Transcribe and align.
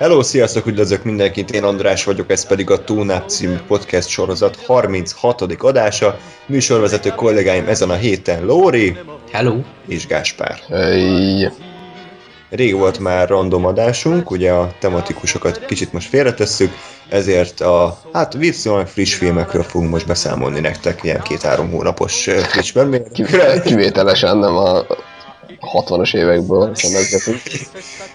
Hello, 0.00 0.22
sziasztok, 0.22 0.66
üdvözlök 0.66 1.04
mindenkit, 1.04 1.50
én 1.50 1.64
András 1.64 2.04
vagyok, 2.04 2.30
ez 2.30 2.46
pedig 2.46 2.70
a 2.70 2.84
Túnáp 2.84 3.28
című 3.28 3.56
podcast 3.66 4.08
sorozat 4.08 4.56
36. 4.56 5.40
adása. 5.40 6.18
Műsorvezető 6.46 7.10
kollégáim 7.10 7.68
ezen 7.68 7.90
a 7.90 7.94
héten 7.94 8.44
Lóri 8.44 8.98
Hello. 9.30 9.56
és 9.88 10.06
Gáspár. 10.06 10.58
Hey. 10.68 11.48
Rég 12.50 12.74
volt 12.74 12.98
már 12.98 13.28
random 13.28 13.66
adásunk, 13.66 14.30
ugye 14.30 14.52
a 14.52 14.72
tematikusokat 14.78 15.64
kicsit 15.66 15.92
most 15.92 16.08
félretesszük, 16.08 16.72
ezért 17.08 17.60
a 17.60 17.98
hát 18.12 18.32
viszonylag 18.32 18.86
friss 18.86 19.14
filmekről 19.14 19.62
fogunk 19.62 19.90
most 19.90 20.06
beszámolni 20.06 20.60
nektek, 20.60 21.02
ilyen 21.02 21.22
két-három 21.22 21.70
hónapos 21.70 22.22
friss 22.22 22.70
filmekről. 22.70 23.60
Kivételesen 23.60 24.36
nem 24.36 24.56
a 24.56 24.86
60-as 25.60 26.16
évekből 26.16 26.74
szemezgetünk. 26.74 27.40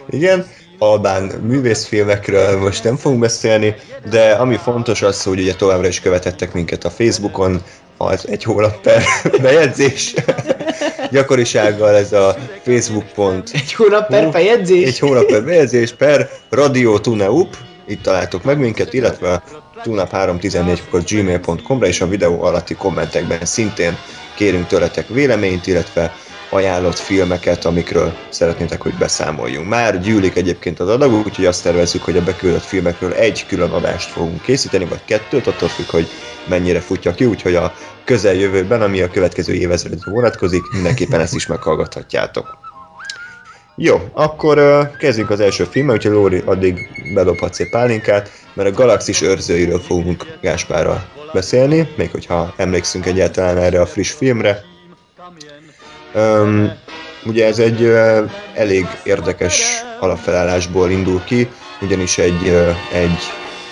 Igen, 0.09 0.45
albán 0.79 1.23
művészfilmekről 1.23 2.59
most 2.59 2.83
nem 2.83 2.95
fogunk 2.95 3.21
beszélni, 3.21 3.75
de 4.09 4.31
ami 4.31 4.55
fontos 4.57 5.01
az, 5.01 5.23
hogy 5.23 5.39
ugye 5.39 5.53
továbbra 5.53 5.87
is 5.87 5.99
követettek 5.99 6.53
minket 6.53 6.83
a 6.83 6.89
Facebookon, 6.89 7.61
az 7.97 8.27
egy 8.29 8.43
hónap 8.43 8.81
per 8.81 9.01
bejegyzés. 9.41 10.13
Gyakorisággal 11.11 11.95
ez 11.95 12.13
a 12.13 12.35
facebook.com 12.63 13.41
Egy 13.51 13.73
hónap 13.73 14.07
per 14.07 14.31
fejegyzés? 14.31 14.87
egy 14.87 14.99
hónap 14.99 15.25
per 15.25 15.43
bejegyzés 15.43 15.93
per 15.93 16.29
Radio 16.49 16.99
Tuneup, 16.99 17.55
itt 17.87 18.01
találtok 18.01 18.43
meg 18.43 18.59
minket, 18.59 18.93
illetve 18.93 19.43
tunap314 19.83 20.79
gmail.com-ra 21.09 21.87
és 21.87 22.01
a 22.01 22.07
videó 22.07 22.43
alatti 22.43 22.73
kommentekben 22.73 23.45
szintén 23.45 23.97
kérünk 24.35 24.67
tőletek 24.67 25.07
véleményt, 25.07 25.67
illetve 25.67 26.15
ajánlott 26.55 26.97
filmeket, 26.97 27.65
amikről 27.65 28.13
szeretnétek, 28.29 28.81
hogy 28.81 28.93
beszámoljunk. 28.93 29.67
Már 29.69 30.01
gyűlik 30.01 30.35
egyébként 30.35 30.79
az 30.79 30.89
adag, 30.89 31.13
úgyhogy 31.13 31.45
azt 31.45 31.63
tervezzük, 31.63 32.03
hogy 32.03 32.17
a 32.17 32.23
beküldött 32.23 32.63
filmekről 32.63 33.13
egy 33.13 33.45
külön 33.45 33.69
adást 33.69 34.09
fogunk 34.09 34.41
készíteni, 34.41 34.85
vagy 34.85 35.05
kettőt, 35.05 35.47
attól 35.47 35.69
függ, 35.69 35.89
hogy 35.89 36.07
mennyire 36.47 36.79
futja 36.79 37.13
ki, 37.13 37.25
úgyhogy 37.25 37.55
a 37.55 37.73
közeljövőben, 38.03 38.81
ami 38.81 39.01
a 39.01 39.09
következő 39.09 39.53
évezredre 39.53 40.11
vonatkozik, 40.11 40.71
mindenképpen 40.71 41.19
ezt 41.19 41.35
is 41.35 41.47
meghallgathatjátok. 41.47 42.57
Jó, 43.75 44.01
akkor 44.13 44.57
uh, 44.57 44.97
kezdjünk 44.97 45.29
az 45.29 45.39
első 45.39 45.63
filmmel, 45.63 45.95
úgyhogy 45.95 46.11
Lóri 46.11 46.41
addig 46.45 46.89
bedobhatsz 47.13 47.59
egy 47.59 47.69
pálinkát, 47.69 48.31
mert 48.53 48.69
a 48.69 48.73
Galaxis 48.73 49.21
őrzőiről 49.21 49.79
fogunk 49.79 50.25
Gáspárral 50.41 51.07
beszélni, 51.33 51.89
még 51.97 52.11
hogyha 52.11 52.53
emlékszünk 52.57 53.05
egyáltalán 53.05 53.57
erre 53.57 53.81
a 53.81 53.85
friss 53.85 54.11
filmre. 54.11 54.74
Um, 56.15 56.71
ugye 57.25 57.45
ez 57.45 57.59
egy 57.59 57.81
uh, 57.81 58.31
elég 58.53 58.85
érdekes 59.03 59.83
alapfelállásból 59.99 60.89
indul 60.89 61.23
ki, 61.23 61.49
ugyanis 61.81 62.17
egy, 62.17 62.47
uh, 62.47 62.75
egy 62.93 63.19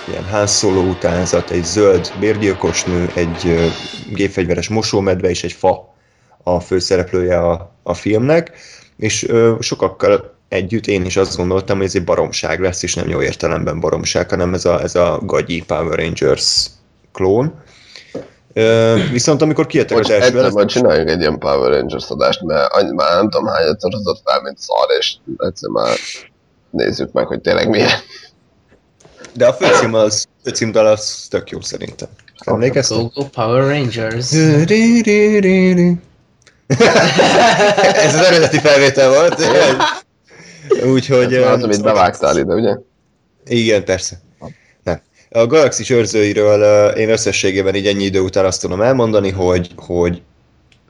ilyen 0.08 0.48
Solo 0.48 0.82
utánzat, 0.82 1.50
egy 1.50 1.64
zöld 1.64 2.12
bérgyilkosnő, 2.20 3.10
egy 3.14 3.46
uh, 3.46 3.66
gépfegyveres 4.14 4.68
mosómedve 4.68 5.30
és 5.30 5.44
egy 5.44 5.52
fa 5.52 5.94
a 6.44 6.60
főszereplője 6.60 7.40
a, 7.40 7.76
a 7.84 7.94
filmnek, 7.94 8.52
és 8.98 9.24
uh, 9.24 9.62
sokakkal 9.62 10.34
együtt 10.48 10.88
én 10.88 11.06
is 11.06 11.18
azt 11.18 11.38
gondoltam, 11.38 11.78
hogy 11.78 11.86
ez 11.86 11.96
egy 11.96 12.04
baromság 12.04 12.60
lesz, 12.60 12.84
és 12.84 12.94
nem 12.94 13.10
jó 13.10 13.22
értelemben 13.22 13.80
baromság, 13.80 14.30
hanem 14.30 14.54
ez 14.54 14.66
a, 14.66 14.82
ez 14.82 14.96
a 14.96 15.20
gagyi 15.22 15.64
Power 15.68 16.00
Rangers 16.00 16.66
klón. 17.12 17.63
Viszont 19.12 19.42
amikor 19.42 19.66
kijöttek 19.66 19.98
az 19.98 20.08
Most 20.08 20.22
első 20.22 20.38
egyszer 20.38 20.52
majd 20.52 20.68
csináljunk 20.68 21.10
egy 21.10 21.20
ilyen 21.20 21.40
Power 21.40 21.72
Rangers 21.72 22.10
adást, 22.10 22.42
mert 22.42 22.74
annyi, 22.74 22.94
már 22.94 23.16
nem 23.16 23.30
tudom 23.30 23.48
hány 23.48 23.68
egyszer 23.68 23.92
hozott 23.92 24.22
fel, 24.24 24.42
mint 24.42 24.58
szar, 24.58 24.86
és 25.00 25.16
egyszer 25.38 25.70
már 25.70 25.96
nézzük 26.70 27.12
meg, 27.12 27.28
hogy 27.28 27.42
tényleg 27.42 27.70
milyen. 27.70 28.00
De 29.34 29.48
a 29.48 29.54
főcím 29.54 29.94
az, 29.94 30.28
főcímdal 30.44 30.86
az 30.86 31.28
tök 31.30 31.50
jó 31.50 31.62
szerintem. 31.62 32.08
Emlékeztek? 32.46 32.98
Go, 32.98 33.08
go 33.14 33.26
Power 33.26 33.68
Rangers. 33.68 34.32
Ez 38.06 38.16
az 38.16 38.26
eredeti 38.26 38.58
felvétel 38.58 39.10
volt. 39.10 39.42
Úgyhogy... 40.86 41.34
Az, 41.34 41.58
eh, 41.58 41.64
amit 41.64 41.84
bevágtál 41.84 42.38
ide, 42.38 42.54
ugye? 42.54 42.78
Igen, 43.46 43.84
persze. 43.84 44.22
A 45.36 45.48
Galaxis 45.48 45.90
őrzőiről 45.90 46.90
én 46.90 47.10
összességében 47.10 47.76
így 47.76 47.88
ennyi 47.88 48.04
idő 48.04 48.20
után 48.20 48.46
azt 48.46 48.62
tudom 48.62 48.82
elmondani, 48.82 49.30
hogy, 49.30 49.72
hogy 49.76 50.22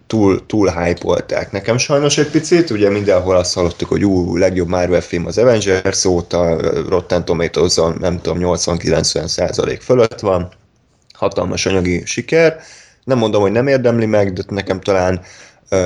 túl, 0.07 0.45
túl 0.45 0.69
hype 0.69 1.47
Nekem 1.51 1.77
sajnos 1.77 2.17
egy 2.17 2.29
picit, 2.29 2.69
ugye 2.69 2.89
mindenhol 2.89 3.35
azt 3.35 3.53
hallottuk, 3.53 3.89
hogy 3.89 4.05
ú, 4.05 4.37
legjobb 4.37 4.67
Marvel 4.67 5.01
film 5.01 5.25
az 5.25 5.37
Avengers 5.37 6.05
óta, 6.05 6.57
Rotten 6.89 7.25
tomatoes 7.25 7.75
nem 7.99 8.21
tudom, 8.21 8.37
80-90 8.41 9.27
százalék 9.27 9.81
fölött 9.81 10.19
van, 10.19 10.51
hatalmas 11.13 11.65
anyagi 11.65 12.01
siker. 12.05 12.59
Nem 13.03 13.17
mondom, 13.17 13.41
hogy 13.41 13.51
nem 13.51 13.67
érdemli 13.67 14.05
meg, 14.05 14.33
de 14.33 14.41
nekem 14.47 14.81
talán 14.81 15.21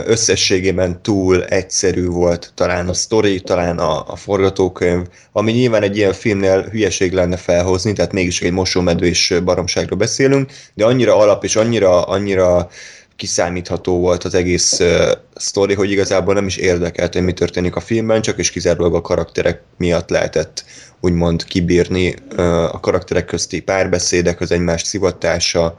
összességében 0.06 1.02
túl 1.02 1.46
egyszerű 1.46 2.06
volt 2.06 2.52
talán 2.56 2.90
a 2.90 2.94
sztori, 2.94 3.40
talán 3.40 3.78
a, 3.78 4.12
a 4.12 4.16
forgatókönyv, 4.16 5.06
ami 5.32 5.52
nyilván 5.52 5.84
egy 5.84 5.98
ilyen 5.98 6.14
filmnél 6.14 6.62
hülyeség 6.62 7.14
lenne 7.14 7.38
felhozni, 7.38 7.94
tehát 7.94 8.12
mégis 8.12 8.42
egy 8.42 8.52
mosómedvés 8.52 9.34
baromságról 9.44 9.98
beszélünk, 9.98 10.52
de 10.74 10.86
annyira 10.86 11.18
alap 11.18 11.44
és 11.44 11.56
annyira, 11.56 12.02
annyira 12.04 12.70
kiszámítható 13.16 14.00
volt 14.00 14.24
az 14.24 14.34
egész 14.34 14.80
uh, 14.80 15.12
sztori, 15.36 15.74
hogy 15.74 15.92
igazából 15.92 16.34
nem 16.34 16.46
is 16.46 16.58
érdekelt, 16.58 17.14
hogy 17.14 17.24
mi 17.24 17.34
történik 17.34 17.76
a 17.76 17.80
filmben, 17.80 18.22
csak 18.22 18.38
és 18.38 18.50
kizárólag 18.50 18.96
a 18.96 19.02
karakterek 19.02 19.62
miatt 19.78 20.10
lehetett 20.10 20.66
úgymond 21.00 21.44
kibírni 21.44 22.16
uh, 22.38 22.64
a 22.64 22.80
karakterek 22.80 23.26
közti 23.26 23.62
párbeszédek, 23.62 24.42
az 24.42 24.52
egymást 24.52 24.86
szivatása, 24.86 25.78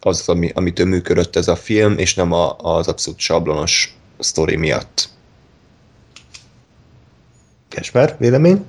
az, 0.00 0.28
ami, 0.28 0.50
amitől 0.54 0.86
működött 0.86 1.36
ez 1.36 1.48
a 1.48 1.56
film, 1.56 1.98
és 1.98 2.14
nem 2.14 2.32
a, 2.32 2.56
az 2.56 2.88
abszolút 2.88 3.18
sablonos 3.18 3.96
sztori 4.18 4.56
miatt. 4.56 5.08
Kesmer, 7.68 8.16
vélemény? 8.18 8.64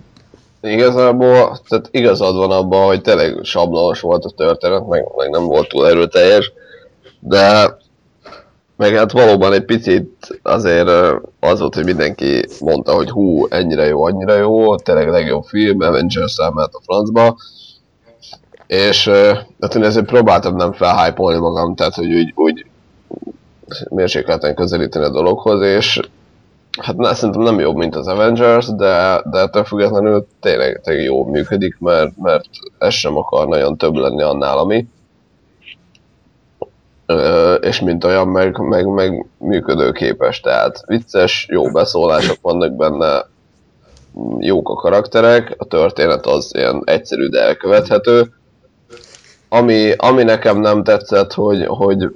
Igazából, 0.61 1.59
tehát 1.67 1.87
igazad 1.91 2.35
van 2.35 2.51
abban, 2.51 2.85
hogy 2.85 3.01
tényleg 3.01 3.39
sablonos 3.43 3.99
volt 4.01 4.25
a 4.25 4.29
történet, 4.29 4.87
meg, 4.87 5.05
meg 5.15 5.29
nem 5.29 5.43
volt 5.43 5.69
túl 5.69 5.87
erőteljes, 5.87 6.51
de 7.19 7.77
meg 8.75 8.95
hát 8.95 9.11
valóban 9.11 9.53
egy 9.53 9.65
picit 9.65 10.39
azért 10.41 10.87
az 11.39 11.59
volt, 11.59 11.75
hogy 11.75 11.85
mindenki 11.85 12.45
mondta, 12.59 12.93
hogy 12.93 13.09
hú, 13.09 13.47
ennyire 13.49 13.85
jó, 13.85 14.03
annyira 14.03 14.35
jó, 14.35 14.75
tényleg 14.75 15.09
legjobb 15.09 15.43
film, 15.43 15.81
Avengers 15.81 16.37
elment 16.37 16.73
a 16.73 16.81
francba, 16.83 17.37
és 18.71 19.09
hát 19.59 19.75
én 19.75 19.83
ezért 19.83 20.05
próbáltam 20.05 20.55
nem 20.55 20.73
felhypolni 20.73 21.39
magam, 21.39 21.75
tehát 21.75 21.93
hogy 21.93 22.13
úgy, 22.13 22.31
úgy 22.35 22.65
mérsékelten 23.89 24.55
közelíteni 24.55 25.05
a 25.05 25.09
dologhoz, 25.09 25.61
és 25.61 25.99
hát 26.81 26.97
ne, 26.97 27.13
szerintem 27.13 27.43
nem 27.43 27.59
jobb, 27.59 27.75
mint 27.75 27.95
az 27.95 28.07
Avengers, 28.07 28.65
de, 28.65 29.21
de 29.31 29.39
ettől 29.39 29.63
függetlenül 29.63 30.27
tényleg, 30.39 30.81
tényleg 30.83 31.03
jó 31.03 31.25
működik, 31.25 31.79
mert, 31.79 32.17
mert 32.17 32.45
ez 32.77 32.93
sem 32.93 33.17
akar 33.17 33.47
nagyon 33.47 33.77
több 33.77 33.93
lenni 33.93 34.21
annál, 34.21 34.57
ami. 34.57 34.87
És 37.61 37.81
mint 37.81 38.03
olyan, 38.03 38.27
meg, 38.27 38.57
meg, 38.57 38.85
meg 38.85 39.25
működőképes, 39.37 40.39
tehát 40.39 40.83
vicces, 40.85 41.47
jó 41.49 41.71
beszólások 41.71 42.37
vannak 42.41 42.75
benne, 42.75 43.25
jók 44.39 44.69
a 44.69 44.73
karakterek, 44.73 45.55
a 45.57 45.65
történet 45.65 46.25
az 46.25 46.51
ilyen 46.53 46.81
egyszerű, 46.85 47.27
de 47.27 47.41
elkövethető. 47.41 48.33
Ami, 49.53 49.91
ami 49.97 50.23
nekem 50.23 50.59
nem 50.59 50.83
tetszett, 50.83 51.33
hogy, 51.33 51.65
hogy 51.65 52.11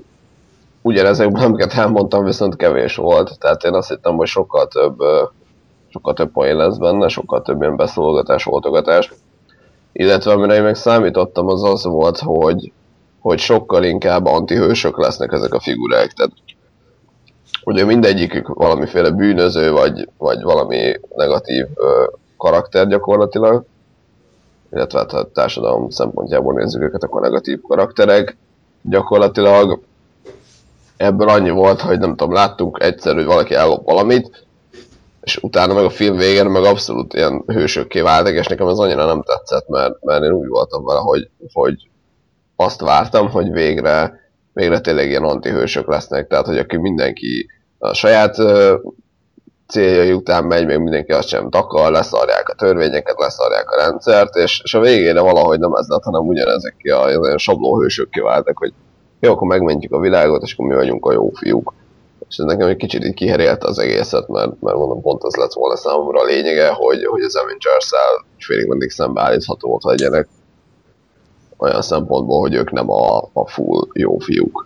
ugyanezekben, 0.82 1.44
amiket 1.44 1.74
elmondtam, 1.74 2.26
viszont 2.26 2.56
kevés 2.56 2.96
volt. 2.96 3.40
Tehát 3.40 3.64
én 3.64 3.74
azt 3.74 3.90
hittem, 3.90 4.16
hogy 4.16 4.28
sokkal 4.28 4.68
több, 4.68 4.98
sokkal 5.90 6.14
több 6.14 6.32
poén 6.32 6.56
lesz 6.56 6.78
benne, 6.78 7.08
sokkal 7.08 7.42
több 7.42 7.62
ilyen 7.62 7.76
beszólogatás, 7.76 8.44
voltogatás. 8.44 9.14
Illetve 9.92 10.32
amire 10.32 10.54
én 10.54 10.64
meg 10.64 10.76
számítottam, 10.76 11.48
az 11.48 11.64
az 11.64 11.84
volt, 11.84 12.20
hogy, 12.20 12.72
hogy 13.20 13.40
sokkal 13.40 13.84
inkább 13.84 14.26
antihősök 14.26 14.98
lesznek 14.98 15.32
ezek 15.32 15.54
a 15.54 15.60
figurák. 15.60 16.12
Tehát 16.12 16.32
ugye 17.64 17.86
mindegyikük 17.86 18.48
valamiféle 18.48 19.10
bűnöző, 19.10 19.72
vagy, 19.72 20.10
vagy 20.18 20.42
valami 20.42 21.00
negatív 21.16 21.66
ö, 21.76 22.06
karakter 22.38 22.88
gyakorlatilag, 22.88 23.66
illetve 24.76 25.00
hát 25.00 25.14
a 25.14 25.30
társadalom 25.34 25.90
szempontjából 25.90 26.54
nézzük 26.54 26.82
őket, 26.82 27.04
akkor 27.04 27.22
negatív 27.22 27.62
karakterek. 27.62 28.38
Gyakorlatilag 28.82 29.82
ebből 30.98 31.30
annyi 31.30 31.50
volt, 31.50 31.82
hogy 31.82 32.00
nem 32.00 32.16
tudom, 32.16 32.34
láttunk 32.34 32.78
egyszer, 32.82 33.16
hogy 33.16 33.26
valaki 33.26 33.54
ellop 33.54 33.86
valamit, 33.86 34.46
és 35.22 35.38
utána 35.38 35.74
meg 35.74 35.84
a 35.84 35.90
film 35.90 36.18
végén 36.18 36.46
meg 36.46 36.64
abszolút 36.64 37.14
ilyen 37.14 37.44
hősökké 37.48 38.02
váltak, 38.02 38.34
és 38.34 38.48
nekem 38.48 38.68
ez 38.68 38.78
annyira 38.78 39.06
nem 39.06 39.22
tetszett, 39.24 39.68
mert, 39.68 40.04
mert 40.04 40.24
én 40.24 40.32
úgy 40.32 40.48
voltam 40.48 40.86
vele, 40.86 41.00
hogy, 41.00 41.30
hogy 41.54 41.90
azt 42.56 42.82
vártam, 42.82 43.30
hogy 43.30 43.52
végre, 43.52 44.20
végre 44.54 44.80
tényleg 44.80 45.10
ilyen 45.10 45.24
antihősök 45.24 45.88
lesznek, 45.88 46.28
tehát 46.28 46.46
hogy 46.46 46.58
aki 46.58 46.78
mindenki 46.78 47.48
a 47.78 47.94
saját 47.94 48.36
céljai 49.68 50.12
után 50.12 50.44
megy, 50.44 50.66
még 50.66 50.78
mindenki 50.78 51.12
azt 51.12 51.28
sem 51.28 51.50
takar, 51.50 51.92
leszarják 51.92 52.50
a 52.50 52.54
törvényeket, 52.54 53.20
leszarják 53.20 53.70
a 53.70 53.76
rendszert, 53.76 54.36
és, 54.36 54.62
és 54.64 54.74
a 54.74 54.80
végére 54.80 55.22
valahogy 55.22 55.60
nem 55.60 55.74
ez 55.74 55.88
lett, 55.88 56.04
hanem 56.04 56.28
ugyanezek 56.28 56.76
ki 56.78 56.90
a 56.90 57.10
ilyen 57.10 57.38
sablóhősök 57.38 58.10
kiváltak, 58.10 58.58
hogy 58.58 58.74
jó, 59.20 59.32
akkor 59.32 59.48
megmentjük 59.48 59.92
a 59.92 60.00
világot, 60.00 60.42
és 60.42 60.54
akkor 60.54 60.68
mi 60.68 60.76
vagyunk 60.76 61.06
a 61.06 61.12
jó 61.12 61.30
fiúk. 61.30 61.74
És 62.30 62.38
ez 62.38 62.46
nekem 62.46 62.68
egy 62.68 62.76
kicsit 62.76 63.04
így 63.04 63.14
kiherélte 63.14 63.68
az 63.68 63.80
egészet, 63.80 64.28
mert, 64.28 64.62
mert 64.62 64.78
mondom, 64.78 65.02
pont 65.02 65.24
az 65.24 65.36
lett 65.36 65.54
volna 65.54 65.76
számomra 65.76 66.20
a 66.20 66.26
lényege, 66.26 66.68
hogy, 66.68 67.06
hogy 67.06 67.22
az 67.22 67.36
Avengers-el 67.36 68.26
félig 68.38 68.68
mindig 68.68 68.90
szembeállíthatóak 68.90 69.84
legyenek. 69.84 70.28
Olyan 71.58 71.82
szempontból, 71.82 72.40
hogy 72.40 72.54
ők 72.54 72.72
nem 72.72 72.90
a, 72.90 73.30
a 73.34 73.48
full 73.48 73.88
jó 73.94 74.18
fiúk. 74.18 74.65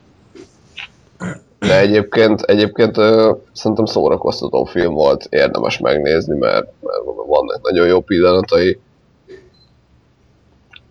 De 1.59 1.79
egyébként, 1.79 2.41
egyébként 2.41 2.95
szerintem 3.53 3.85
szórakoztató 3.85 4.63
film 4.63 4.93
volt, 4.93 5.27
érdemes 5.29 5.77
megnézni, 5.77 6.37
mert, 6.37 6.67
mert 6.81 7.01
vannak 7.27 7.61
nagyon 7.61 7.87
jó 7.87 8.01
pillanatai. 8.01 8.79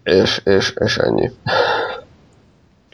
És, 0.02 0.40
és, 0.44 0.74
és 0.84 0.96
ennyi. 0.96 1.30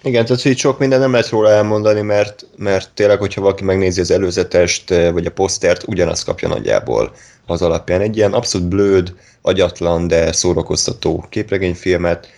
Igen, 0.03 0.25
tehát 0.25 0.45
így 0.45 0.59
sok 0.59 0.79
minden 0.79 1.01
nem 1.01 1.11
lehet 1.11 1.29
róla 1.29 1.51
elmondani, 1.51 2.01
mert, 2.01 2.47
mert 2.57 2.91
tényleg, 2.95 3.19
hogyha 3.19 3.41
valaki 3.41 3.65
megnézi 3.65 4.01
az 4.01 4.11
előzetest, 4.11 4.89
vagy 4.89 5.27
a 5.27 5.31
posztert, 5.31 5.83
ugyanazt 5.87 6.25
kapja 6.25 6.49
nagyjából 6.49 7.13
az 7.47 7.63
alapján. 7.63 8.01
Egy 8.01 8.17
ilyen 8.17 8.33
abszolút 8.33 8.69
blőd, 8.69 9.15
agyatlan, 9.43 10.09
de 10.09 10.33
szórakoztató 10.33 11.27
képregényfilmet, 11.29 12.29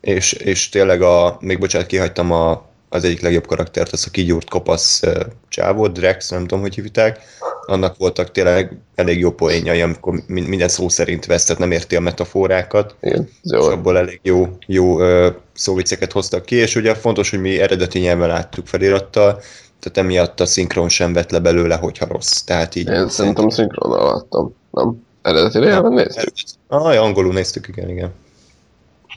és, 0.00 0.32
és 0.32 0.68
tényleg 0.68 1.02
a, 1.02 1.36
még 1.40 1.58
bocsánat, 1.58 1.86
kihagytam 1.86 2.32
a, 2.32 2.67
az 2.88 3.04
egyik 3.04 3.20
legjobb 3.20 3.46
karaktert, 3.46 3.92
az 3.92 4.04
a 4.06 4.10
kigyúrt 4.10 4.48
kopasz 4.48 5.02
csávó, 5.48 5.86
Drex, 5.86 6.30
nem 6.30 6.40
tudom, 6.40 6.60
hogy 6.60 6.74
hívták, 6.74 7.20
annak 7.66 7.96
voltak 7.96 8.30
tényleg 8.30 8.76
elég 8.94 9.18
jó 9.18 9.30
poénjai, 9.30 9.80
amikor 9.80 10.22
minden 10.26 10.68
szó 10.68 10.88
szerint 10.88 11.26
vesz, 11.26 11.44
tehát 11.44 11.60
nem 11.60 11.70
érti 11.70 11.96
a 11.96 12.00
metaforákat, 12.00 12.94
Igen, 13.00 13.28
és 13.42 13.50
abból 13.52 13.98
elég 13.98 14.20
jó, 14.22 14.56
jó 14.66 15.00
ö, 15.00 15.30
szóvicceket 15.54 16.12
hoztak 16.12 16.44
ki, 16.44 16.56
és 16.56 16.74
ugye 16.74 16.94
fontos, 16.94 17.30
hogy 17.30 17.40
mi 17.40 17.60
eredeti 17.60 17.98
nyelven 17.98 18.28
láttuk 18.28 18.66
felirattal, 18.66 19.40
tehát 19.80 19.98
emiatt 19.98 20.40
a 20.40 20.46
szinkron 20.46 20.88
sem 20.88 21.12
vett 21.12 21.30
le 21.30 21.38
belőle, 21.38 21.76
hogyha 21.76 22.06
rossz. 22.06 22.40
Tehát 22.40 22.74
így... 22.74 22.88
Én 22.88 23.08
szerintem 23.08 23.48
szinkronnal 23.48 24.12
láttam. 24.12 24.54
Nem? 24.70 25.06
Eredeti 25.22 25.58
nyelven 25.58 25.92
néztük? 25.92 26.32
Ah, 26.68 26.94
ja, 26.94 27.02
angolul 27.02 27.32
néztük, 27.32 27.68
igen, 27.68 27.88
igen. 27.88 28.12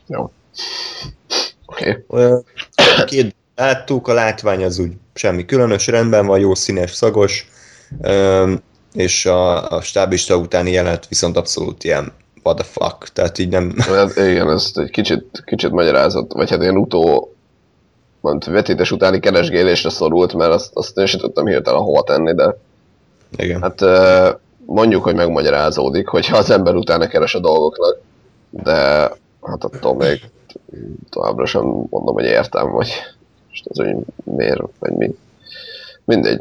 Jó. 0.07 0.31
Oké. 1.65 2.05
Ö, 2.09 2.37
Két 3.05 3.35
láttuk, 3.61 4.07
a 4.07 4.13
látvány 4.13 4.63
az 4.63 4.79
úgy 4.79 4.91
semmi 5.13 5.45
különös, 5.45 5.87
rendben 5.87 6.25
van, 6.25 6.39
jó 6.39 6.55
színes, 6.55 6.91
szagos, 6.91 7.49
és 8.93 9.25
a, 9.25 9.71
a 9.71 9.81
stábista 9.81 10.35
utáni 10.35 10.71
jelenet 10.71 11.07
viszont 11.07 11.37
abszolút 11.37 11.83
ilyen 11.83 12.11
what 12.43 12.57
the 12.57 12.65
fuck, 12.65 13.07
tehát 13.13 13.37
így 13.37 13.49
nem... 13.49 13.73
Hát 13.77 14.15
igen, 14.15 14.49
ezt 14.49 14.77
egy 14.77 14.89
kicsit, 14.89 15.43
kicsit 15.45 15.71
magyarázott, 15.71 16.33
vagy 16.33 16.49
hát 16.49 16.61
ilyen 16.61 16.77
utó 16.77 17.33
mondta, 18.21 18.51
vetítés 18.51 18.91
utáni 18.91 19.19
keresgélésre 19.19 19.89
szorult, 19.89 20.33
mert 20.33 20.51
azt, 20.51 20.71
azt 20.73 20.97
én 20.97 21.05
sem 21.05 21.19
tudtam 21.19 21.45
hirtelen 21.45 21.81
hova 21.81 22.03
tenni, 22.03 22.33
de 22.33 22.57
Igen. 23.37 23.61
hát 23.61 23.81
mondjuk, 24.65 25.03
hogy 25.03 25.15
megmagyarázódik, 25.15 26.07
hogyha 26.07 26.37
az 26.37 26.49
ember 26.49 26.75
utána 26.75 27.07
keres 27.07 27.35
a 27.35 27.39
dolgoknak, 27.39 27.97
de 28.49 28.73
hát 29.41 29.63
attól 29.63 29.95
még 29.95 30.21
továbbra 31.09 31.45
sem 31.45 31.61
mondom, 31.63 32.13
hogy 32.13 32.25
értem, 32.25 32.71
vagy 32.71 32.93
most 33.51 33.65
az, 33.67 33.77
hogy 33.77 33.95
miért, 34.35 34.61
vagy 34.79 34.93
mi. 34.93 35.15
Mindegy. 36.05 36.39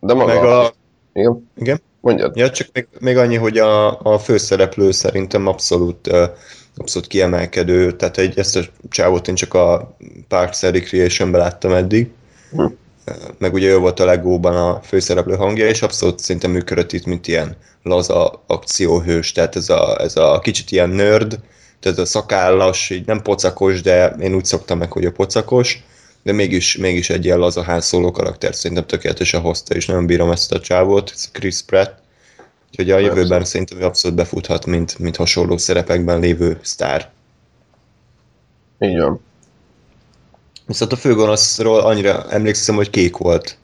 De 0.00 0.14
maga... 0.14 0.34
Meg 0.34 0.44
a, 0.44 0.72
Igen? 1.12 1.48
igen? 1.56 1.80
Mondjad. 2.00 2.36
Ja, 2.36 2.50
csak 2.50 2.68
még, 2.72 2.88
még 2.98 3.16
annyi, 3.16 3.36
hogy 3.36 3.58
a, 3.58 4.00
a 4.00 4.18
főszereplő 4.18 4.90
szerintem 4.90 5.46
abszolút, 5.46 6.10
abszolút 6.76 7.08
kiemelkedő, 7.08 7.92
tehát 7.92 8.18
egy, 8.18 8.38
ezt 8.38 8.56
a 8.56 8.62
csávót 8.88 9.28
én 9.28 9.34
csak 9.34 9.54
a 9.54 9.96
Parks 10.28 10.62
and 10.62 10.74
Recreation-ben 10.74 11.40
láttam 11.40 11.72
eddig, 11.72 12.10
Hm. 12.50 12.66
Meg 13.38 13.52
ugye 13.52 13.68
ő 13.68 13.78
volt 13.78 14.00
a 14.00 14.04
Legóban 14.04 14.56
a 14.56 14.80
főszereplő 14.82 15.34
hangja, 15.34 15.68
és 15.68 15.82
abszolút 15.82 16.18
szinte 16.18 16.48
működött 16.48 16.92
itt, 16.92 17.04
mint 17.04 17.26
ilyen 17.26 17.56
laza 17.82 18.42
akcióhős, 18.46 19.32
tehát 19.32 19.56
ez 19.56 19.68
a, 19.68 20.00
ez 20.00 20.16
a 20.16 20.38
kicsit 20.42 20.70
ilyen 20.70 20.88
nerd, 20.88 21.40
tehát 21.80 21.98
a 21.98 22.04
szakállas, 22.04 22.90
így 22.90 23.06
nem 23.06 23.22
pocakos, 23.22 23.82
de 23.82 24.08
én 24.20 24.34
úgy 24.34 24.44
szoktam 24.44 24.78
meg, 24.78 24.92
hogy 24.92 25.04
a 25.04 25.12
pocakos, 25.12 25.84
de 26.26 26.32
mégis, 26.32 26.76
mégis 26.76 27.10
egy 27.10 27.24
ilyen 27.24 27.38
laza 27.38 27.62
házszóló 27.62 28.10
karakter 28.10 28.54
szerintem 28.54 28.86
tökéletesen 28.86 29.40
hozta, 29.40 29.74
és 29.74 29.86
nagyon 29.86 30.06
bírom 30.06 30.30
ezt 30.30 30.52
a 30.52 30.60
csávót, 30.60 31.10
ez 31.14 31.30
Chris 31.32 31.62
Pratt. 31.62 31.98
Úgyhogy 32.68 32.90
a 32.90 32.98
jövőben 32.98 33.44
szerintem 33.44 33.80
ő 33.80 33.84
abszolút 33.84 34.16
befuthat, 34.16 34.66
mint, 34.66 34.98
mint 34.98 35.16
hasonló 35.16 35.56
szerepekben 35.56 36.20
lévő 36.20 36.58
sztár. 36.62 37.10
Így 38.78 38.98
van. 38.98 39.20
Viszont 40.66 40.92
a 40.92 40.96
főgonoszról 40.96 41.80
annyira 41.80 42.30
emlékszem, 42.30 42.74
hogy 42.74 42.90
kék 42.90 43.16
volt. 43.16 43.58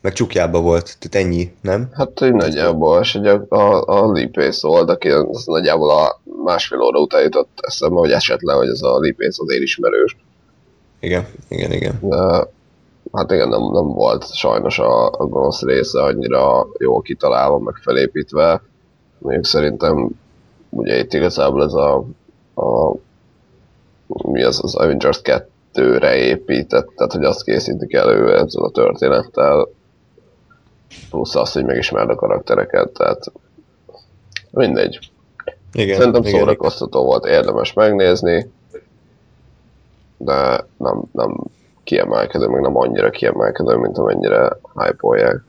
Meg 0.00 0.12
csukjába 0.12 0.60
volt, 0.60 0.96
tehát 0.98 1.26
ennyi, 1.26 1.52
nem? 1.60 1.88
Hát 1.92 2.20
így 2.22 2.32
nagyjából, 2.32 3.00
és 3.00 3.14
ugye 3.14 3.30
a, 3.30 3.56
a, 3.56 3.82
a 3.86 4.12
lépész 4.12 4.60
volt, 4.60 4.90
aki 4.90 5.08
az 5.08 5.44
nagyjából 5.44 5.90
a 5.90 6.20
másfél 6.44 6.80
óra 6.80 7.00
után 7.00 7.22
jutott 7.22 7.58
eszembe, 7.60 7.98
hogy 7.98 8.10
esetleg, 8.10 8.56
hogy 8.56 8.68
ez 8.68 8.82
a 8.82 8.98
lépész 8.98 9.38
azért 9.38 9.62
ismerős. 9.62 10.16
Igen, 11.04 11.26
igen, 11.48 11.72
igen. 11.72 11.98
De 12.02 12.46
hát 13.12 13.30
igen, 13.30 13.48
nem, 13.48 13.60
nem 13.72 13.86
volt 13.92 14.34
sajnos 14.34 14.78
a, 14.78 15.06
a 15.06 15.26
gonosz 15.26 15.62
része 15.62 16.02
annyira 16.02 16.66
jól 16.78 17.02
kitalálva, 17.02 17.58
meg 17.58 17.74
felépítve. 17.74 18.62
Még 19.18 19.44
szerintem 19.44 20.10
ugye 20.70 20.98
itt 20.98 21.12
igazából 21.12 21.62
ez 21.62 21.72
a, 21.72 21.96
a 22.54 22.96
mi 24.06 24.42
az, 24.42 24.60
az 24.62 24.74
Avengers 24.74 25.20
2-re 25.22 26.16
épített, 26.16 26.88
tehát 26.96 27.12
hogy 27.12 27.24
azt 27.24 27.44
készítik 27.44 27.94
elő 27.94 28.36
ezzel 28.36 28.64
a 28.64 28.70
történettel, 28.70 29.68
plusz 31.10 31.34
azt, 31.34 31.54
hogy 31.54 31.64
megismerd 31.64 32.10
a 32.10 32.14
karaktereket, 32.14 32.90
tehát 32.90 33.32
mindegy. 34.50 34.98
igen 35.72 35.96
Szerintem 35.96 36.22
igen, 36.24 36.38
szórakoztató 36.38 37.04
volt, 37.04 37.24
érdemes 37.24 37.72
megnézni, 37.72 38.50
de 40.24 40.66
nem, 40.76 41.02
nem 41.12 41.36
kiemelkedő, 41.84 42.46
meg 42.46 42.60
nem 42.60 42.76
annyira 42.76 43.10
kiemelkedő, 43.10 43.76
mint 43.76 43.98
amennyire 43.98 44.58
hype-olják, 44.74 45.42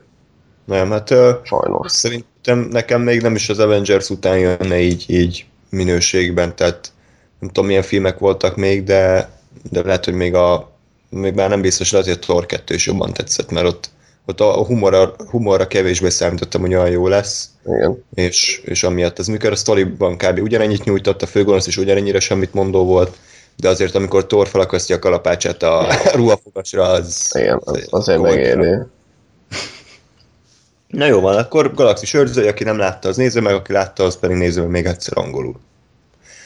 Nem, 0.66 0.92
hát 0.92 1.14
sajnos. 1.44 1.92
szerintem 1.92 2.60
nekem 2.60 3.02
még 3.02 3.22
nem 3.22 3.36
is 3.36 3.50
az 3.50 3.60
Avengers 3.60 4.10
után 4.10 4.38
jönne 4.38 4.80
így, 4.80 5.06
így 5.08 5.46
minőségben, 5.70 6.56
tehát 6.56 6.92
nem 7.40 7.50
tudom 7.50 7.66
milyen 7.66 7.82
filmek 7.82 8.20
voltak 8.20 8.56
még, 8.56 8.84
de, 8.84 9.30
de 9.72 9.82
lehet, 9.82 10.06
hogy 10.06 10.14
még 10.14 10.36
a 10.36 10.74
még 11.10 11.34
már 11.34 11.50
nem 11.50 11.62
biztos, 11.62 11.92
lehet, 11.92 12.08
hogy 12.08 12.16
a 12.16 12.20
Thor 12.20 12.46
2 12.46 12.74
is 12.74 12.86
jobban 12.86 13.14
tetszett, 13.14 13.52
mert 13.52 13.68
ott, 13.68 13.90
ott 14.26 14.40
a 14.40 14.66
humorra, 14.66 15.14
humorra 15.30 15.68
kevésbé 15.68 16.10
számítottam, 16.10 16.62
hogy 16.62 16.74
olyan 16.74 16.90
jó 16.90 17.08
lesz, 17.08 17.50
Igen. 17.66 18.04
és, 18.14 18.62
és 18.66 18.84
amiatt 18.84 19.20
ez 19.20 19.28
mikor 19.28 19.52
a 19.52 19.56
sztoriban 19.56 20.18
kb. 20.18 20.40
ugyanennyit 20.42 20.84
nyújtott, 20.84 21.22
a 21.22 21.28
főgonosz 21.28 21.68
is 21.68 21.78
ugyanennyire 21.78 22.20
semmit 22.20 22.54
mondó 22.54 22.86
volt, 22.86 23.18
de 23.56 23.70
azért 23.70 23.96
amikor 23.96 24.26
Thor 24.26 24.48
felakasztja 24.48 24.96
a 24.96 25.00
kalapácsát 25.00 25.64
a 25.64 25.88
ruhafogasra, 26.14 26.84
az... 26.84 27.32
Igen, 27.34 27.62
az, 27.64 27.88
azért 27.90 28.22
megéri. 28.22 28.78
Na 30.88 31.06
jó 31.06 31.20
van, 31.20 31.38
akkor 31.38 31.74
Galaxis 31.74 32.14
őrzője, 32.14 32.50
aki 32.50 32.64
nem 32.64 32.78
látta, 32.78 33.08
az 33.10 33.16
nézze 33.16 33.42
meg, 33.42 33.54
aki 33.54 33.72
látta, 33.72 34.04
az 34.04 34.20
pedig 34.20 34.38
nézze 34.38 34.62
meg 34.62 34.70
még 34.70 34.86
egyszer 34.86 35.18
angolul. 35.18 35.56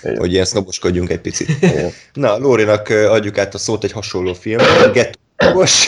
Igen. 0.03 0.17
Hogy 0.17 0.31
ilyen 0.31 0.45
sznoboskodjunk 0.45 1.09
egy 1.09 1.21
picit. 1.21 1.49
Igen. 1.61 1.91
Na, 2.13 2.37
Lórinak 2.37 2.89
adjuk 2.89 3.37
át 3.37 3.53
a 3.53 3.57
szót 3.57 3.83
egy 3.83 3.91
hasonló 3.91 4.33
film. 4.33 4.61
Gettós. 4.93 5.87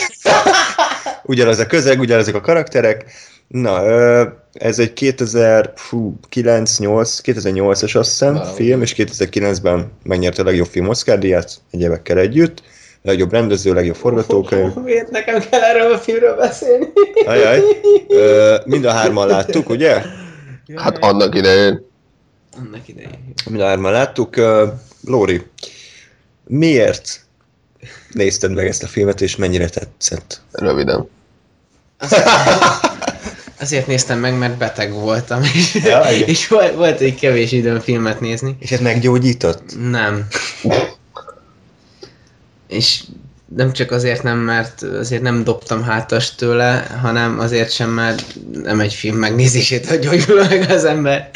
ugyanaz 1.22 1.58
a 1.58 1.66
közeg, 1.66 2.00
ugyanazok 2.00 2.34
a 2.34 2.40
karakterek. 2.40 3.04
Na, 3.52 3.82
ez 4.52 4.78
egy 4.78 4.92
2009 4.92 6.78
8 6.78 7.20
2008-as 7.24 7.96
azt 7.96 8.08
hiszem 8.08 8.34
Valami. 8.34 8.54
film, 8.54 8.82
és 8.82 8.94
2009-ben 8.96 9.92
megnyerte 10.02 10.42
a 10.42 10.44
legjobb 10.44 10.66
film 10.66 10.88
Oscar 10.88 11.18
díjat, 11.18 11.60
egy 11.70 11.80
évekkel 11.80 12.18
együtt. 12.18 12.62
Legjobb 13.02 13.32
rendező, 13.32 13.72
legjobb 13.72 13.94
forgatókönyv. 13.94 14.74
Miért 14.74 15.10
nekem 15.10 15.40
kell 15.50 15.60
erről 15.60 15.92
a 15.92 15.98
filmről 15.98 16.36
beszélni? 16.36 16.86
Ajaj. 17.26 17.60
Ö, 18.08 18.56
mind 18.64 18.84
a 18.84 18.90
hárman 18.90 19.28
láttuk, 19.36 19.68
ugye? 19.68 20.02
Hát 20.76 20.98
annak 20.98 21.34
idején. 21.34 21.86
Annak 22.58 22.88
idején. 22.88 23.34
Mind 23.50 23.60
a 23.62 23.66
hárman 23.66 23.92
láttuk. 23.92 24.36
Lóri, 25.04 25.42
miért 26.46 27.20
nézted 28.12 28.54
meg 28.54 28.66
ezt 28.66 28.82
a 28.82 28.86
filmet, 28.86 29.20
és 29.20 29.36
mennyire 29.36 29.68
tetszett? 29.68 30.40
Röviden. 30.52 31.08
Azért 33.62 33.86
néztem 33.86 34.18
meg, 34.18 34.38
mert 34.38 34.56
beteg 34.56 34.92
voltam, 34.92 35.42
és, 35.54 35.74
Ja, 35.74 36.04
igen. 36.10 36.28
és 36.28 36.48
volt, 36.48 36.74
volt 36.74 37.00
egy 37.00 37.14
kevés 37.14 37.52
időm 37.52 37.80
filmet 37.80 38.20
nézni. 38.20 38.56
És 38.58 38.72
ez 38.72 38.80
meggyógyított? 38.80 39.62
Nem. 39.90 40.26
És 42.68 43.02
nem 43.56 43.72
csak 43.72 43.90
azért 43.90 44.22
nem, 44.22 44.38
mert 44.38 44.82
azért 44.82 45.22
nem 45.22 45.44
dobtam 45.44 45.82
hátas 45.82 46.34
tőle, 46.34 46.98
hanem 47.00 47.38
azért 47.38 47.72
sem, 47.72 47.90
mert 47.90 48.24
nem 48.62 48.80
egy 48.80 48.94
film 48.94 49.16
megnézését, 49.16 49.86
hogy 49.86 49.98
gyógyul 49.98 50.42
meg 50.48 50.70
az 50.70 50.84
ember. 50.84 51.30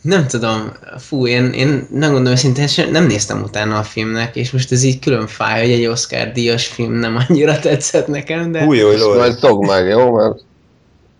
Nem 0.00 0.26
tudom, 0.26 0.72
fú, 0.98 1.26
én, 1.26 1.52
én 1.52 1.86
nem 1.90 2.12
gondolom 2.12 2.32
őszintén, 2.32 2.68
nem 2.90 3.06
néztem 3.06 3.42
utána 3.42 3.78
a 3.78 3.82
filmnek, 3.82 4.36
és 4.36 4.50
most 4.50 4.72
ez 4.72 4.82
így 4.82 4.98
külön 4.98 5.26
fáj, 5.26 5.60
hogy 5.60 5.70
egy 5.70 5.86
Oscar 5.86 6.32
díjas 6.32 6.66
film 6.66 6.92
nem 6.92 7.16
annyira 7.28 7.58
tetszett 7.58 8.06
nekem, 8.06 8.52
de... 8.52 8.64
Új, 8.64 8.76
jó, 8.76 8.90
Ezt 8.90 9.00
Lóri, 9.00 9.18
majd 9.18 9.66
meg, 9.66 9.88
jó? 9.88 10.12
Mert 10.12 10.44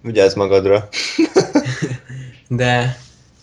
vigyázz 0.07 0.35
magadra. 0.35 0.89
De, 2.49 2.97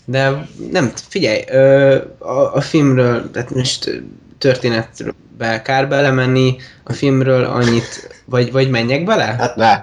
de 0.04 0.46
nem, 0.70 0.92
figyelj, 1.08 1.44
ö, 1.48 1.96
a, 2.18 2.54
a 2.54 2.60
filmről, 2.60 3.30
tehát 3.30 3.50
most 3.50 4.02
történetbe 4.38 5.62
kár 5.62 5.88
belemenni, 5.88 6.56
a 6.84 6.92
filmről 6.92 7.44
annyit, 7.44 8.22
vagy, 8.24 8.52
vagy 8.52 8.70
menjek 8.70 9.04
bele? 9.04 9.24
Hát- 9.24 9.56
ne. 9.56 9.82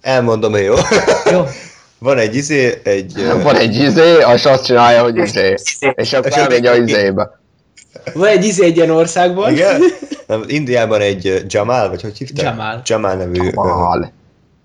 Elmondom, 0.00 0.56
jó? 0.56 0.74
Jó. 1.32 1.44
Van 1.98 2.18
egy 2.18 2.34
izé, 2.34 2.80
egy... 2.84 3.26
Van 3.42 3.56
egy 3.56 3.74
izé, 3.74 4.16
és 4.34 4.44
azt 4.44 4.64
csinálja, 4.64 5.02
hogy 5.02 5.16
izé. 5.16 5.54
És 5.94 6.12
akkor 6.12 6.32
elmegy 6.32 6.66
a 6.66 6.76
izébe. 6.76 7.40
Van 8.14 8.28
egy 8.28 8.44
izé 8.44 8.64
egy 8.64 8.76
ilyen 8.76 8.90
országban. 8.90 9.52
Igen? 9.52 9.82
Nem, 10.26 10.44
Indiában 10.46 11.00
egy 11.00 11.44
Jamal, 11.46 11.88
vagy 11.88 12.02
hogy 12.02 12.18
hívták? 12.18 12.44
Jamal. 12.44 12.82
Jamal 12.84 13.14
nevű 13.14 13.48
ö, 13.48 13.52
Mal. 13.52 14.12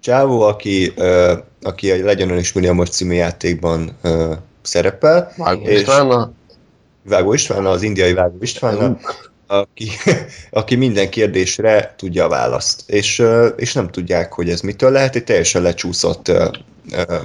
Csávó, 0.01 0.41
aki, 0.41 0.94
ö, 0.96 1.34
aki 1.62 1.91
a 1.91 2.06
Legyen 2.06 2.38
is 2.38 2.53
Milliamos 2.53 2.89
című 2.89 3.13
játékban 3.13 3.98
ö, 4.01 4.34
szerepel. 4.62 5.34
Vágó 5.38 5.65
És- 5.65 5.79
Istvánnal? 5.79 6.34
Vágó 7.03 7.34
István, 7.34 7.65
az 7.65 7.82
indiai 7.82 8.13
Vágó 8.13 8.38
István, 8.41 9.00
aki, 9.48 9.89
aki 10.51 10.75
minden 10.75 11.10
kérdésre 11.10 11.94
tudja 11.98 12.25
a 12.25 12.29
választ. 12.29 12.84
És, 12.86 13.20
ö, 13.20 13.46
és 13.48 13.74
nem 13.74 13.89
tudják, 13.89 14.34
hogy 14.34 14.50
ez 14.50 14.62
mitől 14.62 14.91
lehet, 14.91 15.15
egy 15.15 15.24
teljesen 15.24 15.62
lecsúszott 15.62 16.27
ö, 16.27 16.48
ö, 16.91 17.15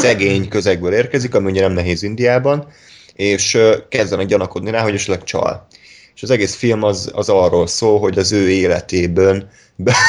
szegény 0.00 0.48
közegből 0.48 0.92
érkezik, 0.92 1.34
ami 1.34 1.50
ugye 1.50 1.60
nem 1.60 1.72
nehéz 1.72 2.02
Indiában, 2.02 2.66
és 3.14 3.58
kezdenek 3.88 4.26
gyanakodni 4.26 4.70
rá, 4.70 4.82
hogy 4.82 4.94
esetleg 4.94 5.24
csal. 5.24 5.66
És 6.14 6.22
az 6.22 6.30
egész 6.30 6.54
film 6.54 6.82
az, 6.82 7.10
az 7.14 7.28
arról 7.28 7.66
szól, 7.66 7.98
hogy 8.00 8.18
az 8.18 8.32
ő 8.32 8.50
életében 8.50 9.50
be... 9.76 9.94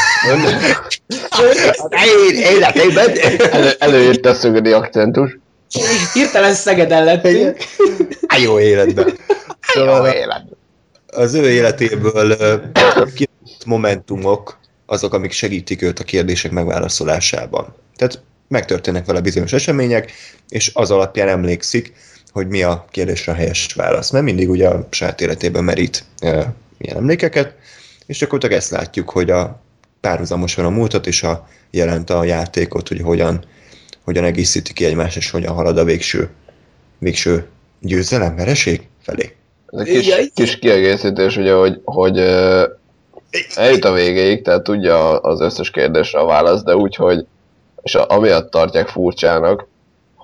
Én 2.29 2.35
életében! 2.35 3.09
Elő, 3.51 3.71
előírta 3.79 4.29
a 4.29 4.33
szögedi 4.33 4.71
akcentus. 4.71 5.37
Hirtelen 6.13 6.53
Szegeden 6.53 7.03
lettünk. 7.03 7.57
Á, 8.27 8.37
jó 8.37 8.59
életben. 8.59 9.05
Jó 9.07 9.13
Szóval 9.81 10.07
élet. 10.07 10.43
az 11.07 11.33
ő 11.33 11.49
életéből 11.49 12.61
momentumok 13.65 14.57
azok, 14.85 15.13
amik 15.13 15.31
segítik 15.31 15.81
őt 15.81 15.99
a 15.99 16.03
kérdések 16.03 16.51
megválaszolásában. 16.51 17.75
Tehát 17.95 18.21
megtörténnek 18.47 19.05
vele 19.05 19.21
bizonyos 19.21 19.53
események, 19.53 20.11
és 20.49 20.71
az 20.73 20.91
alapján 20.91 21.27
emlékszik, 21.27 21.93
hogy 22.31 22.47
mi 22.47 22.63
a 22.63 22.85
kérdésre 22.91 23.31
a 23.31 23.35
helyes 23.35 23.73
válasz. 23.73 24.09
Mert 24.09 24.25
mindig 24.25 24.49
ugye 24.49 24.67
a 24.67 24.87
saját 24.89 25.21
életében 25.21 25.63
merít 25.63 26.03
ö, 26.21 26.41
ilyen 26.77 26.97
emlékeket, 26.97 27.55
és 28.05 28.17
gyakorlatilag 28.17 28.57
ezt 28.57 28.71
látjuk, 28.71 29.09
hogy 29.09 29.29
a 29.29 29.61
párhuzamosan 30.01 30.65
a 30.65 30.69
múltat 30.69 31.07
és 31.07 31.23
a 31.23 31.47
jelent 31.71 32.09
a 32.09 32.23
játékot, 32.23 32.87
hogy 32.87 33.01
hogyan, 33.01 33.43
hogyan 34.03 34.23
egészíti 34.23 34.73
ki 34.73 34.85
egymást, 34.85 35.17
és 35.17 35.31
hogyan 35.31 35.53
halad 35.53 35.77
a 35.77 35.83
végső, 35.83 36.29
végső 36.97 37.47
győzelem, 37.79 38.35
vereség 38.35 38.87
felé. 39.01 39.35
Ez 39.67 39.79
egy 39.79 39.85
kis, 39.85 40.07
Jaj. 40.07 40.31
kis 40.33 40.59
kiegészítés, 40.59 41.37
ugye, 41.37 41.53
hogy, 41.53 41.81
hogy 41.83 42.17
eljut 43.55 43.85
a 43.85 43.93
végéig, 43.93 44.41
tehát 44.41 44.63
tudja 44.63 45.19
az 45.19 45.41
összes 45.41 45.69
kérdésre 45.69 46.19
a 46.19 46.25
választ, 46.25 46.65
de 46.65 46.75
úgy, 46.75 46.95
hogy 46.95 47.25
és 47.81 47.95
a- 47.95 48.09
amiatt 48.09 48.51
tartják 48.51 48.87
furcsának, 48.87 49.67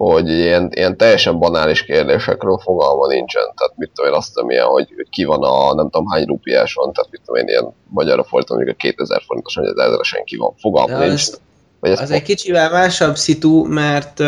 hogy 0.04 0.30
ilyen, 0.30 0.70
ilyen 0.74 0.98
teljesen 0.98 1.40
banális 1.40 1.84
kérdésekről 1.84 2.58
fogalma 2.58 3.08
nincsen. 3.08 3.44
Tehát 3.56 3.74
mit 3.76 3.92
tudom 3.94 4.12
én 4.12 4.18
azt 4.18 4.34
tudom 4.34 4.50
ilyen, 4.50 4.66
hogy, 4.66 4.88
hogy 4.96 5.10
ki 5.10 5.24
van 5.24 5.44
a 5.44 5.74
nem 5.74 5.90
tudom 5.90 6.08
hány 6.08 6.26
rupiáson, 6.26 6.94
tehát 6.94 7.12
mit 7.12 7.22
tudom 7.26 7.42
én 7.42 7.48
ilyen 7.48 7.74
magyarra 7.88 8.24
fordítom, 8.24 8.56
mondjuk 8.58 8.78
a 8.80 8.82
2000 8.82 9.22
forintos, 9.26 9.56
vagy 9.56 9.66
az 9.66 9.78
ezeresen 9.78 10.24
ki 10.24 10.38
van. 10.38 10.54
Fogalma 10.60 10.98
De 10.98 11.06
nincs. 11.06 11.12
az- 11.14 11.40
Vagy 11.80 11.92
ez 11.92 12.00
Az 12.00 12.12
egy 12.12 12.22
kicsivel 12.22 12.72
másabb 12.72 13.16
szitu, 13.16 13.64
mert 13.66 14.20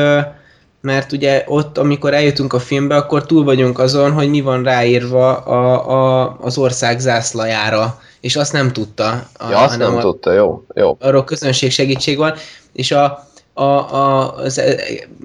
mert 0.81 1.11
ugye 1.11 1.43
ott, 1.47 1.77
amikor 1.77 2.13
eljutunk 2.13 2.53
a 2.53 2.59
filmbe, 2.59 2.95
akkor 2.95 3.25
túl 3.25 3.43
vagyunk 3.43 3.79
azon, 3.79 4.11
hogy 4.11 4.29
mi 4.29 4.41
van 4.41 4.63
ráírva 4.63 5.37
a, 5.37 5.89
a, 5.89 6.37
az 6.41 6.57
ország 6.57 6.99
zászlajára, 6.99 7.99
és 8.21 8.35
azt 8.35 8.53
nem 8.53 8.71
tudta. 8.71 9.09
A, 9.33 9.49
ja, 9.49 9.57
azt 9.57 9.77
nem 9.77 9.95
a, 9.95 10.01
tudta, 10.01 10.31
jó, 10.31 10.63
jó. 10.75 10.97
arról 10.99 11.23
közönség 11.23 11.71
segítség 11.71 12.17
van, 12.17 12.33
és 12.73 12.91
a, 12.91 13.27
a, 13.53 13.63
a 13.63 14.35
az, 14.35 14.59
e, 14.59 14.75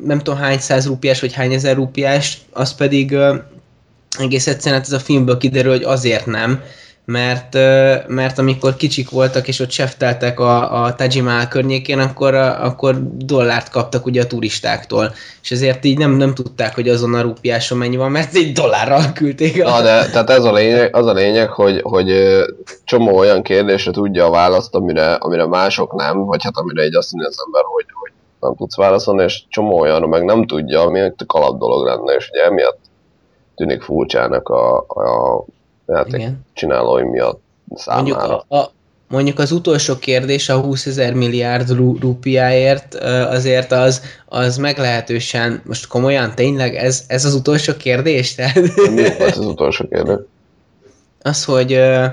nem 0.04 0.18
tudom 0.18 0.38
hány 0.38 0.58
száz 0.58 0.86
rupiás, 0.86 1.20
vagy 1.20 1.32
hány 1.32 1.52
ezer 1.52 1.74
rupiás, 1.76 2.38
az 2.52 2.74
pedig 2.74 3.12
ö, 3.12 3.34
egész 4.18 4.46
egyszerűen 4.46 4.80
hát 4.80 4.90
ez 4.90 5.00
a 5.00 5.04
filmből 5.04 5.38
kiderül, 5.38 5.72
hogy 5.72 5.82
azért 5.84 6.26
nem, 6.26 6.62
mert, 7.04 7.54
ö, 7.54 7.94
mert 8.06 8.38
amikor 8.38 8.76
kicsik 8.76 9.10
voltak, 9.10 9.48
és 9.48 9.60
ott 9.60 9.70
sefteltek 9.70 10.40
a, 10.40 10.84
a 10.84 10.94
Taj 10.94 11.20
Mahal 11.20 11.48
környékén, 11.48 11.98
akkor, 11.98 12.34
a- 12.34 12.64
akkor 12.64 12.96
dollárt 13.16 13.70
kaptak 13.70 14.06
ugye 14.06 14.22
a 14.22 14.26
turistáktól, 14.26 15.14
és 15.42 15.50
ezért 15.50 15.84
így 15.84 15.98
nem, 15.98 16.10
nem 16.10 16.34
tudták, 16.34 16.74
hogy 16.74 16.88
azon 16.88 17.14
a 17.14 17.20
rupiáson 17.20 17.78
mennyi 17.78 17.96
van, 17.96 18.10
mert 18.10 18.34
egy 18.34 18.52
dollárral 18.52 19.12
küldték. 19.12 19.62
Na, 19.62 19.82
de 19.82 20.06
tehát 20.10 20.30
ez 20.30 20.44
a 20.44 20.52
lényeg, 20.52 20.96
az 20.96 21.06
a 21.06 21.12
lényeg 21.12 21.48
hogy, 21.48 21.80
hogy 21.82 22.12
csomó 22.84 23.16
olyan 23.16 23.42
kérdésre 23.42 23.90
tudja 23.90 24.26
a 24.26 24.30
választ, 24.30 24.74
amire, 24.74 25.12
amire 25.14 25.46
mások 25.46 25.94
nem, 25.94 26.24
vagy 26.24 26.42
hát 26.42 26.56
amire 26.56 26.82
egy 26.82 26.94
azt 26.96 27.12
mondja 27.12 27.30
az 27.30 27.44
ember, 27.46 27.62
hogy 27.64 27.84
nem 28.40 28.54
tudsz 28.56 28.76
válaszolni, 28.76 29.22
és 29.22 29.42
csomó 29.48 29.78
olyanra 29.78 30.06
meg 30.06 30.24
nem 30.24 30.46
tudja, 30.46 30.80
ami 30.80 31.00
egy 31.00 31.12
tök 31.12 31.32
alap 31.32 31.58
dolog 31.58 31.86
lenne, 31.86 32.12
és 32.12 32.28
ugye 32.28 32.44
emiatt 32.44 32.78
tűnik 33.56 33.82
furcsának 33.82 34.48
a, 34.48 34.78
a 34.78 35.44
játék 35.86 36.14
Igen. 36.14 36.44
csinálói 36.52 37.02
miatt 37.02 37.40
Mondjuk, 37.64 38.18
számára. 38.20 38.44
a, 38.48 38.56
a, 38.56 38.70
mondjuk 39.08 39.38
az 39.38 39.52
utolsó 39.52 39.96
kérdés 39.98 40.48
a 40.48 40.60
20 40.60 40.86
ezer 40.86 41.14
milliárd 41.14 41.70
rú, 41.70 41.98
rupiáért 42.00 42.94
azért 42.94 43.72
az, 43.72 44.02
az 44.26 44.56
meglehetősen, 44.56 45.62
most 45.64 45.86
komolyan, 45.86 46.34
tényleg 46.34 46.74
ez, 46.74 47.04
ez 47.08 47.24
az 47.24 47.34
utolsó 47.34 47.72
kérdés? 47.76 48.34
Tehát, 48.34 48.54
Mi 48.94 49.16
volt 49.18 49.36
az 49.36 49.46
utolsó 49.46 49.88
kérdés? 49.88 50.18
az, 51.22 51.44
hogy 51.44 51.72
uh, 51.72 52.04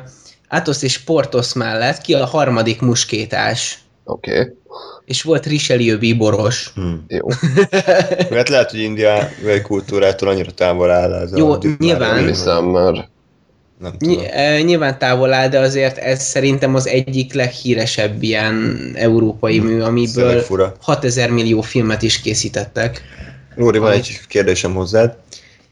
Athos 0.50 0.82
és 0.82 1.00
Portos 1.00 1.54
mellett 1.54 2.02
ki 2.02 2.14
a 2.14 2.26
harmadik 2.26 2.82
muskétás? 2.82 3.80
Oké, 4.08 4.40
okay, 4.40 4.54
És 5.06 5.22
volt 5.22 5.46
Richelieu 5.46 5.98
bíboros. 5.98 6.72
Hmm. 6.76 7.06
jó. 7.08 7.28
Hát 8.38 8.50
lehet, 8.50 8.72
hogy 8.72 8.80
India 8.80 9.30
vagy 9.44 9.62
kultúrától 9.62 10.30
annyira 10.30 10.52
távol 10.52 10.92
áll 10.92 11.14
ez 11.14 11.38
Jó, 11.38 11.52
a 11.52 11.60
nyilván. 11.78 12.16
Nem 12.16 12.28
hiszem, 12.28 12.66
mert 12.66 13.10
Nem 13.80 13.98
tudom. 13.98 14.24
Ö, 14.38 14.60
nyilván 14.60 14.98
távol 14.98 15.34
áll, 15.34 15.50
de 15.50 15.60
azért 15.60 15.98
ez 15.98 16.24
szerintem 16.24 16.76
az 16.76 16.88
egyik 16.88 17.34
leghíresebb 17.34 18.24
ilyen 18.24 18.78
európai 18.96 19.60
mű, 19.60 19.70
Szöveg 19.70 19.88
amiből 19.88 20.40
fura. 20.40 20.76
6000 20.82 21.30
millió 21.30 21.62
filmet 21.62 22.02
is 22.02 22.22
készítettek. 22.22 23.02
Lóri, 23.56 23.78
van 23.78 23.92
egy 23.92 24.20
kérdésem 24.28 24.74
hozzád. 24.74 25.16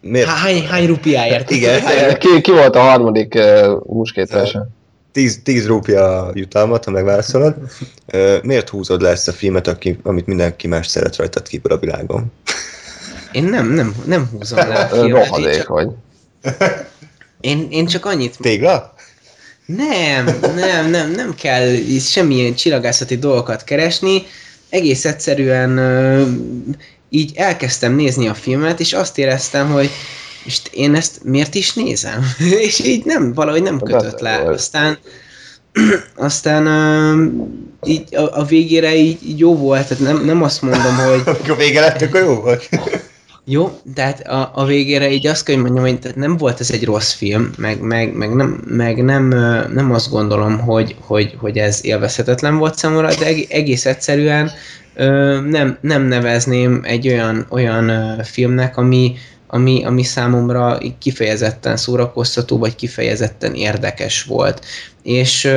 Miért 0.01 0.27
Há- 0.27 0.37
Hány, 0.37 0.65
hány 0.65 0.85
rupiáért? 0.85 1.49
Igen. 1.49 1.81
ki, 2.17 2.41
ki 2.41 2.51
volt 2.51 2.75
a 2.75 2.79
harmadik 2.79 3.35
uh, 3.35 3.81
muskétása? 3.85 4.67
10, 5.13 5.39
10 5.43 5.67
rúpja 5.67 6.31
jutalmat, 6.33 6.85
ha 6.85 6.91
megválaszolod? 6.91 7.55
Miért 8.41 8.69
húzod 8.69 9.01
le 9.01 9.09
ezt 9.09 9.27
a 9.27 9.31
filmet, 9.31 9.67
aki, 9.67 9.99
amit 10.03 10.27
mindenki 10.27 10.67
más 10.67 10.87
szeret 10.87 11.15
rajtad 11.15 11.47
kívül 11.47 11.71
a 11.71 11.77
világon? 11.77 12.31
Én 13.31 13.43
nem, 13.43 13.73
nem, 13.73 13.95
nem 14.05 14.29
húzom 14.31 14.57
le 14.57 14.75
a 14.75 14.87
filmet. 14.87 15.07
Én 15.07 15.13
Rohadék 15.13 15.55
csak, 15.55 15.67
vagy. 15.67 15.87
én, 17.41 17.67
én 17.69 17.85
csak 17.85 18.05
annyit... 18.05 18.37
Tégla? 18.41 18.93
Nem, 19.65 20.25
nem, 20.55 20.89
nem, 20.89 21.11
nem 21.11 21.35
kell 21.35 21.75
semmilyen 21.99 22.55
csillagászati 22.55 23.17
dolgokat 23.17 23.63
keresni. 23.63 24.23
Egész 24.69 25.05
egyszerűen 25.05 25.79
így 27.09 27.31
elkezdtem 27.35 27.95
nézni 27.95 28.27
a 28.27 28.33
filmet, 28.33 28.79
és 28.79 28.93
azt 28.93 29.17
éreztem, 29.17 29.71
hogy 29.71 29.89
és 30.45 30.61
én 30.71 30.95
ezt 30.95 31.23
miért 31.23 31.55
is 31.55 31.73
nézem? 31.73 32.35
és 32.67 32.79
így 32.79 33.05
nem, 33.05 33.33
valahogy 33.33 33.63
nem 33.63 33.79
kötött 33.79 34.19
le. 34.19 34.35
Aztán, 34.35 34.97
aztán 36.15 36.65
ö, 36.65 37.25
így 37.83 38.15
a, 38.15 38.39
a 38.39 38.43
végére 38.43 38.95
így, 38.95 39.27
így 39.27 39.39
jó 39.39 39.55
volt, 39.57 39.87
tehát 39.87 40.03
nem, 40.03 40.25
nem 40.25 40.43
azt 40.43 40.61
mondom, 40.61 40.95
hogy 40.95 41.21
Amikor 41.35 41.57
vége 41.57 41.79
lett, 41.79 42.01
akkor 42.01 42.21
jó 42.21 42.33
volt. 42.33 42.69
Jó, 43.45 43.79
tehát 43.95 44.27
a, 44.27 44.51
a 44.53 44.65
végére 44.65 45.11
így 45.11 45.27
azt 45.27 45.43
kell, 45.43 45.55
hogy 45.55 45.63
mondjam, 45.63 45.85
hogy 45.85 45.99
tehát 45.99 46.17
nem 46.17 46.37
volt 46.37 46.59
ez 46.59 46.71
egy 46.71 46.85
rossz 46.85 47.13
film, 47.13 47.51
meg, 47.57 47.81
meg, 47.81 48.13
meg, 48.13 48.33
nem, 48.35 48.63
meg 48.67 49.03
nem, 49.03 49.27
nem 49.73 49.91
azt 49.91 50.09
gondolom, 50.09 50.59
hogy, 50.59 50.95
hogy, 50.99 51.35
hogy 51.37 51.57
ez 51.57 51.79
élvezhetetlen 51.81 52.57
volt 52.57 52.77
számomra, 52.77 53.15
de 53.15 53.25
eg- 53.25 53.51
egész 53.51 53.85
egyszerűen 53.85 54.51
ö, 54.95 55.39
nem, 55.41 55.77
nem 55.81 56.01
nevezném 56.01 56.81
egy 56.83 57.07
olyan, 57.07 57.45
olyan 57.49 57.89
ö, 57.89 58.23
filmnek, 58.23 58.77
ami, 58.77 59.15
ami, 59.53 59.83
ami 59.85 60.03
számomra 60.03 60.77
kifejezetten 60.99 61.77
szórakoztató, 61.77 62.57
vagy 62.57 62.75
kifejezetten 62.75 63.53
érdekes 63.53 64.23
volt. 64.23 64.65
És, 65.03 65.49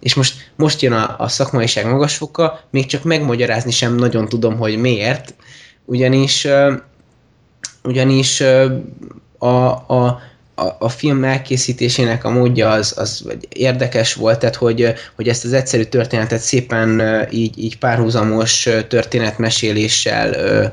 és 0.00 0.14
most, 0.14 0.50
most 0.56 0.82
jön 0.82 0.92
a, 0.92 1.14
a 1.18 1.28
szakmaiság 1.28 1.86
magasfoka, 1.86 2.60
még 2.70 2.86
csak 2.86 3.02
megmagyarázni 3.02 3.70
sem 3.70 3.94
nagyon 3.94 4.28
tudom, 4.28 4.56
hogy 4.56 4.76
miért, 4.76 5.34
ugyanis 5.84 6.46
ugyanis 7.82 8.40
a, 9.38 9.48
a, 9.86 10.22
a, 10.54 10.76
a 10.78 10.88
film 10.88 11.24
elkészítésének 11.24 12.24
a 12.24 12.30
módja 12.30 12.70
az, 12.70 12.94
az 12.96 13.28
érdekes 13.48 14.14
volt, 14.14 14.38
tehát 14.38 14.56
hogy, 14.56 14.94
hogy 15.16 15.28
ezt 15.28 15.44
az 15.44 15.52
egyszerű 15.52 15.82
történetet 15.82 16.40
szépen 16.40 17.02
így, 17.30 17.58
így 17.58 17.78
párhuzamos 17.78 18.68
történetmeséléssel 18.88 20.72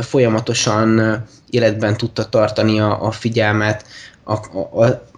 folyamatosan 0.00 1.22
életben 1.52 1.96
tudta 1.96 2.28
tartani 2.28 2.80
a, 2.80 3.06
a 3.06 3.10
figyelmet 3.10 3.84
a, 4.24 4.32
a, 4.32 4.84
a 4.84 5.10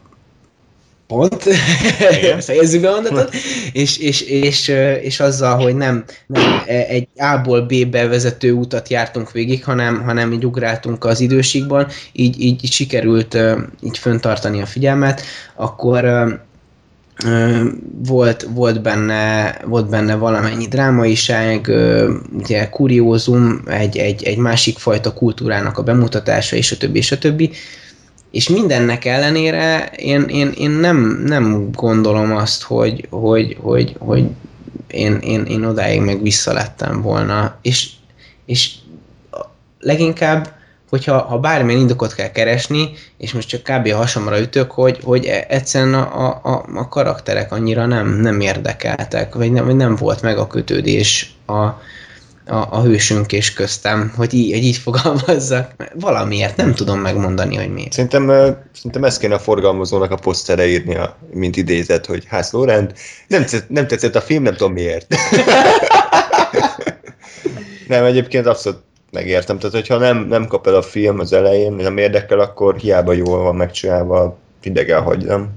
pont, 1.06 1.42
fejezzük 2.40 2.80
be 2.80 2.88
a 2.88 2.92
mondatot, 2.92 3.34
és, 3.72 3.98
és, 3.98 4.20
és, 4.20 4.68
és 5.02 5.20
azzal, 5.20 5.62
hogy 5.62 5.76
nem, 5.76 6.04
nem 6.26 6.62
egy 6.66 7.08
A-ból 7.16 7.60
B-be 7.60 8.06
vezető 8.06 8.52
utat 8.52 8.88
jártunk 8.88 9.32
végig, 9.32 9.64
hanem, 9.64 10.02
hanem 10.02 10.32
így 10.32 10.46
ugráltunk 10.46 11.04
az 11.04 11.20
időségban, 11.20 11.86
így, 12.12 12.40
így, 12.40 12.64
így 12.64 12.72
sikerült 12.72 13.38
így 13.82 13.98
föntartani 13.98 14.60
a 14.60 14.66
figyelmet, 14.66 15.22
akkor 15.54 16.04
volt, 18.06 18.47
volt, 18.54 18.83
benne, 18.83 19.54
volt 19.64 19.88
benne 19.88 20.14
valamennyi 20.14 20.66
drámaiság, 20.66 21.73
ugye 22.38 22.68
kuriózum, 22.68 23.62
egy, 23.66 23.97
egy, 23.97 24.23
egy 24.23 24.37
másik 24.37 24.78
fajta 24.78 25.12
kultúrának 25.12 25.78
a 25.78 25.83
bemutatása, 25.83 26.56
és 26.56 26.73
a 26.73 26.76
többi, 26.76 26.99
és 26.99 27.12
a 27.12 27.18
többi. 27.18 27.50
És 28.30 28.49
mindennek 28.49 29.04
ellenére 29.04 29.90
én, 29.97 30.23
én, 30.23 30.52
én 30.56 30.71
nem, 30.71 31.23
nem 31.26 31.71
gondolom 31.73 32.37
azt, 32.37 32.62
hogy, 32.62 33.06
hogy, 33.11 33.56
hogy, 33.61 33.97
hogy 33.99 34.25
én, 34.88 35.14
én, 35.14 35.44
én 35.44 35.64
odáig 35.64 36.00
meg 36.00 36.23
visszalettem 36.23 37.02
volna. 37.02 37.59
És, 37.62 37.88
és 38.47 38.71
leginkább, 39.78 40.52
hogyha 40.94 41.18
ha 41.18 41.38
bármilyen 41.38 41.80
indokot 41.80 42.14
kell 42.14 42.30
keresni, 42.30 42.90
és 43.18 43.32
most 43.32 43.48
csak 43.48 43.62
kb. 43.62 43.92
hasamra 43.92 44.40
ütök, 44.40 44.70
hogy, 44.70 44.98
hogy 45.02 45.24
e- 45.24 45.44
egyszerűen 45.48 45.94
a, 45.94 46.28
a, 46.28 46.64
a 46.74 46.88
karakterek 46.88 47.52
annyira 47.52 47.86
nem, 47.86 48.08
nem 48.08 48.40
érdekeltek, 48.40 49.34
vagy 49.34 49.52
nem, 49.52 49.76
nem 49.76 49.96
volt 49.96 50.22
meg 50.22 50.38
a 50.38 50.46
kötődés 50.46 51.34
a, 51.46 51.52
a, 51.52 51.76
a 52.46 52.82
hősünk 52.82 53.32
és 53.32 53.52
köztem, 53.52 54.12
hogy 54.16 54.34
így, 54.34 54.52
hogy 54.52 54.64
így 54.64 54.76
fogalmazzak. 54.84 55.70
Valamiért 55.94 56.56
nem 56.56 56.74
tudom 56.74 57.00
megmondani, 57.00 57.56
hogy 57.56 57.72
miért. 57.72 57.92
Szerintem, 57.92 58.26
szerintem 58.74 59.04
ezt 59.04 59.18
kéne 59.18 59.34
a 59.34 59.38
forgalmazónak 59.38 60.10
a 60.10 60.16
posztere 60.16 60.66
írnia, 60.66 61.16
mint 61.32 61.56
idézet, 61.56 62.06
hogy 62.06 62.24
Ház 62.28 62.50
Lórend, 62.50 62.92
nem, 63.28 63.40
tetszett- 63.40 63.68
nem 63.68 63.86
tetszett 63.86 64.14
a 64.14 64.20
film, 64.20 64.42
nem 64.42 64.54
tudom 64.54 64.72
miért. 64.72 65.14
nem, 67.88 68.04
egyébként 68.04 68.46
abszolút 68.46 68.82
megértem. 69.14 69.59
Tehát, 69.59 69.75
hogyha 69.75 69.99
nem, 69.99 70.26
nem 70.28 70.47
kap 70.47 70.66
el 70.66 70.75
a 70.75 70.83
film 70.83 71.18
az 71.18 71.33
elején, 71.33 71.73
nem 71.73 71.97
érdekel, 71.97 72.38
akkor 72.38 72.76
hiába 72.76 73.12
jól 73.12 73.42
van 73.42 73.56
megcsinálva, 73.56 74.38
idegen 74.62 75.02
hagy, 75.02 75.25
nem? 75.25 75.49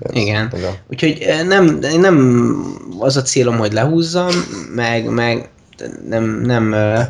Ez, 0.00 0.16
Igen. 0.16 0.50
Ez 0.52 0.62
a... 0.62 0.74
Úgyhogy 0.90 1.20
eh, 1.20 1.46
nem, 1.46 1.78
nem 1.98 2.56
az 2.98 3.16
a 3.16 3.22
célom, 3.22 3.56
hogy 3.56 3.72
lehúzzam, 3.72 4.32
meg, 4.74 5.08
meg 5.08 5.48
nem, 6.08 6.24
nem, 6.24 6.74
eh, 6.74 7.08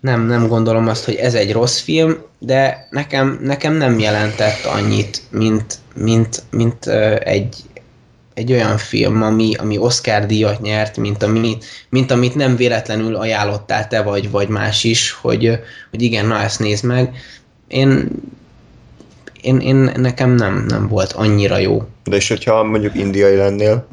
nem, 0.00 0.26
nem 0.26 0.46
gondolom 0.46 0.88
azt, 0.88 1.04
hogy 1.04 1.14
ez 1.14 1.34
egy 1.34 1.52
rossz 1.52 1.80
film, 1.80 2.16
de 2.38 2.86
nekem, 2.90 3.38
nekem 3.42 3.74
nem 3.74 3.98
jelentett 3.98 4.64
annyit, 4.64 5.22
mint, 5.30 5.78
mint, 5.94 6.42
mint 6.50 6.86
eh, 6.86 7.16
egy, 7.16 7.56
egy 8.34 8.52
olyan 8.52 8.78
film, 8.78 9.22
ami, 9.22 9.54
ami 9.54 9.78
Oscar 9.78 10.26
díjat 10.26 10.60
nyert, 10.60 10.96
mint, 10.96 11.22
ami, 11.22 11.56
mint 11.88 12.10
amit 12.10 12.34
nem 12.34 12.56
véletlenül 12.56 13.16
ajánlottál 13.16 13.88
te 13.88 14.02
vagy, 14.02 14.30
vagy 14.30 14.48
más 14.48 14.84
is, 14.84 15.10
hogy, 15.10 15.58
hogy 15.90 16.02
igen, 16.02 16.26
na 16.26 16.40
ezt 16.42 16.58
nézd 16.58 16.84
meg. 16.84 17.16
Én, 17.68 18.08
én, 19.40 19.58
én 19.60 19.76
nekem 19.96 20.30
nem, 20.30 20.64
nem 20.68 20.88
volt 20.88 21.12
annyira 21.12 21.58
jó. 21.58 21.82
De 22.04 22.16
és 22.16 22.28
hogyha 22.28 22.62
mondjuk 22.62 22.94
indiai 22.94 23.36
lennél, 23.36 23.86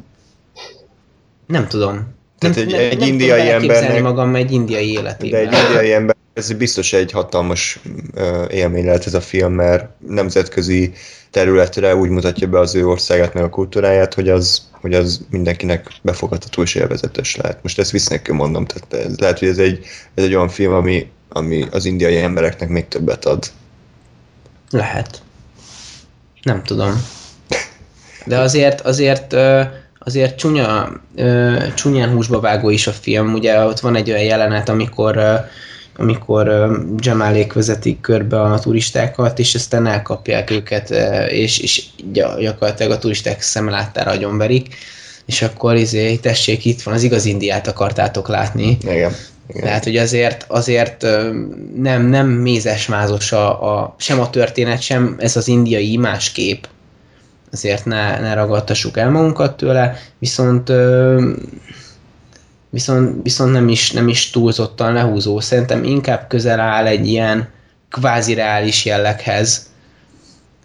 Nem 1.46 1.68
tudom. 1.68 2.14
Tehát 2.38 2.56
nem, 2.56 2.64
egy- 2.66 2.70
nem, 2.72 2.80
egy 2.80 2.98
nem 2.98 3.08
indiai 3.08 3.48
embernek- 3.48 4.02
magam 4.02 4.34
egy 4.34 4.52
indiai 4.52 4.92
de 4.92 5.00
életében. 5.00 5.46
egy 5.48 5.58
indiai 5.64 5.92
ember, 5.92 6.16
ez 6.34 6.52
biztos 6.52 6.92
egy 6.92 7.12
hatalmas 7.12 7.78
ö, 8.14 8.44
élmény 8.50 8.84
lehet 8.84 9.06
ez 9.06 9.14
a 9.14 9.20
film, 9.20 9.52
mert 9.52 9.88
nemzetközi 10.06 10.92
területre 11.32 11.96
úgy 11.96 12.08
mutatja 12.08 12.48
be 12.48 12.58
az 12.58 12.74
ő 12.74 12.86
országát, 12.86 13.34
meg 13.34 13.42
a 13.42 13.48
kultúráját, 13.48 14.14
hogy 14.14 14.28
az, 14.28 14.68
hogy 14.80 14.94
az 14.94 15.20
mindenkinek 15.30 15.86
befogadható 16.02 16.62
és 16.62 16.74
élvezetes 16.74 17.36
lehet. 17.36 17.62
Most 17.62 17.78
ezt 17.78 17.90
visznek 17.90 18.28
mondom, 18.28 18.64
tehát 18.64 19.06
ez, 19.06 19.18
lehet, 19.18 19.38
hogy 19.38 19.48
ez 19.48 19.58
egy, 19.58 19.84
ez 20.14 20.24
egy 20.24 20.34
olyan 20.34 20.48
film, 20.48 20.72
ami, 20.72 21.10
ami 21.28 21.66
az 21.70 21.84
indiai 21.84 22.16
embereknek 22.16 22.68
még 22.68 22.88
többet 22.88 23.24
ad. 23.24 23.50
Lehet. 24.70 25.22
Nem 26.42 26.62
tudom. 26.62 27.02
De 28.26 28.38
azért, 28.38 28.80
azért, 28.80 29.34
azért 29.98 30.36
csúnya, 30.36 30.92
csúnyán 31.74 32.10
húsba 32.10 32.40
vágó 32.40 32.70
is 32.70 32.86
a 32.86 32.92
film. 32.92 33.32
Ugye 33.32 33.64
ott 33.64 33.80
van 33.80 33.96
egy 33.96 34.10
olyan 34.10 34.22
jelenet, 34.22 34.68
amikor 34.68 35.44
amikor 35.96 36.70
Jamalék 36.96 37.52
vezetik 37.52 38.00
körbe 38.00 38.40
a 38.40 38.58
turistákat, 38.58 39.38
és 39.38 39.54
aztán 39.54 39.86
elkapják 39.86 40.50
őket, 40.50 40.90
és, 41.28 41.58
és 41.58 41.84
gy- 42.12 42.38
gyakorlatilag 42.38 42.92
a 42.92 42.98
turisták 42.98 43.40
szemláttára 43.40 44.10
agyonverik, 44.10 44.74
és 45.26 45.42
akkor 45.42 45.74
izé, 45.74 46.16
tessék, 46.16 46.64
itt 46.64 46.82
van, 46.82 46.94
az 46.94 47.02
igaz 47.02 47.24
Indiát 47.24 47.66
akartátok 47.66 48.28
látni. 48.28 48.78
Igen. 48.80 49.12
Igen. 49.48 49.62
Tehát, 49.62 49.84
hogy 49.84 49.96
azért, 49.96 50.44
azért 50.48 51.06
nem, 51.76 52.06
nem 52.06 52.28
mézes-mázos 52.28 53.32
a, 53.32 53.78
a, 53.78 53.94
sem 53.98 54.20
a 54.20 54.30
történet, 54.30 54.80
sem 54.80 55.16
ez 55.18 55.36
az 55.36 55.48
indiai 55.48 55.96
máskép. 55.96 56.68
Azért 57.52 57.84
ne, 57.84 58.20
ne 58.20 58.34
ragadtassuk 58.34 58.96
el 58.96 59.10
magunkat 59.10 59.56
tőle, 59.56 59.96
viszont 60.18 60.72
viszont, 62.72 63.22
viszont 63.22 63.52
nem, 63.52 63.68
is, 63.68 63.90
nem 63.90 64.08
is 64.08 64.30
túlzottan 64.30 64.92
lehúzó. 64.92 65.40
Szerintem 65.40 65.84
inkább 65.84 66.28
közel 66.28 66.60
áll 66.60 66.86
egy 66.86 67.06
ilyen 67.06 67.48
kvázi 67.90 68.34
reális 68.34 68.84
jelleghez. 68.84 69.70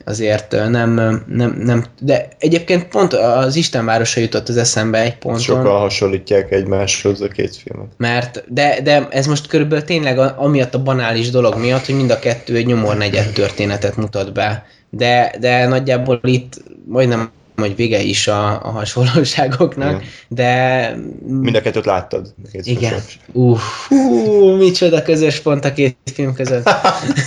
Azért 0.05 0.51
nem, 0.51 0.93
nem, 1.27 1.57
nem, 1.63 1.85
de 1.99 2.27
egyébként 2.39 2.87
pont 2.87 3.13
az 3.13 3.55
Istenvárosa 3.55 4.19
jutott 4.19 4.49
az 4.49 4.57
eszembe 4.57 5.01
egy 5.01 5.17
ponton. 5.17 5.41
Sokan 5.41 5.79
hasonlítják 5.79 6.51
egymáshoz 6.51 7.21
a 7.21 7.27
két 7.27 7.55
filmet. 7.55 7.87
Mert, 7.97 8.43
de, 8.53 8.81
de 8.83 9.07
ez 9.09 9.27
most 9.27 9.47
körülbelül 9.47 9.85
tényleg 9.85 10.19
amiatt 10.19 10.73
a 10.73 10.83
banális 10.83 11.29
dolog 11.29 11.57
miatt, 11.57 11.85
hogy 11.85 11.95
mind 11.95 12.09
a 12.09 12.19
kettő 12.19 12.55
egy 12.55 12.65
nyomornegyed 12.65 13.31
történetet 13.33 13.95
mutat 13.95 14.33
be. 14.33 14.65
De, 14.89 15.35
de 15.39 15.67
nagyjából 15.67 16.19
itt 16.23 16.63
majdnem 16.85 17.31
hogy 17.57 17.75
vége 17.75 18.01
is 18.01 18.27
a, 18.27 18.65
a 18.65 18.69
hasonlóságoknak, 18.69 19.89
Igen. 19.89 20.03
de 20.27 20.95
Mind 21.27 21.55
a 21.55 21.61
kettőt 21.61 21.85
láttad. 21.85 22.33
Két 22.51 22.65
igen. 22.65 22.99
Uff, 23.31 23.87
hú, 23.87 24.55
micsoda 24.55 25.01
közös 25.01 25.39
pont 25.39 25.65
a 25.65 25.73
két 25.73 25.97
film 26.13 26.33
között. 26.33 26.69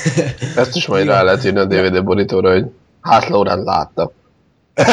Ezt 0.56 0.76
is 0.76 0.86
majd 0.86 1.06
rá 1.06 1.22
lehet 1.22 1.44
írni 1.44 1.58
a 1.58 1.64
DVD 1.64 2.04
borítóra, 2.04 2.52
hogy 2.52 2.64
hát 3.00 3.28
Laurent 3.28 3.64
látta. 3.64 4.12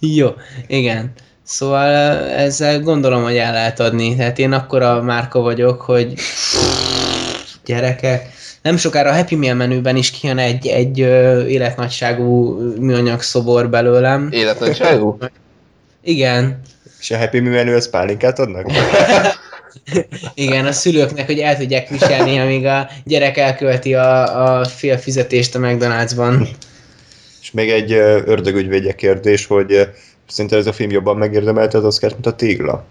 Jó, 0.00 0.28
igen. 0.66 1.12
Szóval 1.42 1.86
eh, 1.86 2.42
ezzel 2.42 2.80
gondolom, 2.80 3.22
hogy 3.22 3.36
el 3.36 3.52
lehet 3.52 3.80
adni. 3.80 4.16
Tehát 4.16 4.38
én 4.38 4.52
akkora 4.52 5.02
márka 5.02 5.40
vagyok, 5.40 5.80
hogy 5.80 6.14
gyerekek, 7.64 8.30
nem 8.62 8.76
sokára 8.76 9.10
a 9.10 9.14
Happy 9.14 9.36
Meal 9.36 9.54
menüben 9.54 9.96
is 9.96 10.10
kijön 10.10 10.38
egy, 10.38 10.66
egy 10.66 10.98
életnagyságú 11.48 12.58
műanyag 12.80 13.22
szobor 13.22 13.68
belőlem. 13.68 14.28
Életnagyságú? 14.32 15.18
Igen, 16.02 16.60
És 17.00 17.10
a 17.10 17.18
Happy 17.18 17.40
Meal 17.40 17.54
menü, 17.54 17.74
az 17.74 17.90
pálinkát 17.90 18.38
adnak? 18.38 18.66
igen, 20.34 20.66
a 20.66 20.72
szülőknek, 20.72 21.26
hogy 21.26 21.38
el 21.38 21.56
tudják 21.56 21.88
viselni, 21.88 22.38
amíg 22.38 22.66
a 22.66 22.88
gyerek 23.04 23.36
elkölti 23.36 23.94
a, 23.94 24.58
a 24.58 24.64
fél 24.64 24.98
fizetést 24.98 25.54
a 25.54 25.58
McDonald'sban. 25.58 26.48
És 27.40 27.50
még 27.50 27.70
egy 27.70 27.92
ördögügyvédje 28.24 28.94
kérdés, 28.94 29.46
hogy 29.46 29.72
ö, 29.72 29.82
szinte 30.28 30.56
ez 30.56 30.66
a 30.66 30.72
film 30.72 30.90
jobban 30.90 31.16
megérdemelte 31.16 31.78
az 31.78 31.84
Oscar, 31.84 32.12
mint 32.12 32.26
a 32.26 32.34
tégla. 32.34 32.84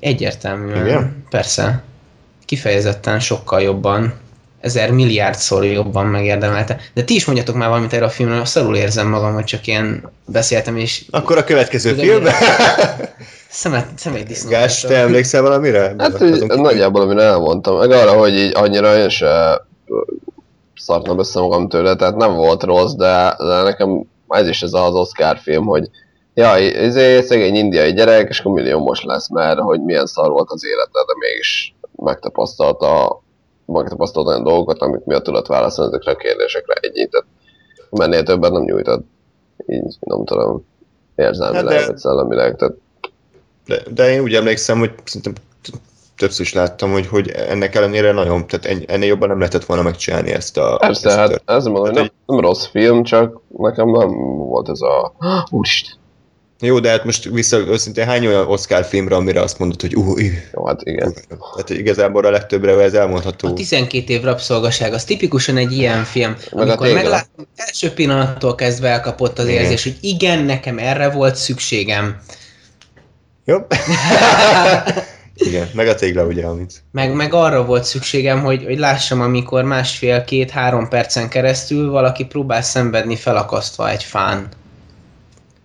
Egyértelműen. 0.00 0.86
Igen? 0.86 1.24
Persze. 1.30 1.82
kifejezetten 2.44 3.20
sokkal 3.20 3.62
jobban, 3.62 4.14
ezer 4.64 4.90
milliárdszor 4.90 5.64
jobban 5.64 6.06
megérdemelte. 6.06 6.76
De 6.94 7.02
ti 7.02 7.14
is 7.14 7.24
mondjatok 7.24 7.54
már 7.54 7.68
valamit 7.68 7.92
erre 7.92 8.04
a 8.04 8.08
filmről, 8.08 8.44
szarul 8.44 8.76
érzem 8.76 9.08
magam, 9.08 9.34
hogy 9.34 9.44
csak 9.44 9.66
ilyen 9.66 10.12
beszéltem, 10.24 10.76
és 10.76 11.04
Akkor 11.10 11.38
a 11.38 11.44
következő 11.44 11.90
Tudom, 11.90 12.04
filmben. 12.04 12.34
szemet, 13.48 13.86
szemét 13.96 14.26
disznó. 14.26 14.50
Gás, 14.50 14.80
te 14.80 14.96
emlékszel 14.96 15.42
valamire? 15.42 15.94
Hát 15.98 16.20
így, 16.20 16.46
nagyjából, 16.46 17.02
amire 17.02 17.22
elmondtam. 17.22 17.78
Meg 17.78 17.90
arra, 17.90 18.12
hogy 18.12 18.36
így 18.36 18.52
annyira 18.54 18.96
én 18.96 19.08
se 19.08 19.62
szartam 20.76 21.18
össze 21.18 21.40
magam 21.40 21.68
tőle, 21.68 21.96
tehát 21.96 22.16
nem 22.16 22.34
volt 22.34 22.62
rossz, 22.62 22.92
de, 22.92 23.34
de 23.38 23.62
nekem 23.62 24.04
ez 24.28 24.48
is 24.48 24.62
ez 24.62 24.72
az 24.72 24.94
Oscar 24.94 25.38
film, 25.38 25.64
hogy 25.64 25.88
ja, 26.34 26.58
izé, 26.58 27.20
szegény 27.20 27.54
indiai 27.54 27.92
gyerek, 27.92 28.28
és 28.28 28.40
akkor 28.40 28.52
milliómos 28.52 29.02
lesz, 29.04 29.28
mert 29.28 29.58
hogy 29.58 29.80
milyen 29.80 30.06
szar 30.06 30.30
volt 30.30 30.50
az 30.50 30.64
élete, 30.64 31.04
de 31.06 31.12
mégis 31.18 31.74
megtapasztalta, 31.96 33.22
megtapasztalta 33.66 34.30
olyan 34.30 34.42
dolgokat, 34.42 34.78
amik 34.78 35.04
miatt 35.04 35.24
tudott 35.24 35.46
válaszolni 35.46 35.92
ezekre 35.92 36.12
a 36.12 36.16
kérdésekre. 36.16 36.74
Tehát 36.80 37.26
mennél 37.90 38.22
többet 38.22 38.52
nem 38.52 38.62
nyújtott. 38.62 39.06
Így, 39.66 39.96
nem 40.00 40.24
tudom, 40.24 40.64
érzelmileg, 41.14 41.72
Hát 41.72 41.80
de- 41.80 41.86
vagy 41.86 41.96
szellemileg. 41.96 42.56
Tehát 42.56 42.74
De, 43.66 43.82
de 43.94 44.12
én 44.12 44.20
úgy 44.20 44.34
emlékszem, 44.34 44.78
hogy 44.78 44.92
szerintem 45.04 45.32
többször 46.16 46.46
is 46.46 46.52
láttam, 46.52 46.90
hogy, 46.92 47.06
hogy 47.06 47.28
ennek 47.28 47.74
ellenére 47.74 48.12
nagyon, 48.12 48.46
tehát 48.46 48.66
en- 48.66 48.84
ennél 48.90 49.08
jobban 49.08 49.28
nem 49.28 49.38
lehetett 49.38 49.64
volna 49.64 49.82
megcsinálni 49.82 50.30
ezt 50.30 50.56
a... 50.56 50.76
Persze, 50.80 51.08
ezt 51.08 51.18
hát 51.18 51.42
ez 51.44 51.64
mondom, 51.64 51.84
hogy 51.84 51.94
nem, 51.94 52.10
nem 52.26 52.40
rossz 52.40 52.66
film, 52.66 53.02
csak 53.02 53.40
nekem 53.56 53.90
nem 53.90 54.08
volt 54.36 54.68
ez 54.68 54.80
a... 54.80 55.14
Úristen. 55.50 56.02
Jó, 56.64 56.78
de 56.78 56.90
hát 56.90 57.04
most 57.04 57.24
vissza 57.24 57.58
őszintén 57.58 58.06
hány 58.06 58.26
olyan 58.26 58.46
Oscar 58.46 58.84
filmre, 58.84 59.14
amire 59.14 59.40
azt 59.40 59.58
mondod, 59.58 59.80
hogy 59.80 59.96
uh, 59.96 60.20
Jó, 60.52 60.66
hát 60.66 60.80
igen. 60.82 61.14
tehát 61.38 61.70
igazából 61.70 62.24
a 62.24 62.30
legtöbbre 62.30 62.82
ez 62.82 62.94
elmondható. 62.94 63.48
A 63.48 63.52
12 63.52 64.12
év 64.12 64.22
rabszolgaság, 64.22 64.92
az 64.92 65.04
tipikusan 65.04 65.56
egy 65.56 65.72
ilyen 65.72 66.04
film, 66.04 66.36
Meg 66.52 66.68
amikor 66.68 66.86
tégla. 66.86 67.02
megláttam, 67.02 67.46
első 67.54 67.90
pillanattól 67.90 68.54
kezdve 68.54 68.88
elkapott 68.88 69.38
az 69.38 69.48
Igen. 69.48 69.62
érzés, 69.62 69.82
hogy 69.82 69.96
igen, 70.00 70.44
nekem 70.44 70.78
erre 70.78 71.10
volt 71.10 71.36
szükségem. 71.36 72.20
Jó? 73.44 73.56
Igen, 75.34 75.68
meg 75.72 75.88
a 75.88 75.94
tégla 75.94 76.24
ugye, 76.24 76.46
amit... 76.46 76.82
Meg, 76.92 77.14
meg 77.14 77.34
arra 77.34 77.64
volt 77.64 77.84
szükségem, 77.84 78.42
hogy, 78.42 78.64
hogy 78.64 78.78
lássam, 78.78 79.20
amikor 79.20 79.64
másfél, 79.64 80.24
két, 80.24 80.50
három 80.50 80.88
percen 80.88 81.28
keresztül 81.28 81.90
valaki 81.90 82.24
próbál 82.24 82.62
szenvedni 82.62 83.16
felakasztva 83.16 83.90
egy 83.90 84.04
fán. 84.04 84.48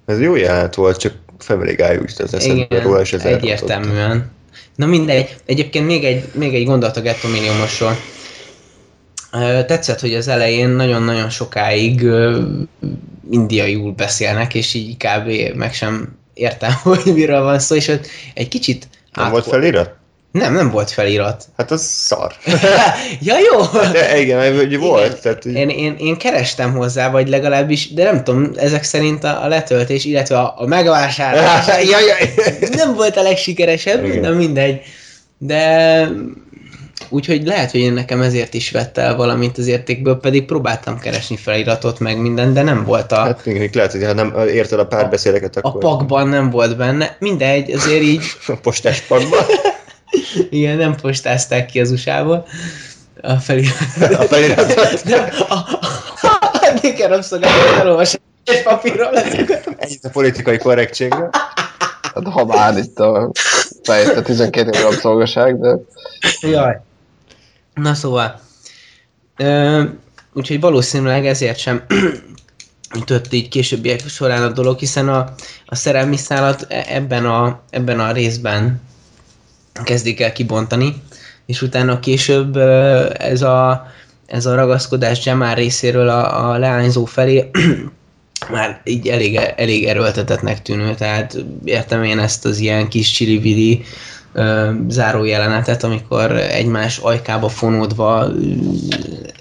Ez 0.10 0.20
jó 0.20 0.36
jelenet 0.36 0.76
volt, 0.76 0.98
csak 0.98 1.14
Family 1.38 1.74
Guy 1.76 1.98
úgy 1.98 2.14
az 2.18 2.34
eszembe 2.34 2.82
róla, 2.82 3.02
és 3.02 3.14
ez 3.14 3.24
egyértelműen. 3.26 4.32
Na 4.76 4.86
mindegy. 4.86 5.36
Egyébként 5.46 5.86
még 5.86 6.04
egy, 6.04 6.24
még 6.34 6.54
egy 6.54 6.66
gondolat 6.66 6.98
a 6.98 7.02
Ghetto 7.02 7.28
Milliómosról. 7.28 7.96
Ö, 9.32 9.66
Tetszett, 9.66 10.00
hogy 10.00 10.14
az 10.14 10.28
elején 10.28 10.70
nagyon-nagyon 10.70 11.30
sokáig 11.30 12.08
indiaiul 13.32 13.92
beszélnek, 13.92 14.54
és 14.54 14.74
így 14.74 14.98
kb. 14.98 15.56
meg 15.58 15.74
sem 15.74 16.18
értem, 16.34 16.72
hogy 16.84 17.02
miről 17.14 17.42
van 17.44 17.60
szó, 17.60 17.76
és 17.76 17.88
ott 17.88 18.08
egy 18.34 18.48
kicsit 18.48 18.88
Nem 19.14 19.30
volt 19.30 19.44
átfog- 19.46 19.60
felirat? 19.60 19.99
Nem, 20.32 20.54
nem 20.54 20.70
volt 20.70 20.92
felirat. 20.92 21.44
Hát 21.58 21.72
az 21.72 21.82
szar. 21.82 22.34
ja, 23.22 23.36
jó! 23.52 23.80
De 23.92 24.20
igen, 24.20 24.56
hogy 24.56 24.78
volt. 24.78 25.22
Tehát, 25.22 25.44
hogy- 25.44 25.54
Én, 25.54 25.70
én, 25.70 25.96
én 26.00 26.18
kerestem 26.18 26.74
hozzá, 26.74 27.10
vagy 27.10 27.28
legalábbis, 27.28 27.94
de 27.94 28.04
nem 28.04 28.24
tudom, 28.24 28.52
ezek 28.56 28.84
szerint 28.84 29.24
a, 29.24 29.44
a 29.44 29.48
letöltés, 29.48 30.06
illetve 30.06 30.38
a, 30.40 30.54
a 30.58 30.66
megvásárlás 30.66 31.68
Jaj, 31.92 32.04
jaj. 32.06 32.34
nem 32.76 32.94
volt 32.96 33.18
a 33.18 33.22
legsikeresebb, 33.22 34.06
Igen. 34.06 34.22
de 34.22 34.30
mindegy. 34.30 34.82
De 35.38 36.08
úgyhogy 37.10 37.46
lehet, 37.46 37.72
hogy 37.72 37.80
én 37.80 37.94
nekem 37.94 38.22
ezért 38.22 38.54
is 38.54 38.72
vett 38.72 38.98
el 38.98 39.16
valamint 39.16 39.58
az 39.58 39.68
értékből, 39.68 40.18
pedig 40.18 40.46
próbáltam 40.46 41.00
keresni 41.00 41.38
feliratot, 41.38 42.00
meg 42.00 42.18
minden, 42.22 42.54
de 42.54 42.62
nem 42.62 42.84
volt 42.86 43.12
a, 43.12 43.16
Hát 43.16 43.46
igen, 43.46 43.70
lehet, 43.74 43.92
hogy 43.92 44.04
ha 44.04 44.14
nem 44.14 44.36
érted 44.48 44.80
a 44.80 44.86
párbeszédeket, 44.88 45.56
a 45.56 45.60
akkor 45.64 45.82
pakban 45.82 46.28
nem 46.28 46.50
volt 46.50 46.78
benne. 46.78 47.16
Mindegy, 47.20 47.72
azért 47.72 48.02
így, 48.02 48.22
a 48.48 48.54
postás 48.62 49.02
pakban. 49.02 49.40
Igen, 50.50 50.78
nem 50.78 50.96
postázták 50.96 51.66
ki 51.66 51.80
az 51.80 51.92
USA-ból 51.92 52.46
a 53.22 53.34
feliratot. 53.34 54.14
A 54.14 54.24
feliratot. 54.24 55.04
Nem, 55.04 55.30
a, 55.48 55.54
a, 55.54 55.68
a 56.22 56.80
Néker 56.82 57.10
rabszolgálatot 57.10 57.80
elolvasom 57.80 58.22
egy 58.44 58.64
papírról, 58.64 59.18
ezeket. 59.18 59.70
Ennyit 59.78 60.06
a 60.06 60.10
politikai 60.10 60.58
korrektségre. 60.58 61.30
Hát 62.02 62.28
ha 62.28 62.46
már 62.46 62.78
itt 62.78 63.00
a 63.00 63.32
fejt 63.84 64.18
a 64.18 64.22
12 64.22 64.78
év 64.78 64.82
rabszolgaság, 64.84 65.60
de 65.60 65.76
Jaj. 66.42 66.82
Na 67.74 67.94
szóval. 67.94 68.40
Ö, 69.38 69.84
úgyhogy 70.34 70.60
valószínűleg 70.60 71.26
ezért 71.26 71.58
sem 71.58 71.84
ütött 73.00 73.34
így 73.34 73.48
későbbiek 73.48 74.08
során 74.08 74.44
a 74.44 74.50
dolog, 74.50 74.80
hiszen 74.80 75.10
a, 75.10 75.34
a 75.66 75.76
szerelmi 75.76 76.18
szálat 76.18 76.66
e- 76.70 76.86
ebben 76.88 77.26
a, 77.26 77.60
ebben 77.70 78.00
a 78.00 78.12
részben 78.12 78.82
kezdik 79.84 80.22
el 80.22 80.32
kibontani, 80.32 80.94
és 81.46 81.62
utána 81.62 82.00
később 82.00 82.58
ez 83.18 83.42
a, 83.42 83.88
ez 84.26 84.46
a 84.46 84.56
ragaszkodás 84.56 85.26
Jamal 85.26 85.54
részéről 85.56 86.10
a, 86.10 86.50
a 86.50 86.58
leányzó 86.58 87.06
felé 87.06 87.50
már 88.52 88.82
így 88.84 89.08
elég, 89.08 89.36
elég 89.56 89.86
erőltetetnek 89.86 90.62
tűnő, 90.62 90.94
tehát 90.94 91.38
értem 91.64 92.04
én 92.04 92.20
ezt 92.20 92.46
az 92.46 92.60
ilyen 92.60 92.88
kis 92.88 93.12
csili 93.12 93.84
ö, 94.34 94.72
záró 94.88 95.24
jelenetet, 95.24 95.84
amikor 95.84 96.32
egymás 96.32 96.98
ajkába 96.98 97.50
fonódva 97.50 98.28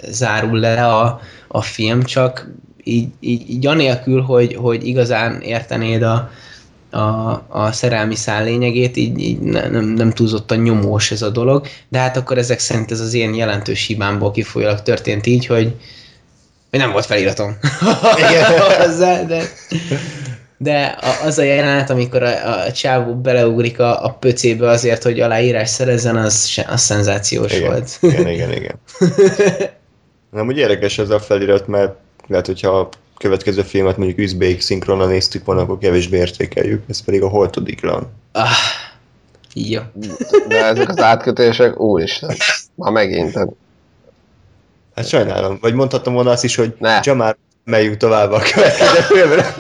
zárul 0.09 0.59
le 0.59 0.87
a, 0.87 1.21
a 1.49 1.63
film, 1.63 2.03
csak 2.03 2.51
így, 2.85 3.09
így, 3.21 3.51
így 3.51 3.67
anélkül, 3.67 4.23
hogy, 4.23 4.55
hogy 4.55 4.87
igazán 4.87 5.41
értenéd 5.41 6.03
a, 6.03 6.31
a, 6.91 7.31
a 7.49 7.73
szerelmi 7.73 8.15
szál 8.15 8.45
lényegét, 8.45 8.97
így, 8.97 9.19
így 9.19 9.39
ne, 9.39 9.69
nem, 9.69 9.85
nem 9.85 10.11
túlzottan 10.11 10.59
nyomós 10.59 11.11
ez 11.11 11.23
a 11.23 11.31
dolog, 11.31 11.67
de 11.89 11.99
hát 11.99 12.17
akkor 12.17 12.39
ezek 12.39 12.59
szerint 12.59 12.91
ez 12.91 13.01
az 13.01 13.15
én 13.15 13.35
jelentős 13.35 13.87
hibámból 13.87 14.31
kifolyólag 14.31 14.83
történt 14.83 15.27
így, 15.27 15.47
hogy, 15.47 15.75
hogy 16.71 16.79
nem 16.79 16.93
volt 16.93 17.07
feliratom. 17.07 17.59
Hozzá, 18.85 19.23
de, 19.23 19.43
de 20.57 20.99
az 21.25 21.39
a 21.39 21.43
jelenet, 21.43 21.91
amikor 21.91 22.23
a, 22.23 22.65
a 22.65 22.73
csávó 22.73 23.15
beleugrik 23.15 23.81
a, 23.81 24.05
a 24.05 24.11
pöcébe 24.11 24.69
azért, 24.69 25.03
hogy 25.03 25.21
aláírás 25.21 25.69
szerezzen, 25.69 26.17
az, 26.17 26.63
az 26.69 26.81
szenzációs 26.81 27.53
Igen, 27.53 27.71
volt. 27.71 27.99
igen, 28.01 28.29
igen, 28.29 28.53
igen. 28.53 28.81
Nem, 30.31 30.47
úgy 30.47 30.57
érdekes 30.57 30.99
ez 30.99 31.11
a 31.11 31.21
felirat, 31.21 31.67
mert 31.67 31.93
lehet, 32.27 32.47
hogyha 32.47 32.89
következő 33.19 33.63
filmet 33.63 33.97
mondjuk 33.97 34.19
üzbék 34.19 34.61
szinkronnal 34.61 35.07
néztük 35.09 35.45
volna, 35.45 35.61
akkor 35.63 35.79
kevésbé 35.79 36.17
értékeljük, 36.17 36.83
ez 36.89 37.05
pedig 37.05 37.23
a 37.23 37.29
Holtodiglan. 37.29 38.13
ah, 38.33 38.49
jó. 39.55 39.81
de 40.49 40.65
ezek 40.65 40.89
az 40.89 40.99
átkötések, 40.99 41.81
úristen, 41.81 42.37
már 42.75 42.93
megint. 42.93 43.39
Hát 44.95 45.09
sajnálom. 45.09 45.59
Vagy 45.61 45.75
mondhattam 45.75 46.13
volna 46.13 46.31
azt 46.31 46.45
is, 46.45 46.55
hogy 46.57 46.75
Ne. 46.79 47.01
Jamar, 47.03 47.37
megyünk 47.65 47.97
tovább 47.97 48.33
a 48.33 48.41
következő 48.53 49.01
filmre. 49.01 49.55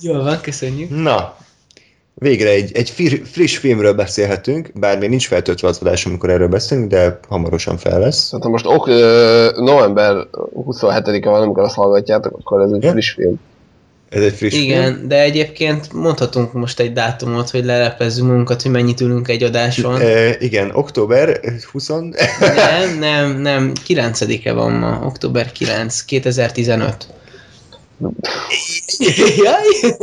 Jól 0.00 0.22
van, 0.22 0.40
köszönjük. 0.40 0.90
Na, 0.90 1.36
végre 2.14 2.48
egy, 2.48 2.70
egy 2.74 2.90
fir- 2.90 3.28
friss 3.28 3.56
filmről 3.56 3.92
beszélhetünk, 3.92 4.70
bár 4.74 4.98
még 4.98 5.08
nincs 5.08 5.26
feltöltve 5.26 5.68
az 5.68 5.78
adás, 5.80 6.06
amikor 6.06 6.30
erről 6.30 6.48
beszélünk, 6.48 6.90
de 6.90 7.18
hamarosan 7.28 7.76
fel 7.76 8.00
lesz. 8.00 8.24
Szerintem 8.24 8.50
most 8.50 8.66
ok, 8.66 8.86
november 9.56 10.26
27-e 10.56 11.28
van, 11.28 11.42
amikor 11.42 11.62
azt 11.62 11.74
hallgatjátok, 11.74 12.36
akkor 12.38 12.62
ez 12.62 12.70
egy 12.70 12.82
Ja. 12.82 12.90
friss 12.90 13.10
film. 13.10 13.40
Ez 14.08 14.22
egy 14.22 14.32
friss 14.32 14.54
film. 14.54 14.64
Igen, 14.64 15.04
de 15.08 15.20
egyébként 15.20 15.92
mondhatunk 15.92 16.52
most 16.52 16.80
egy 16.80 16.92
dátumot, 16.92 17.50
hogy 17.50 17.64
lelepezzünk 17.64 18.28
magunkat, 18.28 18.62
hogy 18.62 18.70
mennyit 18.70 19.00
ülünk 19.00 19.28
egy 19.28 19.42
adáson. 19.42 20.00
E, 20.00 20.36
igen, 20.38 20.70
október 20.72 21.40
20... 21.72 21.88
Nem, 21.88 22.98
nem, 22.98 23.40
nem, 23.40 23.72
9-e 23.88 24.52
van 24.52 24.72
ma, 24.72 25.00
október 25.04 25.52
9, 25.52 26.00
2015. 26.04 27.06
Jaj! 29.36 29.96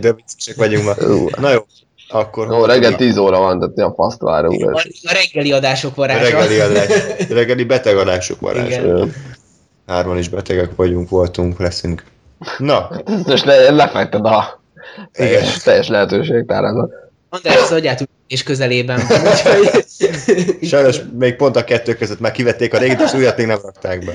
De 0.00 0.12
viccesek 0.12 0.56
vagyunk 0.56 0.84
ma. 0.84 0.94
Na 1.40 1.50
jó, 1.50 1.60
akkor... 2.08 2.46
Jó, 2.50 2.64
reggel 2.64 2.96
10 2.96 3.16
óra 3.16 3.38
van, 3.38 3.58
tehát 3.58 3.74
mi 3.74 3.82
a 3.82 3.92
faszt 3.96 4.20
várunk. 4.20 4.70
A, 4.70 4.82
a 5.02 5.12
reggeli 5.12 5.52
adások 5.52 5.92
A 5.92 5.94
varázsa. 5.94 6.22
reggeli 6.22 6.60
adás. 6.60 6.88
A 7.30 7.34
reggeli 7.34 7.64
betegadások 7.64 8.40
varázsa. 8.40 8.66
Igen. 8.66 8.84
Ö, 8.84 9.06
Hárman 9.86 10.18
is 10.18 10.28
betegek 10.28 10.76
vagyunk, 10.76 11.08
voltunk, 11.08 11.58
leszünk. 11.58 12.04
Na, 12.58 12.90
Most 13.26 13.44
le, 13.44 13.70
lefekted 13.70 14.24
a 14.24 14.60
teljes, 15.12 15.56
teljes 15.62 15.88
lehetőségtárának. 15.88 16.92
András 17.34 17.62
az 17.62 17.72
agyát 17.72 18.08
és 18.26 18.42
közelében 18.42 19.02
van, 19.08 19.20
úgyhogy... 19.20 19.84
Sajnos 20.70 21.00
még 21.18 21.36
pont 21.36 21.56
a 21.56 21.64
kettő 21.64 21.94
között 21.94 22.20
már 22.20 22.32
kivették 22.32 22.74
a 22.74 22.78
régit, 22.78 23.00
és 23.00 23.12
újat 23.12 23.36
még 23.36 23.46
nem 23.46 23.58
rakták 23.62 24.04
be. 24.04 24.12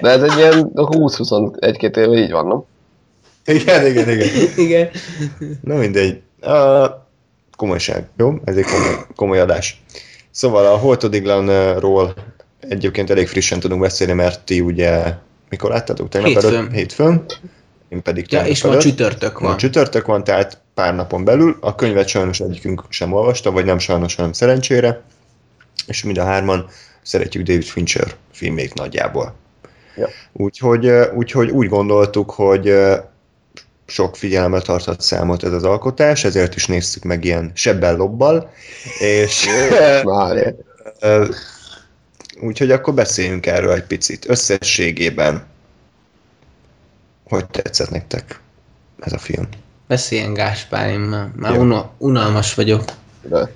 De 0.00 0.10
ez 0.10 0.22
egy 0.22 0.36
ilyen 0.36 0.70
20-21-2 0.74 1.96
éve 1.96 2.16
így 2.16 2.30
van, 2.30 2.46
nem? 2.46 2.64
Igen, 3.56 3.86
igen, 3.86 4.10
igen. 4.10 4.28
Igen. 4.56 4.88
Na 5.60 5.74
mindegy. 5.74 6.20
Uh, 6.42 6.84
komolyság, 7.56 8.08
jó? 8.16 8.34
Ez 8.44 8.56
egy 8.56 8.64
komoly, 8.64 9.04
komoly 9.16 9.40
adás. 9.40 9.82
Szóval 10.30 10.66
a 10.66 10.76
Holtodiglanról 10.76 12.14
egyébként 12.60 13.10
elég 13.10 13.28
frissen 13.28 13.60
tudunk 13.60 13.80
beszélni, 13.80 14.12
mert 14.12 14.40
ti 14.40 14.60
ugye 14.60 15.14
mikor 15.48 15.70
láttátok? 15.70 16.08
Tegnap 16.08 16.30
Hétfőn. 16.30 16.54
előtt? 16.54 16.72
Hétfőn. 16.72 17.24
Én 17.92 18.02
pedig 18.02 18.32
Ja, 18.32 18.44
és 18.44 18.62
ma 18.62 18.78
csütörtök 18.78 19.40
Ma 19.40 19.48
van. 19.48 19.56
csütörtök 19.56 20.06
van, 20.06 20.24
tehát 20.24 20.58
pár 20.74 20.94
napon 20.94 21.24
belül. 21.24 21.56
A 21.60 21.74
könyvet 21.74 22.08
sajnos 22.08 22.40
egyikünk 22.40 22.82
sem 22.88 23.12
olvasta, 23.12 23.50
vagy 23.50 23.64
nem 23.64 23.78
sajnos, 23.78 24.14
hanem 24.14 24.32
szerencsére. 24.32 25.02
És 25.86 26.02
mind 26.02 26.18
a 26.18 26.24
hárman 26.24 26.68
szeretjük 27.02 27.46
David 27.46 27.64
Fincher 27.64 28.14
filmét 28.32 28.74
nagyjából. 28.74 29.34
Ja. 29.96 30.08
Úgyhogy, 30.32 30.88
úgyhogy 31.14 31.50
úgy 31.50 31.68
gondoltuk, 31.68 32.30
hogy 32.30 32.74
sok 33.86 34.16
figyelemmel 34.16 34.62
tartott 34.62 35.00
számot 35.00 35.44
ez 35.44 35.52
az 35.52 35.64
alkotás, 35.64 36.24
ezért 36.24 36.54
is 36.54 36.66
néztük 36.66 37.02
meg 37.02 37.24
ilyen 37.24 37.50
sebbel 37.54 37.96
lobbal, 37.96 38.52
és 38.98 39.46
úgyhogy 42.40 42.70
akkor 42.70 42.94
beszéljünk 42.94 43.46
erről 43.46 43.72
egy 43.72 43.86
picit. 43.86 44.28
Összességében, 44.28 45.50
hogy 47.32 47.46
tetszett 47.46 47.90
nektek 47.90 48.40
ez 48.98 49.12
a 49.12 49.18
film? 49.18 49.48
Beszéljen 49.86 50.34
Gáspár, 50.34 50.90
én 50.90 50.98
már, 50.98 51.30
már 51.36 51.58
una, 51.58 51.90
unalmas 51.98 52.54
vagyok. 52.54 52.84
de. 53.22 53.50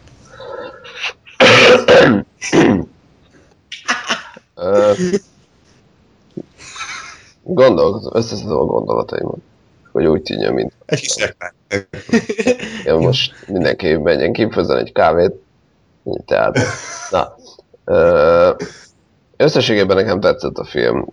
Gondolkozom, 7.43 8.13
összeszedem 8.15 8.57
a 8.57 8.65
gondolataimat, 8.65 9.39
hogy 9.93 10.07
úgy 10.07 10.23
tűnjön, 10.23 10.55
mint 10.55 10.73
Egy 10.87 11.01
kis 11.01 11.17
én 12.85 12.95
most 12.95 13.47
mindenki 13.47 13.97
menjen 13.97 14.33
ki, 14.33 14.49
főzzen 14.51 14.79
egy 14.79 14.93
kávét, 14.93 15.33
tehát, 16.27 16.59
na, 17.11 17.37
összességében 19.37 19.97
nekem 19.97 20.21
tetszett 20.21 20.59
a 20.59 20.65
film. 20.65 21.07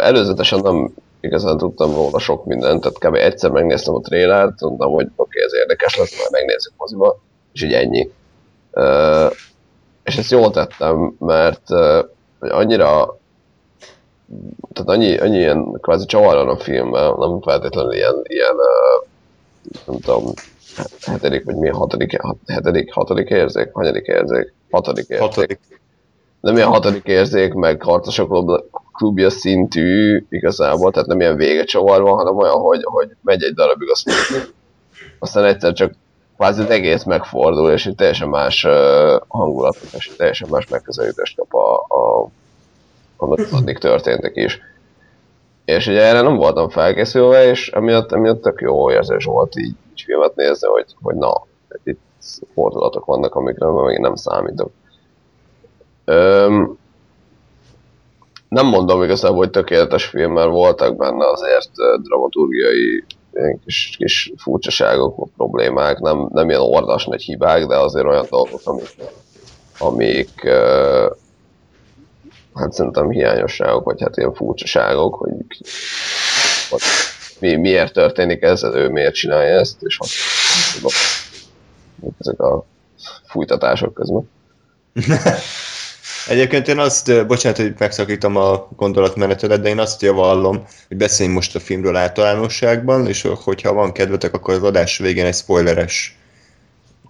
Előzetesen 0.00 0.60
nem 0.60 0.92
igazán 1.20 1.56
tudtam 1.56 1.94
róla 1.94 2.18
sok 2.18 2.44
mindent, 2.44 2.80
tehát 2.80 2.98
kb. 2.98 3.14
egyszer 3.14 3.50
megnéztem 3.50 3.94
a 3.94 4.00
trélert, 4.00 4.60
mondtam, 4.60 4.90
hogy 4.90 5.04
oké, 5.04 5.12
okay, 5.16 5.42
ez 5.42 5.54
érdekes 5.54 5.96
lesz, 5.96 6.18
majd 6.18 6.30
megnézzük 6.30 6.72
moziba, 6.76 7.18
és 7.52 7.62
így 7.62 7.72
ennyi. 7.72 8.10
Ö, 8.70 9.26
és 10.04 10.16
ezt 10.16 10.30
jól 10.30 10.50
tettem, 10.50 11.14
mert 11.18 11.68
hogy 12.38 12.50
annyira 12.50 13.16
tehát 14.72 14.88
annyi, 14.88 15.16
annyi 15.16 15.36
ilyen 15.36 15.78
kvázi 15.80 16.06
csavar 16.06 16.34
van 16.34 16.48
a 16.48 16.58
filmben, 16.58 17.14
nem 17.18 17.40
feltétlenül 17.40 17.92
ilyen, 17.92 18.14
ilyen 18.22 18.54
ö, 18.56 19.04
nem 19.86 20.00
tudom, 20.00 20.32
hetedik, 21.00 21.44
vagy 21.44 21.56
mi 21.56 21.68
hatodik, 21.68 22.20
hat- 22.20 22.38
hetedik, 22.46 22.92
hatodik 22.92 23.28
érzék, 23.28 23.68
hanyadik 23.72 24.06
érzék, 24.06 24.52
hatodik 24.70 25.08
érzék. 25.08 25.26
Hatodik. 25.26 25.60
Nem 26.40 26.56
ilyen 26.56 26.68
hatodik 26.68 27.04
érzék, 27.04 27.52
meg 27.52 27.82
harcosok 27.82 28.32
klubja 28.98 29.30
szintű 29.30 30.22
igazából, 30.28 30.90
tehát 30.90 31.08
nem 31.08 31.20
ilyen 31.20 31.36
vége 31.36 31.64
csavarva, 31.64 32.14
hanem 32.14 32.36
olyan, 32.36 32.54
hogy, 32.54 32.80
hogy 32.82 33.08
megy 33.22 33.42
egy 33.42 33.54
darabig, 33.54 33.90
azt 33.90 34.10
aztán 35.18 35.44
egyszer 35.44 35.72
csak 35.72 35.92
kvázi 36.36 36.62
az 36.62 36.70
egész 36.70 37.04
megfordul, 37.04 37.70
és 37.70 37.86
egy 37.86 37.94
teljesen 37.94 38.28
más 38.28 38.64
uh, 38.64 39.20
hangulatot, 39.28 39.92
és 39.92 40.10
teljesen 40.16 40.48
más 40.50 40.68
megközelítést 40.68 41.36
kap 41.36 41.54
a, 41.54 41.74
a, 41.74 42.28
annak 43.16 43.38
addig 43.52 43.78
történtek 43.78 44.36
is. 44.36 44.58
És 45.64 45.86
ugye 45.86 46.02
erre 46.02 46.20
nem 46.20 46.36
voltam 46.36 46.68
felkészülve, 46.68 47.48
és 47.48 47.68
emiatt, 47.68 48.12
emiatt 48.12 48.42
tök 48.42 48.60
jó 48.60 48.90
érzés 48.90 49.24
volt 49.24 49.58
így, 49.58 49.74
így 49.90 50.02
filmet 50.04 50.36
nézni, 50.36 50.68
hogy, 50.68 50.86
hogy 51.02 51.14
na, 51.14 51.46
itt 51.84 52.00
fordulatok 52.54 53.04
vannak, 53.04 53.34
amikre 53.34 53.66
még 53.66 53.98
nem 53.98 54.14
számítok. 54.14 54.70
Öm, 56.04 56.78
nem 58.48 58.66
mondom 58.66 59.02
igazából, 59.02 59.38
hogy 59.38 59.50
tökéletes 59.50 60.04
film, 60.04 60.32
mert 60.32 60.48
voltak 60.48 60.96
benne 60.96 61.30
azért 61.30 61.70
dramaturgiai 62.02 63.04
kis, 63.64 63.94
kis 63.96 64.32
furcsaságok, 64.36 65.28
problémák, 65.36 65.98
nem, 65.98 66.28
nem 66.32 66.48
ilyen 66.48 66.60
ordas 66.60 67.04
nagy 67.04 67.22
hibák, 67.22 67.66
de 67.66 67.76
azért 67.76 68.06
olyan 68.06 68.26
dolgok, 68.30 68.60
amik, 68.64 68.94
amik 69.78 70.44
ö, 70.44 71.10
hát 72.54 72.72
szerintem 72.72 73.10
hiányosságok, 73.10 73.84
vagy 73.84 74.02
hát 74.02 74.16
ilyen 74.16 74.34
furcsaságok, 74.34 75.14
hogy, 75.14 75.32
hogy 76.70 76.80
mi, 77.40 77.54
miért 77.54 77.92
történik 77.92 78.42
ez, 78.42 78.62
ő 78.62 78.88
miért 78.88 79.14
csinálja 79.14 79.58
ezt, 79.58 79.82
és 79.82 79.96
hogy 79.96 80.08
ezek 82.18 82.40
a 82.40 82.64
fújtatások 83.24 83.94
közben. 83.94 84.28
Egyébként 86.28 86.68
én 86.68 86.78
azt, 86.78 87.26
bocsánat, 87.26 87.58
hogy 87.58 87.74
megszakítom 87.78 88.36
a 88.36 88.68
gondolatmenetedet, 88.76 89.60
de 89.60 89.68
én 89.68 89.78
azt 89.78 90.02
javallom, 90.02 90.64
hogy 90.88 90.96
beszéljünk 90.96 91.38
most 91.38 91.54
a 91.54 91.60
filmről 91.60 91.96
általánosságban, 91.96 93.06
és 93.06 93.28
hogyha 93.44 93.72
van 93.72 93.92
kedvetek, 93.92 94.34
akkor 94.34 94.54
az 94.54 94.62
adás 94.62 94.98
végén 94.98 95.26
egy 95.26 95.34
spoileres 95.34 96.18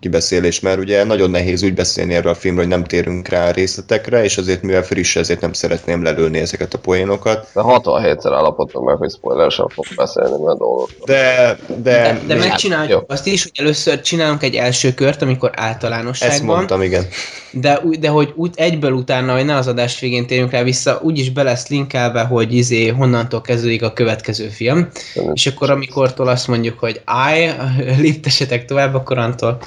kibeszélés, 0.00 0.60
mert 0.60 0.78
ugye 0.78 1.04
nagyon 1.04 1.30
nehéz 1.30 1.62
úgy 1.62 1.74
beszélni 1.74 2.14
erről 2.14 2.32
a 2.32 2.34
filmről, 2.34 2.64
hogy 2.64 2.72
nem 2.72 2.84
térünk 2.84 3.28
rá 3.28 3.48
a 3.48 3.50
részletekre, 3.50 4.24
és 4.24 4.38
azért 4.38 4.62
mivel 4.62 4.82
friss, 4.82 5.16
ezért 5.16 5.40
nem 5.40 5.52
szeretném 5.52 6.02
lelőni 6.02 6.38
ezeket 6.38 6.74
a 6.74 6.78
poénokat. 6.78 7.46
De 7.54 7.60
67-szer 7.64 8.32
állapodtunk 8.34 8.86
meg, 8.86 8.96
hogy 8.96 9.10
spoileresen 9.10 9.68
fog 9.68 9.84
beszélni 9.96 10.44
mert 10.44 10.58
dolgokról. 10.58 11.06
De, 11.06 11.58
de, 11.66 11.74
De, 11.82 12.20
de 12.26 12.34
megcsináljuk 12.34 12.90
jó. 12.90 13.14
azt 13.14 13.26
is, 13.26 13.42
hogy 13.42 13.52
először 13.54 14.00
csinálunk 14.00 14.42
egy 14.42 14.54
első 14.54 14.94
kört, 14.94 15.22
amikor 15.22 15.50
ezt 15.54 15.66
általánosságban, 15.66 16.56
mondtam, 16.56 16.82
igen. 16.82 17.06
De, 17.50 17.80
de 18.00 18.08
hogy 18.08 18.32
úgy 18.36 18.52
egyből 18.54 18.92
utána, 18.92 19.34
hogy 19.34 19.44
ne 19.44 19.56
az 19.56 19.66
adás 19.66 20.00
végén 20.00 20.26
térjünk 20.26 20.50
rá 20.50 20.62
vissza, 20.62 21.00
úgyis 21.02 21.30
be 21.30 21.42
lesz 21.42 21.68
linkelve, 21.68 22.22
hogy 22.22 22.54
izé 22.54 22.88
honnantól 22.88 23.40
kezdődik 23.40 23.82
a 23.82 23.92
következő 23.92 24.48
film, 24.48 24.88
és 25.32 25.46
akkor 25.46 25.70
amikortól 25.70 26.28
azt 26.28 26.48
mondjuk, 26.48 26.78
hogy 26.78 27.00
állj, 27.04 27.50
léptessetek 28.00 28.64
tovább, 28.64 28.94
akkor 28.94 29.18
antól 29.18 29.58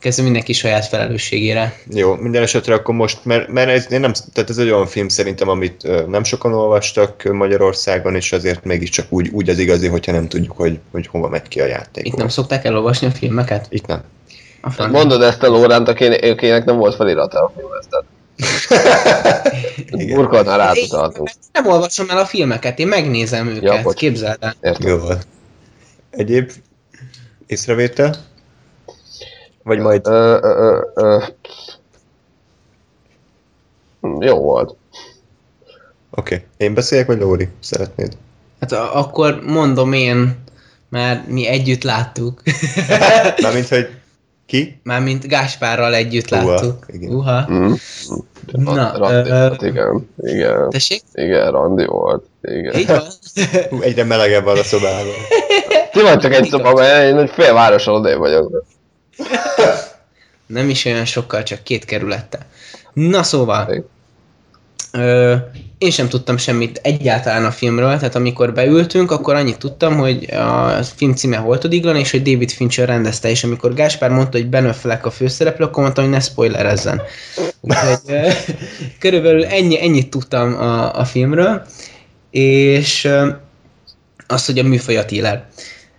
kezdve 0.00 0.24
mindenki 0.24 0.52
saját 0.52 0.86
felelősségére. 0.86 1.78
Jó, 1.90 2.14
minden 2.14 2.42
esetre 2.42 2.74
akkor 2.74 2.94
most, 2.94 3.24
mert, 3.24 3.48
mert 3.48 3.70
ez, 3.70 3.92
én 3.92 4.00
nem, 4.00 4.12
tehát 4.32 4.50
ez 4.50 4.58
egy 4.58 4.70
olyan 4.70 4.86
film 4.86 5.08
szerintem, 5.08 5.48
amit 5.48 5.84
ö, 5.84 6.06
nem 6.06 6.24
sokan 6.24 6.52
olvastak 6.52 7.22
Magyarországon, 7.32 8.14
és 8.14 8.32
azért 8.32 8.64
mégiscsak 8.64 9.06
úgy, 9.08 9.28
úgy 9.28 9.48
az 9.48 9.58
igazi, 9.58 9.86
hogyha 9.86 10.12
nem 10.12 10.28
tudjuk, 10.28 10.56
hogy, 10.56 10.78
hogy 10.90 11.06
hova 11.06 11.28
megy 11.28 11.48
ki 11.48 11.60
a 11.60 11.66
játék. 11.66 12.06
Itt 12.06 12.16
nem 12.16 12.28
szokták 12.28 12.64
elolvasni 12.64 13.06
a 13.06 13.10
filmeket? 13.10 13.66
Itt 13.68 13.86
nem. 13.86 14.02
A 14.60 14.70
franc. 14.70 14.92
Mondod 14.92 15.22
ezt 15.22 15.42
a 15.42 15.48
Lóránt, 15.48 15.88
akinek, 15.88 16.64
nem 16.64 16.76
volt 16.76 16.94
felirata 16.94 17.44
a 17.44 17.52
filmhez, 17.56 17.86
tehát 17.90 18.04
Én 19.90 20.28
rátutaltunk. 20.44 21.30
nem 21.52 21.66
olvasom 21.66 22.10
el 22.10 22.18
a 22.18 22.24
filmeket, 22.24 22.78
én 22.78 22.88
megnézem 22.88 23.46
őket, 23.46 23.62
Ja, 23.62 23.82
bocs. 23.82 23.96
képzeld 23.96 24.36
el. 24.40 24.54
Értem. 24.60 24.88
Jó 24.88 24.98
van. 24.98 25.18
Egyéb 26.10 26.52
észrevétel? 27.46 28.14
Vagy 29.62 29.78
majd... 29.78 30.06
Ö, 30.06 30.38
ö, 30.42 30.80
ö, 30.94 31.22
ö. 34.00 34.18
Jó 34.20 34.38
volt. 34.38 34.76
Oké. 36.10 36.34
Okay. 36.34 36.46
Én 36.56 36.74
beszéljek, 36.74 37.06
vagy 37.06 37.18
Lóri? 37.18 37.48
Szeretnéd? 37.60 38.16
Hát 38.60 38.72
akkor 38.72 39.40
mondom 39.46 39.92
én, 39.92 40.38
mert 40.88 41.28
mi 41.28 41.46
együtt 41.46 41.82
láttuk. 41.82 42.42
Mármint, 43.42 43.68
hogy 43.68 43.99
ki? 44.50 44.80
Mármint 44.82 45.26
Gáspárral 45.26 45.94
együtt 45.94 46.30
Uha, 46.30 46.52
láttuk. 46.52 46.86
igen. 46.88 47.14
Uha. 47.14 47.46
Mm. 47.50 47.72
Na, 48.52 48.96
Randi 48.98 49.30
ö, 49.30 49.38
volt, 49.38 49.62
igen. 49.62 50.08
Igen. 50.16 50.70
Tessék? 50.70 51.02
Igen, 51.12 51.50
Randi 51.50 51.84
volt. 51.84 52.24
Igen. 52.42 52.74
Így 52.78 52.86
van? 52.86 53.02
Hú, 53.70 53.80
egyre 53.80 54.04
melegebb 54.04 54.44
van 54.44 54.58
a 54.58 54.62
szobában. 54.62 55.14
Ti 55.92 56.00
vagytok 56.00 56.32
egy 56.32 56.48
szobában, 56.48 56.84
én 56.84 57.18
egy 57.18 57.30
fél 57.30 57.52
városon 57.52 57.94
odébb 57.94 58.18
vagyok. 58.18 58.64
Nem 60.46 60.68
is 60.68 60.84
olyan 60.84 61.04
sokkal, 61.04 61.42
csak 61.42 61.62
két 61.62 61.84
kerülette. 61.84 62.38
Na 62.92 63.22
szóval, 63.22 63.84
ö, 64.92 65.34
én 65.80 65.90
sem 65.90 66.08
tudtam 66.08 66.36
semmit 66.36 66.80
egyáltalán 66.82 67.44
a 67.44 67.50
filmről, 67.50 67.96
tehát 67.96 68.14
amikor 68.14 68.52
beültünk, 68.52 69.10
akkor 69.10 69.34
annyit 69.34 69.58
tudtam, 69.58 69.96
hogy 69.96 70.30
a 70.30 70.82
film 70.96 71.14
címe 71.14 71.36
Holtodiglan, 71.36 71.96
és 71.96 72.10
hogy 72.10 72.22
David 72.22 72.50
Fincher 72.50 72.88
rendezte, 72.88 73.30
és 73.30 73.44
amikor 73.44 73.74
Gáspár 73.74 74.10
mondta, 74.10 74.38
hogy 74.38 74.46
Ben 74.46 74.66
Affleck 74.66 75.06
a 75.06 75.10
főszereplő, 75.10 75.64
akkor 75.64 75.82
mondtam, 75.82 76.04
hogy 76.04 76.12
ne 76.12 76.20
spoilerezzen. 76.20 77.02
Úgyhogy 77.60 77.98
körülbelül 78.98 79.44
ennyi, 79.44 79.82
ennyit 79.82 80.10
tudtam 80.10 80.54
a, 80.54 80.98
a 80.98 81.04
filmről, 81.04 81.66
és 82.30 83.04
ö, 83.04 83.28
azt, 84.26 84.46
hogy 84.46 84.58
a 84.58 84.62
műfaj 84.62 84.96
a 84.96 85.04
thriller. 85.04 85.46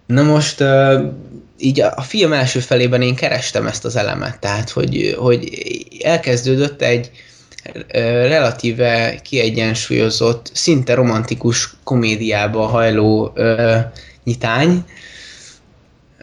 Na 0.06 0.24
most 0.24 0.63
így 1.58 1.82
a, 1.82 1.94
a 1.96 2.02
film 2.02 2.34
első 2.34 2.60
felében 2.60 3.02
én 3.02 3.15
kerestem 3.15 3.67
ezt 3.67 3.86
az 3.86 3.96
elemet, 3.96 4.39
tehát 4.39 4.70
hogy, 4.70 5.15
hogy 5.17 5.50
elkezdődött 6.04 6.82
egy 6.82 7.12
relatíve 8.28 9.15
kiegyensúlyozott, 9.24 10.50
szinte 10.54 10.93
romantikus 10.93 11.74
komédiába 11.84 12.65
hajló 12.65 13.32
ö, 13.36 13.78
nyitány, 14.24 14.84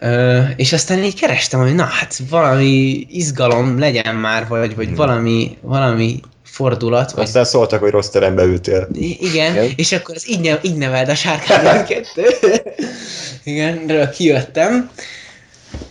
Ö, 0.00 0.40
és 0.56 0.72
aztán 0.72 1.02
így 1.04 1.20
kerestem, 1.20 1.60
hogy 1.60 1.74
na 1.74 1.84
hát 1.84 2.16
valami 2.30 3.06
izgalom 3.10 3.78
legyen 3.78 4.14
már, 4.14 4.48
vagy, 4.48 4.76
vagy 4.76 4.96
valami, 4.96 5.58
valami 5.60 6.20
fordulat. 6.44 7.12
Vagy... 7.12 7.24
Aztán 7.24 7.44
szóltak, 7.44 7.80
hogy 7.80 7.90
rossz 7.90 8.08
terembe 8.08 8.42
ültél. 8.42 8.88
I- 8.92 9.18
igen, 9.20 9.52
Igen. 9.52 9.72
és 9.76 9.92
akkor 9.92 10.14
az 10.14 10.30
így, 10.30 10.40
ne, 10.40 10.58
így 10.62 10.76
neveld 10.76 11.08
a 11.08 11.14
sárkányát 11.14 11.86
kettő. 11.86 12.24
igen, 13.44 13.84
erről 13.88 14.10
kijöttem. 14.10 14.90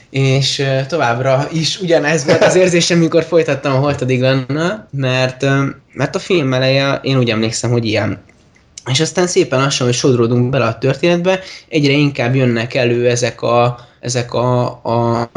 És 0.09 0.65
továbbra 0.87 1.47
is 1.53 1.79
ugyanez 1.79 2.25
volt 2.25 2.43
az 2.43 2.55
érzésem, 2.55 2.97
mikor 2.97 3.23
folytattam 3.23 3.73
a 3.73 3.79
Holtadig 3.79 4.21
lenne, 4.21 4.87
mert, 4.91 5.45
mert 5.93 6.15
a 6.15 6.19
film 6.19 6.53
eleje, 6.53 6.99
én 7.03 7.17
úgy 7.17 7.29
emlékszem, 7.29 7.71
hogy 7.71 7.85
ilyen. 7.85 8.23
És 8.91 8.99
aztán 8.99 9.27
szépen 9.27 9.59
lassan, 9.59 9.87
hogy 9.87 9.95
sodródunk 9.95 10.49
bele 10.49 10.65
a 10.65 10.77
történetbe, 10.77 11.39
egyre 11.69 11.91
inkább 11.91 12.35
jönnek 12.35 12.73
elő 12.73 13.09
ezek 13.09 13.41
a, 13.41 13.79
ezek 13.99 14.33
a, 14.33 14.65
a 14.65 15.29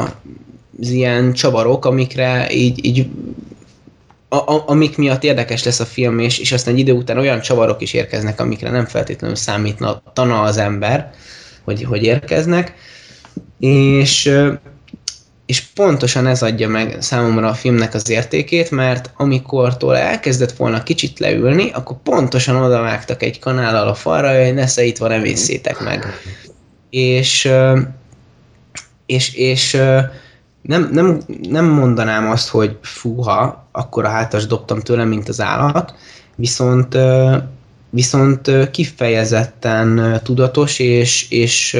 az 0.81 0.89
ilyen 0.89 1.33
csavarok, 1.33 1.85
amikre 1.85 2.51
így, 2.51 2.85
így 2.85 3.07
a, 4.29 4.35
a, 4.35 4.63
amik 4.67 4.97
miatt 4.97 5.23
érdekes 5.23 5.63
lesz 5.63 5.79
a 5.79 5.85
film, 5.85 6.19
és, 6.19 6.37
és 6.39 6.51
aztán 6.51 6.73
egy 6.73 6.79
idő 6.79 6.91
után 6.91 7.17
olyan 7.17 7.41
csavarok 7.41 7.81
is 7.81 7.93
érkeznek, 7.93 8.39
amikre 8.39 8.69
nem 8.69 8.85
feltétlenül 8.85 9.35
számítna 9.35 10.01
tana 10.13 10.41
az 10.41 10.57
ember, 10.57 11.13
hogy, 11.63 11.83
hogy 11.83 12.03
érkeznek, 12.03 12.73
és, 13.59 14.31
és 15.45 15.61
pontosan 15.61 16.27
ez 16.27 16.41
adja 16.41 16.69
meg 16.69 16.97
számomra 16.99 17.47
a 17.47 17.53
filmnek 17.53 17.93
az 17.93 18.09
értékét, 18.09 18.71
mert 18.71 19.11
amikortól 19.17 19.97
elkezdett 19.97 20.51
volna 20.51 20.83
kicsit 20.83 21.19
leülni, 21.19 21.71
akkor 21.71 21.97
pontosan 22.03 22.55
odavágtak 22.55 23.23
egy 23.23 23.39
kanállal 23.39 23.87
a 23.87 23.93
falra, 23.93 24.43
hogy 24.43 24.53
nesze 24.53 24.83
itt 24.83 24.97
van, 24.97 25.11
emészétek 25.11 25.79
meg. 25.79 26.05
És, 26.89 27.51
és, 29.05 29.33
és 29.35 29.73
nem, 30.61 30.89
nem, 30.91 31.21
nem 31.49 31.65
mondanám 31.65 32.29
azt, 32.29 32.49
hogy 32.49 32.77
fúha, 32.81 33.67
akkor 33.71 34.05
a 34.05 34.09
hátas 34.09 34.45
dobtam 34.45 34.79
tőle, 34.79 35.03
mint 35.03 35.29
az 35.29 35.41
állat, 35.41 35.93
viszont, 36.35 36.97
viszont 37.91 38.71
kifejezetten 38.71 40.19
tudatos 40.23 40.79
és, 40.79 41.29
és, 41.29 41.77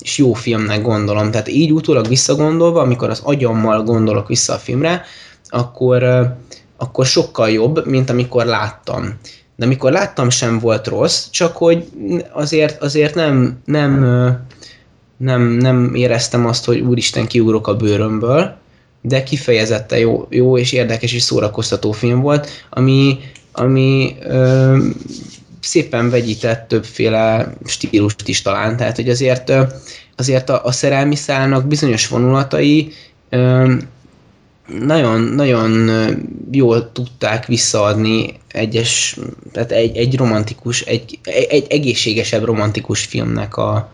és 0.00 0.18
jó 0.18 0.32
filmnek 0.32 0.82
gondolom. 0.82 1.30
Tehát 1.30 1.48
így 1.48 1.72
utólag 1.72 2.08
visszagondolva, 2.08 2.80
amikor 2.80 3.10
az 3.10 3.20
agyammal 3.24 3.82
gondolok 3.82 4.28
vissza 4.28 4.52
a 4.52 4.58
filmre, 4.58 5.04
akkor, 5.48 6.04
akkor 6.76 7.06
sokkal 7.06 7.50
jobb, 7.50 7.86
mint 7.86 8.10
amikor 8.10 8.44
láttam. 8.44 9.18
De 9.56 9.64
amikor 9.64 9.92
láttam 9.92 10.30
sem 10.30 10.58
volt 10.58 10.86
rossz, 10.86 11.28
csak 11.30 11.56
hogy 11.56 11.84
azért, 12.32 12.82
azért 12.82 13.14
nem, 13.14 13.60
nem, 13.64 14.00
nem, 15.16 15.42
nem 15.42 15.94
éreztem 15.94 16.46
azt, 16.46 16.64
hogy 16.64 16.80
úristen 16.80 17.26
kiugrok 17.26 17.66
a 17.66 17.76
bőrömből, 17.76 18.56
de 19.00 19.22
kifejezetten 19.22 19.98
jó, 19.98 20.26
jó 20.30 20.58
és 20.58 20.72
érdekes 20.72 21.12
és 21.12 21.22
szórakoztató 21.22 21.92
film 21.92 22.20
volt, 22.20 22.48
ami, 22.70 23.18
ami 23.52 24.16
ö, 24.22 24.76
szépen 25.64 26.10
vegyített 26.10 26.68
többféle 26.68 27.54
stílust 27.64 28.28
is 28.28 28.42
talán, 28.42 28.76
tehát 28.76 28.96
hogy 28.96 29.08
azért, 29.08 29.52
azért 30.16 30.48
a, 30.48 30.64
a 30.64 30.72
szerelmi 30.72 31.16
szálnak 31.16 31.66
bizonyos 31.66 32.08
vonulatai 32.08 32.92
nagyon, 34.66 35.20
nagyon 35.20 35.90
jól 36.50 36.92
tudták 36.92 37.46
visszaadni 37.46 38.40
egyes, 38.48 39.18
tehát 39.52 39.72
egy, 39.72 39.96
egy 39.96 40.16
romantikus, 40.16 40.80
egy, 40.80 41.18
egy, 41.48 41.66
egészségesebb 41.68 42.44
romantikus 42.44 43.04
filmnek 43.04 43.56
a, 43.56 43.90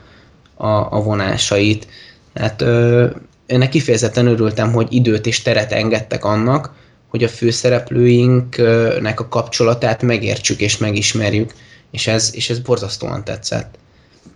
a, 0.55 0.69
a 0.69 1.03
vonásait. 1.03 1.87
Hát 2.35 2.63
ö, 2.63 3.07
ennek 3.47 3.69
kifejezetten 3.69 4.27
örültem, 4.27 4.73
hogy 4.73 4.87
időt 4.91 5.27
és 5.27 5.43
teret 5.43 5.73
engedtek 5.73 6.25
annak, 6.25 6.75
hogy 7.11 7.25
a 7.25 7.29
főszereplőinknek 7.29 9.21
a 9.21 9.29
kapcsolatát 9.29 10.03
megértsük 10.03 10.61
és 10.61 10.79
megismerjük, 10.79 11.55
és 11.91 12.07
ez, 12.07 12.31
és 12.35 12.51
ez 12.51 12.59
borzasztóan 12.59 13.25
tetszett. 13.25 13.79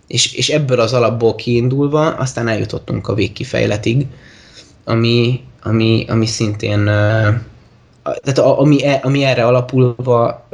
És, 0.07 0.33
és 0.33 0.49
ebből 0.49 0.79
az 0.79 0.93
alapból 0.93 1.35
kiindulva 1.35 2.07
aztán 2.15 2.47
eljutottunk 2.47 3.07
a 3.07 3.13
végkifejletig, 3.13 4.05
ami, 4.83 5.43
ami, 5.61 6.05
ami 6.07 6.25
szintén 6.25 6.89
tehát 8.03 8.39
ami, 8.39 8.85
e- 8.85 8.99
ami 9.03 9.23
erre 9.23 9.45
alapulva 9.45 10.47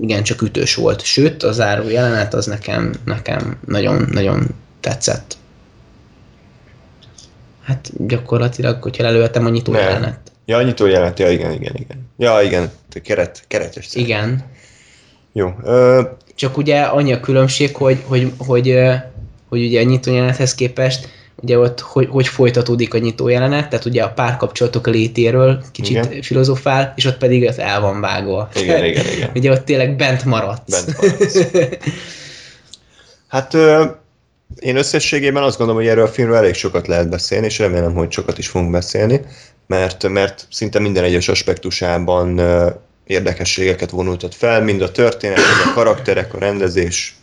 igen, 0.00 0.22
csak 0.22 0.42
ütős 0.42 0.74
volt. 0.74 1.02
Sőt, 1.02 1.42
a 1.42 1.52
záró 1.52 1.88
jelenet 1.88 2.34
az 2.34 2.46
nekem, 2.46 2.92
nekem 3.04 3.58
nagyon, 3.66 4.08
nagyon 4.10 4.46
tetszett. 4.80 5.36
Hát 7.62 7.90
gyakorlatilag, 8.06 8.82
hogyha 8.82 9.04
elővettem 9.04 9.46
a 9.46 9.48
nyitó 9.48 9.72
jelenet. 9.72 10.29
Ja, 10.50 10.62
nyitó 10.62 10.86
jelent, 10.86 11.18
ja, 11.18 11.30
igen, 11.30 11.52
igen, 11.52 11.74
igen. 11.74 12.08
Ja, 12.18 12.42
igen, 12.42 12.70
te 12.88 13.00
keret, 13.00 13.42
keretes. 13.48 13.88
cél. 13.88 14.02
Igen. 14.02 14.44
Jó. 15.32 15.54
Ö, 15.64 16.02
Csak 16.34 16.56
ugye 16.56 16.80
annyi 16.80 17.12
a 17.12 17.20
különbség, 17.20 17.76
hogy, 17.76 17.98
hogy, 18.06 18.32
hogy, 18.38 18.76
hogy 19.48 19.64
ugye 19.64 19.80
a 19.80 19.84
nyitó 19.84 20.12
jelenethez 20.12 20.54
képest 20.54 21.08
ugye 21.42 21.58
ott 21.58 21.80
hogy, 21.80 22.08
hogy 22.10 22.28
folytatódik 22.28 22.94
a 22.94 22.98
nyitó 22.98 23.28
jelenet, 23.28 23.68
tehát 23.68 23.84
ugye 23.84 24.02
a 24.02 24.10
párkapcsolatok 24.10 24.86
létéről 24.86 25.62
kicsit 25.72 25.96
Igen. 25.96 26.10
igen. 26.10 26.22
filozofál, 26.22 26.92
és 26.96 27.04
ott 27.04 27.18
pedig 27.18 27.46
az 27.48 27.58
el 27.58 27.80
van 27.80 28.00
vágva. 28.00 28.48
igen, 28.54 28.84
igen, 28.84 29.04
igen. 29.16 29.30
ugye 29.36 29.50
ott 29.50 29.64
tényleg 29.64 29.96
bent 29.96 30.24
maradsz. 30.24 30.84
Bent 30.84 30.96
maradsz. 31.00 31.38
Hát 33.28 33.54
ö, 33.54 33.84
én 34.58 34.76
összességében 34.76 35.42
azt 35.42 35.58
gondolom, 35.58 35.82
hogy 35.82 35.90
erről 35.90 36.04
a 36.04 36.08
filmről 36.08 36.36
elég 36.36 36.54
sokat 36.54 36.86
lehet 36.86 37.08
beszélni, 37.08 37.46
és 37.46 37.58
remélem, 37.58 37.94
hogy 37.94 38.12
sokat 38.12 38.38
is 38.38 38.48
fogunk 38.48 38.70
beszélni, 38.70 39.20
mert, 39.70 40.08
mert 40.08 40.46
szinte 40.50 40.78
minden 40.78 41.04
egyes 41.04 41.28
aspektusában 41.28 42.40
érdekességeket 43.06 43.90
vonultat 43.90 44.34
fel, 44.34 44.62
mind 44.62 44.82
a 44.82 44.90
történet, 44.90 45.36
mind 45.36 45.70
a 45.70 45.72
karakterek, 45.74 46.34
a 46.34 46.38
rendezés, 46.38 47.16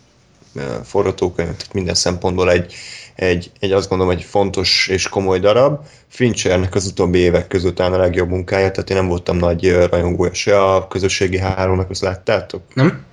forgatókönyv, 0.83 1.55
tehát 1.55 1.73
minden 1.73 1.95
szempontból 1.95 2.51
egy, 2.51 2.73
egy, 3.15 3.51
egy 3.59 3.71
azt 3.71 3.89
gondolom, 3.89 4.13
egy 4.13 4.23
fontos 4.23 4.87
és 4.87 5.09
komoly 5.09 5.39
darab. 5.39 5.79
Finchernek 6.07 6.75
az 6.75 6.85
utóbbi 6.85 7.19
évek 7.19 7.47
között 7.47 7.75
talán 7.75 7.93
a 7.93 7.97
legjobb 7.97 8.29
munkája, 8.29 8.71
tehát 8.71 8.89
én 8.89 8.97
nem 8.97 9.07
voltam 9.07 9.37
nagy 9.37 9.71
rajongója 9.71 10.33
se 10.33 10.63
a 10.63 10.87
közösségi 10.87 11.37
háromnak, 11.37 11.89
azt 11.89 12.01
láttátok? 12.01 12.61
Nem? 12.73 13.05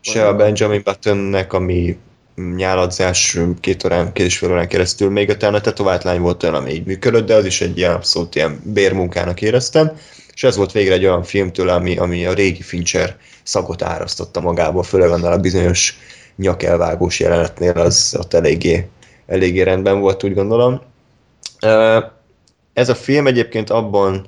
se 0.00 0.28
a 0.28 0.36
Benjamin 0.36 0.80
Buttonnek, 0.84 1.52
ami 1.52 1.98
nyáladzás 2.56 3.38
két 3.60 3.84
órán, 3.84 4.12
két 4.12 4.26
és 4.26 4.38
fél 4.38 4.50
órán 4.50 4.68
keresztül, 4.68 5.10
még 5.10 5.28
utána 5.28 5.56
a 5.56 5.60
tetovátlány 5.60 6.20
volt 6.20 6.42
olyan, 6.42 6.54
ami 6.54 6.70
így 6.70 6.86
működött, 6.86 7.26
de 7.26 7.34
az 7.34 7.44
is 7.44 7.60
egy 7.60 7.78
ilyen 7.78 7.94
abszolút 7.94 8.34
ilyen 8.34 8.60
bérmunkának 8.64 9.42
éreztem, 9.42 9.92
és 10.34 10.42
ez 10.44 10.56
volt 10.56 10.72
végre 10.72 10.94
egy 10.94 11.04
olyan 11.04 11.22
filmtől, 11.22 11.68
ami, 11.68 11.96
ami 11.96 12.26
a 12.26 12.32
régi 12.32 12.62
Fincher 12.62 13.16
szagot 13.42 13.82
árasztotta 13.82 14.40
magából, 14.40 14.82
főleg 14.82 15.10
annál 15.10 15.32
a 15.32 15.38
bizonyos 15.38 15.98
nyakelvágós 16.36 17.20
jelenetnél, 17.20 17.70
az 17.72 18.16
ott 18.18 18.34
eléggé, 18.34 18.88
eléggé 19.26 19.62
rendben 19.62 20.00
volt, 20.00 20.24
úgy 20.24 20.34
gondolom. 20.34 20.80
Ez 22.72 22.88
a 22.88 22.94
film 22.94 23.26
egyébként 23.26 23.70
abban 23.70 24.26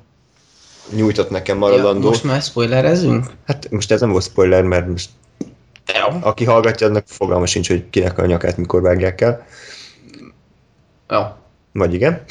nyújtott 0.95 1.29
nekem 1.29 1.55
Ja, 1.55 1.61
maradandó. 1.61 2.07
most 2.07 2.23
már 2.23 2.41
spoilerezünk? 2.41 3.25
Hát 3.45 3.69
most 3.69 3.91
ez 3.91 3.99
nem 3.99 4.11
volt 4.11 4.23
spoiler, 4.23 4.63
mert 4.63 4.87
most. 4.87 5.09
Aki 6.21 6.45
hallgatja, 6.45 6.87
annak 6.87 7.03
fogalma 7.07 7.45
sincs, 7.45 7.67
hogy 7.67 7.89
kinek 7.89 8.17
a 8.17 8.25
nyakát 8.25 8.57
mikor 8.57 8.81
vágják 8.81 9.21
el. 9.21 9.45
Jó. 11.09 11.19
Vagy 11.71 11.93
igen. 11.93 12.23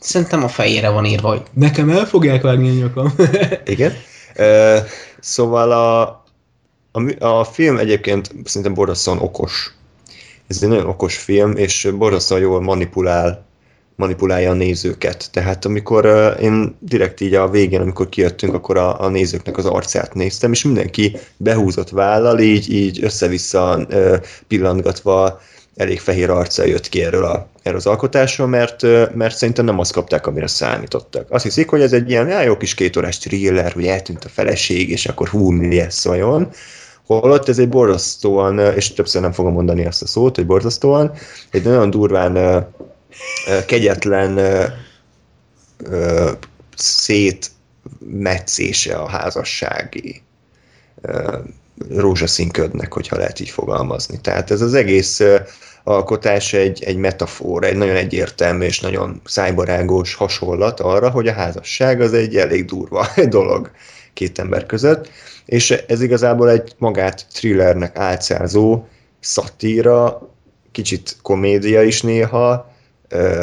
Szerintem 0.00 0.44
a 0.44 0.48
fejére 0.48 0.88
van 0.88 1.04
írva, 1.04 1.28
hogy 1.28 1.42
nekem 1.52 1.90
el 1.90 2.06
fogják 2.06 2.42
vágni 2.42 2.68
a 2.68 2.72
nyakam. 2.72 3.14
Igen. 3.64 3.92
Szóval 5.20 5.72
a, 5.72 6.02
a, 6.92 7.24
a 7.24 7.44
film 7.44 7.78
egyébként 7.78 8.32
szerintem 8.44 8.74
borzasztóan 8.74 9.18
okos. 9.18 9.74
Ez 10.46 10.62
egy 10.62 10.68
nagyon 10.68 10.86
okos 10.86 11.16
film, 11.16 11.56
és 11.56 11.88
borzasztóan 11.98 12.40
jól 12.40 12.60
manipulál 12.60 13.44
manipulálja 13.96 14.50
a 14.50 14.54
nézőket. 14.54 15.28
Tehát 15.30 15.64
amikor 15.64 16.06
uh, 16.06 16.42
én 16.42 16.76
direkt 16.78 17.20
így 17.20 17.34
a 17.34 17.48
végén, 17.48 17.80
amikor 17.80 18.08
kijöttünk, 18.08 18.54
akkor 18.54 18.76
a, 18.76 19.00
a 19.00 19.08
nézőknek 19.08 19.56
az 19.56 19.64
arcát 19.64 20.14
néztem, 20.14 20.52
és 20.52 20.64
mindenki 20.64 21.16
behúzott 21.36 21.90
vállal, 21.90 22.38
így, 22.38 22.72
így 22.72 23.04
össze-vissza 23.04 23.86
uh, 23.90 24.16
pillantgatva 24.48 25.40
elég 25.76 26.00
fehér 26.00 26.30
arca 26.30 26.64
jött 26.64 26.88
ki 26.88 27.02
erről, 27.02 27.24
a, 27.24 27.48
erről 27.62 27.78
az 27.78 27.86
alkotásról, 27.86 28.46
mert, 28.46 28.82
uh, 28.82 29.14
mert 29.14 29.36
szerintem 29.36 29.64
nem 29.64 29.78
azt 29.78 29.92
kapták, 29.92 30.26
amire 30.26 30.46
számítottak. 30.46 31.30
Azt 31.30 31.44
hiszik, 31.44 31.68
hogy 31.68 31.80
ez 31.80 31.92
egy 31.92 32.10
ilyen 32.10 32.28
já, 32.28 32.42
jó 32.42 32.56
kis 32.56 32.74
kétórás 32.74 33.18
thriller, 33.18 33.72
hogy 33.72 33.86
eltűnt 33.86 34.24
a 34.24 34.28
feleség, 34.28 34.90
és 34.90 35.06
akkor 35.06 35.28
hú, 35.28 35.50
mi 35.50 35.76
lesz 35.76 36.04
vajon. 36.04 36.48
Holott 37.06 37.48
ez 37.48 37.58
egy 37.58 37.68
borzasztóan, 37.68 38.58
és 38.58 38.92
többször 38.92 39.22
nem 39.22 39.32
fogom 39.32 39.52
mondani 39.52 39.86
azt 39.86 40.02
a 40.02 40.06
szót, 40.06 40.36
hogy 40.36 40.46
borzasztóan, 40.46 41.12
egy 41.50 41.62
nagyon 41.62 41.90
durván 41.90 42.66
kegyetlen 43.66 44.40
szétmetszése 46.76 48.96
a 48.96 49.08
házassági 49.08 50.22
uh, 51.02 51.34
rózsaszínködnek, 51.88 52.92
hogyha 52.92 53.16
lehet 53.16 53.40
így 53.40 53.50
fogalmazni. 53.50 54.20
Tehát 54.20 54.50
ez 54.50 54.60
az 54.60 54.74
egész 54.74 55.22
alkotás 55.84 56.52
egy, 56.52 56.84
egy 56.84 56.96
metafor, 56.96 57.64
egy 57.64 57.76
nagyon 57.76 57.96
egyértelmű 57.96 58.64
és 58.64 58.80
nagyon 58.80 59.20
szájbarágos 59.24 60.14
hasonlat 60.14 60.80
arra, 60.80 61.10
hogy 61.10 61.28
a 61.28 61.32
házasság 61.32 62.00
az 62.00 62.12
egy 62.12 62.36
elég 62.36 62.64
durva 62.64 63.08
dolog 63.28 63.70
két 64.12 64.38
ember 64.38 64.66
között, 64.66 65.08
és 65.44 65.70
ez 65.70 66.00
igazából 66.00 66.50
egy 66.50 66.72
magát 66.78 67.26
thrillernek 67.32 67.98
álcázó 67.98 68.84
szatíra, 69.20 70.28
kicsit 70.72 71.16
komédia 71.22 71.82
is 71.82 72.02
néha, 72.02 72.72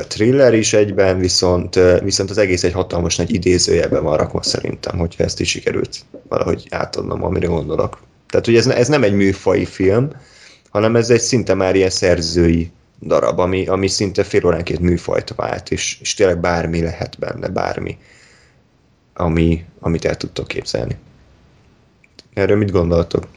thriller 0.08 0.54
is 0.54 0.74
egyben, 0.74 1.20
viszont, 1.20 1.80
viszont 2.04 2.30
az 2.30 2.38
egész 2.38 2.64
egy 2.64 2.74
hatalmas 2.74 3.16
nagy 3.16 3.34
idézőjelben 3.34 4.04
van 4.04 4.18
rakva 4.18 4.44
szerintem, 4.44 4.98
hogyha 4.98 5.24
ezt 5.24 5.40
is 5.40 5.50
sikerült 5.50 6.06
valahogy 6.28 6.68
átadnom, 6.70 7.24
amire 7.24 7.48
gondolok. 7.48 8.02
Tehát, 8.30 8.46
hogy 8.46 8.56
ez, 8.56 8.68
ez 8.68 8.88
nem 8.88 9.04
egy 9.04 9.14
műfai 9.14 9.66
film, 9.66 10.10
hanem 10.70 10.96
ez 10.96 11.10
egy 11.10 11.20
szinte 11.22 11.54
már 11.54 11.76
ilyen 11.76 11.90
szerzői 11.90 12.72
darab, 13.02 13.40
ami, 13.40 13.68
ami 13.68 13.88
szinte 13.88 14.24
fél 14.24 14.46
óránként 14.46 14.80
műfajt 14.80 15.34
vált, 15.36 15.72
és, 15.72 15.98
és 16.02 16.14
tényleg 16.14 16.40
bármi 16.40 16.82
lehet 16.82 17.20
benne, 17.20 17.48
bármi, 17.48 17.98
ami, 19.14 19.66
amit 19.80 20.06
el 20.06 20.18
tudtok 20.18 20.48
képzelni. 20.48 20.98
Erről 22.34 22.58
mit 22.58 22.72
gondoltok? 22.72 23.28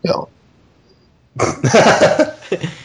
Ja. 0.00 0.28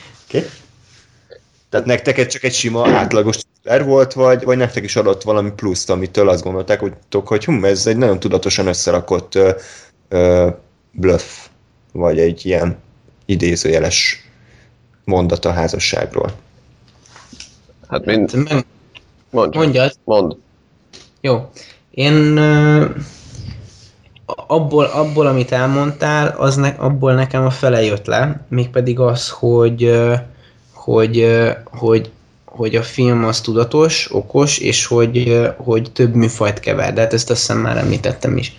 Tehát 1.70 1.86
nektek 1.86 2.18
ez 2.18 2.28
csak 2.28 2.44
egy 2.44 2.54
sima, 2.54 2.88
átlagos 2.88 3.38
thriller 3.38 3.86
volt, 3.86 4.14
vagy, 4.14 4.44
vagy 4.44 4.58
nektek 4.58 4.84
is 4.84 4.96
adott 4.96 5.22
valami 5.22 5.52
pluszt, 5.52 5.90
amitől 5.90 6.30
azt 6.30 6.44
gondolták, 6.44 6.80
hogy, 6.80 6.94
hogy 7.26 7.46
hm, 7.46 7.64
ez 7.64 7.88
egy 7.88 7.98
nagyon 7.98 8.20
tudatosan 8.20 8.68
összerakott 8.68 9.36
uh, 9.36 9.50
uh, 10.10 10.54
bluff, 10.92 11.48
vagy 11.92 12.20
egy 12.20 12.46
ilyen 12.46 12.78
idézőjeles 13.26 14.28
mondat 15.04 15.46
a 15.46 15.52
házasságról. 15.52 16.32
Hát 17.88 18.06
mind... 18.06 18.32
Mondj. 19.30 19.58
Mondjad. 19.58 19.92
Mond. 20.04 20.36
Jó. 21.22 21.50
Én 21.92 22.38
uh, 22.38 22.86
abból, 24.26 24.86
abból, 24.86 25.28
amit 25.28 25.52
elmondtál, 25.52 26.28
az 26.38 26.56
ne, 26.56 26.68
abból 26.68 27.14
nekem 27.14 27.46
a 27.46 27.50
fele 27.50 27.84
jött 27.84 28.06
le, 28.06 28.46
mégpedig 28.48 29.00
az, 29.00 29.30
hogy 29.30 29.84
uh, 29.84 30.20
hogy, 30.80 31.46
hogy, 31.66 32.12
hogy 32.46 32.76
a 32.76 32.84
film 32.84 33.26
az 33.26 33.42
tudatos, 33.42 34.10
okos, 34.12 34.58
és 34.58 34.86
hogy, 34.86 35.42
hogy 35.58 35.92
több 35.92 36.14
műfajt 36.14 36.60
kever, 36.60 36.94
de 36.94 37.02
hát 37.02 37.14
ezt 37.14 37.30
azt 37.30 37.40
hiszem 37.40 37.58
már 37.58 37.78
említettem 37.78 38.38
is. 38.38 38.56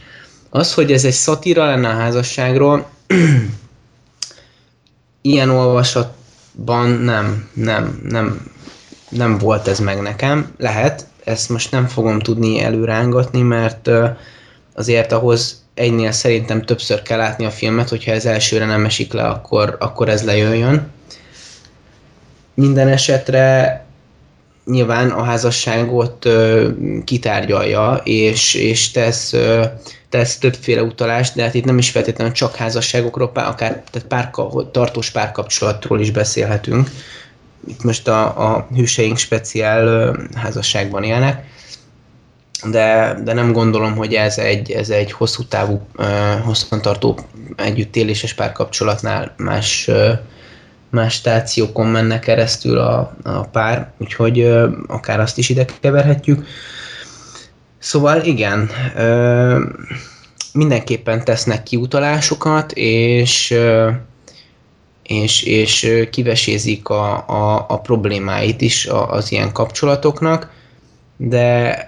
Az, 0.51 0.75
hogy 0.75 0.93
ez 0.93 1.05
egy 1.05 1.13
szatíra 1.13 1.65
lenne 1.65 1.89
a 1.89 1.93
házasságról, 1.93 2.89
ilyen 5.23 5.51
olvasatban 5.51 6.89
nem, 6.89 7.49
nem, 7.53 8.01
nem, 8.09 8.51
nem 9.09 9.39
volt 9.39 9.69
ez 9.69 9.79
meg 9.79 10.01
nekem. 10.01 10.53
Lehet, 10.59 11.07
ezt 11.25 11.49
most 11.49 11.71
nem 11.71 11.87
fogom 11.87 12.19
tudni 12.19 12.61
előrángatni, 12.63 13.43
mert 13.43 13.91
azért 14.75 15.13
ahhoz 15.13 15.65
egynél 15.75 16.13
szerintem 16.13 16.63
többször 16.63 17.03
kell 17.03 17.19
látni 17.19 17.45
a 17.45 17.51
filmet, 17.51 17.89
hogyha 17.89 18.13
ez 18.13 18.27
elsőre 18.27 18.67
nem 18.67 18.85
esik 18.85 19.13
le, 19.13 19.23
akkor, 19.23 19.77
akkor 19.81 20.09
ez 20.09 20.25
lejöjjön. 20.25 20.89
Minden 22.55 22.89
esetre 22.89 23.85
nyilván 24.65 25.11
a 25.11 25.23
házasságot 25.23 26.25
ö, 26.25 26.69
kitárgyalja, 27.05 28.01
és, 28.05 28.55
és 28.55 28.91
tesz, 28.91 29.33
ö, 29.33 29.65
tesz 30.09 30.39
többféle 30.39 30.83
utalást, 30.83 31.35
de 31.35 31.43
hát 31.43 31.55
itt 31.55 31.65
nem 31.65 31.79
is 31.79 31.91
feltétlenül 31.91 32.33
csak 32.33 32.57
házasságokról, 32.57 33.33
pár, 33.33 33.47
akár 33.47 33.83
tehát 33.91 34.09
pár, 34.09 34.31
tartós 34.71 35.11
párkapcsolatról 35.11 36.01
is 36.01 36.11
beszélhetünk. 36.11 36.91
Itt 37.67 37.83
most 37.83 38.09
a, 38.09 38.53
a 38.55 38.69
hűseink 38.75 39.19
speciál 39.19 39.87
ö, 39.87 40.19
házasságban 40.35 41.03
élnek, 41.03 41.45
de, 42.71 43.19
de 43.25 43.33
nem 43.33 43.53
gondolom, 43.53 43.97
hogy 43.97 44.15
ez 44.15 44.39
egy, 44.39 44.71
ez 44.71 44.91
egy 44.91 45.13
hosszú 45.13 45.45
távú, 45.45 45.87
ö, 45.97 46.05
hosszantartó 46.45 47.19
együttéléses 47.57 48.35
párkapcsolatnál 48.35 49.35
más 49.37 49.89
ö, 49.89 50.13
más 50.91 51.15
stációkon 51.15 51.87
mennek 51.87 52.21
keresztül 52.21 52.79
a, 52.79 53.17
a 53.23 53.41
pár, 53.41 53.93
úgyhogy 53.99 54.41
ö, 54.41 54.69
akár 54.87 55.21
azt 55.21 55.39
is 55.39 55.49
ide 55.49 55.65
keverhetjük. 55.81 56.47
Szóval 57.79 58.21
igen, 58.21 58.71
ö, 58.97 59.65
mindenképpen 60.53 61.25
tesznek 61.25 61.63
kiutalásokat, 61.63 62.73
és 62.73 63.51
ö, 63.51 63.91
és, 65.11 65.43
és 65.43 66.07
kivesézik 66.11 66.89
a, 66.89 67.29
a, 67.29 67.67
a 67.69 67.81
problémáit 67.81 68.61
is 68.61 68.87
az 68.87 69.33
ilyen 69.33 69.53
kapcsolatoknak, 69.53 70.51
de 71.17 71.87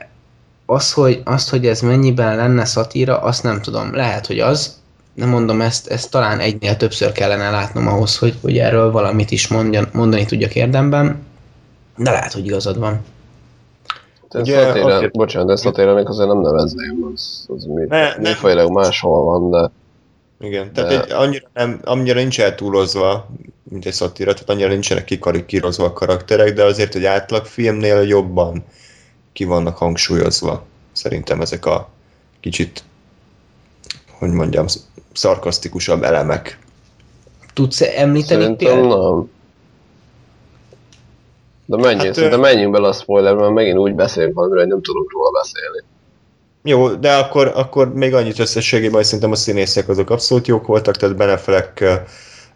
az 0.66 0.92
hogy, 0.92 1.20
azt, 1.24 1.48
hogy 1.48 1.66
ez 1.66 1.80
mennyiben 1.80 2.36
lenne 2.36 2.64
szatíra, 2.64 3.18
azt 3.18 3.42
nem 3.42 3.60
tudom. 3.60 3.94
Lehet, 3.94 4.26
hogy 4.26 4.40
az, 4.40 4.81
nem 5.14 5.28
mondom 5.28 5.60
ezt, 5.60 5.86
ezt 5.86 6.10
talán 6.10 6.38
egynél 6.38 6.76
többször 6.76 7.12
kellene 7.12 7.50
látnom 7.50 7.88
ahhoz, 7.88 8.18
hogy, 8.18 8.34
hogy 8.40 8.58
erről 8.58 8.90
valamit 8.90 9.30
is 9.30 9.48
mondjan, 9.48 9.88
mondani 9.92 10.24
tudjak 10.24 10.54
érdemben, 10.54 11.26
de 11.96 12.10
lehet, 12.10 12.32
hogy 12.32 12.46
igazad 12.46 12.78
van. 12.78 13.04
Ugye, 14.34 14.64
szatéren, 14.64 14.90
azért... 14.90 15.12
bocsánat, 15.12 15.48
de 15.48 15.56
szatérenek 15.56 16.08
azért 16.08 16.28
nem 16.28 16.40
nevezném, 16.40 17.10
az, 17.14 17.46
az 17.56 17.64
mi, 17.64 17.84
ne, 17.88 18.16
műfajilag 18.16 18.70
máshol 18.70 19.24
van, 19.24 19.50
de... 19.50 19.70
Igen, 20.46 20.72
tehát 20.72 20.90
de... 20.90 21.02
egy, 21.02 21.10
annyira, 21.10 21.48
nem, 21.54 21.80
annyira 21.84 22.18
nincs 22.18 22.40
eltúlozva, 22.40 23.28
mint 23.62 23.86
egy 23.86 23.92
szatíra, 23.92 24.32
tehát 24.32 24.50
annyira 24.50 24.68
nincsenek 24.68 25.04
kikarikírozva 25.04 25.84
a 25.84 25.92
karakterek, 25.92 26.52
de 26.52 26.64
azért 26.64 26.94
egy 26.94 27.04
átlagfilmnél 27.04 28.00
jobban 28.00 28.64
ki 29.32 29.44
vannak 29.44 29.76
hangsúlyozva. 29.76 30.64
Szerintem 30.92 31.40
ezek 31.40 31.66
a 31.66 31.88
kicsit, 32.40 32.84
hogy 34.22 34.30
mondjam, 34.32 34.66
szarkasztikusabb 35.12 36.02
elemek. 36.02 36.58
Tudsz 37.54 37.80
említeni 37.80 38.42
Szerintem 38.42 38.86
nem. 38.86 39.30
De 41.64 41.76
menjünk, 41.76 42.16
hát, 42.16 42.28
de 42.28 42.36
menjünk 42.36 42.72
bele 42.72 42.88
a 42.88 42.92
spoiler, 42.92 43.34
mert 43.34 43.52
megint 43.52 43.78
úgy 43.78 43.94
beszélünk 43.94 44.34
valamiről, 44.34 44.62
hogy 44.62 44.72
nem 44.72 44.82
tudunk 44.82 45.12
róla 45.12 45.30
beszélni. 45.30 45.82
Jó, 46.62 46.88
de 46.88 47.14
akkor, 47.14 47.52
akkor 47.54 47.94
még 47.94 48.14
annyit 48.14 48.38
összességében, 48.38 48.94
hogy 48.94 49.04
szerintem 49.04 49.30
a 49.30 49.36
színészek 49.36 49.88
azok 49.88 50.10
abszolút 50.10 50.46
jók 50.46 50.66
voltak, 50.66 50.96
tehát 50.96 51.16
Beneflek 51.16 51.84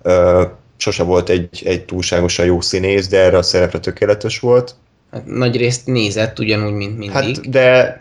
uh, 0.05 0.43
sose 0.77 1.03
volt 1.03 1.29
egy, 1.29 1.63
egy 1.65 1.85
túlságosan 1.85 2.47
jó 2.47 2.61
színész, 2.61 3.09
de 3.09 3.19
erre 3.19 3.37
a 3.37 3.43
szerepre 3.43 3.79
tökéletes 3.79 4.41
volt. 4.41 4.75
Hát 5.11 5.27
nagy 5.27 5.57
részt 5.57 5.87
nézett, 5.87 6.39
ugyanúgy, 6.39 6.73
mint 6.73 6.99
mindig. 6.99 7.11
Hát, 7.11 7.51
de 7.51 8.01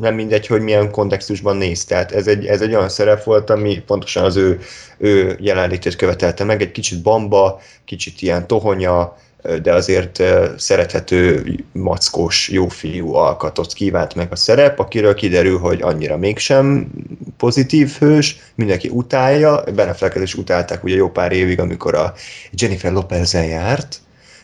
nem 0.00 0.14
mindegy, 0.14 0.46
hogy 0.46 0.60
milyen 0.60 0.90
kontextusban 0.90 1.56
néz. 1.56 1.84
Tehát 1.84 2.12
ez 2.12 2.26
egy, 2.26 2.46
ez 2.46 2.60
egy 2.60 2.74
olyan 2.74 2.88
szerep 2.88 3.24
volt, 3.24 3.50
ami 3.50 3.82
pontosan 3.86 4.24
az 4.24 4.36
ő, 4.36 4.60
ő 4.98 5.36
jelenlétét 5.40 5.96
követelte 5.96 6.44
meg. 6.44 6.62
Egy 6.62 6.72
kicsit 6.72 7.02
bamba, 7.02 7.60
kicsit 7.84 8.22
ilyen 8.22 8.46
tohonya, 8.46 9.16
de 9.62 9.72
azért 9.72 10.22
szerethető, 10.56 11.54
mackós, 11.72 12.48
jó 12.48 12.68
fiú 12.68 13.14
alkatot 13.14 13.72
kívánt 13.72 14.14
meg 14.14 14.28
a 14.30 14.36
szerep, 14.36 14.78
akiről 14.78 15.14
kiderül, 15.14 15.58
hogy 15.58 15.82
annyira 15.82 16.16
mégsem 16.16 16.90
pozitív 17.36 17.96
hős, 17.98 18.36
mindenki 18.54 18.88
utálja, 18.88 19.64
Benefleket 19.74 20.22
is 20.22 20.34
utálták 20.34 20.84
ugye 20.84 20.94
jó 20.94 21.10
pár 21.10 21.32
évig, 21.32 21.60
amikor 21.60 21.94
a 21.94 22.12
Jennifer 22.52 22.92
lopez 22.92 23.32
járt, 23.32 24.00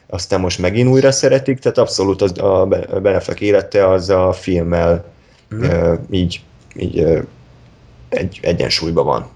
aztán 0.06 0.40
most 0.40 0.58
megint 0.58 0.88
újra 0.88 1.12
szeretik, 1.12 1.58
tehát 1.58 1.78
abszolút 1.78 2.22
az, 2.22 2.38
a 2.38 2.66
Beneflek 3.02 3.40
élete 3.40 3.88
az 3.88 4.10
a 4.10 4.32
filmmel 4.32 5.13
mm. 5.54 5.92
így, 6.10 6.40
így 6.76 7.06
egy, 8.08 8.38
egyensúlyban 8.42 9.04
van. 9.04 9.28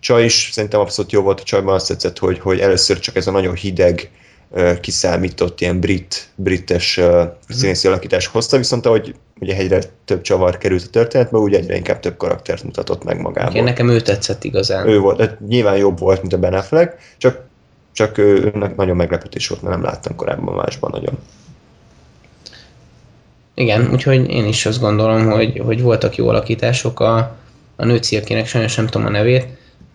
Csaj 0.00 0.24
is 0.24 0.48
szerintem 0.52 0.80
abszolút 0.80 1.12
jó 1.12 1.22
volt 1.22 1.40
a 1.40 1.44
csajban, 1.44 1.74
azt 1.74 1.88
tetszett, 1.88 2.18
hogy, 2.18 2.38
hogy 2.38 2.58
először 2.58 2.98
csak 2.98 3.16
ez 3.16 3.26
a 3.26 3.30
nagyon 3.30 3.54
hideg, 3.54 4.10
kiszámított 4.80 5.60
ilyen 5.60 5.80
brit, 5.80 6.28
brites 6.34 6.96
uh, 6.96 7.22
színészi 7.48 7.88
alakítás 7.88 8.26
hozta, 8.26 8.56
viszont 8.56 8.86
ahogy 8.86 9.14
ugye 9.40 9.56
egyre 9.56 9.80
több 10.04 10.20
csavar 10.20 10.58
került 10.58 10.82
a 10.82 10.90
történetbe, 10.90 11.38
úgy 11.38 11.54
egyre 11.54 11.76
inkább 11.76 12.00
több 12.00 12.16
karaktert 12.16 12.62
mutatott 12.62 13.04
meg 13.04 13.20
magából. 13.20 13.52
Igen, 13.52 13.64
nekem 13.64 13.88
ő 13.88 14.00
tetszett 14.00 14.44
igazán. 14.44 14.88
Ő 14.88 14.98
volt, 14.98 15.16
de 15.16 15.38
nyilván 15.48 15.76
jobb 15.76 15.98
volt, 15.98 16.20
mint 16.20 16.32
a 16.32 16.38
Ben 16.38 16.54
Affleck, 16.54 16.98
csak, 17.18 17.40
csak 17.92 18.18
őnek 18.18 18.76
nagyon 18.76 18.96
meglepetés 18.96 19.48
volt, 19.48 19.62
mert 19.62 19.74
nem 19.74 19.84
láttam 19.84 20.16
korábban 20.16 20.54
másban 20.54 20.90
nagyon. 20.90 21.18
Igen, 23.58 23.90
úgyhogy 23.92 24.30
én 24.30 24.46
is 24.46 24.66
azt 24.66 24.80
gondolom, 24.80 25.30
hogy, 25.30 25.58
hogy 25.64 25.82
voltak 25.82 26.16
jó 26.16 26.28
alakítások. 26.28 27.00
A, 27.00 27.36
a 27.76 27.84
nőci, 27.84 28.16
akinek 28.16 28.46
sajnos 28.46 28.74
nem 28.74 28.86
tudom 28.86 29.06
a 29.06 29.10
nevét, 29.10 29.46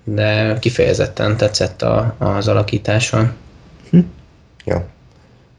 de 0.04 0.58
kifejezetten 0.60 1.38
tetszett 1.38 1.82
a, 1.82 2.16
az 2.18 2.48
alakítása. 2.48 3.34
Hm. 3.90 4.00
Ja. 4.66 4.86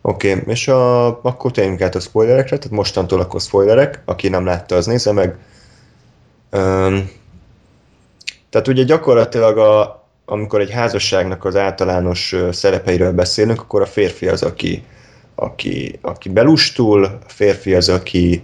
Oké, 0.01 0.33
okay. 0.33 0.43
és 0.47 0.69
a, 0.69 1.07
akkor 1.07 1.51
térjünk 1.51 1.81
át 1.81 1.95
a 1.95 2.01
spoilerekre, 2.01 2.59
tehát 2.59 2.77
mostantól 2.77 3.21
akkor 3.21 3.41
spoilerek, 3.41 4.03
aki 4.05 4.29
nem 4.29 4.45
látta, 4.45 4.77
az 4.77 4.87
nézze 4.87 5.13
meg. 5.13 5.37
Um, 6.51 7.11
tehát 8.51 8.69
ugye 8.69 8.83
gyakorlatilag 8.83 9.59
a, 9.59 10.05
amikor 10.25 10.61
egy 10.61 10.71
házasságnak 10.71 11.45
az 11.45 11.57
általános 11.57 12.35
szerepeiről 12.51 13.13
beszélünk, 13.13 13.61
akkor 13.61 13.83
a 13.83 13.87
férfi 13.87 14.29
az, 14.29 14.43
aki, 14.43 14.85
aki, 15.43 15.99
aki 16.03 16.29
belustul, 16.29 17.05
a 17.05 17.19
férfi 17.27 17.75
az, 17.75 17.89
aki 17.89 18.43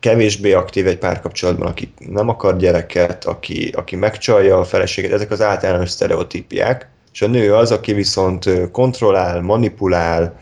kevésbé 0.00 0.52
aktív 0.52 0.86
egy 0.86 0.98
párkapcsolatban, 0.98 1.68
aki 1.68 1.92
nem 1.98 2.28
akar 2.28 2.56
gyereket, 2.56 3.24
aki, 3.24 3.72
aki 3.76 3.96
megcsalja 3.96 4.58
a 4.58 4.64
feleséget, 4.64 5.12
ezek 5.12 5.30
az 5.30 5.40
általános 5.40 5.90
sztereotípiák, 5.90 6.88
és 7.12 7.22
a 7.22 7.26
nő 7.26 7.54
az, 7.54 7.70
aki 7.70 7.92
viszont 7.92 8.70
kontrollál, 8.70 9.40
manipulál, 9.40 10.40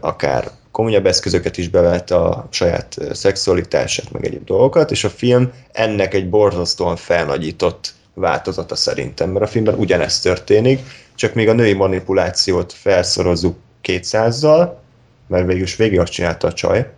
akár 0.00 0.50
komolyabb 0.70 1.06
eszközöket 1.06 1.58
is 1.58 1.68
bevett 1.68 2.10
a 2.10 2.46
saját 2.50 2.96
szexualitását, 3.12 4.12
meg 4.12 4.24
egyéb 4.24 4.44
dolgokat, 4.44 4.90
és 4.90 5.04
a 5.04 5.08
film 5.08 5.52
ennek 5.72 6.14
egy 6.14 6.28
borzasztóan 6.28 6.96
felnagyított 6.96 7.94
változata 8.14 8.74
szerintem, 8.74 9.30
mert 9.30 9.44
a 9.44 9.48
filmben 9.48 9.74
ugyanezt 9.74 10.22
történik, 10.22 10.80
csak 11.14 11.34
még 11.34 11.48
a 11.48 11.52
női 11.52 11.72
manipulációt 11.72 12.72
felszorozzuk 12.72 13.56
200-zal, 13.82 14.72
mert 15.26 15.46
végül 15.46 15.62
is 15.62 15.76
végig 15.76 15.98
azt 15.98 16.12
csinálta 16.12 16.46
a 16.46 16.52
csaj, 16.52 16.92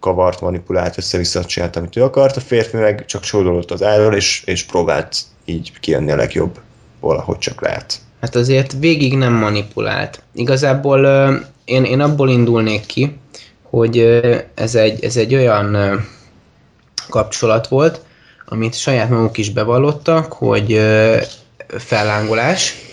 kavart, 0.00 0.40
manipulált, 0.40 0.98
össze-vissza 0.98 1.44
csinált, 1.44 1.76
amit 1.76 1.96
ő 1.96 2.02
akart, 2.02 2.36
a 2.36 2.40
férfi 2.40 2.76
meg 2.76 3.04
csak 3.04 3.22
sodolott 3.22 3.70
az 3.70 3.82
áról, 3.82 4.14
és, 4.14 4.42
és 4.44 4.64
próbált 4.64 5.16
így 5.44 5.72
kijönni 5.80 6.10
a 6.10 6.16
legjobb 6.16 6.60
valahogy 7.00 7.38
csak 7.38 7.60
lehet. 7.60 7.98
Hát 8.20 8.34
azért 8.34 8.72
végig 8.78 9.16
nem 9.16 9.32
manipulált. 9.32 10.22
Igazából 10.34 11.06
én, 11.64 11.84
én 11.84 12.00
abból 12.00 12.28
indulnék 12.28 12.86
ki, 12.86 13.18
hogy 13.62 13.98
ez 14.54 14.74
egy, 14.74 15.04
ez 15.04 15.16
egy 15.16 15.34
olyan 15.34 15.76
kapcsolat 17.08 17.68
volt, 17.68 18.00
amit 18.46 18.74
saját 18.74 19.08
maguk 19.08 19.38
is 19.38 19.50
bevallottak, 19.50 20.32
hogy 20.32 20.80
fellángolás, 21.66 22.85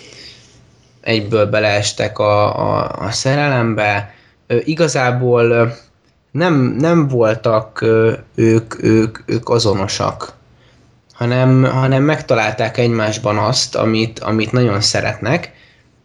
egyből 1.03 1.45
beleestek 1.45 2.19
a, 2.19 2.59
a, 2.59 2.91
a 2.99 3.11
szerelembe. 3.11 4.13
Igazából 4.63 5.73
nem, 6.31 6.75
nem 6.79 7.07
voltak 7.07 7.81
ők, 8.35 8.83
ők, 8.83 9.17
ők 9.25 9.49
azonosak, 9.49 10.33
hanem, 11.13 11.63
hanem 11.63 12.03
megtalálták 12.03 12.77
egymásban 12.77 13.37
azt, 13.37 13.75
amit, 13.75 14.19
amit 14.19 14.51
nagyon 14.51 14.81
szeretnek, 14.81 15.51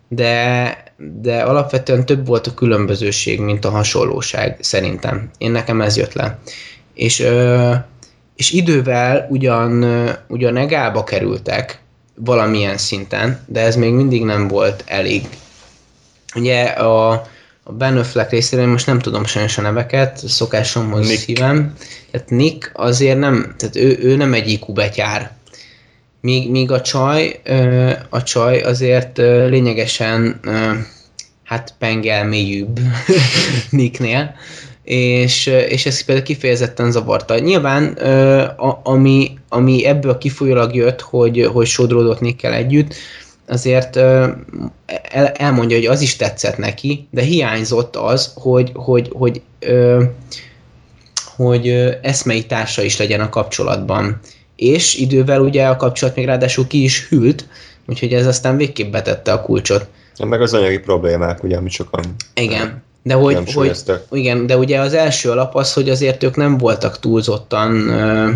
de, 0.08 0.76
de 0.96 1.42
alapvetően 1.42 2.06
több 2.06 2.26
volt 2.26 2.46
a 2.46 2.54
különbözőség, 2.54 3.40
mint 3.40 3.64
a 3.64 3.70
hasonlóság, 3.70 4.56
szerintem. 4.60 5.30
Én 5.38 5.50
nekem 5.50 5.80
ez 5.80 5.96
jött 5.96 6.12
le. 6.12 6.38
És, 6.94 7.26
és 8.36 8.50
idővel 8.50 9.26
ugyan, 9.30 9.84
ugyan 10.28 10.56
egába 10.56 11.04
kerültek 11.04 11.80
valamilyen 12.18 12.78
szinten, 12.78 13.44
de 13.46 13.60
ez 13.60 13.76
még 13.76 13.92
mindig 13.92 14.24
nem 14.24 14.48
volt 14.48 14.84
elég. 14.86 15.28
Ugye 16.34 16.64
a, 16.64 17.10
a 17.62 17.72
Ben 17.72 17.96
Affleck 17.96 18.30
részéről 18.30 18.66
most 18.66 18.86
nem 18.86 18.98
tudom 18.98 19.24
sajnos 19.24 19.58
a 19.58 19.62
neveket, 19.62 20.28
szokásomhoz 20.28 21.08
Nick. 21.08 21.20
szívem. 21.20 21.74
Tehát 22.10 22.30
Nick 22.30 22.70
azért 22.74 23.18
nem, 23.18 23.54
tehát 23.56 23.76
ő, 23.76 23.98
ő 24.02 24.16
nem 24.16 24.34
egy 24.34 24.48
IQ 24.50 24.72
betyár. 24.72 25.36
Míg, 26.20 26.50
míg 26.50 26.70
a 26.70 26.80
csaj, 26.80 27.40
a 28.08 28.22
csaj 28.22 28.60
azért 28.60 29.16
lényegesen 29.48 30.40
hát 31.44 31.74
pengelmélyűbb 31.78 32.80
Nicknél, 33.70 34.34
és, 34.88 35.46
és 35.46 35.86
ez 35.86 36.00
például 36.00 36.26
kifejezetten 36.26 36.90
zavarta. 36.90 37.38
Nyilván, 37.38 37.84
a, 38.56 38.80
ami, 38.82 39.38
ami 39.48 39.86
ebből 39.86 40.18
kifolyólag 40.18 40.74
jött, 40.74 41.00
hogy, 41.00 41.48
hogy 41.52 41.66
sodródott 41.66 42.20
Nickkel 42.20 42.52
együtt, 42.52 42.94
azért 43.48 43.96
el, 43.96 45.26
elmondja, 45.36 45.76
hogy 45.76 45.86
az 45.86 46.00
is 46.00 46.16
tetszett 46.16 46.56
neki, 46.56 47.08
de 47.10 47.22
hiányzott 47.22 47.96
az, 47.96 48.32
hogy, 48.34 48.70
hogy, 48.74 49.10
hogy, 49.12 49.42
hogy 51.36 51.68
ö, 51.68 51.90
eszmei 52.02 52.46
társa 52.46 52.82
is 52.82 52.98
legyen 52.98 53.20
a 53.20 53.28
kapcsolatban. 53.28 54.20
És 54.56 54.94
idővel 54.94 55.40
ugye 55.40 55.66
a 55.66 55.76
kapcsolat 55.76 56.14
még 56.14 56.26
ráadásul 56.26 56.66
ki 56.66 56.82
is 56.82 57.08
hűlt, 57.08 57.48
úgyhogy 57.86 58.12
ez 58.12 58.26
aztán 58.26 58.56
végképp 58.56 58.92
betette 58.92 59.32
a 59.32 59.42
kulcsot. 59.42 59.86
Meg 60.18 60.40
az 60.40 60.54
anyagi 60.54 60.78
problémák, 60.78 61.42
ugye, 61.42 61.56
amit 61.56 61.72
sokan 61.72 62.04
Igen. 62.34 62.86
De 63.02 63.14
hogy, 63.14 63.34
nem 63.34 63.44
hogy, 63.54 63.82
igen, 64.10 64.46
de 64.46 64.56
ugye 64.56 64.80
az 64.80 64.94
első 64.94 65.30
alap 65.30 65.54
az, 65.54 65.72
hogy 65.72 65.90
azért 65.90 66.22
ők 66.22 66.36
nem 66.36 66.58
voltak 66.58 66.98
túlzottan 66.98 67.88
ö, 67.88 68.30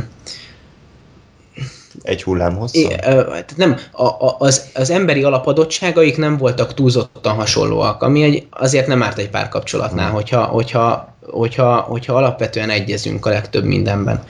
Egy 2.03 2.23
hullám 2.23 2.57
hosszan. 2.57 2.89
Tehát 2.89 3.53
nem, 3.57 3.77
a, 3.93 4.05
a, 4.05 4.37
az, 4.39 4.71
az 4.75 4.91
emberi 4.91 5.23
alapadottságaik 5.23 6.17
nem 6.17 6.37
voltak 6.37 6.75
túlzottan 6.75 7.35
hasonlóak, 7.35 8.03
ami 8.03 8.23
egy, 8.23 8.47
azért 8.51 8.87
nem 8.87 9.03
árt 9.03 9.19
egy 9.19 9.31
párkapcsolatnál, 9.31 10.07
Mhm. 10.07 10.15
hogyha, 10.15 10.43
hogyha, 10.43 11.15
hogyha, 11.31 11.77
hogyha 11.77 12.15
alapvetően 12.15 12.71
egyezünk 12.71 13.27
a 13.27 13.31
legtöbb 13.31 13.65
mindenben. 13.65 14.25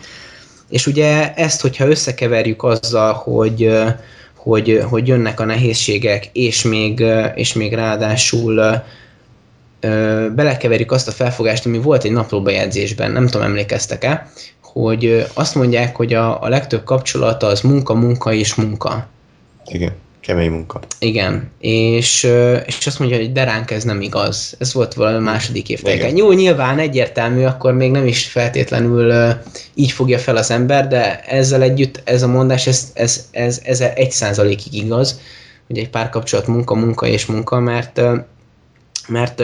És 0.69 0.87
ugye 0.87 1.35
ezt, 1.35 1.61
hogyha 1.61 1.89
összekeverjük 1.89 2.63
azzal, 2.63 3.13
hogy, 3.13 3.73
hogy, 4.37 4.85
hogy 4.91 5.09
jönnek 5.09 5.41
a 5.41 5.45
nehézségek, 5.45 6.31
és 6.33 6.63
még, 6.63 7.05
és 7.35 7.53
még 7.53 7.75
ráadásul 7.75 8.83
belekeverjük 10.35 10.93
azt 10.93 11.09
a 11.09 11.13
felfogást, 11.13 11.67
ami 11.67 11.79
volt 11.79 12.05
egy 12.05 12.13
naplóbejegyzésben, 12.13 13.11
nem 13.11 13.27
tudom, 13.27 13.47
emlékeztek-e, 13.47 14.31
hogy 14.61 15.27
azt 15.35 15.55
mondják, 15.55 15.97
hogy 15.97 16.13
a, 16.13 16.43
a 16.43 16.49
legtöbb 16.49 16.85
kapcsolata 16.85 17.47
az 17.47 17.61
munka, 17.61 17.95
munka 17.95 18.33
és 18.33 18.55
munka. 18.55 19.07
Igen, 19.67 19.93
kemény 20.21 20.51
munka. 20.51 20.81
Igen, 20.99 21.51
és, 21.61 22.29
és 22.67 22.87
azt 22.87 22.99
mondja, 22.99 23.17
hogy 23.17 23.33
de 23.33 23.45
ránk 23.45 23.71
ez 23.71 23.85
nem 23.85 24.01
igaz. 24.01 24.57
Ez 24.59 24.73
volt 24.73 24.95
valami 24.95 25.25
második 25.25 25.69
évtejeken. 25.69 26.07
Igen. 26.07 26.19
Jó, 26.19 26.33
nyilván 26.33 26.79
egyértelmű, 26.79 27.45
akkor 27.45 27.73
még 27.73 27.91
nem 27.91 28.07
is 28.07 28.27
feltétlenül 28.27 29.35
így 29.75 29.91
fogja 29.91 30.19
fel 30.19 30.37
az 30.37 30.51
ember, 30.51 30.89
de 30.89 31.21
ezzel 31.21 31.63
együtt 31.63 32.01
ez 32.05 32.23
a 32.23 32.29
mondás, 32.29 32.67
ez, 32.67 32.91
ez, 32.95 33.29
ez, 33.31 33.61
ez 33.65 33.81
egy 33.81 34.11
százalékig 34.11 34.75
igaz, 34.75 35.21
hogy 35.67 35.79
egy 35.79 35.91
párkapcsolat 35.91 36.47
munka, 36.47 36.75
munka 36.75 37.07
és 37.07 37.27
munka, 37.27 37.61
mert, 37.61 38.01
mert 39.09 39.43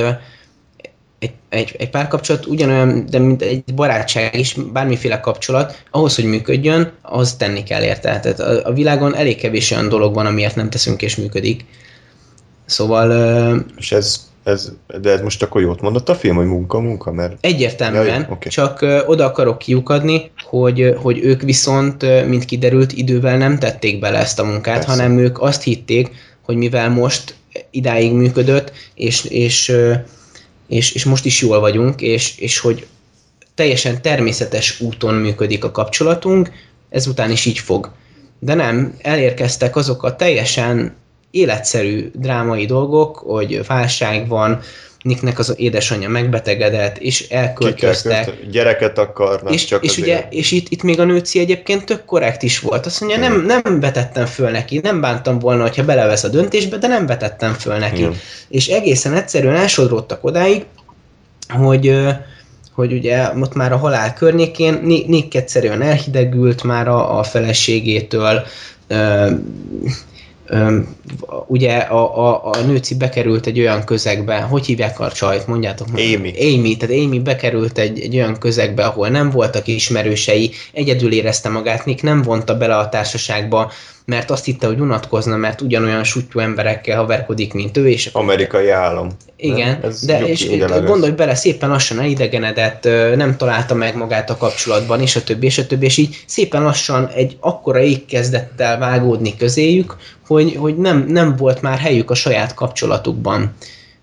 egy, 1.18 1.32
egy, 1.48 1.74
egy 1.78 1.90
párkapcsolat 1.90 2.46
ugyanolyan, 2.46 3.06
de 3.10 3.18
mint 3.18 3.42
egy 3.42 3.74
barátság 3.74 4.34
is, 4.34 4.54
bármiféle 4.72 5.20
kapcsolat, 5.20 5.82
ahhoz, 5.90 6.14
hogy 6.14 6.24
működjön, 6.24 6.92
ahhoz 7.02 7.36
tenni 7.36 7.62
kell 7.62 7.82
érte. 7.82 8.20
Tehát 8.20 8.40
a, 8.40 8.68
a 8.68 8.72
világon 8.72 9.14
elég 9.14 9.36
kevés 9.36 9.70
olyan 9.70 9.88
dolog 9.88 10.14
van, 10.14 10.26
amiért 10.26 10.56
nem 10.56 10.70
teszünk 10.70 11.02
és 11.02 11.16
működik. 11.16 11.64
Szóval 12.66 13.64
És 13.76 13.92
ez, 13.92 14.28
ez, 14.44 14.72
de 15.00 15.10
ez 15.10 15.20
most 15.20 15.42
akkor 15.42 15.60
jót 15.60 15.80
mondott 15.80 16.08
a 16.08 16.14
film, 16.14 16.36
hogy 16.36 16.46
munka, 16.46 16.80
munka, 16.80 17.12
mert 17.12 17.36
egyértelműen, 17.40 18.04
Ja, 18.06 18.12
ja, 18.12 18.24
jó, 18.28 18.32
oké. 18.32 18.48
csak 18.48 18.80
ö, 18.80 19.04
oda 19.06 19.24
akarok 19.24 19.58
kiukadni, 19.58 20.30
hogy, 20.44 20.94
hogy 21.02 21.18
ők 21.18 21.42
viszont, 21.42 22.02
ö, 22.02 22.26
mint 22.26 22.44
kiderült, 22.44 22.92
idővel 22.92 23.36
nem 23.36 23.58
tették 23.58 23.98
bele 23.98 24.18
ezt 24.18 24.38
a 24.38 24.44
munkát, 24.44 24.74
Persze. 24.74 24.90
hanem 24.90 25.18
ők 25.18 25.40
azt 25.40 25.62
hitték, 25.62 26.10
hogy 26.48 26.56
mivel 26.56 26.90
most 26.90 27.34
idáig 27.70 28.12
működött, 28.12 28.72
és, 28.94 29.24
és, 29.24 29.72
és, 30.68 30.92
és 30.92 31.04
most 31.04 31.24
is 31.24 31.40
jól 31.40 31.60
vagyunk, 31.60 32.00
és, 32.00 32.38
és 32.38 32.58
hogy 32.58 32.86
teljesen 33.54 34.02
természetes 34.02 34.80
úton 34.80 35.14
működik 35.14 35.64
a 35.64 35.70
kapcsolatunk, 35.70 36.50
ezután 36.90 37.30
is 37.30 37.44
így 37.44 37.58
fog. 37.58 37.92
De 38.38 38.54
nem, 38.54 38.94
elérkeztek 39.02 39.76
azok 39.76 40.02
a 40.02 40.16
teljesen 40.16 40.96
életszerű 41.30 42.10
drámai 42.14 42.66
dolgok, 42.66 43.16
hogy 43.16 43.66
válság 43.66 44.28
van, 44.28 44.60
Nicknek 45.02 45.38
az 45.38 45.54
édesanyja 45.56 46.08
megbetegedett, 46.08 46.98
és 46.98 47.28
elköltöztek. 47.28 48.46
gyereket 48.50 48.98
akarnak, 48.98 49.52
És, 49.52 49.64
csak 49.64 49.84
és 49.84 49.90
azért. 49.90 50.06
ugye, 50.06 50.26
és 50.30 50.50
itt, 50.50 50.68
itt 50.68 50.82
még 50.82 51.00
a 51.00 51.04
nőci 51.04 51.38
egyébként 51.38 51.84
tök 51.84 52.04
korrekt 52.04 52.42
is 52.42 52.60
volt. 52.60 52.86
Azt 52.86 53.00
mondja, 53.00 53.18
nem, 53.18 53.44
nem 53.44 53.80
vetettem 53.80 54.26
föl 54.26 54.50
neki, 54.50 54.78
nem 54.82 55.00
bántam 55.00 55.38
volna, 55.38 55.62
hogyha 55.62 55.84
belevesz 55.84 56.24
a 56.24 56.28
döntésbe, 56.28 56.76
de 56.76 56.86
nem 56.86 57.06
vetettem 57.06 57.52
föl 57.52 57.76
neki. 57.76 57.98
Igen. 57.98 58.14
És 58.48 58.66
egészen 58.66 59.14
egyszerűen 59.14 59.56
elsodródtak 59.56 60.24
odáig, 60.24 60.64
hogy, 61.48 61.98
hogy 62.74 62.92
ugye 62.92 63.28
ott 63.40 63.54
már 63.54 63.72
a 63.72 63.76
halál 63.76 64.14
környékén 64.14 64.80
Ni- 64.82 65.04
Nick 65.06 65.34
egyszerűen 65.34 65.82
elhidegült 65.82 66.62
már 66.62 66.88
a, 66.88 67.18
a 67.18 67.22
feleségétől, 67.22 68.46
ugye 71.46 71.76
a, 71.76 72.28
a, 72.28 72.44
a 72.44 72.60
nőci 72.66 72.94
bekerült 72.94 73.46
egy 73.46 73.60
olyan 73.60 73.84
közegbe, 73.84 74.40
hogy 74.40 74.66
hívják 74.66 75.00
a 75.00 75.12
csajt, 75.12 75.46
mondjátok 75.46 75.90
meg. 75.90 76.02
Amy. 76.16 76.34
Amy, 76.40 76.76
tehát 76.76 77.04
Amy 77.04 77.18
bekerült 77.18 77.78
egy, 77.78 78.00
egy 78.00 78.16
olyan 78.16 78.38
közegbe, 78.38 78.84
ahol 78.84 79.08
nem 79.08 79.30
voltak 79.30 79.66
ismerősei, 79.66 80.50
egyedül 80.72 81.12
érezte 81.12 81.48
magát, 81.48 81.84
Nick 81.84 82.02
nem 82.02 82.22
vonta 82.22 82.56
bele 82.56 82.76
a 82.76 82.88
társaságba 82.88 83.72
mert 84.08 84.30
azt 84.30 84.44
hitte, 84.44 84.66
hogy 84.66 84.80
unatkozna, 84.80 85.36
mert 85.36 85.60
ugyanolyan 85.60 86.04
sutyú 86.04 86.38
emberekkel 86.38 86.96
haverkodik, 86.96 87.52
mint 87.52 87.76
ő, 87.76 87.88
és 87.88 88.06
Amerikai 88.06 88.68
állam. 88.68 89.08
igen, 89.36 89.80
Ez 89.82 90.04
de 90.04 90.26
és 90.26 90.48
gondolj 90.84 91.12
bele, 91.12 91.34
szépen 91.34 91.68
lassan 91.68 92.00
elidegenedett, 92.00 92.84
nem 93.16 93.36
találta 93.36 93.74
meg 93.74 93.96
magát 93.96 94.30
a 94.30 94.36
kapcsolatban, 94.36 95.00
és 95.00 95.16
a 95.16 95.22
többi, 95.22 95.46
és 95.46 95.58
a 95.58 95.66
többi, 95.66 95.84
és 95.84 95.96
így 95.96 96.22
szépen 96.26 96.62
lassan 96.62 97.06
egy 97.06 97.36
akkora 97.40 97.80
ég 97.80 98.06
kezdett 98.06 98.60
el 98.60 98.78
vágódni 98.78 99.36
közéjük, 99.36 99.96
hogy, 100.26 100.56
hogy 100.56 100.76
nem, 100.76 101.04
nem 101.08 101.36
volt 101.36 101.62
már 101.62 101.78
helyük 101.78 102.10
a 102.10 102.14
saját 102.14 102.54
kapcsolatukban. 102.54 103.54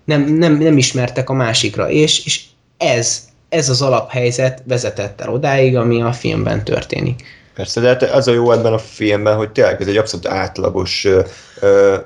Nem, 0.04 0.34
nem, 0.34 0.58
nem 0.58 0.76
ismertek 0.76 1.30
a 1.30 1.34
másikra, 1.34 1.90
és, 1.90 2.24
és 2.24 2.40
ez, 2.76 3.28
ez 3.48 3.68
az 3.68 3.82
alaphelyzet 3.82 4.62
vezetett 4.66 5.20
el 5.20 5.32
odáig, 5.32 5.76
ami 5.76 6.02
a 6.02 6.12
filmben 6.12 6.64
történik. 6.64 7.24
Persze, 7.56 7.80
de 7.80 7.88
hát 7.88 8.02
az 8.02 8.28
a 8.28 8.32
jó 8.32 8.52
ebben 8.52 8.72
a 8.72 8.78
filmben, 8.78 9.36
hogy 9.36 9.50
tényleg 9.52 9.80
ez 9.80 9.86
egy 9.86 9.96
abszolút 9.96 10.26
átlagos 10.26 11.08
ö, 11.60 11.96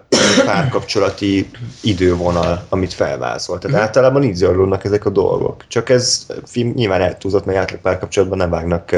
párkapcsolati 0.44 1.50
idővonal, 1.82 2.66
amit 2.68 2.92
felvázol. 2.92 3.58
Tehát 3.58 3.76
Mhm. 3.76 3.86
általában 3.86 4.22
így 4.22 4.34
zajlódnak 4.34 4.84
ezek 4.84 5.04
a 5.04 5.10
dolgok. 5.10 5.64
Csak 5.68 5.88
ez 5.88 6.26
film 6.46 6.72
nyilván 6.74 7.00
eltúzott, 7.00 7.44
meg 7.44 7.56
átlag 7.56 7.80
párkapcsolatban 7.80 8.38
nem 8.38 8.50
vágnak 8.50 8.96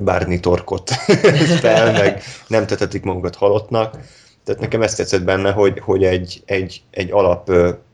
bárni 0.00 0.40
torkot 0.40 0.90
fel, 1.62 1.92
meg 1.92 2.22
nem 2.46 2.66
tetetik 2.66 3.02
magukat 3.02 3.36
halottnak. 3.36 3.96
Tehát 4.44 4.60
nekem 4.60 4.82
ezt 4.82 4.96
tetszett 4.96 5.22
benne, 5.24 5.50
hogy, 5.50 5.78
hogy 5.80 6.04
egy, 6.04 6.42
egy, 6.44 6.82
egy 6.90 7.12
alap 7.12 7.52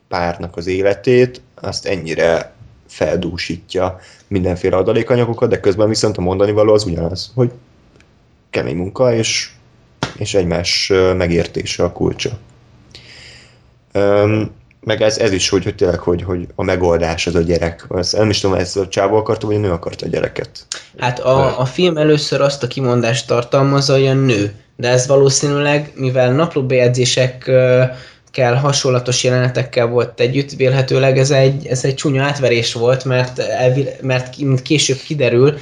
párnak 0.09 0.57
az 0.57 0.67
életét, 0.67 1.41
azt 1.55 1.87
ennyire 1.87 2.53
feldúsítja 2.89 3.99
mindenféle 4.29 4.77
adalékanyagokat, 4.77 5.49
de 5.49 5.61
közben 5.61 5.89
viszont 5.89 6.17
a 6.17 6.21
mondani 6.21 6.53
való 6.53 6.73
az 6.73 6.85
ugyanaz, 6.85 7.33
hogy 7.35 7.51
kemény 8.51 8.77
munka, 8.77 9.15
és, 9.15 9.51
és 10.17 10.35
egymás 10.35 10.93
megértése 11.17 11.83
a 11.83 11.93
kulcsa. 11.93 12.39
Öm, 13.93 14.51
meg 14.81 15.03
ez, 15.03 15.19
ez 15.19 15.33
is, 15.33 15.49
hogy, 15.49 15.65
hogy 15.65 15.75
tényleg, 15.75 15.99
hogy, 15.99 16.23
hogy 16.23 16.47
a 16.55 16.63
megoldás 16.63 17.27
az 17.27 17.35
a 17.35 17.41
gyerek. 17.41 17.85
Azt 17.89 18.17
nem 18.17 18.31
is 18.31 18.41
tudom, 18.41 18.59
ezt 18.59 18.77
a 18.77 18.89
csávó 18.89 19.17
akarta, 19.17 19.47
vagy 19.47 19.57
a 19.57 19.59
nő 19.59 19.71
akarta 19.71 20.07
a 20.07 20.09
gyereket. 20.09 20.67
Hát 20.99 21.19
a, 21.19 21.61
a 21.61 21.65
film 21.65 21.97
először 21.97 22.41
azt 22.41 22.63
a 22.63 22.67
kimondást 22.67 23.27
tartalmazza, 23.27 23.93
hogy 23.93 24.07
a 24.07 24.15
nő, 24.15 24.53
de 24.77 24.89
ez 24.89 25.07
valószínűleg, 25.07 25.93
mivel 25.95 26.33
naplóbejegyzésekkel 26.33 28.55
hasonlatos 28.61 29.25
jelenetekkel 29.25 29.87
volt 29.87 30.21
együtt, 30.21 30.51
vélhetőleg 30.51 31.19
ez 31.19 31.31
egy, 31.31 31.67
ez 31.67 31.85
egy 31.85 31.95
csúnya 31.95 32.23
átverés 32.23 32.73
volt, 32.73 33.05
mert, 33.05 33.43
mert 34.01 34.35
később 34.63 34.99
kiderül, 34.99 35.59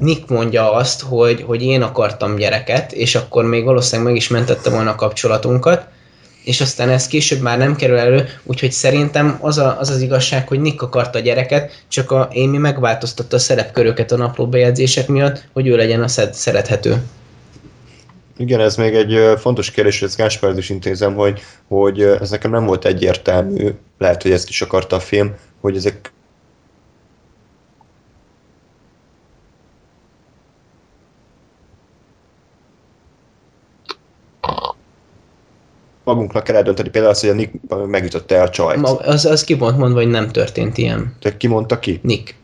Nick 0.00 0.28
mondja 0.28 0.72
azt, 0.72 1.02
hogy, 1.02 1.42
hogy 1.42 1.62
én 1.62 1.82
akartam 1.82 2.36
gyereket, 2.36 2.92
és 2.92 3.14
akkor 3.14 3.44
még 3.44 3.64
valószínűleg 3.64 4.06
meg 4.06 4.16
is 4.20 4.28
mentette 4.28 4.70
volna 4.70 4.90
a 4.90 4.94
kapcsolatunkat, 4.94 5.86
és 6.44 6.60
aztán 6.60 6.88
ez 6.88 7.06
később 7.06 7.40
már 7.40 7.58
nem 7.58 7.76
kerül 7.76 7.96
elő, 7.96 8.28
úgyhogy 8.44 8.72
szerintem 8.72 9.38
az, 9.40 9.58
a, 9.58 9.76
az 9.78 9.90
az 9.90 10.00
igazság, 10.00 10.48
hogy 10.48 10.60
Nick 10.60 10.82
akarta 10.82 11.18
a 11.18 11.22
gyereket, 11.22 11.84
csak 11.88 12.10
a 12.10 12.28
Amy 12.34 12.58
megváltoztatta 12.58 13.36
a 13.36 13.38
szerepköröket 13.38 14.12
a 14.12 14.16
napló 14.16 14.46
bejegyzések 14.46 15.08
miatt, 15.08 15.44
hogy 15.52 15.66
ő 15.66 15.76
legyen 15.76 16.02
a 16.02 16.08
szed, 16.08 16.34
szerethető. 16.34 17.02
Igen, 18.36 18.60
ez 18.60 18.76
még 18.76 18.94
egy 18.94 19.38
fontos 19.38 19.70
kérdés, 19.70 20.02
ezt 20.02 20.16
Gáspárd 20.16 20.58
is 20.58 20.68
intézem, 20.70 21.14
hogy, 21.14 21.40
hogy 21.68 22.00
ez 22.00 22.30
nekem 22.30 22.50
nem 22.50 22.66
volt 22.66 22.84
egyértelmű, 22.84 23.68
lehet, 23.98 24.22
hogy 24.22 24.32
ezt 24.32 24.48
is 24.48 24.62
akarta 24.62 24.96
a 24.96 25.00
film, 25.00 25.34
hogy 25.60 25.76
ezek 25.76 26.12
magunknak 36.14 36.44
kell 36.44 36.56
eldönteni 36.56 36.88
például 36.88 37.12
azt, 37.12 37.20
hogy 37.20 37.30
a 37.30 37.34
Nick 37.34 37.52
megütötte 37.86 38.42
a 38.42 38.50
csajt. 38.50 38.80
Ma, 38.80 38.96
az, 38.96 39.24
az 39.24 39.44
ki 39.44 39.54
volt 39.54 39.76
mondva, 39.76 39.98
hogy 39.98 40.10
nem 40.10 40.28
történt 40.28 40.78
ilyen. 40.78 41.16
Te 41.20 41.36
ki 41.36 41.46
mondta 41.46 41.78
ki? 41.78 42.00
Nick. 42.02 42.34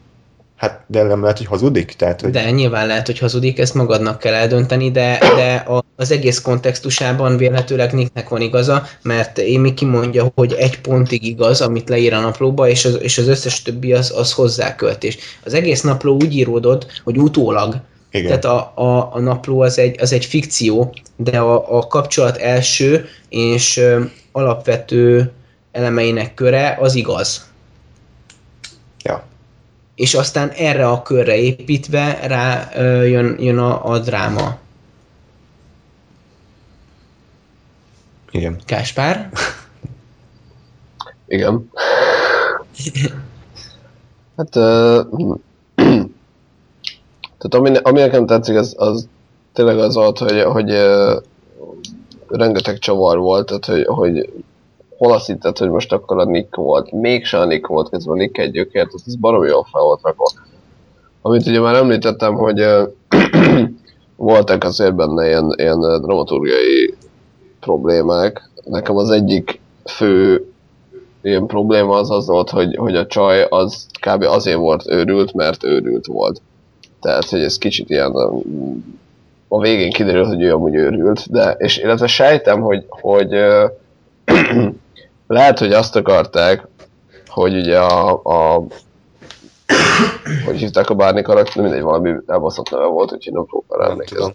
Hát, 0.56 0.84
de 0.86 1.02
nem 1.02 1.20
lehet, 1.20 1.38
hogy 1.38 1.46
hazudik? 1.46 1.92
Tehát, 1.92 2.20
hogy... 2.20 2.30
De 2.30 2.50
nyilván 2.50 2.86
lehet, 2.86 3.06
hogy 3.06 3.18
hazudik, 3.18 3.58
ezt 3.58 3.74
magadnak 3.74 4.18
kell 4.18 4.34
eldönteni, 4.34 4.90
de, 4.90 5.18
de 5.36 5.54
a, 5.54 5.84
az 5.96 6.10
egész 6.10 6.40
kontextusában 6.40 7.36
vélhetőleg 7.36 7.92
Nicknek 7.92 8.28
van 8.28 8.40
igaza, 8.40 8.86
mert 9.02 9.38
Amy 9.38 9.74
kimondja, 9.74 10.32
hogy 10.34 10.52
egy 10.52 10.80
pontig 10.80 11.24
igaz, 11.24 11.60
amit 11.60 11.88
leír 11.88 12.12
a 12.12 12.20
naplóba, 12.20 12.68
és 12.68 12.84
az, 12.84 12.98
és 13.02 13.18
az 13.18 13.28
összes 13.28 13.62
többi 13.62 13.92
az, 13.92 14.12
az 14.16 14.32
hozzáköltés. 14.32 15.18
Az 15.44 15.54
egész 15.54 15.82
napló 15.82 16.14
úgy 16.14 16.36
íródott, 16.36 17.00
hogy 17.04 17.18
utólag. 17.18 17.76
Igen. 18.10 18.26
Tehát 18.26 18.44
a, 18.44 18.72
a, 18.74 19.14
a 19.14 19.20
napló 19.20 19.60
az 19.60 19.78
egy, 19.78 20.00
az 20.00 20.12
egy 20.12 20.24
fikció, 20.24 20.94
de 21.16 21.38
a, 21.38 21.78
a 21.78 21.86
kapcsolat 21.86 22.36
első 22.36 23.08
és 23.28 23.76
ö, 23.76 24.04
alapvető 24.32 25.32
elemeinek 25.72 26.34
köre 26.34 26.76
az 26.80 26.94
igaz. 26.94 27.50
Ja. 29.02 29.24
És 29.94 30.14
aztán 30.14 30.50
erre 30.50 30.88
a 30.88 31.02
körre 31.02 31.36
építve 31.36 32.18
rá 32.26 32.70
ö, 32.74 33.02
jön, 33.02 33.36
jön 33.40 33.58
a, 33.58 33.84
a 33.90 33.98
dráma. 33.98 34.58
Igen. 38.30 38.60
Káspár? 38.64 39.30
Igen. 41.26 41.70
Hát, 44.36 44.56
tehát 47.48 47.66
ami, 47.66 47.76
ami 47.82 48.00
nekem 48.00 48.26
tetszik, 48.26 48.56
az, 48.56 48.74
az 48.78 49.08
tényleg 49.52 49.78
az 49.78 49.94
volt, 49.94 50.18
hogy, 50.18 50.42
hogy 50.42 50.70
ö, 50.70 51.16
rengeteg 52.28 52.78
csavar 52.78 53.18
volt, 53.18 53.46
tehát 53.46 53.64
hogy, 53.64 53.84
hogy 53.86 54.30
hol 54.98 55.12
azt 55.12 55.26
hitted, 55.26 55.58
hogy 55.58 55.68
most 55.68 55.92
akkor 55.92 56.18
a 56.18 56.24
Nick 56.24 56.56
volt, 56.56 56.92
mégse 56.92 57.38
a 57.38 57.44
Nick 57.44 57.66
volt, 57.66 57.88
közben 57.88 58.14
a 58.14 58.18
Nick 58.18 58.38
egy 58.38 58.50
gyökért, 58.50 58.94
ez, 58.94 59.02
ez 59.06 59.16
baromi 59.16 59.48
jól 59.48 59.66
fel 59.72 59.82
volt 59.82 60.00
rakva. 60.02 60.30
Amit 61.22 61.46
ugye 61.46 61.60
már 61.60 61.74
említettem, 61.74 62.34
hogy 62.34 62.64
voltak 64.16 64.64
azért 64.64 64.94
benne 64.94 65.26
ilyen, 65.26 65.54
ilyen 65.56 65.80
dramaturgiai 65.80 66.94
problémák. 67.60 68.50
Nekem 68.64 68.96
az 68.96 69.10
egyik 69.10 69.60
fő 69.84 70.46
ilyen 71.22 71.46
probléma 71.46 71.94
az 71.94 72.10
az 72.10 72.26
volt, 72.26 72.50
hogy, 72.50 72.76
hogy 72.76 72.96
a 72.96 73.06
csaj 73.06 73.46
az 73.48 73.86
kb. 74.00 74.22
azért 74.22 74.58
volt 74.58 74.86
őrült, 74.86 75.32
mert 75.32 75.64
őrült 75.64 76.06
volt. 76.06 76.40
Tehát, 77.06 77.28
hogy 77.28 77.42
ez 77.42 77.58
kicsit 77.58 77.90
ilyen 77.90 78.12
a 79.48 79.60
végén 79.60 79.90
kiderül, 79.90 80.24
hogy 80.24 80.42
ő 80.42 80.52
amúgy 80.52 80.74
őrült, 80.74 81.30
de, 81.30 81.50
és 81.58 81.78
illetve 81.78 82.06
sejtem, 82.06 82.60
hogy, 82.60 82.84
hogy 82.88 83.34
ö, 83.34 83.66
lehet, 85.26 85.58
hogy 85.58 85.72
azt 85.72 85.96
akarták, 85.96 86.66
hogy 87.26 87.56
ugye 87.56 87.78
a, 87.78 88.20
a 88.24 88.66
hogy 90.44 90.56
hívták 90.56 90.90
a 90.90 90.94
Bárni 90.94 91.22
karakter, 91.22 91.62
mindegy, 91.62 91.82
valami 91.82 92.14
elbaszott 92.26 92.70
neve 92.70 92.84
volt, 92.84 93.12
úgyhogy 93.12 93.32
nem 93.32 93.46
Nem 93.68 93.90
emlékezni. 93.90 94.34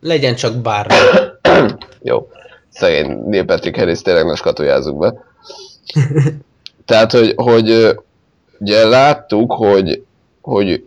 Legyen 0.00 0.34
csak 0.34 0.54
bármi. 0.54 0.94
Jó. 2.10 2.28
Szegény 2.68 3.22
Neil 3.26 3.44
Patrick 3.44 3.76
Harris 3.76 4.02
tényleg 4.02 4.26
ne 4.26 4.34
skatujázzuk 4.34 4.98
be. 4.98 5.14
Tehát, 6.86 7.12
hogy, 7.12 7.32
hogy 7.36 7.96
ugye 8.58 8.84
láttuk, 8.84 9.52
hogy, 9.52 10.04
hogy 10.40 10.84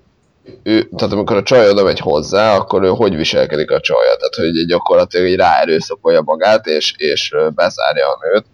ő, 0.63 0.89
tehát 0.95 1.13
amikor 1.13 1.35
a 1.35 1.43
csaj 1.43 1.69
oda 1.69 1.83
megy 1.83 1.99
hozzá, 1.99 2.55
akkor 2.55 2.83
ő 2.83 2.87
hogy 2.87 3.15
viselkedik 3.15 3.71
a 3.71 3.79
csaja. 3.79 4.15
Tehát, 4.15 4.35
hogy 4.35 4.65
gyakorlatilag 4.65 5.27
így 5.27 5.35
ráerőszakolja 5.35 6.21
magát, 6.21 6.65
és, 6.65 6.93
és 6.97 7.35
bezárja 7.55 8.07
a 8.07 8.19
nőt. 8.21 8.45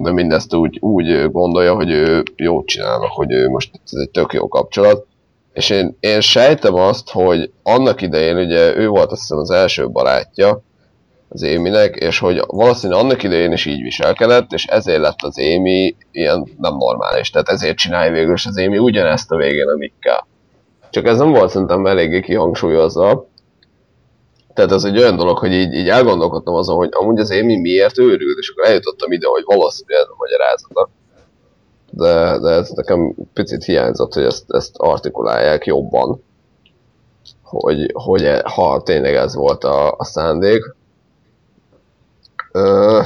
De 0.00 0.12
mindezt 0.12 0.54
úgy, 0.54 0.78
úgy 0.80 1.30
gondolja, 1.30 1.74
hogy 1.74 1.90
ő 1.90 2.22
jót 2.36 2.66
csinálnak, 2.66 3.10
hogy 3.10 3.32
ő 3.32 3.48
most 3.48 3.70
ez 3.84 4.00
egy 4.00 4.10
tök 4.10 4.32
jó 4.32 4.48
kapcsolat. 4.48 5.06
És 5.52 5.70
én, 5.70 5.96
én 6.00 6.20
sejtem 6.20 6.74
azt, 6.74 7.10
hogy 7.10 7.50
annak 7.62 8.02
idején 8.02 8.36
ugye 8.36 8.76
ő 8.76 8.88
volt 8.88 9.10
azt 9.10 9.20
hiszem 9.20 9.38
az 9.38 9.50
első 9.50 9.88
barátja, 9.88 10.62
az 11.28 11.42
Éminek, 11.42 11.96
és 11.96 12.18
hogy 12.18 12.42
valószínűleg 12.46 13.02
annak 13.02 13.22
idején 13.22 13.52
is 13.52 13.66
így 13.66 13.82
viselkedett, 13.82 14.52
és 14.52 14.64
ezért 14.64 15.00
lett 15.00 15.22
az 15.22 15.38
Émi 15.38 15.96
ilyen 16.10 16.48
nem 16.58 16.76
normális. 16.76 17.30
Tehát 17.30 17.48
ezért 17.48 17.76
csinálja 17.76 18.12
végül 18.12 18.32
is 18.32 18.46
az 18.46 18.58
Émi 18.58 18.78
ugyanezt 18.78 19.30
a 19.30 19.36
végén 19.36 19.68
a 19.68 19.74
Nickkel. 19.74 20.26
Csak 20.90 21.06
ez 21.06 21.18
nem 21.18 21.30
volt 21.30 21.50
szerintem 21.50 21.86
eléggé 21.86 22.20
kihangsúlyozva. 22.20 23.26
Tehát 24.54 24.72
ez 24.72 24.84
egy 24.84 24.98
olyan 24.98 25.16
dolog, 25.16 25.38
hogy 25.38 25.52
így, 25.52 25.72
így 25.72 25.88
elgondolkodtam 25.88 26.54
azon, 26.54 26.76
hogy 26.76 26.88
amúgy 26.92 27.18
az 27.18 27.30
Émi 27.30 27.60
miért 27.60 27.98
őrült, 27.98 28.38
és 28.38 28.48
akkor 28.48 28.64
eljutottam 28.64 29.12
ide, 29.12 29.26
hogy 29.28 29.42
valószínűleg 29.46 30.02
ez 30.02 30.08
a 30.10 30.16
magyarázata. 30.18 30.88
De, 31.90 32.38
de 32.38 32.50
ez 32.50 32.70
nekem 32.70 33.14
picit 33.32 33.64
hiányzott, 33.64 34.14
hogy 34.14 34.22
ezt, 34.22 34.44
ezt 34.48 34.76
artikulálják 34.76 35.66
jobban. 35.66 36.22
Hogy, 37.42 37.90
hogy 37.92 38.24
e- 38.24 38.42
ha 38.54 38.82
tényleg 38.82 39.14
ez 39.14 39.34
volt 39.34 39.64
a, 39.64 39.94
a 39.96 40.04
szándék. 40.04 40.74
Ö, 42.52 43.00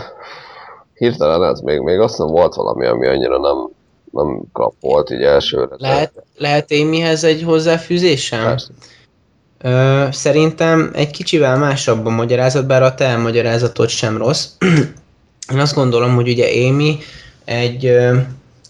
hirtelen 0.95 1.45
ez 1.45 1.61
még, 1.61 1.81
még 1.81 1.99
azt 1.99 2.17
hiszem 2.17 2.33
volt 2.33 2.55
valami, 2.55 2.87
ami 2.87 3.07
annyira 3.07 3.39
nem, 3.39 3.69
nem 4.13 4.43
kap 4.53 4.75
volt 4.81 5.11
így 5.11 5.23
elsőre. 5.23 5.75
Lehet, 5.79 6.13
lehet 6.37 6.73
Amyhez 6.73 7.25
egy 7.25 7.43
hozzáfűzésem? 7.43 8.45
Persze. 8.45 8.71
Ö, 9.59 10.07
szerintem 10.11 10.91
egy 10.95 11.11
kicsivel 11.11 11.59
másabb 11.59 12.07
a 12.07 12.11
magyarázat, 12.11 12.67
bár 12.67 12.83
a 12.83 12.95
te 12.95 13.05
elmagyarázatod 13.05 13.89
sem 13.89 14.17
rossz. 14.17 14.47
Én 15.53 15.59
azt 15.59 15.75
gondolom, 15.75 16.15
hogy 16.15 16.29
ugye 16.29 16.69
Amy 16.69 16.99
egy, 17.45 17.97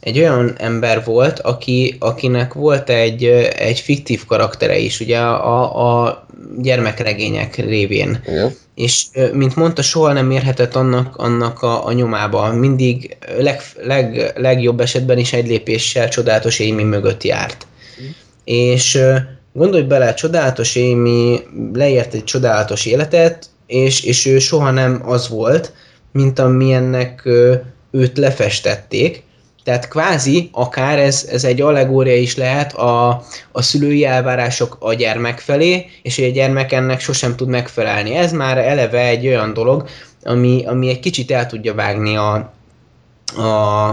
egy 0.03 0.19
olyan 0.19 0.55
ember 0.57 1.05
volt, 1.05 1.39
aki, 1.39 1.97
akinek 1.99 2.53
volt 2.53 2.91
egy, 2.91 3.25
egy 3.57 3.81
fiktív 3.81 4.25
karaktere 4.25 4.79
is, 4.79 5.01
ugye 5.01 5.19
a, 5.19 6.05
a 6.05 6.27
gyermekregények 6.59 7.57
révén. 7.57 8.23
Igen. 8.27 8.55
És 8.75 9.07
mint 9.33 9.57
mondta, 9.57 9.83
soha 9.83 10.13
nem 10.13 10.31
érhetett 10.31 10.75
annak, 10.75 11.17
annak 11.17 11.63
a, 11.63 11.87
a 11.87 11.93
nyomába. 11.93 12.53
Mindig 12.53 13.17
leg, 13.39 13.61
leg, 13.83 14.33
legjobb 14.37 14.81
esetben 14.81 15.19
is 15.19 15.33
egy 15.33 15.47
lépéssel 15.47 16.09
csodálatos 16.09 16.61
Amy 16.61 16.83
mögött 16.83 17.23
járt. 17.23 17.67
És 18.45 18.95
ö, 18.95 19.17
gondolj 19.53 19.83
bele, 19.83 20.15
csodálatos 20.15 20.77
Amy 20.77 21.41
leért 21.73 22.15
egy 22.15 22.25
csodálatos 22.25 22.87
életet, 22.87 23.47
és, 23.67 24.05
és 24.05 24.27
ő 24.27 24.39
soha 24.39 24.71
nem 24.71 25.03
az 25.05 25.29
volt, 25.29 25.73
mint 26.13 26.39
amilyennek 26.39 27.29
őt 27.91 28.19
lefestették. 28.19 29.23
Tehát 29.65 29.89
kvázi 29.89 30.49
akár 30.53 30.99
ez, 30.99 31.29
ez 31.31 31.45
egy 31.45 31.61
allegória 31.61 32.17
is 32.17 32.37
lehet 32.37 32.73
a, 32.73 33.23
a 33.53 33.63
szülői 33.63 34.05
elvárások 34.05 34.77
a 34.81 34.95
gyermek 34.95 35.39
felé, 35.39 35.87
és 36.03 36.17
hogy 36.17 36.25
a 36.25 36.31
gyermek 36.31 36.73
ennek 36.73 37.01
sosem 37.01 37.37
tud 37.37 37.49
megfelelni. 37.49 38.15
Ez 38.15 38.33
már 38.33 38.59
eleve 38.59 39.07
egy 39.07 39.27
olyan 39.27 39.53
dolog, 39.53 39.89
ami, 40.25 40.65
ami 40.67 40.89
egy 40.89 41.01
kicsit 41.01 41.31
el 41.31 41.47
tudja 41.47 41.75
vágni 41.75 42.17
a, 42.17 42.53
a, 43.37 43.89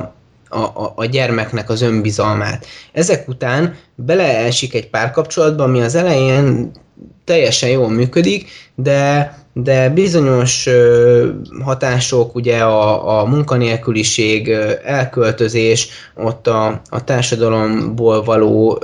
a, 0.49 0.93
a, 0.95 1.05
gyermeknek 1.05 1.69
az 1.69 1.81
önbizalmát. 1.81 2.65
Ezek 2.91 3.27
után 3.27 3.75
beleesik 3.95 4.73
egy 4.73 4.89
párkapcsolatba, 4.89 5.63
ami 5.63 5.81
az 5.81 5.95
elején 5.95 6.71
teljesen 7.23 7.69
jól 7.69 7.89
működik, 7.89 8.49
de, 8.75 9.33
de 9.53 9.89
bizonyos 9.89 10.69
hatások, 11.63 12.35
ugye 12.35 12.57
a, 12.57 13.19
a 13.19 13.25
munkanélküliség, 13.25 14.49
elköltözés, 14.83 15.87
ott 16.15 16.47
a, 16.47 16.81
a 16.89 17.03
társadalomból 17.03 18.23
való 18.23 18.83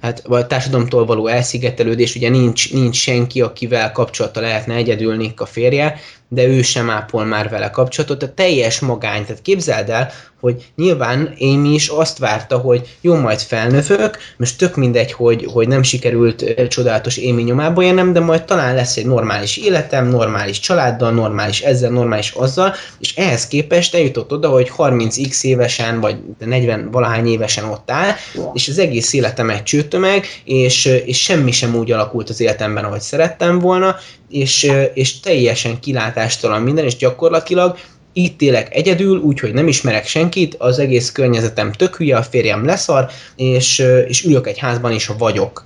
hát, 0.00 0.22
vagy 0.26 0.42
a 0.42 0.46
társadalomtól 0.46 1.06
való 1.06 1.26
elszigetelődés, 1.26 2.14
ugye 2.16 2.28
nincs, 2.28 2.72
nincs 2.72 2.96
senki, 2.96 3.40
akivel 3.40 3.92
kapcsolata 3.92 4.40
lehetne 4.40 4.74
egyedül 4.74 5.32
a 5.36 5.46
férje, 5.46 6.00
de 6.28 6.46
ő 6.46 6.62
sem 6.62 6.90
ápol 6.90 7.24
már 7.24 7.48
vele 7.48 7.70
kapcsolatot, 7.70 8.22
a 8.22 8.34
teljes 8.34 8.80
magány. 8.80 9.24
Tehát 9.24 9.42
képzeld 9.42 9.90
el, 9.90 10.10
hogy 10.40 10.66
nyilván 10.76 11.34
Amy 11.40 11.74
is 11.74 11.88
azt 11.88 12.18
várta, 12.18 12.58
hogy 12.58 12.96
jó, 13.00 13.14
majd 13.14 13.40
felnövök, 13.40 14.18
most 14.36 14.58
tök 14.58 14.76
mindegy, 14.76 15.12
hogy, 15.12 15.48
hogy 15.52 15.68
nem 15.68 15.82
sikerült 15.82 16.68
csodálatos 16.68 17.16
Amy 17.16 17.42
nyomába 17.42 17.82
jönnem, 17.82 18.12
de 18.12 18.20
majd 18.20 18.44
talán 18.44 18.74
lesz 18.74 18.96
egy 18.96 19.06
normális 19.06 19.56
életem, 19.56 20.06
normális 20.06 20.60
családdal, 20.60 21.10
normális 21.10 21.60
ezzel, 21.60 21.90
normális 21.90 22.30
azzal, 22.30 22.74
és 22.98 23.16
ehhez 23.16 23.46
képest 23.46 23.94
eljutott 23.94 24.32
oda, 24.32 24.48
hogy 24.48 24.70
30x 24.76 25.42
évesen, 25.42 26.00
vagy 26.00 26.16
40 26.38 26.90
valahány 26.90 27.26
évesen 27.26 27.64
ott 27.64 27.90
áll, 27.90 28.10
és 28.52 28.68
az 28.68 28.78
egész 28.78 29.12
életem 29.12 29.50
egy 29.50 29.62
csőtömeg, 29.62 30.26
és, 30.44 30.84
és 30.84 31.22
semmi 31.22 31.50
sem 31.50 31.74
úgy 31.74 31.92
alakult 31.92 32.28
az 32.28 32.40
életemben, 32.40 32.84
ahogy 32.84 33.00
szerettem 33.00 33.58
volna, 33.58 33.96
és, 34.28 34.72
és 34.94 35.20
teljesen 35.20 35.80
kilátástalan 36.16 36.62
minden, 36.62 36.84
és 36.84 36.96
gyakorlatilag 36.96 37.78
itt 38.12 38.42
élek 38.42 38.74
egyedül, 38.74 39.18
úgyhogy 39.18 39.52
nem 39.52 39.68
ismerek 39.68 40.06
senkit, 40.06 40.54
az 40.54 40.78
egész 40.78 41.12
környezetem 41.12 41.72
tök 41.72 41.96
hülye, 41.96 42.16
a 42.16 42.22
férjem 42.22 42.64
leszar, 42.64 43.10
és, 43.36 43.78
és 44.08 44.24
ülök 44.24 44.46
egy 44.46 44.58
házban, 44.58 44.92
és 44.92 45.10
vagyok. 45.18 45.64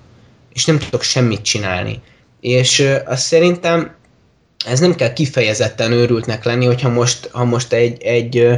És 0.52 0.64
nem 0.64 0.78
tudok 0.78 1.02
semmit 1.02 1.42
csinálni. 1.42 2.00
És 2.40 2.86
azt 3.06 3.22
szerintem 3.22 3.94
ez 4.66 4.80
nem 4.80 4.94
kell 4.94 5.12
kifejezetten 5.12 5.92
őrültnek 5.92 6.44
lenni, 6.44 6.66
hogyha 6.66 6.88
most, 6.88 7.28
ha 7.32 7.44
most 7.44 7.72
egy, 7.72 8.02
egy, 8.02 8.48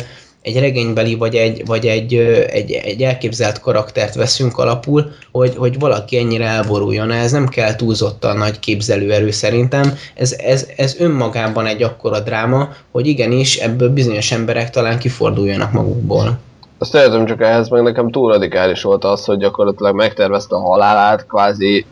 egy 0.43 0.59
regénybeli 0.59 1.15
vagy 1.15 1.35
egy, 1.35 1.67
vagy 1.67 1.87
egy, 1.87 2.15
egy, 2.51 2.71
egy 2.73 3.03
elképzelt 3.03 3.61
karaktert 3.61 4.15
veszünk 4.15 4.59
alapul, 4.59 5.11
hogy, 5.33 5.57
hogy 5.57 5.79
valaki 5.79 6.19
ennyire 6.19 6.47
elboruljon. 6.47 7.11
Ez 7.11 7.33
nem 7.33 7.49
kell 7.49 7.75
túlzottan 7.75 8.37
nagy 8.37 8.59
képzelőerő 8.59 9.31
szerintem. 9.31 9.95
Ez, 10.15 10.33
ez, 10.33 10.69
ez 10.77 10.97
önmagában 10.99 11.67
egy 11.67 11.83
akkora 11.83 12.21
dráma, 12.21 12.69
hogy 12.91 13.07
igenis 13.07 13.57
ebből 13.57 13.91
bizonyos 13.91 14.33
emberek 14.33 14.71
talán 14.71 14.99
kiforduljanak 14.99 15.73
magukból. 15.73 16.39
Azt 16.79 16.95
értem, 16.95 17.27
csak 17.27 17.41
ehhez 17.41 17.69
meg 17.69 17.83
nekem 17.83 18.11
túl 18.11 18.33
radikális 18.33 18.83
volt 18.83 19.05
az, 19.05 19.25
hogy 19.25 19.39
gyakorlatilag 19.39 19.95
megtervezte 19.95 20.55
a 20.55 20.61
halálát, 20.61 21.27
kvázi 21.27 21.87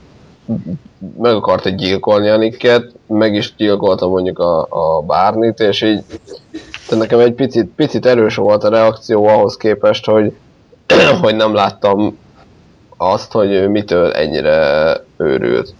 meg 1.18 1.34
akarta 1.34 1.68
gyilkolni 1.68 2.28
a 2.28 2.36
Nicket, 2.36 2.92
meg 3.10 3.34
is 3.34 3.54
gyilkolta 3.56 4.08
mondjuk 4.08 4.38
a, 4.38 4.66
a 4.70 5.02
Bárnit, 5.02 5.60
és 5.60 5.82
így 5.82 6.04
de 6.90 6.96
nekem 6.96 7.18
egy 7.18 7.32
picit, 7.32 7.66
picit 7.76 8.06
erős 8.06 8.34
volt 8.34 8.64
a 8.64 8.68
reakció 8.68 9.26
ahhoz 9.26 9.56
képest, 9.56 10.04
hogy, 10.04 10.32
hogy 11.22 11.36
nem 11.36 11.54
láttam 11.54 12.18
azt, 12.96 13.32
hogy 13.32 13.50
ő 13.50 13.68
mitől 13.68 14.12
ennyire 14.12 14.92
őrült. 15.16 15.74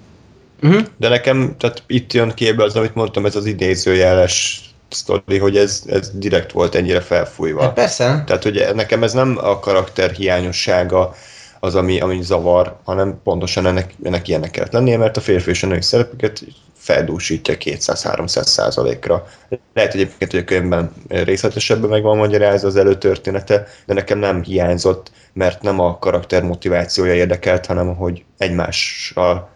Uh-huh. 0.62 0.80
De 0.96 1.08
nekem, 1.08 1.54
tehát 1.58 1.82
itt 1.86 2.12
jön 2.12 2.32
képbe 2.34 2.64
az, 2.64 2.76
amit 2.76 2.94
mondtam, 2.94 3.26
ez 3.26 3.36
az 3.36 3.46
idézőjeles 3.46 4.64
sztori, 4.88 5.38
hogy 5.38 5.56
ez, 5.56 5.82
ez 5.86 6.10
direkt 6.14 6.52
volt 6.52 6.74
ennyire 6.74 7.00
felfújva. 7.00 7.62
Hát 7.62 7.72
persze. 7.72 8.22
Tehát, 8.26 8.42
hogy 8.42 8.64
nekem 8.74 9.02
ez 9.02 9.12
nem 9.12 9.38
a 9.42 9.58
karakter 9.58 10.10
hiányossága 10.10 11.14
az, 11.61 11.74
ami, 11.74 12.00
ami 12.00 12.22
zavar, 12.22 12.76
hanem 12.84 13.20
pontosan 13.24 13.66
ennek, 13.66 13.94
ennek 14.02 14.28
ilyennek 14.28 14.50
kellett 14.50 14.72
lennie, 14.72 14.98
mert 14.98 15.16
a 15.16 15.20
férfi 15.20 15.50
és 15.50 15.62
a 15.62 15.66
női 15.66 15.82
szerepüket 15.82 16.44
feldúsítja 16.76 17.54
200-300 17.58 18.42
százalékra. 18.42 19.26
Lehet 19.74 19.94
egyébként, 19.94 20.30
hogy 20.30 20.40
a 20.40 20.44
könyvben 20.44 20.92
részletesebben 21.08 21.90
meg 21.90 22.02
van 22.02 22.16
magyarázva 22.16 22.68
az 22.68 22.76
előtörténete, 22.76 23.66
de 23.86 23.94
nekem 23.94 24.18
nem 24.18 24.42
hiányzott, 24.42 25.11
mert 25.32 25.62
nem 25.62 25.80
a 25.80 25.98
karakter 25.98 26.42
motivációja 26.42 27.14
érdekelt, 27.14 27.66
hanem 27.66 27.96
hogy 27.96 28.24
egymással 28.38 29.48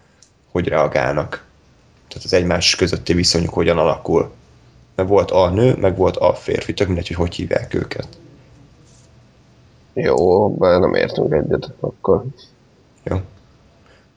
hogy 0.51 0.67
reagálnak. 0.67 1.45
Tehát 2.07 2.23
az 2.23 2.33
egymás 2.33 2.75
közötti 2.75 3.13
viszonyuk 3.13 3.53
hogyan 3.53 3.77
alakul. 3.77 4.31
Mert 4.95 5.09
volt 5.09 5.31
a 5.31 5.49
nő, 5.49 5.75
meg 5.75 5.97
volt 5.97 6.17
a 6.17 6.33
férfi, 6.33 6.73
tök 6.73 6.87
mindegy, 6.87 7.07
hogy 7.07 7.15
hogy 7.15 7.35
hívják 7.35 7.73
őket. 7.73 8.07
Jó, 9.95 10.49
bár 10.49 10.79
nem 10.79 10.93
értünk 10.93 11.33
egyet, 11.33 11.69
akkor 11.79 12.23
Jó. 13.03 13.17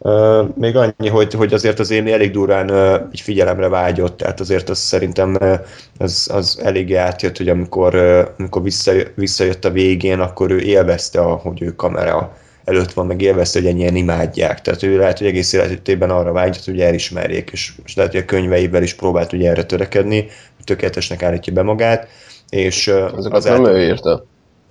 Uh, 0.00 0.48
még 0.54 0.76
annyi, 0.76 1.08
hogy, 1.08 1.34
hogy 1.34 1.52
azért 1.52 1.78
az 1.78 1.90
én 1.90 2.06
elég 2.06 2.30
durván 2.30 2.70
uh, 2.70 3.08
így 3.12 3.20
figyelemre 3.20 3.68
vágyott, 3.68 4.16
tehát 4.16 4.40
azért 4.40 4.68
az 4.68 4.78
szerintem 4.78 5.34
uh, 5.34 5.58
az, 5.98 6.30
az 6.32 6.60
eléggé 6.62 6.94
átjött, 6.94 7.36
hogy 7.36 7.48
amikor, 7.48 7.94
amikor 8.38 8.62
visszajött, 8.62 9.14
visszajött 9.14 9.64
a 9.64 9.70
végén, 9.70 10.20
akkor 10.20 10.50
ő 10.50 10.60
élvezte, 10.60 11.20
a, 11.20 11.34
hogy 11.34 11.62
ő 11.62 11.74
kamera 11.74 12.36
előtt 12.64 12.92
van, 12.92 13.06
meg 13.06 13.20
élvezte, 13.20 13.58
hogy 13.58 13.68
ennyien 13.68 13.96
imádják. 13.96 14.60
Tehát 14.60 14.82
ő 14.82 14.98
lehet, 14.98 15.18
hogy 15.18 15.26
egész 15.26 15.52
életében 15.52 16.10
arra 16.10 16.32
vágyott, 16.32 16.64
hogy 16.64 16.80
elismerjék, 16.80 17.50
és, 17.50 17.72
és 17.84 17.94
lehet, 17.94 18.12
hogy 18.12 18.20
a 18.20 18.24
könyveivel 18.24 18.82
is 18.82 18.94
próbált 18.94 19.32
ugye 19.32 19.50
erre 19.50 19.64
törekedni, 19.64 20.20
hogy 20.56 20.64
tökéletesnek 20.64 21.22
állítja 21.22 21.52
be 21.52 21.62
magát, 21.62 22.08
és 22.48 22.88
ezeket 22.88 23.32
azáltal- 23.32 23.66
nem 23.66 23.74
ő 23.74 23.86
írta. 23.86 24.24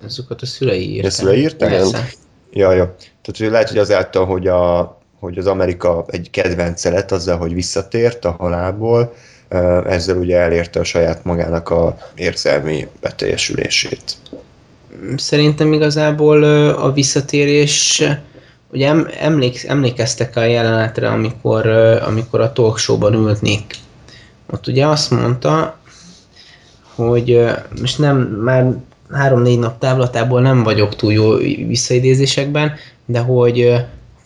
Azokat 0.04 0.42
a 0.42 0.46
szülei 0.46 0.90
írták. 0.90 1.10
A 1.10 1.14
szülei 1.14 1.40
írták? 1.40 1.70
Persze. 1.70 2.08
Ja, 2.52 2.72
ja. 2.72 2.94
Tehát 2.96 3.36
hogy 3.38 3.50
lehet, 3.50 3.68
hogy 3.68 3.78
azáltal, 3.78 4.26
hogy, 4.26 4.46
a, 4.46 4.98
hogy 5.18 5.38
az 5.38 5.46
Amerika 5.46 6.04
egy 6.08 6.30
kedvence 6.30 6.90
lett 6.90 7.12
azzal, 7.12 7.36
hogy 7.36 7.54
visszatért 7.54 8.24
a 8.24 8.30
halálból, 8.30 9.14
ezzel 9.86 10.16
ugye 10.16 10.36
elérte 10.36 10.80
a 10.80 10.84
saját 10.84 11.24
magának 11.24 11.70
a 11.70 11.96
érzelmi 12.14 12.86
beteljesülését. 13.00 14.02
Szerintem 15.16 15.72
igazából 15.72 16.42
a 16.72 16.92
visszatérés, 16.92 18.02
ugye 18.72 18.88
em, 18.88 19.08
emlék, 19.18 19.64
emlékeztek 19.64 20.36
a 20.36 20.44
jelenetre, 20.44 21.08
amikor, 21.08 21.66
amikor 22.06 22.40
a 22.40 22.52
talk 22.52 22.78
show-ban 22.78 23.14
ült 23.14 23.40
Nick. 23.40 23.74
Ott 24.50 24.66
ugye 24.66 24.86
azt 24.86 25.10
mondta, 25.10 25.78
hogy 26.94 27.44
most 27.80 27.98
nem, 27.98 28.16
már 28.18 28.74
három-négy 29.12 29.58
nap 29.58 29.78
távlatából 29.78 30.40
nem 30.40 30.62
vagyok 30.62 30.96
túl 30.96 31.12
jó 31.12 31.36
visszaidézésekben, 31.66 32.72
de 33.06 33.18
hogy, 33.18 33.74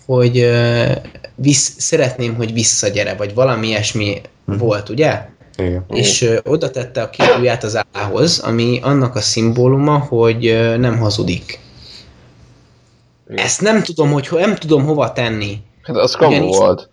hogy 0.07 0.39
ö, 0.39 0.85
vissz, 1.35 1.75
szeretném, 1.79 2.35
hogy 2.35 2.53
visszagyere, 2.53 3.15
vagy 3.15 3.35
valami 3.35 3.67
ilyesmi 3.67 4.21
Mhm. 4.45 4.59
volt, 4.59 4.89
ugye? 4.89 5.21
Igen. 5.57 5.85
És 5.89 6.23
ö, 6.23 6.39
oda 6.45 6.71
tette 6.71 7.03
a 7.03 7.11
két 7.11 7.35
ujját 7.39 7.65
az 7.65 7.79
ához, 7.93 8.39
ami 8.39 8.79
annak 8.83 9.15
a 9.17 9.21
szimbóluma, 9.21 9.99
hogy 9.99 10.47
ö, 10.47 10.77
nem 10.77 10.99
hazudik. 10.99 11.59
Ezt 13.35 13.61
nem 13.61 13.83
tudom, 13.83 14.13
hogy 14.13 14.29
ho- 14.29 14.41
nem 14.41 14.55
tudom 14.57 14.85
hova 14.85 15.13
tenni. 15.13 15.59
Hát 15.83 15.97
az 15.97 16.15
kamu 16.15 16.33
Ugyanis- 16.35 16.57
volt. 16.57 16.89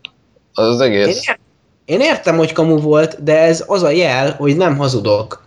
Az 0.53 0.67
az 0.67 0.81
Én, 0.81 0.91
egész. 0.91 1.27
ér- 1.27 1.39
én 1.85 1.99
értem, 1.99 2.37
hogy 2.37 2.51
kamu 2.51 2.77
volt, 2.81 3.23
de 3.23 3.37
ez 3.39 3.63
az 3.67 3.83
a 3.83 3.89
jel, 3.89 4.31
hogy 4.31 4.57
nem 4.57 4.77
hazudok. 4.77 5.43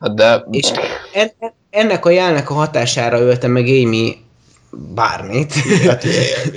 Hát 0.00 0.14
de... 0.14 0.44
És 0.50 0.70
en- 1.12 1.32
ennek 1.74 2.06
a 2.06 2.10
jelnek 2.10 2.50
a 2.50 2.54
hatására 2.54 3.18
ölte 3.18 3.46
meg 3.46 3.66
Amy 3.66 4.16
bármit. 4.94 5.52
Hát 5.86 6.04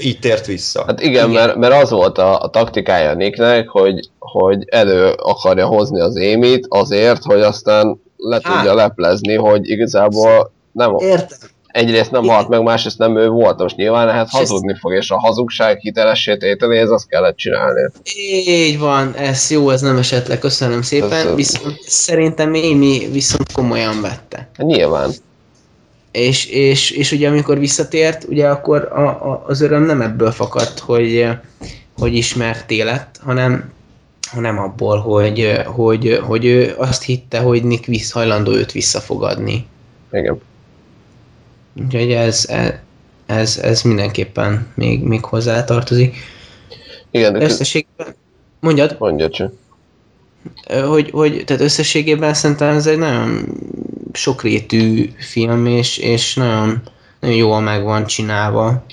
így 0.01 0.19
tért 0.19 0.45
vissza. 0.45 0.83
Hát 0.87 1.01
igen, 1.01 1.29
Igen. 1.29 1.45
Mert, 1.45 1.57
mert 1.57 1.83
az 1.83 1.89
volt 1.89 2.17
a, 2.17 2.41
a 2.41 2.49
taktikája 2.49 3.13
Nicknek, 3.13 3.67
hogy, 3.67 4.09
hogy 4.19 4.63
elő 4.69 5.13
akarja 5.17 5.65
hozni 5.65 5.99
az 5.99 6.17
émit 6.17 6.65
azért, 6.69 7.23
hogy 7.23 7.41
aztán 7.41 8.01
le 8.17 8.39
Hát. 8.43 8.55
tudja 8.55 8.73
leplezni, 8.73 9.35
hogy 9.35 9.69
igazából 9.69 10.51
nem, 10.71 10.95
Értem. 10.97 11.37
Egyrészt 11.77 12.11
nem 12.11 12.27
halt 12.27 12.47
meg, 12.47 12.61
másrészt 12.63 12.97
nem 12.97 13.17
ő 13.17 13.27
volt, 13.29 13.57
most 13.59 13.75
nyilván 13.75 14.09
ezt- 14.09 14.31
hazudni 14.31 14.75
fog, 14.79 14.93
és 14.93 15.11
a 15.11 15.19
hazugság 15.19 15.77
hitelessé 15.79 16.37
tételéhez 16.37 16.89
azt 16.89 17.07
kellett 17.07 17.35
csinálni. 17.35 17.89
Így 18.47 18.79
van, 18.79 19.13
ez 19.15 19.51
jó, 19.51 19.69
ez 19.69 19.81
nem 19.81 19.97
esett 19.97 20.27
le, 20.27 20.37
köszönöm 20.39 20.81
szépen. 20.81 21.11
Ez- 21.27 21.35
Viszont 21.35 21.79
szerintem 21.81 22.53
Amy 22.53 23.07
viszont 23.11 23.51
komolyan 23.51 24.01
vette. 24.01 24.49
Hát 24.57 24.67
nyilván. 24.67 25.11
És, 26.11 26.45
és, 26.45 26.91
és 26.91 27.11
ugye 27.11 27.29
amikor 27.29 27.59
visszatért, 27.59 28.23
ugye 28.29 28.47
akkor 28.47 28.89
a, 28.95 29.01
a, 29.07 29.43
az 29.47 29.61
öröm 29.61 29.83
nem 29.85 30.01
ebből 30.01 30.31
fakadt, 30.31 30.79
hogy, 30.79 31.27
hogy 31.97 32.13
ismert 32.13 32.71
élet, 32.71 33.07
hanem, 33.23 33.71
hanem 34.31 34.57
abból, 34.59 34.97
hogy, 34.99 35.61
hogy, 35.65 36.19
hogy 36.23 36.45
ő 36.45 36.73
azt 36.77 37.03
hitte, 37.03 37.39
hogy 37.39 37.63
Nick 37.63 37.85
visz, 37.85 38.11
hajlandó 38.11 38.51
őt 38.51 38.71
visszafogadni. 38.71 39.65
Igen. 40.11 40.41
Úgyhogy 41.85 42.11
ez, 42.11 42.47
ez, 43.25 43.57
ez 43.57 43.81
mindenképpen 43.81 44.67
még, 44.75 45.03
még 45.03 45.25
hozzá 45.25 45.63
tartozik. 45.63 46.15
Igen, 47.11 47.33
de 47.33 47.43
Összességében, 47.43 48.15
mondjad, 48.59 48.95
mondja 48.99 49.29
csak. 49.29 49.51
hogy, 50.85 51.09
hogy 51.09 51.43
tehát 51.45 51.61
összességében 51.61 52.33
szerintem 52.33 52.75
ez 52.75 52.87
egy 52.87 52.97
nagyon 52.97 53.45
sokrétű 54.13 55.09
film, 55.17 55.65
és, 55.65 55.97
és 55.97 56.35
nagyon, 56.35 56.81
nagyon 57.19 57.35
jól 57.35 57.61
meg 57.61 57.83
van 57.83 58.05
csinálva. 58.05 58.83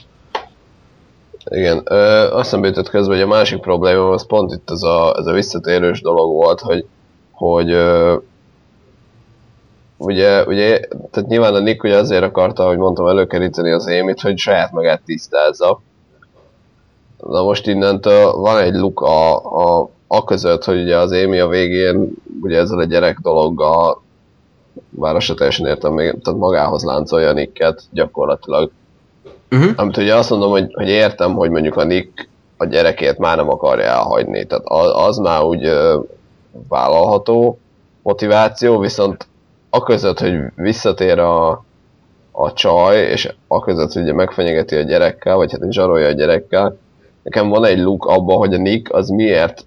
Igen, 1.51 1.83
ö, 1.85 1.97
azt 2.33 2.53
nem 2.53 2.65
jutott 2.65 2.89
közben, 2.89 3.17
hogy 3.17 3.25
a 3.25 3.29
másik 3.37 3.61
probléma 3.61 4.11
az 4.11 4.27
pont 4.27 4.53
itt 4.53 4.71
ez 4.71 4.83
a, 4.83 5.17
ez 5.19 5.27
a 5.27 5.33
visszatérős 5.33 6.01
dolog 6.01 6.33
volt, 6.33 6.61
hogy, 6.61 6.85
hogy 7.31 7.71
ö, 7.71 8.17
ugye, 9.97 10.45
ugye, 10.45 10.81
tehát 11.11 11.29
nyilván 11.29 11.55
a 11.55 11.59
Nick 11.59 11.85
ugye 11.85 11.97
azért 11.97 12.23
akarta, 12.23 12.67
hogy 12.67 12.77
mondtam, 12.77 13.07
előkeríteni 13.07 13.71
az 13.73 13.87
émit, 13.87 14.21
hogy 14.21 14.39
saját 14.39 14.73
magát 14.73 15.03
tisztázza. 15.05 15.81
Na 17.19 17.43
most 17.43 17.67
innentől 17.67 18.33
van 18.33 18.59
egy 18.59 18.75
luk 18.75 19.01
a, 19.01 19.37
a, 19.37 19.89
a 20.07 20.25
között, 20.25 20.65
hogy 20.65 20.83
ugye 20.83 20.97
az 20.97 21.13
Émi 21.13 21.39
a 21.39 21.49
végén 21.49 22.13
ugye 22.43 22.59
ezzel 22.59 22.79
a 22.79 22.85
gyerek 22.85 23.19
dologgal 23.19 24.03
bár 24.91 25.17
azt 25.17 25.27
se 25.27 25.35
teljesen 25.35 25.67
értem 25.67 25.93
még, 25.93 26.23
tehát 26.23 26.41
magához 26.41 26.85
láncolja 26.85 27.33
Nicket 27.33 27.83
gyakorlatilag. 27.91 28.71
Uh-huh. 29.51 29.73
Amit 29.77 29.97
ugye 29.97 30.15
azt 30.15 30.31
mondom, 30.31 30.51
hogy, 30.51 30.73
hogy 30.73 30.89
értem, 30.89 31.35
hogy 31.35 31.51
mondjuk 31.51 31.77
a 31.77 31.85
Nick 31.85 32.29
a 32.57 32.65
gyerekét 32.65 33.19
már 33.19 33.37
nem 33.37 33.51
akarja 33.51 33.85
elhagyni. 33.85 34.47
Tehát 34.47 34.65
az, 34.67 35.07
az 35.09 35.17
már 35.17 35.43
úgy 35.43 35.65
ö, 35.65 36.01
vállalható 36.69 37.59
motiváció, 38.03 38.79
viszont 38.79 39.27
a 39.75 39.83
között, 39.83 40.19
hogy 40.19 40.41
visszatér 40.57 41.19
a, 41.19 41.65
a 42.31 42.53
csaj, 42.53 42.97
és 42.97 43.35
a 43.47 43.61
között, 43.61 43.93
hogy 43.93 44.03
ugye 44.03 44.13
megfenyegeti 44.13 44.77
a 44.77 44.83
gyerekkel, 44.83 45.37
vagy 45.37 45.53
hát 45.53 45.73
zsarolja 45.73 46.07
a 46.07 46.13
gyerekkel, 46.13 46.77
nekem 47.23 47.49
van 47.49 47.65
egy 47.65 47.79
luk 47.79 48.05
abban, 48.05 48.37
hogy 48.37 48.55
a 48.55 48.59
Nick 48.59 48.95
az 48.95 49.09
miért 49.09 49.67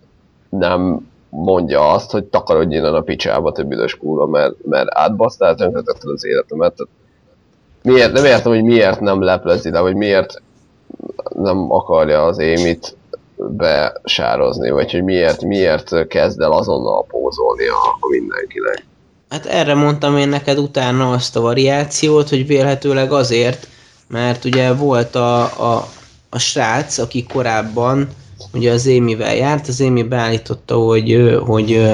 nem 0.50 1.08
mondja 1.30 1.92
azt, 1.92 2.12
hogy 2.12 2.24
takarodj 2.24 2.76
innen 2.76 2.94
a 2.94 3.02
picsába, 3.02 3.52
te 3.52 3.64
büdös 3.64 3.98
kurva, 3.98 4.26
mert, 4.26 4.66
mert 4.66 4.88
átbasztál, 4.90 5.56
tönkretetted 5.56 6.10
az 6.10 6.26
életemet. 6.26 6.74
Tehát 6.74 6.92
miért, 7.82 8.14
nem 8.14 8.26
értem, 8.26 8.52
hogy 8.52 8.64
miért 8.64 9.00
nem 9.00 9.22
leplezi 9.22 9.72
le, 9.72 9.80
vagy 9.80 9.96
miért 9.96 10.42
nem 11.34 11.72
akarja 11.72 12.24
az 12.24 12.40
émit 12.40 12.96
besározni, 13.36 14.70
vagy 14.70 14.92
hogy 14.92 15.04
miért, 15.04 15.44
miért 15.44 16.08
kezd 16.08 16.42
el 16.42 16.52
azonnal 16.52 17.06
pózolni 17.06 17.68
a, 17.68 17.98
a 18.00 18.08
mindenkinek. 18.10 18.86
Hát 19.30 19.46
erre 19.46 19.74
mondtam 19.74 20.18
én 20.18 20.30
neked 20.30 20.58
utána 20.58 21.12
azt 21.12 21.36
a 21.36 21.42
variációt, 21.42 22.30
hogy 22.30 22.48
vélhetőleg 22.48 23.12
azért, 23.12 23.68
mert 24.08 24.46
ugye 24.46 24.74
volt 24.74 25.16
a, 25.16 25.42
a, 25.44 25.88
a 26.30 26.40
srác, 26.40 26.98
aki 26.98 27.24
korábban 27.24 28.08
ugye 28.54 28.72
az 28.72 28.86
Émivel 28.86 29.36
járt, 29.36 29.68
az 29.68 29.80
Émi 29.80 30.04
beállította, 30.04 30.76
hogy, 30.76 31.38
hogy 31.46 31.92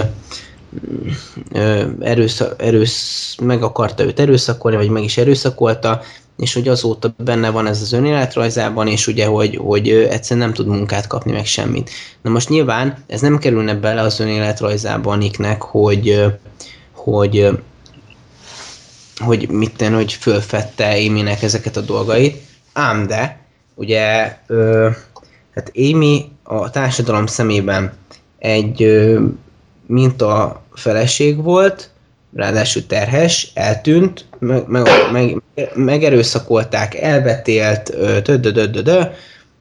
erősz, 2.00 2.44
erősz, 2.58 3.36
meg 3.42 3.64
akarta 3.64 4.04
őt 4.04 4.20
erőszakolni, 4.20 4.78
vagy 4.78 4.90
meg 4.90 5.04
is 5.04 5.18
erőszakolta, 5.18 6.02
és 6.38 6.54
hogy 6.54 6.68
azóta 6.68 7.14
benne 7.18 7.50
van 7.50 7.68
ez 7.68 7.82
az 7.82 7.94
önéletrajzában, 7.94 8.88
és 8.88 9.08
ugye, 9.08 9.26
hogy, 9.26 9.56
hogy 9.56 9.90
egyszerűen 9.90 10.46
nem 10.46 10.56
tud 10.56 10.68
munkát 10.68 11.08
kapni, 11.08 11.32
meg 11.32 11.46
semmit. 11.46 11.90
Na 12.22 12.30
most 12.30 12.50
nyilván 12.50 13.04
ez 13.08 13.22
nem 13.22 13.38
kerülne 13.38 13.76
bele 13.76 14.02
az 14.02 14.20
önéletrajzába 14.20 15.12
a 15.12 15.16
Nicknek, 15.16 15.62
hogy, 15.62 16.24
hogy 17.04 17.50
hogy 19.18 19.50
mit 19.50 19.76
tenni, 19.76 19.96
hogy 19.96 20.14
fölfedte 20.14 20.90
Amy-nek 20.90 21.42
ezeket 21.42 21.78
a 21.78 21.82
dolgait, 21.82 22.42
ám 22.74 23.08
de, 23.08 23.40
ugye, 23.76 24.38
ö, 24.48 24.90
hát 25.56 25.72
Amy 25.76 26.32
a 26.44 26.70
társadalom 26.70 27.26
szemében 27.26 27.94
egy 28.40 28.84
ö, 28.84 29.22
minta 29.86 30.62
feleség 30.74 31.44
volt, 31.44 31.90
ráadásul 32.36 32.86
terhes, 32.86 33.52
eltűnt, 33.54 34.26
meg, 34.40 34.68
meg, 34.68 34.88
meg, 35.12 35.42
megerőszakolták, 35.76 36.96
elbetélt, 36.96 37.94
ö, 37.94 38.22
tödödödödö, 38.22 39.02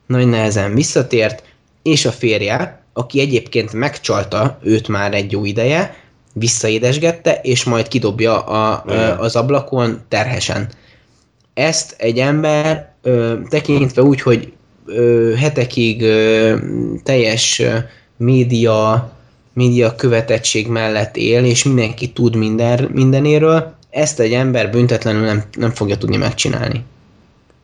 nagy 0.07 0.27
nehezen 0.27 0.75
visszatért, 0.75 1.43
és 1.83 2.05
a 2.05 2.13
férje, 2.13 2.83
aki 2.93 3.21
egyébként 3.21 3.73
megcsalta 3.73 4.59
őt 4.63 4.89
már 4.89 5.15
egy 5.15 5.33
jó 5.33 5.45
ideje, 5.45 6.02
visszaédesgette, 6.33 7.41
és 7.43 7.65
majd 7.65 7.89
kidobja 7.89 8.41
a, 8.41 8.85
az 9.19 9.37
ablakon 9.37 10.01
terhesen. 10.09 10.69
Ezt 11.55 11.95
egy 11.99 12.19
ember 12.19 12.93
ö, 13.03 13.35
tekintve 13.49 14.03
úgy, 14.03 14.21
hogy 14.21 14.53
ö, 14.87 15.33
hetekig 15.37 16.03
ö, 16.03 16.57
teljes 17.03 17.59
ö, 17.59 17.77
média, 18.17 19.11
média 19.53 19.95
követettség 19.95 20.69
mellett 20.69 21.17
él, 21.17 21.45
és 21.45 21.65
mindenki 21.65 22.13
tud 22.13 22.37
minden, 22.37 22.89
mindenéről, 22.93 23.75
ezt 23.91 24.21
egy 24.21 24.33
ember 24.33 24.71
büntetlenül 24.71 25.25
nem, 25.25 25.43
nem 25.53 25.71
fogja 25.71 25.97
tudni 25.97 26.17
megcsinálni. 26.17 26.85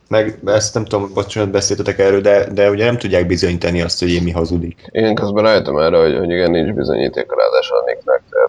Meg 0.09 0.39
ezt 0.45 0.75
nem 0.75 0.85
tudom, 0.85 1.11
bocsánat, 1.15 1.51
beszéltetek 1.51 1.99
erről, 1.99 2.21
de, 2.21 2.49
de 2.53 2.71
ugye 2.71 2.85
nem 2.85 2.99
tudják 2.99 3.27
bizonyítani 3.27 3.81
azt, 3.81 3.99
hogy 3.99 4.11
Émi 4.11 4.31
hazudik. 4.31 4.89
Én 4.91 5.15
közben 5.15 5.45
rájöttem 5.45 5.77
erre, 5.77 5.97
hogy, 5.97 6.17
hogy 6.19 6.31
igen, 6.31 6.51
nincs 6.51 6.73
bizonyíték 6.75 7.27
ráadásul 7.37 7.77
a 7.77 7.83
Nicknek, 7.87 8.23
tehát 8.31 8.48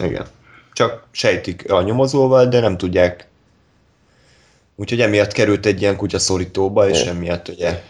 Igen. 0.00 0.26
Csak 0.72 1.02
sejtik 1.10 1.72
a 1.72 1.82
nyomozóval, 1.82 2.46
de 2.46 2.60
nem 2.60 2.76
tudják. 2.76 3.26
Úgyhogy 4.76 5.00
emiatt 5.00 5.32
került 5.32 5.66
egy 5.66 5.80
ilyen 5.80 5.96
kutyaszorítóba, 5.96 6.88
és 6.88 7.00
Igen. 7.00 7.14
emiatt 7.16 7.48
ugye 7.48 7.82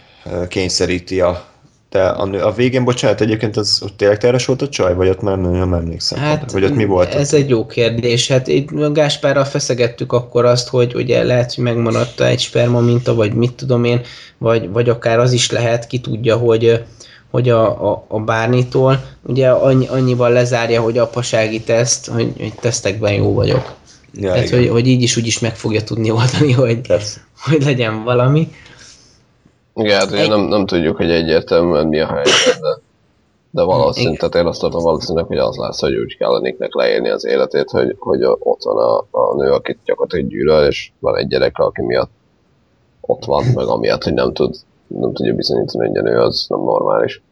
kényszeríti 0.49 1.21
a... 1.21 1.47
De 1.91 2.03
a, 2.05 2.25
nő- 2.25 2.43
a 2.43 2.53
végén, 2.53 2.85
bocsánat, 2.85 3.21
egyébként 3.21 3.57
az 3.57 3.81
ott 3.83 3.97
tényleg 3.97 4.19
terhes 4.19 4.47
volt 4.47 4.63
a 4.63 4.69
csaj, 4.69 4.95
vagy 4.95 5.09
ott 5.09 5.21
már 5.21 5.39
nem, 5.39 5.51
nem 5.51 5.75
emlékszem. 5.75 6.19
Hát, 6.19 6.53
vagy 6.53 6.65
ott 6.65 6.75
mi 6.75 6.85
volt? 6.85 7.15
Ez 7.15 7.33
egy 7.33 7.49
jó 7.49 7.67
kérdés. 7.67 8.29
Hát 8.29 8.47
itt 8.47 8.93
Gáspárral 8.93 9.45
feszegettük 9.45 10.13
akkor 10.13 10.45
azt, 10.45 10.69
hogy 10.69 10.95
ugye 10.95 11.23
lehet, 11.23 11.55
hogy 11.55 11.65
megmaradt 11.65 12.21
egy 12.21 12.41
sperma 12.41 12.81
minta, 12.81 13.15
vagy 13.15 13.35
mit 13.35 13.53
tudom 13.53 13.85
én, 13.85 14.01
vagy, 14.39 14.69
vagy 14.71 14.89
akár 14.89 15.19
az 15.19 15.33
is 15.33 15.51
lehet, 15.51 15.87
ki 15.87 16.01
tudja, 16.01 16.37
hogy 16.37 16.85
hogy 17.31 17.49
a, 17.49 17.91
a, 17.91 18.05
a 18.09 18.21
bárnitól 18.21 19.01
ugye 19.23 19.51
annyi, 19.51 19.87
annyival 19.87 20.31
lezárja, 20.31 20.81
hogy 20.83 20.99
apasági 20.99 21.61
teszt, 21.61 22.07
hogy, 22.07 22.33
hogy 22.39 22.53
tesztekben 22.61 23.13
jó 23.13 23.35
vagyok. 23.35 23.75
Ja, 24.13 24.33
Tehát, 24.33 24.47
igen. 24.47 24.59
hogy, 24.59 24.69
hogy 24.69 24.87
így 24.87 25.03
is 25.03 25.17
úgy 25.17 25.27
is 25.27 25.39
meg 25.39 25.57
fogja 25.57 25.83
tudni 25.83 26.11
oldani, 26.11 26.53
hogy, 26.53 26.81
Persze. 26.81 27.21
hogy 27.41 27.63
legyen 27.65 28.05
valami. 28.05 28.49
Igen, 29.75 29.99
hát 29.99 30.11
ugye 30.11 30.21
Egy- 30.21 30.29
nem, 30.29 30.41
nem 30.41 30.67
tudjuk, 30.67 30.97
hogy 30.97 31.11
egyértelműen 31.11 31.87
mi 31.87 32.01
a 32.01 32.07
helyzet, 32.07 32.61
de, 32.61 32.81
de 33.51 33.63
valószínű, 33.63 34.07
Igen. 34.07 34.19
tehát 34.19 34.35
én 34.35 34.51
azt 34.51 34.61
tartom 34.61 34.83
valószínűleg, 34.83 35.27
hogy 35.27 35.37
az 35.37 35.57
lesz, 35.57 35.81
hogy 35.81 35.97
úgy 35.97 36.17
kell 36.17 36.41
Nicknek 36.41 36.75
leélni 36.75 37.09
az 37.09 37.25
életét, 37.25 37.71
hogy, 37.71 37.97
hogy 37.99 38.21
ott 38.25 38.63
van 38.63 38.77
a, 38.77 39.19
a 39.19 39.35
nő, 39.37 39.51
akit 39.51 39.79
gyakorlatilag 39.85 40.29
gyűlöl, 40.31 40.67
és 40.67 40.91
van 40.99 41.17
egy 41.17 41.29
gyereke, 41.29 41.63
aki 41.63 41.83
miatt 41.83 42.11
ott 43.01 43.25
van, 43.25 43.45
meg 43.55 43.67
amiatt, 43.67 44.05
hogy 44.05 44.15
nem 44.15 44.33
tud 44.33 44.55
nem 44.89 45.13
tudja 45.13 45.35
bizonyítani, 45.35 45.87
hogy 45.89 45.97
a 45.97 46.03
nő 46.03 46.19
az 46.21 46.47
nem 46.49 46.61
normális. 46.61 47.23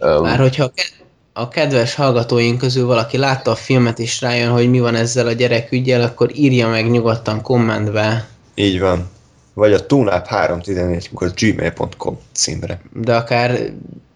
Um, 0.00 0.22
Már 0.22 0.38
hogyha 0.38 0.64
a 0.64 0.70
ke- 0.74 1.04
a 1.32 1.48
kedves 1.48 1.94
hallgatóink 1.94 2.58
közül 2.58 2.86
valaki 2.86 3.18
látta 3.18 3.50
a 3.50 3.54
filmet 3.54 3.98
és 3.98 4.20
rájön, 4.20 4.50
hogy 4.50 4.70
mi 4.70 4.80
van 4.80 4.94
ezzel 4.94 5.26
a 5.26 5.32
gyerek 5.32 5.72
ügyel, 5.72 6.02
akkor 6.02 6.30
írja 6.34 6.68
meg 6.68 6.90
nyugodtan 6.90 7.42
kommentbe, 7.42 8.28
Így 8.54 8.80
van. 8.80 9.08
Vagy 9.54 9.72
a 9.72 9.86
tunap 9.86 10.26
314 10.26 11.10
gmail.com 11.36 12.18
címre. 12.32 12.80
de 12.92 13.16
akár 13.16 13.58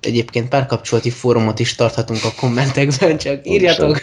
egyébként 0.01 0.49
párkapcsolati 0.49 1.11
fórumot 1.11 1.59
is 1.59 1.74
tarthatunk 1.74 2.20
a 2.24 2.41
kommentekben, 2.41 3.16
csak 3.16 3.47
írjatok. 3.47 4.01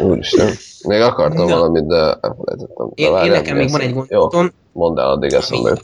Úristen. 0.00 0.50
Még 0.88 1.00
akartam 1.00 1.46
Na. 1.46 1.54
valamit, 1.54 1.86
de 1.86 1.96
elfelejtettem. 1.96 2.90
Én, 2.94 3.16
én 3.24 3.30
nekem 3.30 3.56
még 3.56 3.70
van 3.70 3.80
egy 3.80 3.88
Jó, 3.94 3.94
gondolatom, 3.94 4.50
mondd 4.72 4.98
el, 4.98 5.10
addig 5.10 5.32
eszembe. 5.32 5.78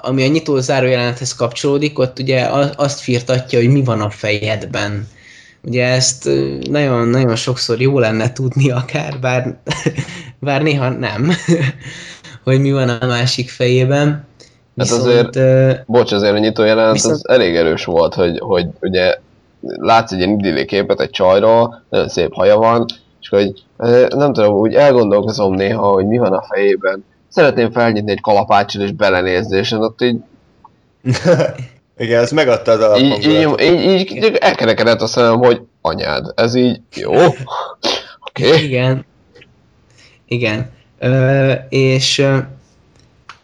Ami, 0.00 0.22
a- 0.24 0.28
nyitó 0.28 0.58
zárójelenethez 0.58 1.34
kapcsolódik, 1.34 1.98
ott 1.98 2.18
ugye 2.18 2.48
azt 2.76 3.00
firtatja, 3.00 3.58
hogy 3.58 3.68
mi 3.72 3.84
van 3.84 4.00
a 4.00 4.10
fejedben. 4.10 5.08
Ugye 5.62 5.86
ezt 5.86 6.28
nagyon-nagyon 6.70 7.36
sokszor 7.36 7.80
jó 7.80 7.98
lenne 7.98 8.32
tudni 8.32 8.70
akár, 8.70 9.18
bár, 9.20 9.56
bár 10.40 10.62
néha 10.62 10.88
nem, 10.88 11.30
hogy 12.44 12.60
mi 12.60 12.72
van 12.72 12.88
a 12.88 13.06
másik 13.06 13.50
fejében. 13.50 14.08
Hát 14.08 14.88
Viszont, 14.88 15.02
azért- 15.06 15.36
ö, 15.36 15.72
Bocs, 15.86 16.12
azért 16.12 16.34
a 16.34 16.38
nyitó 16.38 16.64
jelenet 16.64 16.92
Viszont- 16.92 17.14
az 17.14 17.28
elég 17.28 17.56
erős 17.56 17.84
volt, 17.84 18.14
hogy, 18.14 18.38
hogy 18.38 18.66
ugye 18.80 19.14
látsz 19.60 20.12
egy 20.12 20.18
ilyen 20.18 20.38
idilli 20.38 20.64
képet 20.64 21.00
egy 21.00 21.10
csajról, 21.10 21.82
nagyon 21.90 22.08
szép 22.08 22.32
haja 22.32 22.56
van, 22.56 22.84
és 23.20 23.28
hogy 23.28 23.52
nem 24.08 24.32
tudom, 24.32 24.54
úgy 24.54 24.74
elgondolkozom 24.74 25.54
néha, 25.54 25.86
hogy 25.88 26.06
mi 26.06 26.18
van 26.18 26.32
a 26.32 26.42
fejében. 26.42 27.04
Szeretném 27.28 27.70
felnyitni 27.72 28.10
egy 28.10 28.20
kalapáccsal 28.20 28.82
és 28.82 28.92
belenézni, 28.92 29.58
és 29.58 29.70
ott 29.72 30.02
így, 30.02 30.16
Igen, 31.98 32.22
ez 32.22 32.30
megadta 32.30 32.72
az 32.72 33.00
így, 33.00 33.24
így, 33.24 33.60
így, 33.60 33.80
így, 33.80 34.16
így 34.16 34.36
elkerekedett 34.40 35.00
a 35.00 35.06
szemem, 35.06 35.38
hogy 35.38 35.60
anyád, 35.80 36.32
ez 36.36 36.54
így 36.54 36.80
jó, 36.94 37.12
oké, 37.14 38.46
okay. 38.48 38.64
Igen. 38.64 39.04
Igen. 40.26 40.70
Ö, 40.98 41.52
és, 41.68 42.26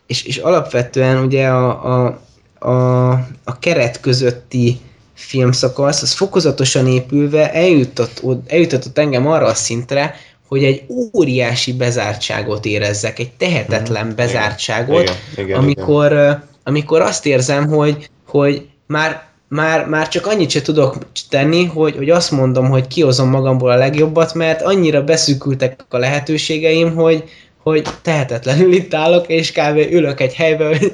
és, 0.07 0.25
és 0.25 0.37
alapvetően 0.37 1.25
ugye 1.25 1.49
a, 1.49 2.05
a, 2.05 2.21
a, 2.69 3.11
a 3.45 3.59
keret 3.59 4.01
közötti 4.01 4.81
filmszakasz, 5.15 6.03
az 6.03 6.13
fokozatosan 6.13 6.87
épülve 6.87 7.53
eljutott, 7.53 8.23
eljutott 8.47 8.99
engem 8.99 9.27
arra 9.27 9.47
a 9.47 9.55
szintre, 9.55 10.15
hogy 10.55 10.65
egy 10.65 10.83
óriási 11.13 11.73
bezártságot 11.73 12.65
érezzek, 12.65 13.19
egy 13.19 13.31
tehetetlen 13.31 14.13
bezártságot, 14.17 15.03
Igen, 15.03 15.17
igen, 15.47 15.59
amikor, 15.59 16.13
ö, 16.13 16.31
amikor 16.65 17.01
azt 17.01 17.27
érzem, 17.27 17.69
hogy, 17.69 18.11
hogy 18.27 18.67
már, 18.87 19.27
már, 19.49 19.87
már 19.87 20.09
csak 20.09 20.27
annyit 20.27 20.51
se 20.51 20.63
tudok 20.63 20.99
tenni, 21.29 21.65
hogy, 21.65 21.97
hogy 21.97 22.11
azt 22.11 22.31
mondom, 22.31 22.69
hogy 22.69 22.87
kihozom 22.87 23.29
magamból 23.29 23.71
a 23.71 23.77
legjobbat, 23.77 24.35
mert 24.35 24.63
annyira 24.63 25.05
beszűkültek 25.05 25.85
a 25.89 25.99
lehetőségeim, 25.99 26.95
hogy, 26.95 27.25
hogy 27.63 27.89
tehetetlenül 28.03 28.73
itt 28.73 28.95
állok, 28.95 29.29
és 29.29 29.53
kb. 29.53 29.77
ülök 29.77 30.21
egy 30.21 30.35
helyben, 30.35 30.69
hogy 30.69 30.93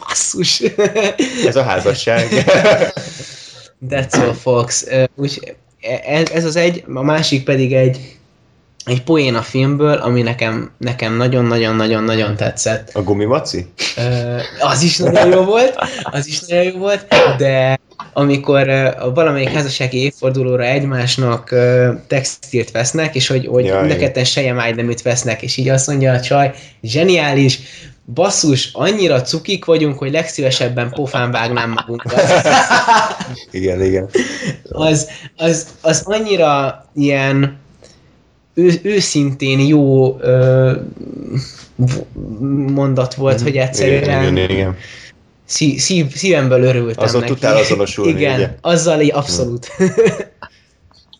basszus. 0.00 0.62
Ez 1.46 1.56
a 1.56 1.62
házasság. 1.62 2.28
That's 3.90 4.20
all, 4.20 4.32
folks. 4.32 4.84
Úgy, 5.16 5.56
ez, 6.06 6.30
ez 6.30 6.44
az 6.44 6.56
egy, 6.56 6.84
a 6.94 7.02
másik 7.02 7.44
pedig 7.44 7.72
egy, 7.72 8.16
egy 8.84 9.02
poén 9.02 9.34
a 9.34 9.42
filmből, 9.42 9.94
ami 9.94 10.22
nekem 10.22 10.70
nekem 10.78 11.16
nagyon-nagyon-nagyon-nagyon 11.16 12.36
tetszett. 12.36 12.90
A 12.94 13.02
gumimaci? 13.02 13.72
Ö, 13.96 14.36
az 14.60 14.82
is 14.82 14.96
nagyon 14.96 15.30
jó 15.30 15.44
volt, 15.44 15.78
az 16.02 16.26
is 16.26 16.40
nagyon 16.40 16.64
jó 16.64 16.78
volt, 16.78 17.06
de 17.38 17.80
amikor 18.12 18.68
a 18.68 19.12
valamelyik 19.14 19.48
házassági 19.48 19.98
évfordulóra 20.02 20.64
egymásnak 20.64 21.54
textilt 22.06 22.70
vesznek, 22.70 23.14
és 23.14 23.26
hogy, 23.26 23.46
hogy 23.46 23.64
Ja, 23.64 23.78
mind 23.78 23.90
a 23.90 23.94
igen. 23.94 23.98
ketten 23.98 24.24
sejemálydeműt 24.24 25.02
vesznek, 25.02 25.42
és 25.42 25.56
így 25.56 25.68
azt 25.68 25.86
mondja 25.86 26.12
a 26.12 26.20
csaj, 26.20 26.54
zseniális, 26.82 27.58
basszus, 28.14 28.70
annyira 28.72 29.22
cukik 29.22 29.64
vagyunk, 29.64 29.98
hogy 29.98 30.12
legszívesebben 30.12 30.90
pofán 30.90 31.30
vágnám 31.30 31.70
magunkat. 31.70 32.22
Igen, 33.50 33.82
igen. 33.82 34.08
az, 34.68 35.08
az, 35.36 35.66
az 35.80 36.02
annyira 36.04 36.84
ilyen 36.94 37.60
ő, 38.54 38.70
őszintén 38.82 39.60
jó 39.60 40.16
ö, 40.20 40.72
mondat 42.74 43.14
volt, 43.14 43.40
hogy 43.40 43.56
egyszerűen 43.56 44.02
Igen, 44.02 44.36
igen, 44.36 44.50
igen. 44.50 44.76
szí, 45.44 45.76
szív, 45.78 46.14
szívemből 46.14 46.62
örültem 46.62 47.04
Azon 47.04 47.20
neki. 47.20 47.32
tudtál 47.32 47.56
azonosulni, 47.56 48.10
Igen, 48.10 48.34
ugye? 48.34 48.54
azzal 48.60 49.00
így 49.00 49.12
abszolút. 49.12 49.66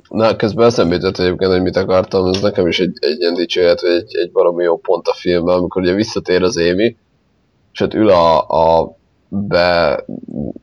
Na, 0.08 0.36
közben 0.36 0.66
eszembe 0.66 0.94
jutott 0.94 1.18
egyébként, 1.18 1.50
hogy 1.50 1.62
mit 1.62 1.76
akartam, 1.76 2.26
ez 2.26 2.40
nekem 2.40 2.66
is 2.66 2.80
egy, 2.80 2.96
egy 3.00 3.20
ilyen 3.20 3.34
dicsőjet, 3.34 3.80
vagy 3.80 3.90
egy, 3.90 4.16
egy 4.16 4.30
valami 4.32 4.62
jó 4.62 4.76
pont 4.78 5.06
a 5.06 5.14
filmben, 5.14 5.56
amikor 5.56 5.82
ugye 5.82 5.92
visszatér 5.92 6.42
az 6.42 6.56
Émi, 6.56 6.96
és 7.72 7.80
ott 7.80 7.94
ül 7.94 8.08
a, 8.08 8.48
a 8.48 8.96
be 9.28 10.04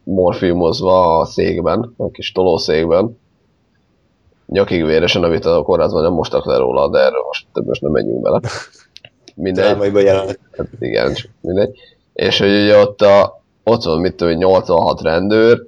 morfilmozva 0.04 1.20
a 1.20 1.26
székben, 1.26 1.94
a 1.98 2.12
kis 2.12 2.32
tolószékben, 2.32 3.18
nyakig 4.50 4.86
véresen, 4.86 5.24
amit 5.24 5.46
a 5.46 5.62
kórházban 5.62 6.04
nem 6.04 6.14
mostak 6.14 6.46
le 6.46 6.58
róla, 6.58 6.90
de 6.90 7.00
erről 7.00 7.24
most, 7.26 7.46
de 7.54 7.62
most 7.66 7.82
nem 7.82 7.92
megyünk 7.92 8.22
bele. 8.22 8.40
Mindegy. 9.36 9.94
Jelenet. 9.94 10.40
Igen, 10.80 11.16
mindegy. 11.42 11.80
És 12.14 12.40
hogy 12.40 12.50
ugye 12.50 12.78
ott, 12.78 13.02
a, 13.02 13.42
ott 13.64 13.84
van, 13.84 14.00
mit 14.00 14.16
tudom, 14.16 14.34
én, 14.34 14.40
86 14.40 15.02
rendőr, 15.02 15.68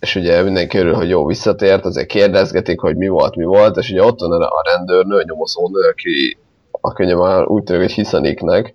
és 0.00 0.14
ugye 0.14 0.42
mindenki 0.42 0.78
örül, 0.78 0.94
hogy 0.94 1.08
jó 1.08 1.26
visszatért, 1.26 1.84
azért 1.84 2.06
kérdezgetik, 2.06 2.80
hogy 2.80 2.96
mi 2.96 3.08
volt, 3.08 3.36
mi 3.36 3.44
volt, 3.44 3.76
és 3.76 3.90
ugye 3.90 4.02
ott 4.02 4.20
van 4.20 4.42
a 4.42 4.62
rendőrnő, 4.74 5.16
a 5.16 5.24
nyomozónő, 5.26 5.80
aki, 5.90 6.38
aki 6.70 7.04
ugye 7.04 7.16
már 7.16 7.46
úgy 7.46 7.62
tűnik, 7.62 7.82
hogy 7.82 7.92
hiszaniknek, 7.92 8.74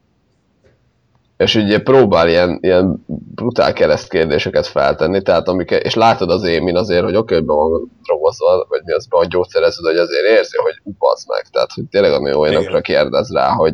és 1.41 1.55
ugye 1.55 1.81
próbál 1.81 2.29
ilyen, 2.29 2.57
ilyen 2.61 3.05
brutál 3.35 3.73
keresztkérdéseket 3.73 4.67
feltenni, 4.67 5.21
tehát 5.21 5.47
amik, 5.47 5.71
és 5.71 5.93
látod 5.93 6.29
az 6.29 6.43
émin 6.43 6.75
azért, 6.75 7.03
hogy 7.03 7.15
oké, 7.15 7.39
be 7.39 7.53
van 7.53 7.91
drogozva, 8.03 8.65
vagy 8.69 8.81
mi 8.85 8.91
az, 8.93 9.07
be 9.07 9.17
van 9.17 9.29
gyógyszerezve, 9.29 9.89
hogy 9.89 9.99
azért 9.99 10.25
érzi, 10.37 10.57
hogy 10.57 10.73
upasz 10.83 11.27
meg, 11.27 11.45
tehát 11.51 11.71
hogy 11.71 11.83
tényleg 11.89 12.11
ami 12.11 12.33
olyanokra 12.33 12.81
kérdez 12.81 13.31
rá, 13.31 13.49
hogy, 13.49 13.73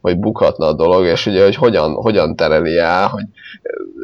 hogy 0.00 0.18
bukhatna 0.18 0.66
a 0.66 0.72
dolog, 0.72 1.04
és 1.04 1.26
ugye, 1.26 1.44
hogy 1.44 1.54
hogyan, 1.54 1.94
hogyan 1.94 2.36
tereli 2.36 2.78
el, 2.78 3.08
hogy 3.08 3.24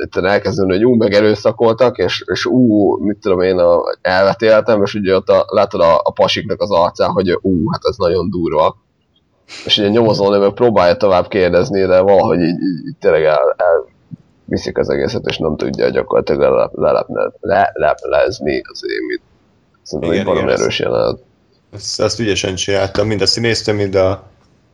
itt 0.05 0.16
elkezdődni, 0.16 0.72
hogy 0.72 0.84
ú, 0.84 0.95
megerőszakoltak, 0.95 1.99
és, 1.99 2.24
és 2.26 2.47
ú, 2.47 2.97
mit 3.05 3.18
tudom 3.18 3.41
én, 3.41 3.59
a, 3.59 3.80
elvetéltem, 4.01 4.82
és 4.82 4.95
ugye 4.95 5.14
ott 5.14 5.28
a, 5.28 5.45
látod 5.49 5.80
a, 5.80 6.01
a 6.03 6.12
pasiknak 6.12 6.61
az 6.61 6.70
arcán, 6.70 7.11
hogy 7.11 7.38
ú, 7.41 7.70
hát 7.70 7.84
ez 7.84 7.97
nagyon 7.97 8.30
durva. 8.30 8.76
És 9.64 9.78
ugye 9.78 9.88
nyomozó 9.88 10.38
meg 10.38 10.53
próbálja 10.53 10.96
tovább 10.96 11.28
kérdezni, 11.28 11.86
de 11.86 12.01
valahogy 12.01 12.40
így, 12.40 12.48
így, 12.48 12.86
így 12.86 12.96
tényleg 13.01 13.24
el, 13.24 13.55
el 13.57 13.88
viszik 14.44 14.78
az 14.78 14.90
egészet, 14.90 15.26
és 15.26 15.38
nem 15.38 15.57
tudja 15.57 15.88
gyakorlatilag 15.88 16.40
lelep, 16.40 16.72
lelepne, 16.74 17.32
leleplezni 17.40 18.62
az 18.72 18.82
émit. 19.01 19.20
Szerintem 19.82 20.12
Igen, 20.12 20.26
egy 20.26 20.34
valami 20.34 20.53
erős 20.53 20.78
jelenet. 20.78 21.18
Azt, 21.72 22.01
azt 22.01 22.20
ügyesen 22.20 22.55
csináltam, 22.55 23.07
mind 23.07 23.20
a 23.20 23.26
színésztől, 23.26 23.74
mind 23.74 23.94
a 23.94 24.28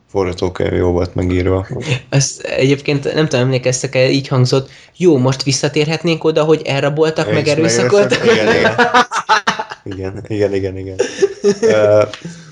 forgatókönyv 0.09 0.73
jó 0.73 0.91
volt 0.91 1.15
megírva. 1.15 1.67
Ezt 2.09 2.41
egyébként 2.41 3.13
nem 3.13 3.27
tudom, 3.27 3.45
emlékeztek-e, 3.45 4.09
így 4.09 4.27
hangzott, 4.27 4.69
jó, 4.97 5.17
most 5.17 5.43
visszatérhetnénk 5.43 6.23
oda, 6.23 6.43
hogy 6.43 6.61
elraboltak, 6.65 7.31
meg 7.33 7.45
És 7.45 7.51
erőszakoltak. 7.51 8.23
Igen, 8.23 8.55
igen. 8.55 8.75
Igen, 9.91 10.23
igen, 10.27 10.53
igen, 10.53 10.77
igen. 10.77 10.95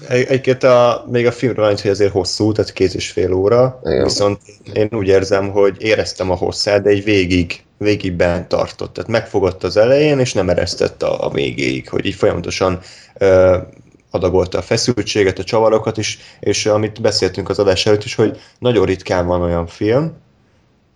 Egyébként 0.07 0.63
a, 0.63 1.05
még 1.11 1.25
a 1.25 1.31
filmről 1.31 1.65
annyit, 1.65 1.81
hogy 1.81 1.91
azért 1.91 2.11
hosszú, 2.11 2.51
tehát 2.51 2.73
két 2.73 2.93
és 2.93 3.09
fél 3.11 3.33
óra, 3.33 3.79
Igen. 3.83 4.03
viszont 4.03 4.39
én 4.73 4.89
úgy 4.91 5.07
érzem, 5.07 5.49
hogy 5.49 5.75
éreztem 5.79 6.31
a 6.31 6.35
hosszát, 6.35 6.81
de 6.81 6.89
egy 6.89 7.03
végig, 7.03 7.63
végig 7.77 8.13
bent 8.13 8.47
tartott. 8.47 8.93
Tehát 8.93 9.09
megfogott 9.09 9.63
az 9.63 9.77
elején, 9.77 10.19
és 10.19 10.33
nem 10.33 10.49
eresztett 10.49 11.03
a, 11.03 11.25
a 11.25 11.29
végéig, 11.29 11.89
hogy 11.89 12.05
így 12.05 12.15
folyamatosan 12.15 12.79
ö, 13.17 13.57
adagolta 14.09 14.57
a 14.57 14.61
feszültséget, 14.61 15.39
a 15.39 15.43
csavarokat 15.43 15.97
is, 15.97 16.19
és 16.39 16.65
amit 16.65 17.01
beszéltünk 17.01 17.49
az 17.49 17.59
adás 17.59 17.85
előtt 17.85 18.03
is, 18.03 18.15
hogy 18.15 18.39
nagyon 18.59 18.85
ritkán 18.85 19.25
van 19.25 19.41
olyan 19.41 19.67
film, 19.67 20.13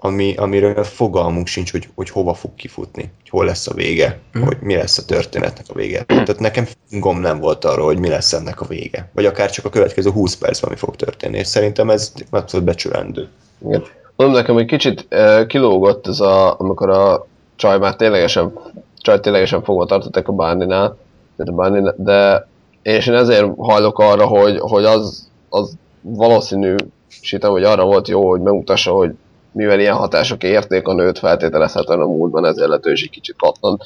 ami, 0.02 0.36
amiről 0.36 0.84
fogalmunk 0.84 1.48
sincs, 1.48 1.72
hogy, 1.72 1.88
hogy 1.96 2.10
hova 2.10 2.34
fog 2.34 2.56
kifutni, 2.56 3.02
hogy 3.02 3.30
hol 3.30 3.46
lesz 3.46 3.68
a 3.68 3.74
vége, 3.74 4.20
Mhm. 4.34 4.46
hogy 4.46 4.58
mi 4.62 4.76
lesz 4.76 4.98
a 4.98 5.06
történetnek 5.06 5.66
a 5.70 5.74
vége. 5.74 6.04
Tehát 6.04 6.40
nekem 6.40 6.68
fingom 6.90 7.20
nem 7.20 7.40
volt 7.40 7.66
arról, 7.66 7.86
hogy 7.86 8.00
mi 8.00 8.10
lesz 8.10 8.34
ennek 8.34 8.62
a 8.62 8.66
vége. 8.66 9.10
Vagy 9.14 9.26
akár 9.26 9.50
csak 9.50 9.66
a 9.66 9.70
következő 9.70 10.10
20 10.10 10.36
percben 10.36 10.70
mi 10.70 10.76
fog 10.78 10.96
történni. 10.96 11.38
És 11.38 11.48
szerintem 11.48 11.90
ez 11.90 12.14
abszolút 12.30 12.66
becsülendő. 12.66 13.28
Igen. 13.66 13.84
Mondom 14.16 14.38
nekem, 14.38 14.56
hogy 14.56 14.66
kicsit 14.66 15.08
uh, 15.12 15.46
kilógott 15.46 16.08
ez 16.08 16.20
a, 16.20 16.60
amikor 16.60 16.90
a 16.90 17.28
csaj 17.56 17.78
már 17.78 17.96
ténylegesen, 17.96 18.54
csaj 18.98 19.20
ténylegesen 19.20 19.64
fogva 19.64 19.86
tartották 19.86 20.28
a 20.28 20.32
Barninál, 20.32 20.98
tehát 21.38 21.52
a 21.52 21.56
Barninál, 21.56 21.96
de 21.98 22.48
és 22.82 23.08
én 23.08 23.14
ezért 23.14 23.48
hajlok 23.58 24.00
arra, 24.00 24.26
hogy, 24.26 24.58
hogy 24.60 24.86
az, 24.86 25.30
az 25.50 25.74
valószínű, 26.02 26.76
sítem, 27.22 27.52
hogy 27.52 27.64
arra 27.64 27.86
volt 27.86 28.08
jó, 28.08 28.30
hogy 28.30 28.42
megmutassa, 28.42 28.92
hogy 28.92 29.12
mivel 29.60 29.80
ilyen 29.80 29.96
hatások 29.96 30.44
érték 30.44 30.88
a 30.88 30.94
nőt 30.94 31.20
feltételezhetően 31.20 32.00
a 32.00 32.06
múltban, 32.06 32.46
ezért 32.46 32.70
lett 32.70 32.86
ő 32.86 32.92
is 32.92 33.04
egy 33.04 33.10
kicsit 33.10 33.36
pattan. 33.38 33.82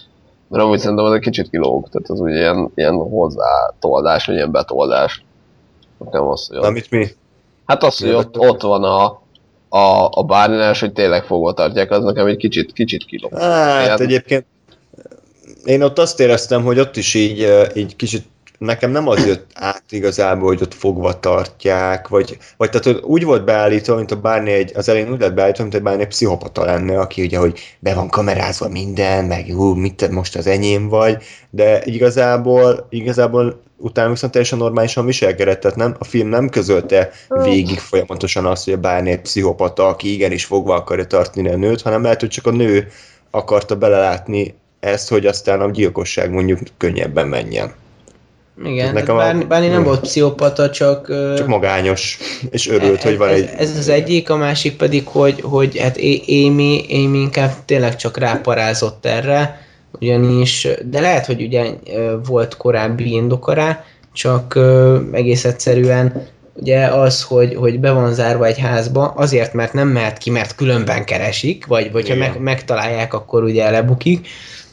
Mert 0.47 0.63
amúgy 0.63 0.79
szerintem 0.79 1.05
az 1.05 1.13
egy 1.13 1.19
kicsit 1.19 1.49
kilóg, 1.49 1.89
tehát 1.89 2.09
az 2.09 2.19
úgy 2.19 2.31
ilyen, 2.31 2.71
ilyen 2.75 2.93
hozzátoldás, 2.93 4.25
vagy 4.25 4.35
ilyen 4.35 4.51
betoldás. 4.51 5.23
Nem 6.11 6.27
az, 6.27 6.47
hogy 6.47 6.59
Na, 6.59 6.67
amit 6.67 6.91
mi? 6.91 7.07
Hát 7.65 7.83
az, 7.83 7.97
hogy 7.97 8.13
ott, 8.13 8.37
ott 8.39 8.61
van 8.61 8.83
a, 8.83 9.05
a, 9.77 10.09
a 10.11 10.23
bárninál, 10.23 10.71
és 10.71 10.79
hogy 10.79 10.93
tényleg 10.93 11.23
fogva 11.23 11.53
tartják, 11.53 11.91
az 11.91 12.03
nekem 12.03 12.27
egy 12.27 12.37
kicsit, 12.37 12.73
kicsit 12.73 13.05
kiló. 13.05 13.29
Hát 13.33 13.85
Ilyen- 13.85 14.01
egyébként 14.01 14.45
én 15.65 15.81
ott 15.81 15.99
azt 15.99 16.19
éreztem, 16.19 16.63
hogy 16.63 16.79
ott 16.79 16.97
is 16.97 17.13
így, 17.13 17.47
így 17.75 17.95
kicsit 17.95 18.25
nekem 18.65 18.91
nem 18.91 19.07
az 19.07 19.25
jött 19.25 19.51
át 19.53 19.83
igazából, 19.89 20.47
hogy 20.47 20.61
ott 20.61 20.73
fogva 20.73 21.19
tartják, 21.19 22.07
vagy, 22.07 22.37
vagy 22.57 22.69
tehát 22.69 22.85
hogy 22.85 22.99
úgy 23.03 23.23
volt 23.23 23.45
beállítva, 23.45 23.95
mint 23.95 24.11
a 24.11 24.15
bárni 24.15 24.51
egy, 24.51 24.71
az 24.75 24.89
elején 24.89 25.11
úgy 25.11 25.19
lett 25.19 25.33
beállítva, 25.33 25.63
mint 25.63 25.75
egy 25.75 25.83
bárni 25.83 26.01
egy 26.01 26.07
pszichopata 26.07 26.65
lenne, 26.65 26.99
aki 26.99 27.21
ugye, 27.21 27.37
hogy 27.37 27.59
be 27.79 27.93
van 27.93 28.09
kamerázva 28.09 28.69
minden, 28.69 29.25
meg 29.25 29.47
jó, 29.47 29.73
mit 29.73 29.95
te 29.95 30.09
most 30.09 30.35
az 30.35 30.47
enyém 30.47 30.87
vagy, 30.89 31.23
de 31.49 31.81
igazából, 31.83 32.87
igazából 32.89 33.61
utána 33.77 34.09
viszont 34.09 34.31
teljesen 34.31 34.57
normálisan 34.57 35.05
viselkedett, 35.05 35.59
tehát 35.59 35.77
nem, 35.77 35.95
a 35.99 36.03
film 36.03 36.27
nem 36.27 36.49
közölte 36.49 37.11
végig 37.27 37.79
folyamatosan 37.79 38.45
azt, 38.45 38.63
hogy 38.63 38.73
a 38.73 38.77
bárni 38.77 39.11
egy 39.11 39.21
pszichopata, 39.21 39.87
aki 39.87 40.13
igenis 40.13 40.45
fogva 40.45 40.75
akarja 40.75 41.05
tartani 41.05 41.49
a 41.49 41.57
nőt, 41.57 41.81
hanem 41.81 42.03
lehet, 42.03 42.19
hogy 42.19 42.29
csak 42.29 42.47
a 42.47 42.51
nő 42.51 42.87
akarta 43.31 43.75
belelátni 43.75 44.55
ezt, 44.79 45.09
hogy 45.09 45.25
aztán 45.25 45.61
a 45.61 45.71
gyilkosság 45.71 46.31
mondjuk 46.31 46.59
könnyebben 46.77 47.27
menjen. 47.27 47.73
Igen, 48.65 48.93
Nekem 48.93 49.15
Bárni, 49.15 49.43
Bárni 49.43 49.67
nem 49.67 49.83
volt 49.83 49.99
pszichopata, 49.99 50.69
csak... 50.69 51.07
Csak 51.35 51.47
magányos, 51.47 52.17
és 52.49 52.69
örült, 52.69 53.03
hogy 53.03 53.17
van 53.17 53.29
ez, 53.29 53.35
egy... 53.35 53.49
Ez 53.57 53.77
az 53.77 53.89
egyik, 53.89 54.29
a 54.29 54.35
másik 54.35 54.75
pedig, 54.75 55.07
hogy, 55.07 55.41
hogy 55.41 55.79
hát 55.79 55.97
Amy, 56.27 56.85
Amy 56.89 57.19
inkább 57.19 57.51
tényleg 57.65 57.95
csak 57.95 58.17
ráparázott 58.17 59.05
erre, 59.05 59.61
ugyanis, 59.99 60.67
de 60.85 60.99
lehet, 60.99 61.25
hogy 61.25 61.41
ugye 61.41 61.65
volt 62.27 62.57
korábbi 62.57 63.11
indoka 63.11 63.53
rá, 63.53 63.83
csak 64.13 64.59
egész 65.11 65.45
egyszerűen 65.45 66.27
ugye 66.53 66.85
az, 66.85 67.23
hogy, 67.23 67.55
hogy 67.55 67.79
be 67.79 67.91
van 67.91 68.13
zárva 68.13 68.45
egy 68.45 68.59
házba, 68.59 69.07
azért, 69.07 69.53
mert 69.53 69.73
nem 69.73 69.87
mehet 69.87 70.17
ki, 70.17 70.29
mert 70.29 70.55
különben 70.55 71.05
keresik, 71.05 71.65
vagy, 71.65 71.91
vagy 71.91 72.09
ha 72.09 72.15
meg, 72.15 72.39
megtalálják, 72.39 73.13
akkor 73.13 73.43
ugye 73.43 73.69
lebukik. 73.69 74.27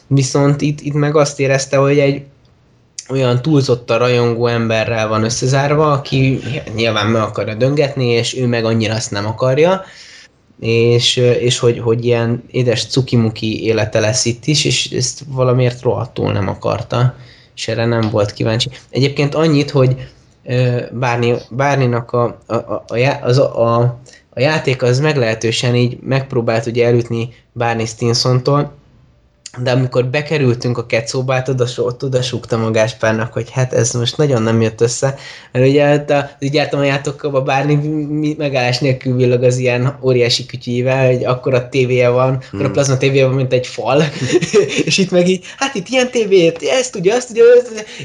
Viszont 0.07 0.61
itt, 0.61 0.81
itt 0.81 0.93
meg 0.93 1.15
azt 1.15 1.39
érezte, 1.39 1.77
hogy 1.77 1.99
egy 1.99 2.21
olyan 3.11 3.41
túlzottan 3.41 3.97
rajongó 3.97 4.47
emberrel 4.47 5.07
van 5.07 5.23
összezárva, 5.23 5.91
aki 5.91 6.39
nyilván 6.75 7.07
meg 7.07 7.21
akarja 7.21 7.55
döngetni, 7.55 8.05
és 8.05 8.37
ő 8.37 8.47
meg 8.47 8.65
annyira 8.65 8.93
azt 8.93 9.11
nem 9.11 9.25
akarja, 9.25 9.83
és, 10.59 11.15
és 11.17 11.59
hogy, 11.59 11.79
hogy 11.79 12.05
ilyen 12.05 12.43
édes 12.51 12.85
cukimuki 12.85 13.63
élete 13.63 13.99
lesz 13.99 14.25
itt 14.25 14.45
is, 14.45 14.65
és 14.65 14.91
ezt 14.91 15.23
valamiért 15.27 15.81
rohadtul 15.81 16.31
nem 16.31 16.47
akarta, 16.47 17.15
és 17.55 17.67
erre 17.67 17.85
nem 17.85 18.09
volt 18.09 18.33
kíváncsi. 18.33 18.69
Egyébként 18.89 19.35
annyit, 19.35 19.71
hogy 19.71 19.95
Bárni, 20.91 21.33
Bárninak 21.49 22.11
a, 22.11 22.37
a, 22.45 22.55
a, 22.55 22.83
a, 22.87 23.19
az, 23.21 23.37
a, 23.37 23.77
a, 23.79 23.99
a 24.29 24.39
játék 24.39 24.83
az 24.83 24.99
meglehetősen 24.99 25.75
így 25.75 25.97
megpróbált 26.01 26.65
ugye 26.65 26.85
elütni 26.85 27.33
Barney 27.53 27.85
Stinsontól, 27.85 28.71
de 29.57 29.71
amikor 29.71 30.05
bekerültünk 30.05 30.77
a 30.77 30.85
kecóba, 30.85 31.33
hát 31.33 31.49
oda, 31.49 31.65
oda 31.99 32.21
súgtam 32.21 32.63
a 32.63 32.71
Gáspárnak, 32.71 33.33
hogy 33.33 33.49
hát 33.51 33.73
ez 33.73 33.91
most 33.91 34.17
nagyon 34.17 34.41
nem 34.41 34.61
jött 34.61 34.81
össze, 34.81 35.15
mert 35.51 35.65
ugye 35.65 35.85
hát 35.85 36.11
az 36.11 36.49
gyártam 36.49 36.79
a 36.79 36.83
játékokba 36.83 37.41
bárni 37.41 37.75
mi- 37.75 38.35
megállás 38.37 38.79
nélkül 38.79 39.15
villog 39.15 39.43
az 39.43 39.57
ilyen 39.57 39.97
óriási 40.01 40.45
kütyűvel, 40.45 41.05
hogy 41.05 41.23
akkor 41.23 41.53
a 41.53 41.69
tévéje 41.69 42.09
van, 42.09 42.43
akkor 42.51 42.65
a 42.65 42.71
plazma 42.71 42.97
tévéje 42.97 43.25
van, 43.25 43.35
mint 43.35 43.53
egy 43.53 43.67
fal, 43.67 44.03
és 44.85 44.97
itt 44.97 45.11
meg 45.11 45.27
így, 45.27 45.45
hát 45.57 45.75
itt 45.75 45.87
ilyen 45.87 46.11
tévét, 46.11 46.61
ezt 46.61 46.91
tudja, 46.91 47.15
azt 47.15 47.27
tudja, 47.27 47.43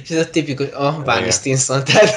és 0.03 0.11
ez 0.11 0.19
a 0.19 0.31
tipikus, 0.31 0.67
a 0.73 0.85
oh, 0.85 1.05
Barney 1.05 1.21
Igen. 1.21 1.31
Stinson, 1.31 1.85
tehát 1.85 2.15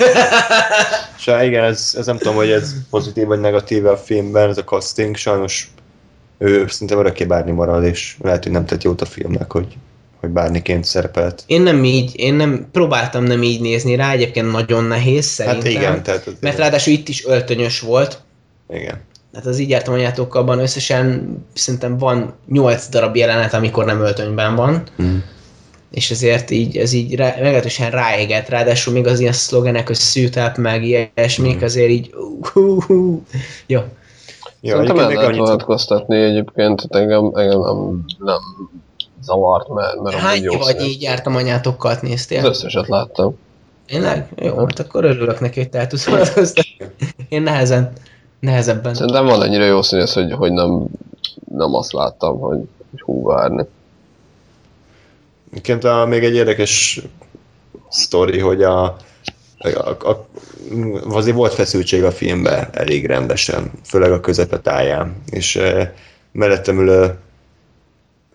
És 1.17 1.25
hát 1.25 1.43
igen, 1.43 1.63
ez, 1.63 1.93
ez 1.97 2.05
nem 2.05 2.17
tudom, 2.17 2.35
hogy 2.35 2.49
ez 2.49 2.73
pozitív 2.89 3.25
vagy 3.25 3.39
negatív 3.39 3.85
a 3.85 3.97
filmben, 3.97 4.49
ez 4.49 4.57
a 4.57 4.63
casting, 4.63 5.15
sajnos 5.15 5.67
ő 6.39 6.67
szinte 6.67 6.95
örökké 6.95 7.25
bárni 7.25 7.51
marad, 7.51 7.83
és 7.83 8.15
lehet, 8.21 8.43
hogy 8.43 8.51
nem 8.51 8.65
tett 8.65 8.83
jót 8.83 9.01
a 9.01 9.05
filmnek, 9.05 9.51
hogy, 9.51 9.67
hogy 10.19 10.29
bárniként 10.29 10.83
szerepelt. 10.85 11.43
én 11.45 11.61
nem 11.61 11.83
így, 11.83 12.11
én 12.15 12.33
nem, 12.33 12.67
próbáltam 12.71 13.23
nem 13.23 13.43
így 13.43 13.61
nézni 13.61 13.95
rá, 13.95 14.11
egyébként 14.11 14.51
nagyon 14.51 14.83
nehéz 14.83 15.25
szerintem, 15.25 15.61
Hát 15.61 15.71
igen, 15.71 16.03
tehát 16.03 16.27
az, 16.27 16.33
mert 16.39 16.57
ráadásul 16.57 16.93
itt 16.93 17.07
is 17.07 17.25
öltönyös 17.25 17.79
volt, 17.79 18.21
igen. 18.73 19.01
Hát 19.33 19.45
az 19.45 19.59
így 19.59 19.69
jártam 19.69 19.93
anyátokkal 19.93 20.59
összesen 20.59 21.37
szerintem 21.53 21.97
van 21.97 22.33
8 22.47 22.87
darab 22.89 23.15
jelenet, 23.15 23.53
amikor 23.53 23.85
nem 23.85 23.99
öltönyben 24.01 24.55
van, 24.55 24.83
Mm. 25.01 25.17
és 25.91 26.11
ezért 26.11 26.49
így, 26.51 26.77
ez 26.77 26.93
így 26.93 27.15
rá, 27.15 27.25
meglehetősen 27.41 27.91
ráégett, 27.91 28.49
ráadásul 28.49 28.93
még 28.93 29.07
az 29.07 29.19
ilyen 29.19 29.33
szlogenek, 29.33 29.87
hogy 29.87 29.95
szűtáp, 29.95 30.57
meg 30.57 30.83
ilyesmik, 30.83 31.55
Mhm. 31.55 31.63
azért 31.63 31.89
így 31.89 32.13
uh, 32.53 32.63
uh, 32.63 32.89
uh. 32.89 33.19
jó. 33.65 33.79
Ja, 34.61 34.75
Szerintem 34.75 34.99
el 34.99 35.09
lehet 35.09 35.35
vonatkoztatni 35.35 36.17
egyébként, 36.23 36.87
engem, 36.89 37.31
engem 37.33 37.59
nem, 37.59 38.05
nem 38.17 38.37
zavart, 39.21 39.67
mert, 39.67 40.01
mert 40.01 40.15
Hány 40.15 40.41
jó 40.41 40.57
vagy 40.57 40.81
így 40.81 41.01
jártam 41.01 41.35
anyátokkal 41.35 41.91
Az 41.91 42.01
néztél? 42.01 42.45
összeset 42.45 42.87
láttam. 42.87 43.37
Tényleg? 43.87 44.33
Jó, 44.35 44.57
hát 44.57 44.79
akkor 44.79 45.03
örülök 45.03 45.39
neki, 45.39 45.59
hogy 45.59 45.69
te 45.69 45.79
el 45.79 45.87
tudsz 45.87 46.05
vonatkoztatni. 46.05 46.77
Én 47.29 47.41
nehezen, 47.41 47.91
nehezebben. 48.39 48.93
Szerintem 48.93 49.25
van 49.25 49.43
ennyire 49.43 49.65
jó 49.65 49.81
színész, 49.81 50.13
hogy, 50.13 50.31
hogy 50.31 50.51
nem, 50.51 50.85
nem 51.55 51.73
azt 51.73 51.93
láttam, 51.93 52.39
hogy, 52.39 52.59
hogy 52.89 53.01
hú 53.01 53.23
várni. 53.23 53.65
egyébként 55.51 55.83
a, 55.83 56.05
még 56.05 56.23
egy 56.23 56.35
érdekes 56.35 57.01
sztori, 57.89 58.39
hogy 58.39 58.63
a, 58.63 58.95
a, 59.59 60.09
a, 60.09 60.27
azért 61.03 61.35
volt 61.35 61.53
feszültség 61.53 62.03
a 62.03 62.11
filmben 62.11 62.69
elég 62.71 63.05
rendesen, 63.05 63.71
főleg 63.85 64.11
a 64.11 64.19
közepe 64.19 64.59
táján, 64.59 65.15
és 65.29 65.55
e, 65.55 65.93
mellettem 66.31 66.79
ülő 66.79 67.17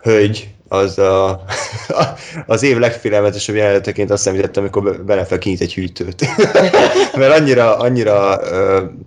hölgy, 0.03 0.55
az 0.75 0.99
a, 0.99 1.45
az 2.47 2.63
év 2.63 2.79
legfélelmetesebb 2.79 3.55
jeleneteként 3.55 4.11
azt 4.11 4.27
említettem, 4.27 4.63
amikor 4.63 5.05
Benefel 5.05 5.39
kinyit 5.39 5.61
egy 5.61 5.75
hűtőt. 5.75 6.27
Mert 7.19 7.39
annyira, 7.39 7.77
annyira 7.77 8.41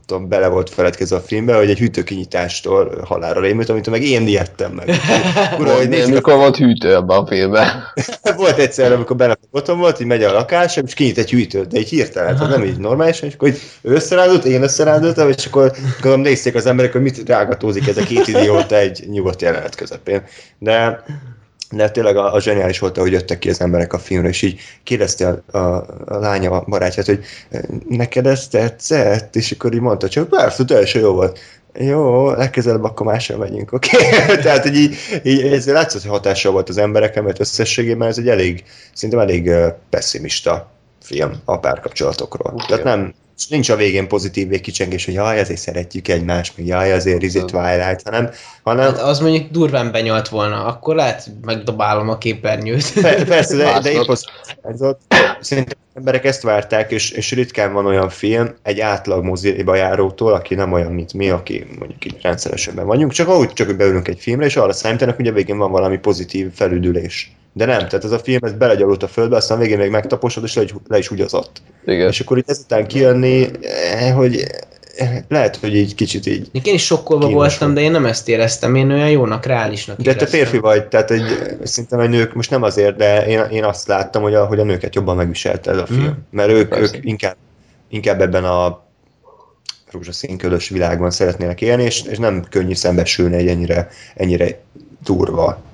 tudom, 0.06 0.28
bele 0.28 0.48
volt 0.48 0.70
feledkezve 0.70 1.16
a 1.16 1.20
filmbe, 1.20 1.56
hogy 1.56 1.70
egy 1.70 1.78
hűtőkinyitástól 1.78 3.02
halálra 3.06 3.42
rémült, 3.42 3.70
amit 3.70 3.90
meg 3.90 4.04
én 4.04 4.28
ijedtem 4.28 4.72
meg. 4.72 4.90
Ura, 5.60 5.76
hogy 5.76 5.90
nézzük, 5.90 6.14
mikor 6.14 6.36
volt 6.36 6.58
hűtő 6.58 6.96
ebben 6.96 7.18
a 7.18 7.28
filmben. 7.28 7.84
volt 8.36 8.58
egyszer, 8.58 8.92
amikor 8.92 9.16
Benefek 9.16 9.44
otthon 9.52 9.78
volt, 9.78 10.00
így 10.00 10.08
megy 10.08 10.24
a 10.24 10.32
lakás, 10.32 10.78
és 10.86 10.94
kinyit 10.94 11.18
egy 11.18 11.30
hűtőt, 11.30 11.68
de 11.68 11.80
így 11.80 11.90
hirtelen, 11.90 12.36
tehát 12.36 12.50
nem 12.52 12.64
így 12.64 12.78
normálisan, 12.78 13.28
és 13.28 13.34
akkor 13.34 13.54
ő 13.82 13.94
összerándult, 13.94 14.46
én 14.46 14.64
összerándultam, 14.64 15.30
és 15.30 15.46
akkor 15.46 15.72
gondolom 16.02 16.22
nézték 16.22 16.56
az 16.56 16.66
emberek, 16.66 16.92
hogy 16.92 17.02
mit 17.02 17.24
rágatózik 17.28 17.88
ez 17.88 17.98
a 17.98 18.04
két 18.04 18.28
idióta 18.28 18.76
egy 18.76 19.04
nyugodt 19.10 19.42
jelenet 19.42 19.76
közepén. 19.76 20.24
De 20.60 21.04
de 21.72 21.92
tényleg 21.92 22.18
a, 22.18 22.34
a 22.34 22.42
zseniális 22.42 22.80
volt, 22.80 22.98
hogy 22.98 23.12
jöttek 23.12 23.40
ki 23.40 23.50
az 23.50 23.62
emberek 23.62 23.94
a 23.94 24.00
filmre, 24.00 24.30
és 24.30 24.42
így 24.42 24.60
kérdezte 24.84 25.28
a, 25.28 25.58
a, 25.58 25.86
a 26.06 26.18
lánya 26.18 26.52
a 26.52 26.64
barátját, 26.68 27.06
hogy 27.06 27.24
neked 27.88 28.28
ez 28.28 28.48
tetszett? 28.48 29.36
És 29.36 29.52
akkor 29.52 29.74
így 29.74 29.80
mondta, 29.80 30.10
csak 30.10 30.30
persze, 30.30 30.66
teljesen 30.66 31.02
jó 31.02 31.14
volt. 31.14 31.40
Jó, 31.80 32.32
legközelebb 32.32 32.84
akkor 32.84 33.06
mással 33.06 33.38
megyünk, 33.38 33.72
oké? 33.72 33.98
Okay? 33.98 34.38
Tehát, 34.44 34.64
hogy 34.64 34.76
így, 34.76 34.96
így 35.24 35.42
ez 35.42 35.68
látszott, 35.68 36.02
hogy 36.02 36.12
hatással 36.12 36.52
volt 36.52 36.70
az 36.70 36.78
embereken, 36.78 37.24
mert 37.24 37.40
összességében 37.40 38.08
ez 38.08 38.18
egy 38.18 38.30
elég, 38.30 38.64
szerintem 38.94 39.20
elég 39.20 39.52
pessimista 39.90 40.72
film 41.02 41.32
a 41.46 41.60
párkapcsolatokról. 41.60 42.54
Igen. 42.56 42.68
Tehát 42.68 42.84
nem, 42.84 43.14
nincs 43.50 43.70
a 43.70 43.76
végén 43.76 44.08
pozitív 44.08 44.48
végkicsengés, 44.48 45.06
hogy 45.06 45.14
jaj, 45.14 45.40
ezért 45.40 45.60
szeretjük 45.60 46.08
egymást, 46.08 46.58
meg 46.58 46.66
jaj, 46.66 46.94
azért 46.94 47.22
izé 47.22 47.40
Twilight, 47.40 48.02
hanem, 48.04 48.30
hanem 48.64 48.86
Hát 48.86 49.02
az 49.02 49.20
mondjuk 49.20 49.52
durván 49.52 49.92
benyalt 49.92 50.30
volna, 50.30 50.66
akkor 50.66 50.96
lehet 50.96 51.30
megdobálom 51.42 52.10
a 52.10 52.18
képernyőt. 52.18 52.94
Per- 53.02 53.24
Persze, 53.24 53.56
de, 53.56 53.80
de 53.80 53.92
épp 53.92 54.08
az. 54.08 54.26
Szerintem 55.40 55.78
emberek 55.94 56.26
ezt 56.26 56.42
várták, 56.42 56.92
és, 56.92 57.12
és 57.12 57.32
ritkán 57.32 57.74
van 57.74 57.86
olyan 57.86 58.10
film 58.10 58.56
egy 58.64 58.80
átlag 58.80 59.24
moziba 59.24 59.76
járótól, 59.76 60.34
aki 60.34 60.56
nem 60.56 60.74
olyan, 60.74 60.92
mint 60.92 61.14
mi, 61.14 61.30
aki 61.30 61.66
mondjuk 61.80 62.06
így 62.06 62.18
rendszeresenben 62.22 62.86
vagyunk, 62.86 63.12
csak 63.12 63.28
ahogy 63.28 63.54
csak 63.54 63.76
beülünk 63.76 64.08
egy 64.08 64.20
filmre, 64.20 64.46
és 64.46 64.56
arra 64.56 64.74
számítanak, 64.74 65.16
hogy 65.16 65.28
a 65.28 65.32
végén 65.32 65.58
van 65.58 65.72
valami 65.72 65.98
pozitív 65.98 66.52
felüdülés. 66.54 67.32
De 67.58 67.66
nem, 67.66 67.88
tehát 67.88 68.04
ez 68.04 68.12
a 68.12 68.20
film 68.20 68.40
ez 68.42 68.54
belegyalult 68.54 69.04
a 69.04 69.08
földbe, 69.08 69.36
aztán 69.36 69.58
a 69.58 69.62
végén 69.62 69.78
még 69.78 69.90
megtaposod, 69.90 70.44
és 70.44 70.54
le, 70.56 70.62
is- 70.64 70.74
le 70.88 70.98
is. 70.98 71.10
Igen. 71.86 72.08
És 72.08 72.20
akkor 72.20 72.38
itt 72.38 72.50
ezután 72.50 72.88
kijönni, 72.88 73.48
eh, 73.62 74.14
hogy 74.16 74.46
eh, 74.96 75.24
lehet, 75.28 75.56
hogy 75.56 75.76
így 75.76 75.96
kicsit 75.96 76.26
így 76.26 76.50
Én 76.64 76.74
is 76.74 76.86
sokkolva 76.86 77.30
voltam, 77.30 77.58
volt. 77.60 77.74
de 77.74 77.82
én 77.82 77.92
nem 77.92 78.06
ezt 78.06 78.30
éreztem, 78.30 78.76
én 78.76 78.92
olyan 78.92 79.10
jónak, 79.10 79.46
reálisnak 79.46 80.02
De 80.02 80.16
te 80.16 80.26
férfi 80.26 80.58
vagy, 80.58 80.88
tehát 80.88 81.12
egy, 81.12 81.24
szerintem 81.64 82.00
a 82.00 82.06
nők, 82.08 82.34
most 82.34 82.50
nem 82.50 82.64
azért, 82.64 82.96
de 82.96 83.28
én, 83.28 83.40
én 83.40 83.64
azt 83.64 83.88
láttam, 83.88 84.22
hogy 84.22 84.34
a, 84.34 84.46
hogy 84.46 84.60
a 84.60 84.64
nőket 84.64 84.96
jobban 84.96 85.16
megviselte 85.16 85.72
ez 85.72 85.78
a 85.78 85.86
film. 85.86 86.02
Mhm. 86.02 86.12
Mert 86.30 86.50
ők, 86.50 86.70
Persze. 86.70 86.96
ők 86.96 87.06
inkább, 87.06 87.36
inkább 87.90 88.22
ebben 88.22 88.44
a 88.44 88.86
rózsaszínkölös 89.92 90.70
világban 90.70 91.12
szeretnének 91.12 91.62
élni, 91.62 91.84
és, 91.84 92.04
és 92.04 92.18
nem 92.18 92.46
könnyű 92.50 92.74
szembesülni 92.74 93.36
egy 93.36 93.48
ennyire, 93.48 93.90
ennyire 94.16 94.60
durva 95.04 95.66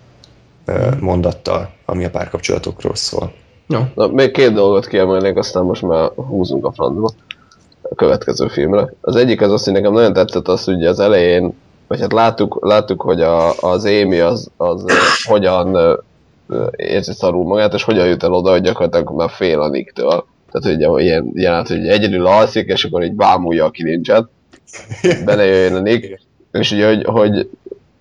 ö, 0.65 0.87
mondattal, 0.99 1.69
ami 1.85 2.05
a 2.05 2.09
párkapcsolatokról 2.09 2.95
szól. 2.95 3.33
Jó. 3.67 3.79
Na, 3.95 4.07
még 4.07 4.31
két 4.31 4.53
dolgot 4.53 4.87
kiemelnék, 4.87 5.37
aztán 5.37 5.63
most 5.63 5.81
már 5.81 6.11
húzunk 6.15 6.65
a 6.65 6.71
francba 6.71 7.09
a 7.81 7.95
következő 7.95 8.47
filmre. 8.47 8.93
Az 9.01 9.15
egyik 9.15 9.41
az 9.41 9.51
az, 9.51 9.63
hogy 9.63 9.73
nekem 9.73 9.93
nagyon 9.93 10.13
tetszett 10.13 10.47
az, 10.47 10.63
hogy 10.63 10.85
az 10.85 10.99
elején, 10.99 11.53
vagy 11.87 11.99
hát 11.99 12.11
láttuk, 12.11 12.57
láttuk 12.61 13.01
hogy 13.01 13.21
a, 13.21 13.59
az 13.59 13.85
Amy 13.85 14.19
az, 14.19 14.49
az 14.57 14.85
hogyan 15.23 15.99
érzi 16.75 17.13
szarul 17.13 17.43
magát, 17.43 17.73
és 17.73 17.83
hogyan 17.83 18.07
jut 18.07 18.23
el 18.23 18.33
oda, 18.33 18.51
hogy 18.51 18.61
gyakorlatilag 18.61 19.15
már 19.15 19.29
fél 19.29 19.61
a 19.61 19.69
Nick-től. 19.69 20.25
Tehát 20.51 20.77
ugye 20.77 21.03
ilyen 21.03 21.31
jelent, 21.33 21.67
hogy 21.67 21.87
egyedül 21.87 22.25
alszik, 22.25 22.67
és 22.67 22.83
akkor 22.83 23.03
így 23.03 23.13
bámulja 23.13 23.65
a 23.65 23.69
kilincset, 23.69 24.27
belejöjjön 25.25 25.75
a 25.75 25.79
Nick, 25.79 26.21
és 26.51 26.71
ugye, 26.71 26.87
hogy, 26.87 27.03
hogy 27.03 27.49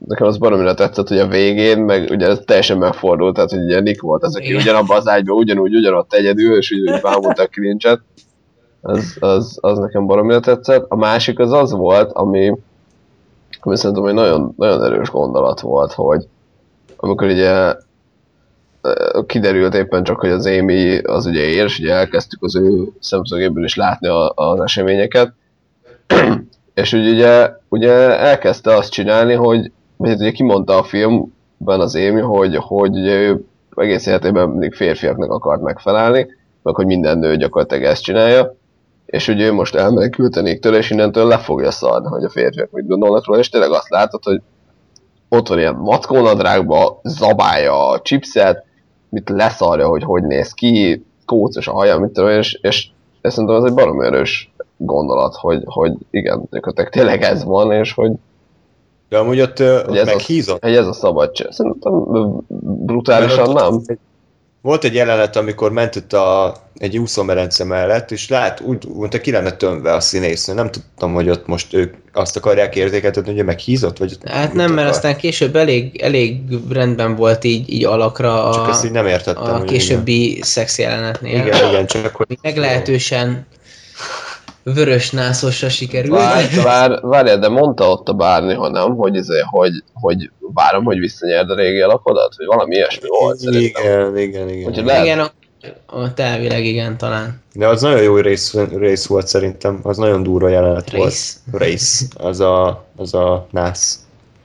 nekem 0.07 0.27
az 0.27 0.39
baromira 0.39 0.75
tetszett, 0.75 1.09
hogy 1.09 1.19
a 1.19 1.27
végén, 1.27 1.79
meg 1.79 2.11
ugye 2.11 2.27
ez 2.27 2.41
teljesen 2.45 2.79
megfordult, 2.79 3.35
tehát 3.35 3.51
hogy 3.51 3.63
ugye 3.63 3.81
Nick 3.81 4.03
volt 4.03 4.23
az, 4.23 4.37
aki 4.37 4.47
Igen. 4.47 4.61
ugyanabban 4.61 4.97
az 4.97 5.09
ágyban, 5.09 5.37
ugyanúgy, 5.37 5.75
ugyanott 5.75 6.13
egyedül, 6.13 6.57
és 6.57 6.73
úgy, 6.73 6.91
úgy 6.91 7.01
bámulta 7.01 7.43
a 7.43 7.47
kilincset. 7.47 8.01
Az, 8.81 9.17
az, 9.21 9.59
az 9.61 9.79
nekem 9.79 10.07
baromira 10.07 10.41
tetszett. 10.41 10.85
A 10.89 10.97
másik 10.97 11.39
az 11.39 11.53
az 11.53 11.73
volt, 11.73 12.13
ami, 12.13 12.57
ami 13.61 13.77
szerintem 13.77 14.05
egy 14.05 14.15
nagyon, 14.15 14.55
nagyon 14.57 14.85
erős 14.85 15.11
gondolat 15.11 15.61
volt, 15.61 15.93
hogy 15.93 16.27
amikor 16.97 17.29
ugye 17.29 17.75
kiderült 19.27 19.75
éppen 19.75 20.03
csak, 20.03 20.21
hogy 20.21 20.31
az 20.31 20.47
Amy 20.47 20.99
az 20.99 21.27
ugye 21.27 21.41
ér, 21.41 21.65
és 21.65 21.79
ugye 21.79 21.93
elkezdtük 21.93 22.43
az 22.43 22.57
ő 22.57 22.89
szemszögéből 23.01 23.65
is 23.65 23.77
látni 23.77 24.09
a, 24.09 24.33
az 24.35 24.61
eseményeket, 24.61 25.33
és 26.75 26.93
ugye, 26.93 27.51
ugye 27.69 27.93
elkezdte 28.19 28.75
azt 28.75 28.93
csinálni, 28.93 29.35
hogy 29.35 29.73
hát 30.09 30.21
ugye 30.21 30.31
kimondta 30.31 30.79
a 30.79 30.83
filmben 30.83 31.81
az 31.81 31.95
Amy, 31.95 32.21
hogy, 32.21 32.57
hogy 32.57 32.91
ugye 32.91 33.15
ő 33.15 33.45
egész 33.77 34.07
életében 34.07 34.49
mindig 34.49 34.75
férfiaknak 34.75 35.31
akart 35.31 35.63
megfelelni, 35.63 36.27
meg 36.63 36.75
hogy 36.75 36.87
minden 36.87 37.19
nő 37.19 37.37
gyakorlatilag 37.37 37.85
ezt 37.85 38.03
csinálja, 38.03 38.55
és 39.07 39.29
ugye 39.29 39.47
ő 39.47 39.53
most 39.53 39.75
elmenekült 39.75 40.37
a 40.37 40.41
Nicktől, 40.41 40.75
és 40.75 40.91
innentől 40.91 41.27
le 41.27 41.39
fogja 41.39 41.71
szarni, 41.71 42.09
hogy 42.09 42.25
a 42.25 42.31
férfiak 42.31 42.71
mit 42.71 42.87
gondolnak 42.87 43.27
róla, 43.27 43.39
és 43.39 43.49
tényleg 43.49 43.71
azt 43.71 43.89
látod, 43.89 44.25
hogy 44.25 44.43
ott 45.29 45.49
van 45.49 45.59
ilyen 45.59 45.75
mackónadrágba, 45.75 47.01
zabálja 47.03 47.89
a 47.89 48.01
chipset, 48.01 48.65
mit 49.09 49.29
leszarja, 49.29 49.89
hogy 49.89 50.03
hogy 50.03 50.23
néz 50.23 50.53
ki, 50.53 51.05
kócos 51.27 51.69
a 51.69 51.73
haja, 51.73 51.99
mit 51.99 52.11
tudom, 52.11 52.31
és, 52.31 52.59
és, 52.63 52.89
és 53.23 53.33
szerintem 53.33 53.57
ez 53.57 53.65
egy 53.65 53.75
baromi 53.75 54.07
erős 54.07 54.53
gondolat, 54.77 55.35
hogy, 55.35 55.63
hogy 55.65 55.93
igen, 56.11 56.43
gyakorlatilag 56.51 56.91
tényleg 56.91 57.23
ez 57.23 57.45
van, 57.45 57.73
és 57.73 57.93
hogy, 57.93 58.13
De 59.13 59.19
amúgy 59.19 59.41
ott, 59.41 59.61
ott 59.61 59.97
ez, 59.97 60.03
a, 60.03 60.05
meghízott. 60.05 60.63
hogy 60.63 60.75
ez 60.77 60.87
a 60.87 60.93
szabadság. 60.93 61.51
Szerintem 61.51 61.93
brutálisan 62.87 63.53
Mert 63.53 63.71
ott- 63.71 63.87
nem. 63.87 63.99
Volt 64.63 64.85
egy 64.85 64.95
jelenet, 64.95 65.37
amikor 65.37 65.73
ment 65.73 65.95
itt 65.97 66.13
a, 66.13 66.57
egy 66.77 66.99
úszómerence 66.99 67.65
mellett, 67.65 68.11
és 68.11 68.29
lát, 68.29 68.61
úgy 68.61 68.85
mondta, 68.95 69.21
ki 69.21 69.31
lenne 69.31 69.51
tömve 69.51 69.95
a 69.95 70.01
színésznő. 70.01 70.55
Nem 70.55 70.71
tudtam, 70.71 71.15
hogy 71.15 71.29
ott 71.29 71.47
most 71.47 71.75
ők 71.75 71.95
azt 72.13 72.37
akarják 72.37 72.77
érzékeltetni, 72.77 73.35
hogy 73.35 73.45
meghízott, 73.45 73.99
vagy 73.99 74.19
Hát 74.25 74.53
nem, 74.53 74.69
mert 74.69 74.79
akar. 74.81 74.91
aztán 74.91 75.17
később 75.17 75.57
elég, 75.57 76.01
elég 76.03 76.41
rendben 76.71 77.17
volt 77.17 77.45
így, 77.45 77.73
így 77.73 77.85
alakra 77.85 78.51
Csak 78.55 78.67
a, 78.67 78.71
ezt 78.71 78.85
így 78.85 78.91
nem 78.91 79.07
értettem. 79.07 79.55
a 79.55 79.63
későbbi 79.63 80.39
szex 80.43 80.79
jelenetnél. 80.79 81.35
Igen, 81.35 81.47
igen, 81.47 81.69
igen, 81.69 81.87
csak 81.87 82.15
hogy... 82.17 82.39
Meglehetősen 82.43 83.47
vörös 84.63 85.11
nászosra 85.11 85.69
sikerült. 85.69 86.19
Vár, 86.19 86.45
vár, 86.65 87.01
várjál, 87.03 87.39
de 87.39 87.49
mondta 87.49 87.91
ott 87.91 88.09
a 88.09 88.13
bárni, 88.13 88.55
ha 88.55 88.69
nem, 88.69 88.97
hogy, 88.97 89.15
izé, 89.15 89.41
hogy, 89.45 89.83
hogy 89.93 90.31
várom, 90.55 90.85
hogy 90.85 90.99
visszanyerd 90.99 91.51
a 91.51 91.55
régi 91.55 91.81
alapodat, 91.81 92.35
vagy 92.37 92.47
valami 92.47 92.75
ilyesmi 92.75 93.09
volt 93.09 93.39
szerintem. 93.39 93.83
Igen, 93.85 94.17
igen, 94.19 94.49
igen. 94.49 94.69
Úgyhogy 94.69 94.85
lehet- 94.85 95.05
Igen, 95.05 95.19
ott, 95.21 95.35
ott 95.93 96.19
elvileg 96.21 96.65
igen, 96.65 96.97
talán. 96.99 97.41
De 97.55 97.69
az 97.69 97.81
nagyon 97.83 98.03
jó 98.03 98.17
rész, 98.17 98.55
rész 98.77 99.07
volt 99.07 99.27
szerintem, 99.27 99.81
az 99.83 99.97
nagyon 99.97 100.23
durva 100.23 100.49
jelenet 100.49 100.91
Rész. 100.91 101.39
volt. 101.51 101.63
Rész. 101.63 102.09
Az 102.17 102.41
a, 102.41 102.85
az 102.97 103.15
a 103.15 103.47
nász. 103.51 103.99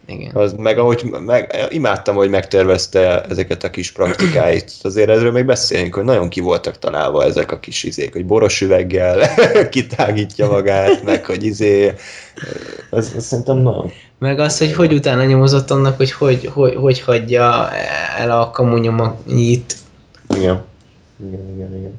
Igen. 0.08 0.32
Az, 0.34 0.54
meg 0.54 0.78
ahogy 0.78 1.04
meg, 1.26 1.68
imádtam, 1.70 2.16
hogy 2.16 2.30
megtervezte 2.30 3.22
ezeket 3.22 3.64
a 3.64 3.70
kis 3.70 3.92
praktikáit. 3.92 4.72
Azért 4.82 5.10
ezről 5.10 5.32
még 5.32 5.46
beszélünk, 5.46 5.96
hogy 5.96 6.04
nagyon 6.04 6.30
ki 6.30 6.40
voltak 6.40 6.80
találva 6.80 7.24
ezek 7.24 7.52
a 7.52 7.60
kis 7.60 7.84
izék, 7.84 8.14
hogy 8.14 8.26
boros 8.26 8.62
üveggel 8.62 9.30
kitágítja 9.70 10.48
magát, 10.48 11.04
meg 11.04 11.26
hogy 11.26 11.44
izé, 11.44 11.94
ez, 12.92 13.14
ez 13.16 13.26
szerintem 13.26 13.58
nagyon. 13.58 13.92
Meg 14.20 14.40
az, 14.40 14.58
hogy 14.58 14.74
hogy 14.74 14.94
utána 14.94 15.24
nyomozott 15.24 15.72
annak, 15.72 15.98
hogy 15.98 16.12
hogy, 16.12 16.50
hogy, 16.54 16.76
hogy 16.76 17.02
hagyja 17.02 17.72
el 18.18 18.32
a 18.32 18.50
kamunyomanyit. 18.50 19.76
Igen. 20.36 20.64
Igen, 21.28 21.54
igen, 21.56 21.76
igen. 21.78 21.94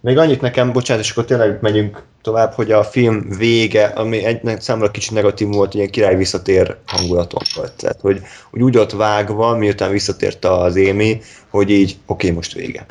Még 0.00 0.18
annyit 0.18 0.40
nekem, 0.40 0.72
bocsánat, 0.72 1.02
és 1.02 1.10
akkor 1.10 1.24
tényleg 1.24 1.58
megyünk 1.60 2.02
tovább, 2.24 2.52
hogy 2.52 2.72
a 2.72 2.84
film 2.84 3.28
vége, 3.38 3.84
ami 3.84 4.24
egy 4.24 4.60
számomra 4.60 4.90
kicsit 4.90 5.12
negatív 5.12 5.48
volt, 5.48 5.74
ilyen 5.74 5.90
király 5.90 6.16
visszatér 6.16 6.76
hangulaton 6.86 7.42
volt. 7.54 7.72
Tehát, 7.72 8.00
hogy, 8.00 8.22
hogy 8.50 8.62
úgy 8.62 8.76
ott 8.76 8.92
vágva, 8.92 9.56
miután 9.56 9.90
visszatért 9.90 10.44
az 10.44 10.76
Émi, 10.76 11.20
hogy 11.48 11.70
így, 11.70 11.96
oké, 12.06 12.30
most 12.30 12.52
vége. 12.52 12.86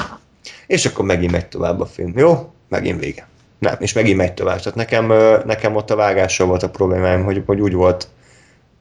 És 0.68 0.86
akkor 0.86 1.06
megint 1.06 1.32
megy 1.32 1.48
tovább 1.48 1.80
a 1.80 1.86
film. 1.86 2.14
Jó? 2.16 2.54
Megint 2.70 3.00
vége. 3.00 3.28
Nem, 3.60 3.76
és 3.80 3.94
megint 3.94 4.18
megy 4.18 4.34
tovább. 4.34 4.58
Tehát 4.58 4.76
nekem, 4.76 5.08
nekem 5.46 5.76
ott 5.76 5.92
a 5.92 5.96
vágással 5.96 6.48
volt 6.48 6.64
a 6.64 6.70
problémáim, 6.70 7.24
hogy, 7.24 7.44
hogy 7.46 7.60
úgy 7.60 7.74
volt, 7.74 8.08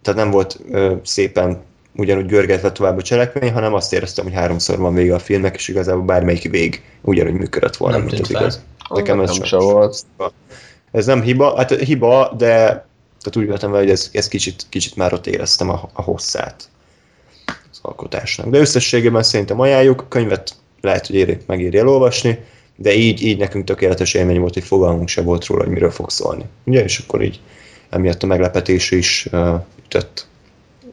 tehát 0.03 0.21
nem 0.21 0.31
volt 0.31 0.61
szépen 1.03 1.63
ugyanúgy 1.97 2.27
görgetve 2.27 2.73
tovább 2.73 2.99
a 2.99 3.03
cselekmény, 3.03 3.53
hanem 3.53 3.75
azt 3.75 3.93
éreztem, 3.93 4.25
hogy 4.25 4.35
háromszor 4.35 4.79
van 4.79 4.95
vége 4.95 5.15
a 5.15 5.19
filmnek, 5.19 5.55
és 5.55 5.69
igazából 5.69 6.03
bármelyik 6.03 6.51
vég 6.51 6.83
ugyanúgy 7.01 7.33
működött 7.33 7.77
volna, 7.77 7.97
Nem 7.97 8.07
mint 8.07 8.21
az 8.21 8.31
fel. 8.31 8.41
igaz. 8.41 8.63
Nekem 8.89 9.21
ez 9.21 9.35
sem 9.35 9.45
se 9.45 9.57
volt. 9.57 10.05
Ez 10.91 11.07
nem 11.07 11.23
hiba, 11.23 11.57
hát 11.57 11.71
hiba, 11.71 12.35
de 12.37 12.55
tehát 13.23 13.37
úgy 13.37 13.47
vettem 13.47 13.71
hogy 13.71 13.91
ez, 13.91 14.11
ez 14.13 14.29
kicsit, 14.29 14.67
kicsit 14.69 14.97
már 14.97 15.13
ott 15.13 15.27
éreztem 15.27 15.69
a, 15.69 15.91
a 15.93 16.03
hosszát 16.03 16.69
az 17.47 17.79
alkotásnak. 17.83 18.49
De 18.49 18.59
összességében 18.59 19.23
szerintem 19.23 19.61
ajánljuk, 19.61 20.01
a 20.01 20.09
könyvet 20.09 20.55
lehet, 20.81 21.07
hogy 21.07 21.17
éri, 21.17 21.39
megéri 21.47 21.79
elolvasni, 21.79 22.45
de 22.77 22.95
így, 22.95 23.23
így 23.23 23.39
nekünk 23.39 23.65
tökéletes 23.65 24.15
élmény 24.15 24.41
volt, 24.41 24.55
hogy 24.55 24.65
fogalmunk 24.65 25.09
se 25.09 25.23
volt 25.23 25.47
róla, 25.47 25.63
hogy 25.63 25.73
miről 25.73 25.91
fog 25.91 26.11
szólni. 26.11 26.45
Ugye, 26.65 26.83
és 26.83 26.99
akkor 26.99 27.23
így 27.23 27.41
emiatt 27.91 28.23
a 28.23 28.27
meglepetés 28.27 28.91
is 28.91 29.29
uh, 29.33 29.61
ütött. 29.85 30.27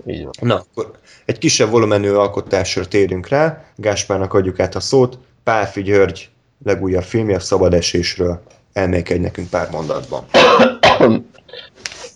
Így 0.06 0.24
van. 0.24 0.32
Na, 0.40 0.56
akkor 0.56 0.92
egy 1.26 1.38
kisebb 1.38 1.70
volumenű 1.70 2.12
alkotásra 2.12 2.86
térjünk 2.86 3.28
rá, 3.28 3.64
Gáspárnak 3.76 4.34
adjuk 4.34 4.60
át 4.60 4.76
a 4.76 4.80
szót, 4.80 5.18
Pálfi 5.44 5.82
György 5.82 6.30
legújabb 6.66 7.04
filmje 7.04 7.36
a 7.36 7.40
Szabad 7.40 7.74
Esésről 7.74 8.42
elmékedj 8.74 9.20
nekünk 9.20 9.50
pár 9.50 9.70
mondatban. 9.72 10.24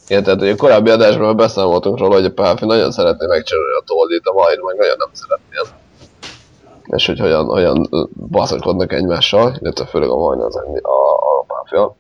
Igen, 0.07 0.23
tehát 0.23 0.41
a 0.41 0.55
korábbi 0.55 0.89
adásban 0.89 1.35
beszámoltunk 1.35 1.97
róla, 1.97 2.13
hogy 2.13 2.25
a 2.25 2.31
Pálfi 2.31 2.65
nagyon 2.65 2.91
szeretné 2.91 3.25
megcsinálni 3.25 3.71
a 3.79 3.83
toldit, 3.85 4.25
a 4.25 4.33
Vajr 4.33 4.59
meg 4.59 4.75
nagyon 4.77 4.95
nem 4.97 5.09
szeretné. 5.11 5.57
És 6.85 7.05
hogy 7.05 7.19
hogyan, 7.19 7.45
hogyan 7.45 7.87
ö, 7.91 8.03
baszoskodnak 8.29 8.93
egymással, 8.93 9.57
illetve 9.61 9.85
főleg 9.85 10.09
a 10.09 10.15
Vajr 10.15 10.39
az 10.39 10.55
a, 10.55 10.59
a, 10.81 11.13
a 11.39 11.43
Pálfia. 11.47 11.95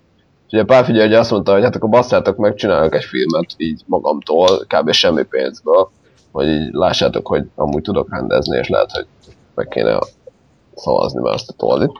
Ugye 0.53 0.61
a 0.61 0.65
Pálfi 0.65 0.91
ugye 0.91 1.19
azt 1.19 1.31
mondta, 1.31 1.53
hogy 1.53 1.63
hát 1.63 1.75
akkor 1.75 1.89
basszátok 1.89 2.37
meg, 2.37 2.53
egy 2.91 3.03
filmet 3.03 3.45
így 3.57 3.81
magamtól, 3.85 4.65
kb. 4.67 4.91
semmi 4.91 5.23
pénzből, 5.23 5.89
hogy 6.31 6.47
így 6.47 6.69
lássátok, 6.71 7.27
hogy 7.27 7.43
amúgy 7.55 7.81
tudok 7.81 8.07
rendezni, 8.11 8.57
és 8.57 8.67
lehet, 8.67 8.91
hogy 8.91 9.05
meg 9.55 9.67
kéne 9.67 9.99
szavazni 10.75 11.21
már 11.21 11.33
azt 11.33 11.49
a 11.49 11.53
toldit. 11.53 11.91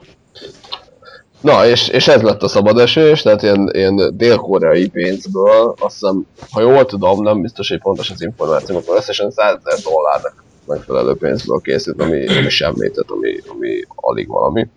Na, 1.41 1.65
és, 1.65 1.87
és 1.87 2.07
ez 2.07 2.21
lett 2.21 2.43
a 2.43 2.47
szabad 2.47 2.79
esés, 2.79 3.21
tehát 3.21 3.41
ilyen, 3.41 3.69
ilyen 3.71 4.17
dél-koreai 4.17 4.89
pénzből, 4.89 5.73
azt 5.79 5.99
hiszem, 5.99 6.27
ha 6.51 6.61
jól 6.61 6.85
tudom, 6.85 7.23
nem 7.23 7.41
biztos, 7.41 7.69
hogy 7.69 7.81
pontos 7.81 8.09
az 8.09 8.21
információ, 8.21 8.77
akkor 8.77 8.97
összesen 8.97 9.31
100 9.31 9.59
ezer 9.63 9.79
dollárnak 9.83 10.43
megfelelő 10.67 11.15
pénzből 11.15 11.59
készült, 11.59 12.01
ami, 12.01 12.27
ami 12.27 12.49
semmi, 12.49 12.89
tehát 12.89 13.11
ami, 13.11 13.35
ami 13.47 13.81
alig 13.95 14.27
valami. 14.27 14.67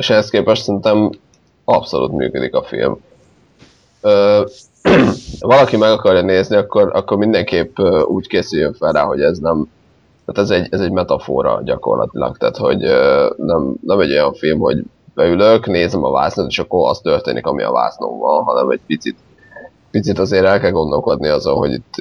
És 0.00 0.10
ehhez 0.10 0.30
képest 0.30 0.62
szerintem 0.62 1.10
abszolút 1.64 2.12
működik 2.12 2.54
a 2.54 2.62
film. 2.62 3.00
Ö, 4.00 4.44
valaki 5.40 5.76
meg 5.76 5.90
akarja 5.90 6.22
nézni, 6.22 6.56
akkor, 6.56 6.90
akkor 6.92 7.16
mindenképp 7.16 7.78
úgy 8.04 8.26
készüljön 8.26 8.72
fel 8.72 8.92
rá, 8.92 9.02
hogy 9.04 9.20
ez 9.20 9.38
nem, 9.38 9.68
tehát 10.26 10.50
ez 10.50 10.60
egy, 10.60 10.66
ez 10.70 10.80
egy 10.80 10.90
metafora 10.90 11.60
gyakorlatilag, 11.64 12.36
tehát 12.36 12.56
hogy 12.56 12.78
nem, 13.36 13.74
nem 13.86 14.00
egy 14.00 14.10
olyan 14.10 14.34
film, 14.34 14.58
hogy 14.58 14.84
beülök, 15.14 15.66
nézem 15.66 16.04
a 16.04 16.10
vásznat, 16.10 16.48
és 16.48 16.58
akkor 16.58 16.90
az 16.90 17.00
történik, 17.00 17.46
ami 17.46 17.62
a 17.62 17.72
vásznon 17.72 18.18
van, 18.18 18.42
hanem 18.42 18.70
egy 18.70 18.80
picit, 18.86 19.16
picit 19.90 20.18
azért 20.18 20.44
el 20.44 20.60
kell 20.60 20.70
gondolkodni 20.70 21.28
azon, 21.28 21.56
hogy 21.56 21.72
itt 21.72 21.94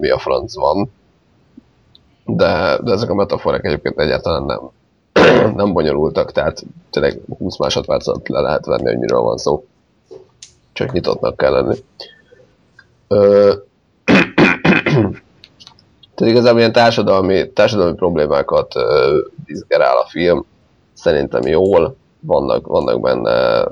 mi 0.00 0.10
a 0.10 0.18
franc 0.18 0.54
van. 0.54 0.90
De, 2.26 2.78
de 2.82 2.92
ezek 2.92 3.10
a 3.10 3.14
metaforák 3.14 3.64
egyébként 3.64 3.98
egyáltalán 3.98 4.44
nem, 4.44 4.70
nem 5.56 5.72
bonyolultak, 5.72 6.32
tehát 6.32 6.64
tényleg 6.90 7.20
20 7.38 7.56
másodpercet 7.58 8.28
le 8.28 8.40
lehet 8.40 8.66
venni, 8.66 8.84
hogy 8.84 8.98
miről 8.98 9.20
van 9.20 9.36
szó. 9.36 9.64
Csak 10.72 10.92
nyitottnak 10.92 11.36
kell 11.36 11.52
lenni. 11.52 11.76
Ö, 13.08 13.52
tehát 16.14 16.32
igazából 16.32 16.58
ilyen 16.58 16.72
társadalmi, 16.72 17.52
társadalmi 17.52 17.94
problémákat 17.94 18.76
ö, 18.76 19.18
izgerál 19.46 19.96
a 19.96 20.06
film, 20.08 20.44
szerintem 20.92 21.42
jól, 21.42 21.96
vannak, 22.20 22.66
vannak 22.66 23.00
benne 23.00 23.66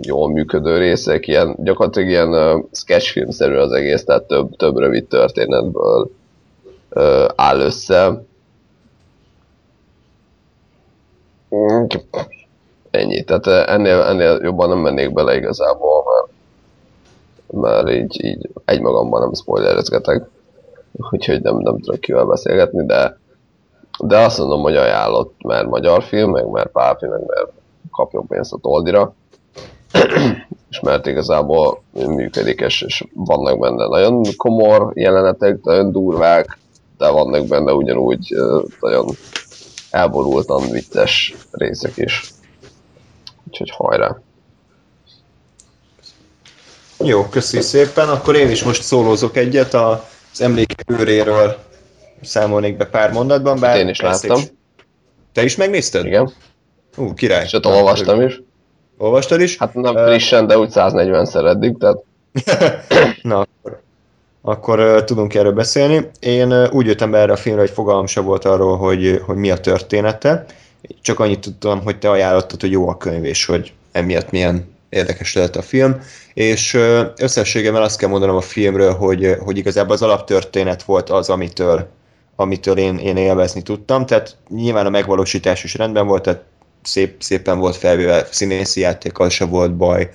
jól 0.00 0.30
működő 0.30 0.78
részek, 0.78 1.26
ilyen, 1.26 1.54
gyakorlatilag 1.58 2.08
ilyen 2.08 2.28
uh, 2.28 2.64
sketchfilmszerű 2.72 3.54
az 3.54 3.72
egész, 3.72 4.04
tehát 4.04 4.22
több, 4.22 4.56
több 4.56 4.78
rövid 4.78 5.04
történetből 5.04 6.10
ö, 6.88 7.28
áll 7.36 7.60
össze. 7.60 8.08
Mm, 8.10 8.16
Ennyi, 12.90 13.24
tehát 13.24 13.68
ennél, 13.68 14.00
ennél 14.00 14.38
jobban 14.42 14.68
nem 14.68 14.78
mennék 14.78 15.12
bele 15.12 15.36
igazából, 15.36 16.04
mert, 16.04 16.32
mert 17.62 17.90
így, 17.90 18.24
így 18.24 18.50
egymagamban 18.64 19.20
nem 19.20 19.34
spoilerezgetek, 19.34 20.28
úgyhogy 21.10 21.42
nem, 21.42 21.56
nem 21.56 21.78
tudok 21.80 22.00
kivel 22.00 22.24
beszélgetni, 22.24 22.86
de, 22.86 23.18
de 23.98 24.18
azt 24.18 24.38
mondom, 24.38 24.62
hogy 24.62 24.76
ajánlott, 24.76 25.34
mert 25.42 25.68
magyar 25.68 26.02
film, 26.02 26.30
meg 26.30 26.46
mert 26.50 26.70
pápi, 26.70 27.06
meg 27.06 27.20
mert 27.26 27.50
kapjon 27.92 28.26
pénzt 28.26 28.52
a 28.52 28.58
toldira, 28.58 29.14
és 30.70 30.80
mert 30.80 31.06
igazából 31.06 31.82
működik, 31.92 32.60
és, 32.60 32.82
és 32.82 33.04
vannak 33.14 33.58
benne 33.58 33.86
nagyon 33.86 34.22
komor 34.36 34.90
jelenetek, 34.94 35.62
nagyon 35.62 35.92
durvák, 35.92 36.58
de 36.98 37.10
vannak 37.10 37.46
benne 37.46 37.72
ugyanúgy 37.72 38.34
nagyon 38.80 39.06
elborultan 39.90 40.70
vicces 40.70 41.34
részek 41.50 41.96
is. 41.96 42.32
Úgyhogy 43.48 43.70
hajrá! 43.70 44.16
Jó, 47.04 47.24
köszi 47.24 47.60
szépen. 47.60 48.08
Akkor 48.08 48.36
én 48.36 48.50
is 48.50 48.62
most 48.62 48.82
szólózok 48.82 49.36
egyet 49.36 49.74
az 49.74 50.40
emlékek 50.40 50.84
őréről 50.86 51.56
számolnék 52.22 52.76
be 52.76 52.86
pár 52.86 53.12
mondatban. 53.12 53.60
Bár 53.60 53.78
Én 53.78 53.88
is 53.88 54.00
láttam. 54.00 54.38
Is... 54.38 54.52
Te 55.32 55.44
is 55.44 55.56
megnézted? 55.56 56.06
Igen. 56.06 56.32
Ú, 56.96 57.14
király. 57.14 57.44
És 57.44 57.52
ott 57.52 57.66
olvastam 57.66 58.20
is. 58.20 58.40
Olvastad 58.98 59.40
is? 59.40 59.56
Hát 59.56 59.74
nem 59.74 59.96
frissen, 59.96 60.46
de 60.46 60.58
úgy 60.58 60.70
140-szer 60.74 61.46
eddig, 61.46 61.78
tehát... 61.78 61.98
Na, 63.22 63.38
akkor, 63.38 63.82
akkor 64.42 65.04
tudunk 65.04 65.34
erről 65.34 65.52
beszélni. 65.52 66.08
Én 66.20 66.66
úgy 66.66 66.86
jöttem 66.86 67.10
be 67.10 67.18
erre 67.18 67.32
a 67.32 67.36
filmre, 67.36 67.60
hogy 67.60 67.70
fogalmam 67.70 68.06
sem 68.06 68.24
volt 68.24 68.44
arról, 68.44 68.76
hogy, 68.76 69.22
hogy 69.26 69.36
mi 69.36 69.50
a 69.50 69.58
története. 69.58 70.44
Csak 71.02 71.20
annyit 71.20 71.40
tudtam, 71.40 71.82
hogy 71.82 71.98
te 71.98 72.10
ajánlottad, 72.10 72.60
hogy 72.60 72.70
jó 72.70 72.88
a 72.88 72.96
könyv, 72.96 73.24
és 73.24 73.44
hogy 73.44 73.72
emiatt 73.92 74.30
milyen 74.30 74.76
érdekes 74.88 75.34
lehet 75.34 75.56
a 75.56 75.62
film. 75.62 76.00
És 76.34 76.74
uh, 76.74 77.00
összességében 77.16 77.82
azt 77.82 77.98
kell 77.98 78.08
mondanom 78.08 78.36
a 78.36 78.40
filmről, 78.40 78.92
hogy, 78.92 79.36
hogy 79.44 79.56
igazából 79.56 79.92
az 79.92 80.02
alaptörténet 80.02 80.82
volt 80.82 81.10
az, 81.10 81.28
amitől, 81.28 81.88
amitől 82.36 82.78
én, 82.78 82.98
én 82.98 83.16
élvezni 83.16 83.62
tudtam. 83.62 84.06
Tehát 84.06 84.36
nyilván 84.48 84.86
a 84.86 84.90
megvalósítás 84.90 85.64
is 85.64 85.74
rendben 85.74 86.06
volt, 86.06 86.22
tehát 86.22 86.42
szép, 86.82 87.22
szépen 87.22 87.58
volt 87.58 87.76
felvéve, 87.76 88.26
színészi 88.30 88.80
játékkal 88.80 89.28
se 89.28 89.44
volt 89.44 89.76
baj, 89.76 90.10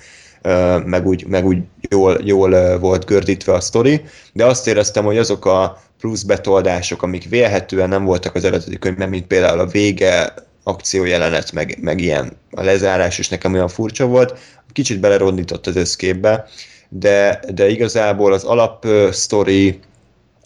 meg 0.84 1.06
úgy, 1.06 1.26
meg 1.26 1.46
úgy 1.46 1.58
jól, 1.90 2.20
jól 2.24 2.78
volt 2.78 3.04
gördítve 3.04 3.52
a 3.52 3.60
sztori, 3.60 4.00
de 4.32 4.44
azt 4.44 4.66
éreztem, 4.66 5.04
hogy 5.04 5.18
azok 5.18 5.46
a 5.46 5.82
plusz 6.00 6.22
betoldások, 6.22 7.02
amik 7.02 7.28
vélhetően 7.28 7.88
nem 7.88 8.04
voltak 8.04 8.34
az 8.34 8.44
eredeti 8.44 8.78
könyvben, 8.78 9.08
mint 9.08 9.26
például 9.26 9.58
a 9.58 9.66
vége, 9.66 10.34
akciójelenet, 10.62 11.52
meg, 11.52 11.78
meg 11.80 12.00
ilyen 12.00 12.32
a 12.50 12.62
lezárás 12.62 13.18
is 13.18 13.28
nekem 13.28 13.52
olyan 13.52 13.68
furcsa 13.68 14.06
volt, 14.06 14.38
kicsit 14.72 15.00
belerondított 15.00 15.66
az 15.66 15.76
összképbe, 15.76 16.46
de, 16.88 17.40
de 17.54 17.68
igazából 17.68 18.32
az 18.32 18.44
alap 18.44 18.86
sztori 19.10 19.78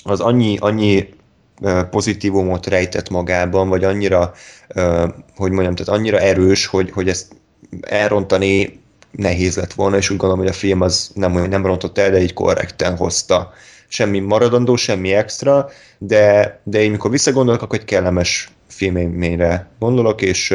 az 0.04 0.20
annyi, 0.20 0.56
annyi 0.60 1.08
pozitívumot 1.90 2.66
rejtett 2.66 3.08
magában, 3.08 3.68
vagy 3.68 3.84
annyira, 3.84 4.32
hogy 5.36 5.50
mondjam, 5.50 5.74
tehát 5.74 6.00
annyira 6.00 6.18
erős, 6.18 6.66
hogy, 6.66 6.90
hogy 6.90 7.08
ezt 7.08 7.32
elrontani 7.80 8.80
nehéz 9.10 9.56
lett 9.56 9.72
volna, 9.72 9.96
és 9.96 10.10
úgy 10.10 10.16
gondolom, 10.16 10.44
hogy 10.44 10.52
a 10.52 10.58
film 10.58 10.80
az 10.80 11.10
nem, 11.14 11.32
nem 11.32 11.66
rontott 11.66 11.98
el, 11.98 12.10
de 12.10 12.20
így 12.20 12.32
korrekten 12.32 12.96
hozta. 12.96 13.52
Semmi 13.88 14.18
maradandó, 14.18 14.76
semmi 14.76 15.12
extra, 15.12 15.68
de, 15.98 16.60
de 16.64 16.80
én 16.80 16.90
mikor 16.90 17.10
visszagondolok, 17.10 17.62
akkor 17.62 17.78
egy 17.78 17.84
kellemes 17.84 18.50
filmélményre 18.66 19.68
gondolok, 19.78 20.22
és, 20.22 20.54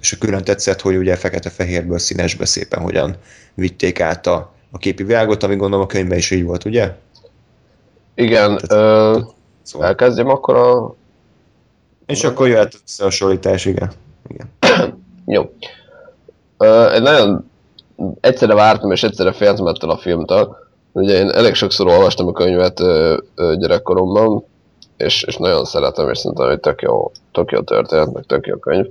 és 0.00 0.18
külön 0.18 0.44
tetszett, 0.44 0.80
hogy 0.80 0.96
ugye 0.96 1.16
fekete-fehérből 1.16 1.98
színesbe 1.98 2.44
szépen 2.44 2.80
hogyan 2.80 3.16
vitték 3.54 4.00
át 4.00 4.26
a, 4.26 4.52
a 4.70 4.78
képi 4.78 5.02
világot, 5.02 5.42
ami 5.42 5.56
gondolom 5.56 5.84
a 5.84 5.88
könyvben 5.88 6.18
is 6.18 6.30
így 6.30 6.44
volt, 6.44 6.64
ugye? 6.64 6.92
Igen, 8.14 8.58
ö, 8.68 9.18
Szóval... 9.66 9.86
Elkezdjem 9.86 10.28
akkor 10.28 10.56
a... 10.56 10.94
És 12.06 12.24
akkor 12.24 12.48
jöhet 12.48 12.74
az 12.74 12.80
összehasonlítás, 12.84 13.64
igen. 13.64 13.92
igen. 14.28 14.48
Jó. 15.26 15.50
Uh, 16.58 16.94
egy 16.94 17.02
nagyon 17.02 17.50
egyszerre 18.20 18.54
vártam 18.54 18.92
és 18.92 19.02
egyszerre 19.02 19.32
féltem 19.32 19.66
ettől 19.66 19.90
a 19.90 19.96
filmtől. 19.96 20.56
Ugye 20.92 21.18
én 21.18 21.30
elég 21.30 21.54
sokszor 21.54 21.86
olvastam 21.86 22.26
a 22.26 22.32
könyvet 22.32 22.80
uh, 22.80 23.16
uh, 23.36 23.54
gyerekkoromban, 23.54 24.44
és, 24.96 25.22
és 25.22 25.36
nagyon 25.36 25.64
szeretem, 25.64 26.10
és 26.10 26.18
szerintem, 26.18 26.48
hogy 26.48 26.60
tök 26.60 26.82
jó, 26.82 27.12
tök 27.32 27.50
jó 27.50 27.60
történet, 27.60 28.12
meg 28.12 28.24
tök 28.24 28.46
jó 28.46 28.56
könyv. 28.56 28.86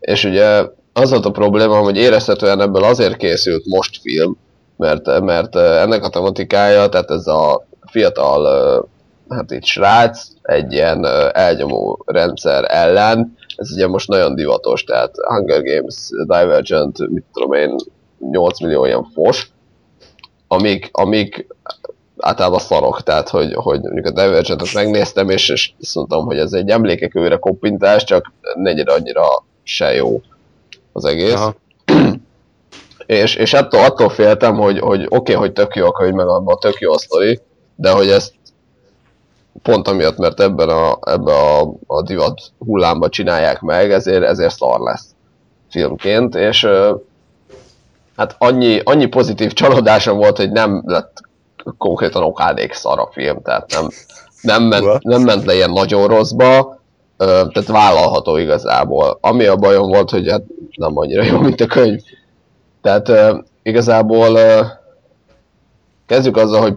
És 0.00 0.24
ugye 0.24 0.64
az 0.92 1.10
volt 1.10 1.24
a 1.24 1.30
probléma, 1.30 1.78
hogy 1.78 1.96
érezhetően 1.96 2.60
ebből 2.60 2.84
azért 2.84 3.16
készült 3.16 3.66
most 3.66 4.00
film, 4.00 4.36
mert, 4.76 5.20
mert 5.20 5.56
ennek 5.56 6.04
a 6.04 6.08
tematikája, 6.08 6.88
tehát 6.88 7.10
ez 7.10 7.26
a 7.26 7.66
fiatal 7.90 8.88
hát 9.28 9.50
itt 9.50 9.64
srác, 9.64 10.26
egy 10.42 10.72
ilyen 10.72 11.06
elnyomó 11.32 12.02
rendszer 12.06 12.64
ellen, 12.68 13.36
ez 13.56 13.72
ugye 13.72 13.86
most 13.86 14.08
nagyon 14.08 14.34
divatos, 14.34 14.84
tehát 14.84 15.14
Hunger 15.16 15.62
Games, 15.62 16.08
Divergent, 16.26 16.98
mit 17.08 17.24
tudom 17.32 17.52
én, 17.52 17.76
8 18.30 18.60
millió 18.60 18.84
ilyen 18.84 19.04
fos, 19.14 19.50
amik, 20.48 20.88
amik 20.92 21.46
általában 22.18 22.58
szarok, 22.58 23.02
tehát 23.02 23.28
hogy, 23.28 23.52
hogy 23.54 23.80
mondjuk 23.80 24.06
a 24.06 24.10
Divergent-et 24.10 24.74
megnéztem, 24.74 25.30
és, 25.30 25.48
és 25.48 25.72
azt 25.80 25.94
mondtam, 25.94 26.24
hogy 26.24 26.38
ez 26.38 26.52
egy 26.52 26.68
emlékek 26.68 27.14
őre 27.14 27.36
koppintás, 27.36 28.04
csak 28.04 28.32
negyed 28.54 28.88
annyira 28.88 29.24
se 29.62 29.94
jó 29.94 30.20
az 30.92 31.04
egész. 31.04 31.32
Aha. 31.32 31.54
és, 33.06 33.34
és 33.34 33.52
attól, 33.52 33.80
attól 33.80 34.08
féltem, 34.08 34.54
hogy, 34.54 34.78
hogy 34.78 35.04
oké, 35.04 35.16
okay, 35.16 35.34
hogy 35.34 35.52
tök 35.52 35.74
jó 35.74 35.86
a 35.86 35.92
könyv, 35.92 36.14
meg 36.14 36.26
abban 36.26 36.58
tök 36.58 36.78
jó 36.78 36.92
a 36.92 36.98
sztori, 36.98 37.40
de 37.74 37.90
hogy 37.90 38.08
ezt 38.08 38.32
pont 39.62 39.88
amiatt, 39.88 40.16
mert 40.16 40.40
ebben 40.40 40.68
a, 40.68 40.98
ebben 41.00 41.34
a, 41.34 41.60
a 41.86 42.02
divat 42.02 42.40
hullámba 42.58 43.08
csinálják 43.08 43.60
meg, 43.60 43.92
ezért, 43.92 44.24
ezért 44.24 44.56
szar 44.56 44.80
lesz 44.80 45.14
filmként, 45.70 46.34
és 46.34 46.68
hát 48.22 48.36
annyi, 48.38 48.80
annyi 48.84 49.06
pozitív 49.06 49.52
csalódásom 49.52 50.16
volt, 50.16 50.36
hogy 50.36 50.50
nem 50.50 50.82
lett 50.86 51.20
konkrétan 51.78 52.22
okádék 52.22 52.72
szar 52.72 52.98
a 52.98 53.08
film, 53.12 53.42
tehát 53.42 53.70
nem, 53.70 53.88
nem, 54.42 54.62
ment, 54.62 55.02
nem 55.02 55.22
ment 55.22 55.44
le 55.44 55.54
ilyen 55.54 55.70
nagyon 55.70 56.06
rosszba, 56.06 56.80
tehát 57.16 57.66
vállalható 57.66 58.36
igazából. 58.36 59.18
Ami 59.20 59.46
a 59.46 59.56
bajom 59.56 59.88
volt, 59.88 60.10
hogy 60.10 60.30
hát 60.30 60.42
nem 60.76 60.98
annyira 60.98 61.22
jó, 61.22 61.38
mint 61.38 61.60
a 61.60 61.66
könyv. 61.66 62.00
Tehát 62.82 63.12
igazából 63.62 64.38
kezdjük 66.06 66.36
azzal, 66.36 66.60
hogy 66.60 66.74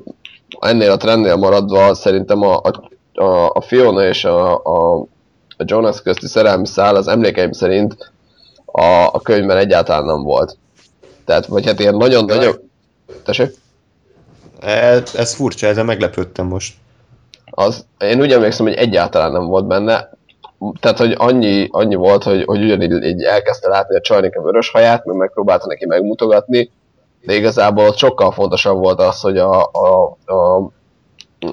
ennél 0.60 0.92
a 0.92 0.98
trendnél 0.98 1.36
maradva 1.36 1.94
szerintem 1.94 2.42
a, 2.42 2.62
a, 3.14 3.50
a 3.54 3.62
Fiona 3.62 4.08
és 4.08 4.26
a, 4.26 4.56
a, 4.56 5.00
a 5.58 5.64
Jonas 5.66 6.02
közti 6.02 6.28
szerelmi 6.28 6.68
szál 6.68 6.96
az 6.96 7.08
emlékeim 7.08 7.52
szerint 7.52 8.12
a, 8.66 9.10
a 9.12 9.20
könyvben 9.24 9.58
egyáltalán 9.58 10.06
nem 10.06 10.24
volt. 10.24 10.58
Tehát, 11.26 11.46
vagy 11.46 11.66
hát 11.66 11.80
ilyen 11.80 11.96
nagyon 11.96 12.26
nagyon... 12.26 12.56
Tessék? 13.24 13.54
Ez, 14.60 15.16
ez 15.16 15.34
furcsa, 15.34 15.68
ezzel 15.68 15.84
meglepődtem 15.84 16.46
most. 16.46 16.76
Az, 17.46 17.86
én 18.00 18.22
úgy 18.22 18.32
emlékszem, 18.32 18.66
hogy 18.66 18.76
egyáltalán 18.76 19.32
nem 19.32 19.46
volt 19.46 19.68
benne. 19.68 20.10
Tehát, 20.80 20.98
hogy 20.98 21.16
annyi, 21.18 21.68
annyi 21.72 21.96
volt, 21.96 22.24
hogy, 22.24 22.44
hogy 22.46 22.64
ugyanígy 22.64 23.04
így 23.04 23.24
elkezdte 23.24 23.68
látni 23.68 23.96
a 23.96 24.02
csajnik 24.02 24.38
a 24.38 24.42
vörös 24.42 24.70
haját, 24.70 25.06
meg 25.06 25.16
megpróbálta 25.16 25.68
neki 25.68 25.86
megmutogatni, 25.86 26.72
de 27.26 27.34
igazából 27.34 27.86
ott 27.86 27.98
sokkal 27.98 28.32
fontosabb 28.32 28.78
volt 28.78 29.00
az, 29.00 29.22
hogy 29.22 29.38
a, 29.38 29.70
a, 29.72 30.18
a, 30.26 30.70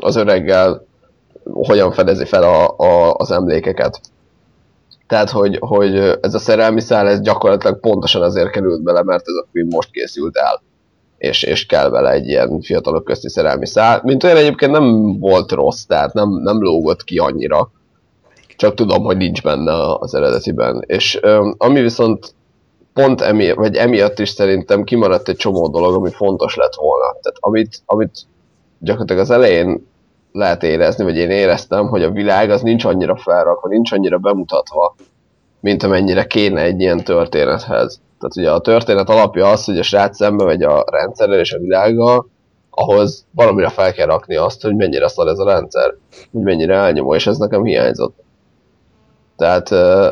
az 0.00 0.16
öreggel 0.16 0.86
hogyan 1.44 1.92
fedezi 1.92 2.24
fel 2.24 2.42
a, 2.42 2.74
a, 2.76 3.14
az 3.14 3.30
emlékeket. 3.30 4.00
Tehát, 5.12 5.30
hogy, 5.30 5.56
hogy 5.60 5.96
ez 6.20 6.34
a 6.34 6.38
szerelmi 6.38 6.80
szál, 6.80 7.08
ez 7.08 7.20
gyakorlatilag 7.20 7.80
pontosan 7.80 8.22
azért 8.22 8.50
került 8.50 8.82
bele, 8.82 9.02
mert 9.02 9.22
ez 9.26 9.34
a 9.34 9.46
film 9.52 9.68
most 9.70 9.90
készült 9.90 10.36
el. 10.36 10.62
És, 11.18 11.42
és 11.42 11.66
kell 11.66 11.88
vele 11.88 12.10
egy 12.10 12.26
ilyen 12.26 12.60
fiatalok 12.60 13.04
közti 13.04 13.28
szerelmi 13.28 13.66
szál. 13.66 14.00
Mint 14.04 14.24
olyan 14.24 14.36
egyébként 14.36 14.72
nem 14.72 15.18
volt 15.18 15.52
rossz, 15.52 15.82
tehát 15.82 16.12
nem, 16.12 16.28
nem 16.30 16.62
lógott 16.62 17.04
ki 17.04 17.18
annyira. 17.18 17.70
Csak 18.56 18.74
tudom, 18.74 19.04
hogy 19.04 19.16
nincs 19.16 19.42
benne 19.42 19.94
az 19.98 20.14
eredetiben. 20.14 20.84
És 20.86 21.20
ami 21.56 21.80
viszont 21.80 22.34
pont 22.92 23.20
emi, 23.20 23.52
vagy 23.52 23.76
emiatt 23.76 24.18
is 24.18 24.28
szerintem 24.28 24.84
kimaradt 24.84 25.28
egy 25.28 25.36
csomó 25.36 25.68
dolog, 25.68 25.94
ami 25.94 26.10
fontos 26.10 26.56
lett 26.56 26.74
volna. 26.74 27.04
Tehát 27.04 27.38
amit, 27.40 27.82
amit 27.84 28.18
gyakorlatilag 28.78 29.22
az 29.22 29.30
elején 29.30 29.86
lehet 30.32 30.62
érezni, 30.62 31.04
vagy 31.04 31.16
én 31.16 31.30
éreztem, 31.30 31.88
hogy 31.88 32.02
a 32.02 32.10
világ 32.10 32.50
az 32.50 32.62
nincs 32.62 32.84
annyira 32.84 33.16
felrakva, 33.16 33.68
nincs 33.68 33.92
annyira 33.92 34.18
bemutatva, 34.18 34.94
mint 35.60 35.82
amennyire 35.82 36.24
kéne 36.24 36.60
egy 36.62 36.80
ilyen 36.80 37.04
történethez. 37.04 38.00
Tehát 38.18 38.36
ugye 38.36 38.50
a 38.50 38.60
történet 38.60 39.08
alapja 39.08 39.46
az, 39.46 39.64
hogy 39.64 39.78
a 39.78 39.82
srác 39.82 40.16
szembe 40.16 40.44
megy 40.44 40.62
a 40.62 40.84
rendszerrel 40.90 41.38
és 41.38 41.52
a 41.52 41.58
világgal, 41.58 42.30
ahhoz 42.70 43.26
valamire 43.34 43.68
fel 43.68 43.92
kell 43.92 44.06
rakni 44.06 44.36
azt, 44.36 44.62
hogy 44.62 44.76
mennyire 44.76 45.08
szar 45.08 45.28
ez 45.28 45.38
a 45.38 45.44
rendszer, 45.44 45.94
hogy 46.32 46.42
mennyire 46.42 46.74
elnyomó, 46.74 47.14
és 47.14 47.26
ez 47.26 47.38
nekem 47.38 47.64
hiányzott. 47.64 48.14
Tehát 49.36 49.70
ö, 49.70 50.10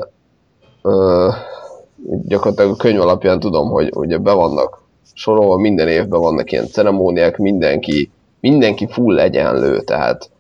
ö, 0.83 1.29
gyakorlatilag 2.27 2.71
a 2.71 2.77
könyv 2.77 3.01
alapján 3.01 3.41
tudom, 3.41 3.69
hogy 3.69 3.91
ugye 3.95 4.19
be 4.19 4.33
vannak 4.33 4.83
sorolva, 5.15 5.57
minden 5.57 5.89
évben 5.89 6.21
vannak 6.21 6.53
ilyen 6.53 6.67
ceremóniák, 6.67 7.37
mindenki, 7.37 8.11
mindenki 8.41 8.89
full 8.91 9.19
egyenlő, 9.19 9.81
tehát, 9.81 10.31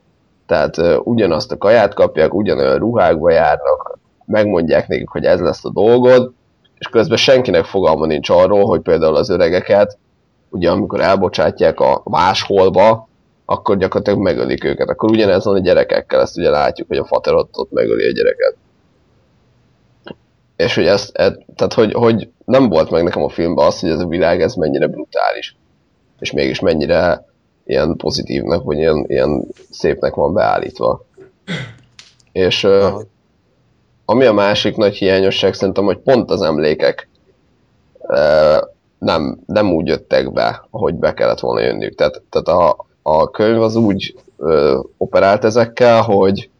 tehát 0.47 0.77
ugyanazt 1.05 1.53
a 1.53 1.59
kaját 1.59 1.95
kapják, 1.95 2.35
ugyanolyan 2.35 2.79
ruhákba 2.79 3.31
járnak, 3.31 3.99
megmondják 4.27 4.89
nekik, 4.89 5.09
hogy 5.09 5.25
ez 5.25 5.41
lesz 5.41 5.65
a 5.65 5.71
dolgod, 5.71 6.33
és 6.79 6.87
közben 6.87 7.17
senkinek 7.17 7.65
fogalma 7.65 8.07
nincs 8.07 8.29
arról, 8.29 8.65
hogy 8.65 8.81
például 8.81 9.17
az 9.17 9.31
öregeket, 9.31 9.99
ugye 10.51 10.71
amikor 10.71 11.01
elbocsátják 11.01 11.81
a 11.81 12.03
másholba, 12.05 13.09
akkor 13.45 13.77
gyakorlatilag 13.77 14.21
megölik 14.21 14.65
őket. 14.65 14.89
Akkor 14.89 15.11
ugyanez 15.11 15.45
van 15.45 15.55
a 15.55 15.59
gyerekekkel, 15.59 16.21
ezt 16.21 16.39
ugye 16.39 16.51
látjuk, 16.51 16.89
hogy 16.89 16.97
a 16.97 17.05
fater 17.05 17.35
ott, 17.35 17.71
megöli 17.71 18.09
a 18.09 18.13
gyereket. 18.13 18.57
És 20.57 20.75
hogy 20.75 20.87
ez, 20.87 21.11
ez 21.13 21.33
tehát 21.57 21.73
hogy, 21.73 21.93
hogy 21.93 22.31
nem 22.45 22.69
volt 22.69 22.91
meg 22.91 23.03
nekem 23.03 23.23
a 23.23 23.29
filmben 23.29 23.67
az, 23.67 23.81
hogy 23.81 23.91
ez 23.91 24.01
a 24.01 24.07
világ 24.07 24.43
ez 24.43 24.55
mennyire 24.55 24.87
brutális. 24.87 25.57
És 26.19 26.33
mégis 26.33 26.61
mennyire 26.61 27.25
ilyen 27.71 27.97
pozitívnak, 27.97 28.65
vagy 28.65 28.79
ilyen, 28.79 29.05
ilyen 29.07 29.45
szépnek 29.71 30.15
van 30.15 30.33
beállítva. 30.33 31.05
És 32.33 32.65
uh, 32.65 33.03
ami 34.05 34.25
a 34.25 34.33
másik 34.33 34.77
nagy 34.77 34.97
hiányosság 34.97 35.55
szerintem, 35.55 35.85
hogy 35.85 35.99
pont 35.99 36.31
az 36.31 36.43
emlékek 36.43 37.09
nem, 38.99 39.41
nem 39.47 39.73
úgy 39.73 39.87
jöttek 39.87 40.33
be, 40.33 40.67
ahogy 40.71 40.95
be 40.95 41.15
kellett 41.15 41.41
volna 41.41 41.61
jönniük. 41.61 41.95
Tehát, 41.95 42.23
tehát 42.31 42.49
a, 42.49 42.87
a 43.03 43.31
könyv 43.31 43.63
az 43.63 43.77
úgy 43.77 44.15
uh, 44.37 44.85
operált 44.97 45.45
ezekkel, 45.45 46.03
hogy 46.03 46.51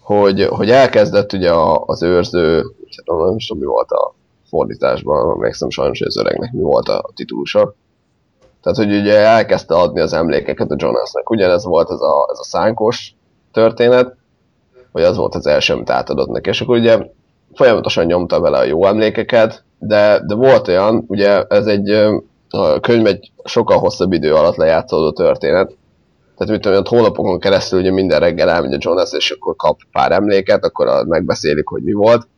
hogy, 0.00 0.42
hogy 0.42 0.70
elkezdett 0.70 1.32
ugye 1.32 1.52
az 1.86 2.02
őrző, 2.02 2.62
nem 3.04 3.36
is 3.36 3.46
tudom 3.46 3.62
mi 3.62 3.68
volt 3.68 3.90
a 3.90 4.14
fordításban, 4.48 5.30
emlékszem 5.30 5.70
sajnos, 5.70 5.98
hogy 5.98 6.06
az 6.06 6.16
öregnek 6.16 6.52
mi 6.52 6.60
volt 6.60 6.88
a 6.88 7.10
titulusa. 7.14 7.74
Tehát, 8.62 8.78
hogy 8.78 9.00
ugye 9.00 9.18
elkezdte 9.18 9.74
adni 9.74 10.00
az 10.00 10.12
emlékeket 10.12 10.70
a 10.70 10.76
Jonasnak. 10.78 11.30
Ugyanez 11.30 11.64
volt 11.64 11.90
ez 11.90 12.00
a, 12.00 12.28
ez 12.32 12.38
a 12.38 12.44
szánkos 12.44 13.14
történet, 13.52 14.16
hogy 14.92 15.02
az 15.02 15.16
volt 15.16 15.34
az 15.34 15.46
első, 15.46 15.72
amit 15.72 15.90
átadott 15.90 16.28
neki. 16.28 16.48
És 16.48 16.60
akkor 16.60 16.76
ugye 16.76 16.98
folyamatosan 17.54 18.04
nyomta 18.04 18.40
vele 18.40 18.58
a 18.58 18.64
jó 18.64 18.86
emlékeket, 18.86 19.64
de, 19.78 20.22
de 20.26 20.34
volt 20.34 20.68
olyan, 20.68 21.04
ugye 21.06 21.42
ez 21.48 21.66
egy 21.66 21.90
a 22.50 22.80
könyv 22.80 23.06
egy 23.06 23.32
sokkal 23.44 23.78
hosszabb 23.78 24.12
idő 24.12 24.34
alatt 24.34 24.56
lejátszódó 24.56 25.12
történet, 25.12 25.76
tehát 26.40 26.54
mit 26.54 26.62
tudom, 26.62 26.78
hogy 26.78 26.88
hónapokon 26.88 27.40
keresztül 27.40 27.80
ugye 27.80 27.92
minden 27.92 28.20
reggel 28.20 28.50
elmegy 28.50 28.72
a 28.72 28.78
Jonas, 28.80 29.12
és 29.12 29.30
akkor 29.30 29.56
kap 29.56 29.78
pár 29.92 30.12
emléket, 30.12 30.64
akkor 30.64 31.06
megbeszélik, 31.06 31.66
hogy 31.66 31.82
mi 31.82 31.92
volt. 31.92 32.28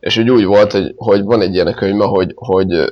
És 0.00 0.16
úgy 0.16 0.30
úgy 0.30 0.44
volt, 0.44 0.72
hogy, 0.72 0.94
hogy 0.96 1.24
van 1.24 1.40
egy 1.40 1.54
ilyen 1.54 1.74
könyv, 1.74 2.00
hogy, 2.00 2.32
hogy 2.34 2.90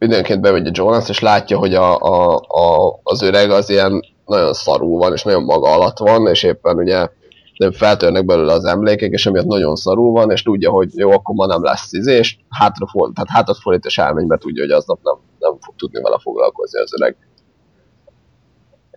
időnként 0.00 0.40
bemegy 0.40 0.66
a 0.66 0.70
Jonas, 0.72 1.08
és 1.08 1.20
látja, 1.20 1.58
hogy 1.58 1.74
a, 1.74 1.98
a, 1.98 2.34
a, 2.36 3.00
az 3.02 3.22
öreg 3.22 3.50
az 3.50 3.70
ilyen 3.70 4.04
nagyon 4.26 4.52
szarú 4.52 4.98
van, 4.98 5.12
és 5.12 5.22
nagyon 5.22 5.42
maga 5.42 5.72
alatt 5.72 5.98
van, 5.98 6.26
és 6.26 6.42
éppen 6.42 6.76
ugye 6.76 7.08
nem 7.56 7.72
feltörnek 7.72 8.24
belőle 8.24 8.52
az 8.52 8.64
emlékek, 8.64 9.10
és 9.10 9.26
emiatt 9.26 9.46
nagyon 9.46 9.76
szarú 9.76 10.12
van, 10.12 10.30
és 10.30 10.42
tudja, 10.42 10.70
hogy 10.70 10.88
jó, 10.94 11.10
akkor 11.10 11.34
ma 11.34 11.46
nem 11.46 11.62
lesz 11.62 11.92
izé, 11.92 12.16
és 12.16 12.36
hátrafordít, 12.48 13.14
tehát 13.14 13.30
hátrafordít 13.30 13.84
és 13.84 13.98
elmegy, 13.98 14.26
mert 14.26 14.40
tudja, 14.40 14.62
hogy 14.62 14.72
aznap 14.72 14.98
nem, 15.02 15.14
nem 15.38 15.58
fog 15.60 15.74
tudni 15.76 16.02
vele 16.02 16.18
foglalkozni 16.22 16.80
az 16.80 16.92
öreg 17.00 17.16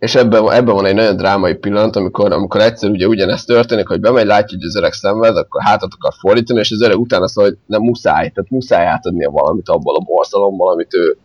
és 0.04 0.16
ebben, 0.16 0.52
ebben 0.52 0.76
van 0.76 0.86
egy 0.86 0.96
nagyon 0.96 1.16
drámai 1.16 1.54
pillanat, 1.54 1.96
amikor, 1.96 2.32
amikor 2.32 2.62
egyszer 2.62 2.90
ugye 2.90 3.08
ugyanezt 3.08 3.48
történik, 3.48 3.88
hogy 3.88 4.00
bemegy, 4.00 4.26
látja, 4.26 4.58
hogy 4.58 4.66
az 4.66 4.76
öreg 4.76 4.94
szenved, 4.94 5.38
akkor 5.38 5.62
hátat 5.62 5.92
akar 5.96 6.14
fordítani, 6.20 6.60
és 6.60 6.72
az 6.72 6.82
öreg 6.82 7.00
utána 7.00 7.28
szól, 7.28 7.44
hogy 7.44 7.58
nem 7.66 7.82
muszáj, 7.82 8.30
tehát 8.30 8.50
muszáj 8.50 8.86
átadnia 8.86 9.30
valamit 9.30 9.70
abból 9.70 9.96
a 9.96 10.04
borzalomból, 10.04 10.72
amit 10.72 10.94
ő, 10.94 11.18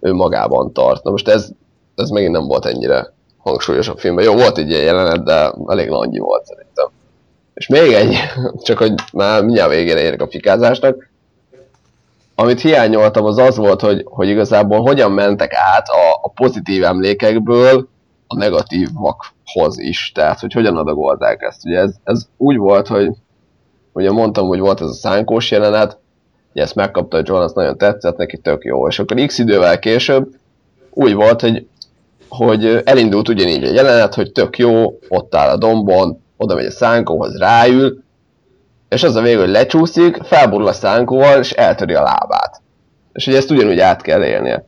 ő 0.00 0.12
magában 0.12 0.72
tart. 0.72 1.04
Na 1.04 1.10
most 1.10 1.28
ez, 1.28 1.50
ez 1.94 2.08
megint 2.08 2.32
nem 2.32 2.46
volt 2.46 2.66
ennyire 2.66 3.12
hangsúlyos 3.38 3.88
a 3.88 3.96
filmben. 3.96 4.24
Jó, 4.24 4.34
volt 4.34 4.58
egy 4.58 4.68
ilyen 4.68 4.82
jelenet, 4.82 5.24
de 5.24 5.52
elég 5.66 5.88
langyi 5.88 6.18
volt 6.18 6.44
szerintem. 6.44 6.86
És 7.54 7.66
még 7.66 7.92
egy, 7.92 8.16
csak 8.66 8.78
hogy 8.78 8.94
már 9.12 9.44
mindjárt 9.44 9.70
végére 9.70 10.00
érek 10.00 10.22
a 10.22 10.28
fikázásnak, 10.28 11.10
amit 12.34 12.60
hiányoltam 12.60 13.24
az 13.24 13.38
az 13.38 13.56
volt, 13.56 13.80
hogy, 13.80 14.02
hogy 14.04 14.28
igazából 14.28 14.80
hogyan 14.80 15.12
mentek 15.12 15.50
át 15.54 15.88
a, 15.88 16.18
a 16.22 16.30
pozitív 16.30 16.84
emlékekből 16.84 17.88
a 18.26 18.36
negatívakhoz 18.36 19.78
is. 19.78 20.12
Tehát, 20.14 20.40
hogy 20.40 20.52
hogyan 20.52 20.76
adagolták 20.76 21.42
ezt. 21.42 21.64
Ugye 21.64 21.78
ez, 21.78 21.94
ez 22.04 22.28
úgy 22.36 22.56
volt, 22.56 22.86
hogy 22.86 23.10
ugye 23.92 24.10
mondtam, 24.10 24.46
hogy 24.46 24.58
volt 24.58 24.80
ez 24.80 24.88
a 24.88 24.92
szánkós 24.92 25.50
jelenet, 25.50 25.98
ugye 26.52 26.62
ezt 26.62 26.74
megkapta 26.74 27.16
a 27.16 27.22
Jonas, 27.24 27.52
nagyon 27.52 27.78
tetszett, 27.78 28.16
neki 28.16 28.38
tök 28.38 28.64
jó. 28.64 28.88
És 28.88 28.98
akkor 28.98 29.26
x 29.26 29.38
idővel 29.38 29.78
később 29.78 30.28
úgy 30.90 31.14
volt, 31.14 31.40
hogy, 31.40 31.66
hogy 32.28 32.80
elindult 32.84 33.28
ugyanígy 33.28 33.64
a 33.64 33.72
jelenet, 33.72 34.14
hogy 34.14 34.32
tök 34.32 34.58
jó, 34.58 34.98
ott 35.08 35.34
áll 35.34 35.48
a 35.50 35.56
dombon, 35.56 36.20
oda 36.36 36.54
megy 36.54 36.64
a 36.64 36.70
szánkóhoz, 36.70 37.38
ráül, 37.38 38.04
és 38.88 39.02
az 39.02 39.14
a 39.14 39.20
vég, 39.20 39.38
hogy 39.38 39.48
lecsúszik, 39.48 40.22
felborul 40.22 40.66
a 40.66 40.72
szánkóval, 40.72 41.38
és 41.38 41.52
eltöri 41.52 41.94
a 41.94 42.02
lábát. 42.02 42.60
És 43.12 43.26
ugye 43.26 43.36
ezt 43.36 43.50
ugyanúgy 43.50 43.78
át 43.78 44.02
kell 44.02 44.24
élnie. 44.24 44.64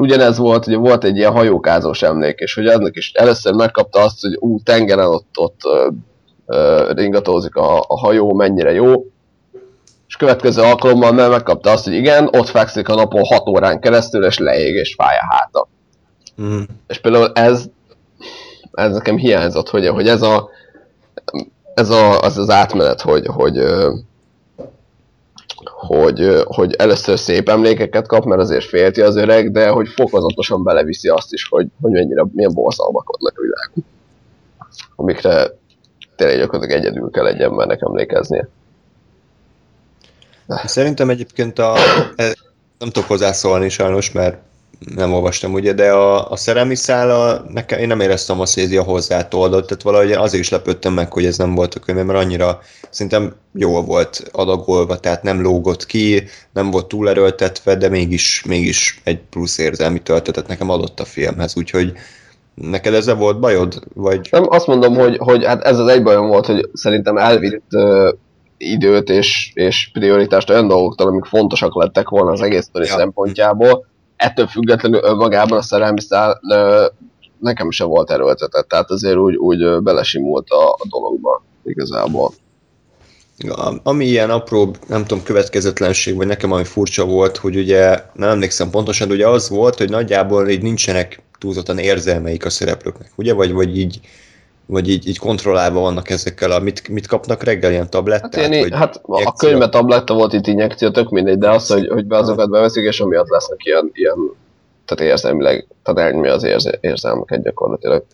Ugyanez 0.00 0.38
volt, 0.38 0.64
hogy 0.64 0.74
volt 0.74 1.04
egy 1.04 1.16
ilyen 1.16 1.32
hajókázós 1.32 2.02
emlék, 2.02 2.38
és 2.38 2.54
hogy 2.54 2.66
aznak 2.66 2.96
is 2.96 3.12
először 3.12 3.54
megkapta 3.54 4.00
azt, 4.00 4.20
hogy 4.20 4.36
ú, 4.38 4.62
tengeren 4.62 5.06
ott, 5.06 5.38
ott 5.38 5.60
ö, 5.64 5.88
ö, 6.46 6.90
ringatózik 6.94 7.54
a, 7.54 7.78
a 7.78 7.98
hajó, 7.98 8.34
mennyire 8.34 8.72
jó, 8.72 9.04
és 10.06 10.16
következő 10.16 10.62
alkalommal 10.62 11.12
meg 11.12 11.30
megkapta 11.30 11.70
azt, 11.70 11.84
hogy 11.84 11.94
igen, 11.94 12.28
ott 12.32 12.48
fekszik 12.48 12.88
a 12.88 12.94
napon 12.94 13.24
6 13.24 13.48
órán 13.48 13.80
keresztül, 13.80 14.24
és 14.24 14.38
leég, 14.38 14.74
és 14.74 14.94
fáj 14.94 15.16
a 15.16 15.34
háta. 15.34 15.68
Mm. 16.42 16.62
És 16.86 16.98
például 16.98 17.32
ez, 17.34 17.64
ez 18.72 18.92
nekem 18.92 19.16
hiányzott, 19.16 19.68
hogy, 19.68 19.86
hogy 19.86 20.08
ez 20.08 20.22
a 20.22 20.48
ez 21.74 21.90
a, 21.90 22.20
az 22.20 22.38
az 22.38 22.50
átmenet, 22.50 23.00
hogy, 23.00 23.26
hogy, 23.26 23.58
hogy, 25.64 26.42
hogy 26.44 26.74
először 26.74 27.18
szép 27.18 27.48
emlékeket 27.48 28.06
kap, 28.06 28.24
mert 28.24 28.40
azért 28.40 28.64
félti 28.64 29.00
az 29.00 29.16
öreg, 29.16 29.52
de 29.52 29.68
hogy 29.68 29.88
fokozatosan 29.88 30.62
beleviszi 30.62 31.08
azt 31.08 31.32
is, 31.32 31.48
hogy, 31.48 31.66
hogy 31.80 31.92
mennyire, 31.92 32.24
milyen 32.32 32.52
borzalmak 32.54 33.16
vannak 33.18 33.38
a 33.38 33.42
világon. 33.42 33.84
Amikre 34.96 35.50
tényleg 36.16 36.38
gyakorlatilag 36.38 36.80
egyedül 36.80 37.10
kell 37.10 37.26
egy 37.26 37.40
embernek 37.40 37.82
emlékeznie. 37.82 38.48
Szerintem 40.64 41.10
egyébként 41.10 41.58
a, 41.58 41.74
e, 42.16 42.34
nem 42.78 42.90
tudok 42.90 43.08
hozzászólni 43.08 43.68
sajnos, 43.68 44.12
mert 44.12 44.38
nem 44.94 45.12
olvastam 45.12 45.52
ugye, 45.52 45.72
de 45.72 45.92
a, 45.92 46.30
a 46.30 46.36
szerelmi 46.36 46.74
szála, 46.74 47.44
nekem, 47.52 47.78
én 47.78 47.86
nem 47.86 48.00
éreztem 48.00 48.40
azt, 48.40 48.54
hogy 48.54 48.74
ez 48.74 48.84
hozzá 48.84 49.28
toldott, 49.28 49.66
tehát 49.66 49.82
valahogy 49.82 50.12
azért 50.12 50.42
is 50.42 50.50
lepődtem 50.50 50.92
meg, 50.92 51.12
hogy 51.12 51.24
ez 51.24 51.38
nem 51.38 51.54
volt 51.54 51.74
a 51.74 51.80
könyvem, 51.80 52.06
mert 52.06 52.18
annyira 52.18 52.60
szerintem 52.90 53.34
jól 53.54 53.82
volt 53.82 54.30
adagolva, 54.32 54.98
tehát 54.98 55.22
nem 55.22 55.42
lógott 55.42 55.86
ki, 55.86 56.24
nem 56.52 56.70
volt 56.70 56.86
túlerőltetve, 56.86 57.74
de 57.74 57.88
mégis, 57.88 58.44
mégis 58.46 59.00
egy 59.04 59.20
plusz 59.30 59.58
érzelmi 59.58 59.98
töltetet 59.98 60.46
nekem 60.46 60.70
adott 60.70 61.00
a 61.00 61.04
filmhez, 61.04 61.56
úgyhogy 61.56 61.92
neked 62.54 62.94
ezzel 62.94 63.14
volt 63.14 63.40
bajod? 63.40 63.82
Vagy... 63.94 64.28
Nem, 64.30 64.44
azt 64.48 64.66
mondom, 64.66 64.94
hogy, 64.94 65.16
hogy 65.18 65.44
hát 65.44 65.62
ez 65.62 65.78
az 65.78 65.88
egy 65.88 66.02
bajom 66.02 66.26
volt, 66.26 66.46
hogy 66.46 66.68
szerintem 66.72 67.16
elvitt 67.16 67.62
uh, 67.70 68.12
időt 68.56 69.08
és, 69.08 69.50
és 69.54 69.90
prioritást 69.92 70.50
olyan 70.50 70.68
dolgoktól, 70.68 71.06
amik 71.06 71.24
fontosak 71.24 71.74
lettek 71.74 72.08
volna 72.08 72.30
az 72.30 72.40
egész 72.40 72.70
ja. 72.72 72.84
szempontjából, 72.84 73.88
ettől 74.20 74.46
függetlenül 74.46 75.00
önmagában 75.02 75.58
a 75.58 75.62
szerelmi 75.62 76.00
szál 76.00 76.40
nekem 77.38 77.70
sem 77.70 77.88
volt 77.88 78.10
erőltetett, 78.10 78.68
tehát 78.68 78.90
azért 78.90 79.16
úgy, 79.16 79.36
úgy 79.36 79.82
belesimult 79.82 80.48
a, 80.50 80.68
a 80.68 80.86
dologba 80.88 81.42
igazából. 81.64 82.32
Ami 83.82 84.04
ilyen 84.04 84.30
apró, 84.30 84.74
nem 84.88 85.04
tudom, 85.04 85.24
következetlenség, 85.24 86.16
vagy 86.16 86.26
nekem 86.26 86.52
ami 86.52 86.64
furcsa 86.64 87.04
volt, 87.04 87.36
hogy 87.36 87.56
ugye, 87.56 88.04
nem 88.14 88.28
emlékszem 88.28 88.70
pontosan, 88.70 89.08
de 89.08 89.14
ugye 89.14 89.28
az 89.28 89.48
volt, 89.48 89.78
hogy 89.78 89.90
nagyjából 89.90 90.48
így 90.48 90.62
nincsenek 90.62 91.22
túlzottan 91.38 91.78
érzelmeik 91.78 92.44
a 92.44 92.50
szereplőknek, 92.50 93.12
ugye? 93.16 93.32
Vagy, 93.32 93.52
vagy 93.52 93.78
így 93.78 94.00
vagy 94.70 94.88
így, 94.88 95.08
így 95.08 95.18
kontrollálva 95.18 95.80
vannak 95.80 96.10
ezekkel, 96.10 96.50
a, 96.50 96.58
mit, 96.58 96.88
mit 96.88 97.06
kapnak 97.06 97.42
reggel, 97.42 97.70
ilyen 97.70 97.90
tablettát? 97.90 98.34
Hát, 98.34 98.48
ilyen, 98.48 98.62
vagy 98.62 98.78
hát 98.78 99.00
a 99.02 99.32
könyvbe 99.32 99.68
tabletta 99.68 100.14
volt 100.14 100.32
itt 100.32 100.46
injekció, 100.46 100.90
tök 100.90 101.08
mindegy, 101.08 101.38
de 101.38 101.50
az, 101.50 101.68
hogy, 101.68 101.88
hogy 101.88 102.06
be 102.06 102.16
azokat 102.16 102.50
beveszik, 102.50 102.84
és 102.84 103.00
amiatt 103.00 103.28
lesznek 103.28 103.64
ilyen, 103.64 103.90
ilyen 103.92 104.16
tehát 104.84 105.12
érzelmileg, 105.12 105.66
tehát 105.82 106.00
elnyomja 106.00 106.32
az 106.32 106.44
érze, 106.44 106.78
érzelmeket 106.80 107.42
gyakorlatilag. 107.42 108.04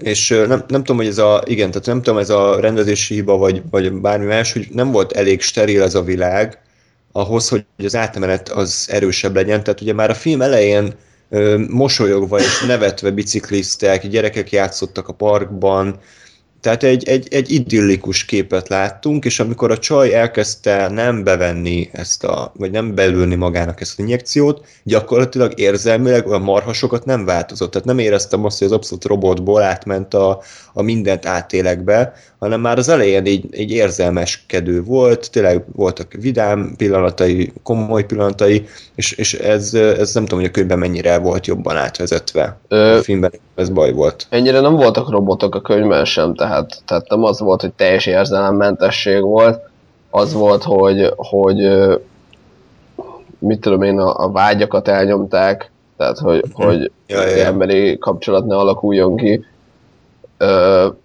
És 0.00 0.28
nem, 0.28 0.64
nem 0.68 0.80
tudom, 0.80 0.96
hogy 0.96 1.06
ez 1.06 1.18
a, 1.18 1.42
igen, 1.44 1.70
tehát 1.70 1.86
nem 1.86 2.02
tudom, 2.02 2.18
ez 2.18 2.30
a 2.30 2.60
rendezési 2.60 3.14
hiba, 3.14 3.36
vagy, 3.36 3.62
vagy 3.70 3.92
bármi 3.92 4.24
más, 4.24 4.52
hogy 4.52 4.66
nem 4.70 4.92
volt 4.92 5.12
elég 5.12 5.40
steril 5.40 5.82
ez 5.82 5.94
a 5.94 6.02
világ, 6.02 6.60
ahhoz, 7.12 7.48
hogy 7.48 7.64
az 7.84 7.96
átmenet 7.96 8.48
az 8.48 8.88
erősebb 8.90 9.34
legyen. 9.34 9.62
Tehát 9.62 9.80
ugye 9.80 9.92
már 9.92 10.10
a 10.10 10.14
film 10.14 10.42
elején 10.42 10.94
mosolyogva 11.68 12.38
és 12.38 12.60
nevetve 12.66 13.10
bicikliztek, 13.10 14.06
gyerekek 14.06 14.50
játszottak 14.50 15.08
a 15.08 15.12
parkban, 15.12 16.00
tehát 16.66 16.82
egy, 16.82 17.08
egy, 17.08 17.28
egy 17.30 17.50
idillikus 17.50 18.24
képet 18.24 18.68
láttunk, 18.68 19.24
és 19.24 19.40
amikor 19.40 19.70
a 19.70 19.78
csaj 19.78 20.14
elkezdte 20.14 20.88
nem 20.88 21.24
bevenni 21.24 21.88
ezt 21.92 22.24
a, 22.24 22.52
vagy 22.56 22.70
nem 22.70 22.94
belülni 22.94 23.34
magának 23.34 23.80
ezt 23.80 23.98
a 23.98 24.02
injekciót, 24.02 24.64
gyakorlatilag 24.82 25.52
érzelmileg 25.58 26.26
a 26.26 26.38
marhasokat 26.38 27.04
nem 27.04 27.24
változott. 27.24 27.70
Tehát 27.70 27.86
nem 27.86 27.98
éreztem 27.98 28.44
azt, 28.44 28.58
hogy 28.58 28.66
az 28.66 28.72
abszolút 28.72 29.04
robotból 29.04 29.62
átment 29.62 30.14
a, 30.14 30.40
a 30.72 30.82
mindent 30.82 31.26
átélekbe, 31.26 32.12
hanem 32.38 32.60
már 32.60 32.78
az 32.78 32.88
elején 32.88 33.24
egy, 33.24 33.46
egy 33.50 33.70
érzelmeskedő 33.70 34.82
volt, 34.82 35.30
tényleg 35.30 35.64
voltak 35.72 36.12
vidám 36.12 36.74
pillanatai, 36.76 37.52
komoly 37.62 38.04
pillanatai, 38.04 38.66
és, 38.94 39.12
és 39.12 39.34
ez, 39.34 39.74
ez 39.74 40.14
nem 40.14 40.22
tudom, 40.22 40.38
hogy 40.38 40.48
a 40.48 40.52
könyvben 40.52 40.78
mennyire 40.78 41.18
volt 41.18 41.46
jobban 41.46 41.76
átvezetve. 41.76 42.58
Ö, 42.68 42.96
a 42.96 43.02
filmben 43.02 43.32
ez 43.54 43.68
baj 43.68 43.92
volt. 43.92 44.26
Ennyire 44.30 44.60
nem 44.60 44.74
voltak 44.74 45.10
robotok 45.10 45.54
a 45.54 45.60
könyvben 45.60 46.04
sem, 46.04 46.34
tehát, 46.34 46.55
tehát 46.84 47.08
nem 47.08 47.24
az 47.24 47.40
volt, 47.40 47.60
hogy 47.60 47.72
teljes 47.72 48.06
érzelemmentesség 48.06 49.22
volt, 49.22 49.60
az 50.10 50.32
volt, 50.32 50.62
hogy, 50.62 51.12
hogy 51.16 51.86
mit 53.38 53.60
tudom 53.60 53.82
én, 53.82 53.98
a, 53.98 54.24
a 54.24 54.30
vágyakat 54.30 54.88
elnyomták, 54.88 55.70
tehát 55.96 56.18
hogy, 56.18 56.44
hogy 56.52 56.90
Ja, 57.06 57.26
ja, 57.26 57.44
emberi 57.44 57.98
kapcsolat 57.98 58.46
ne 58.46 58.56
alakuljon 58.56 59.16
ki. 59.16 59.44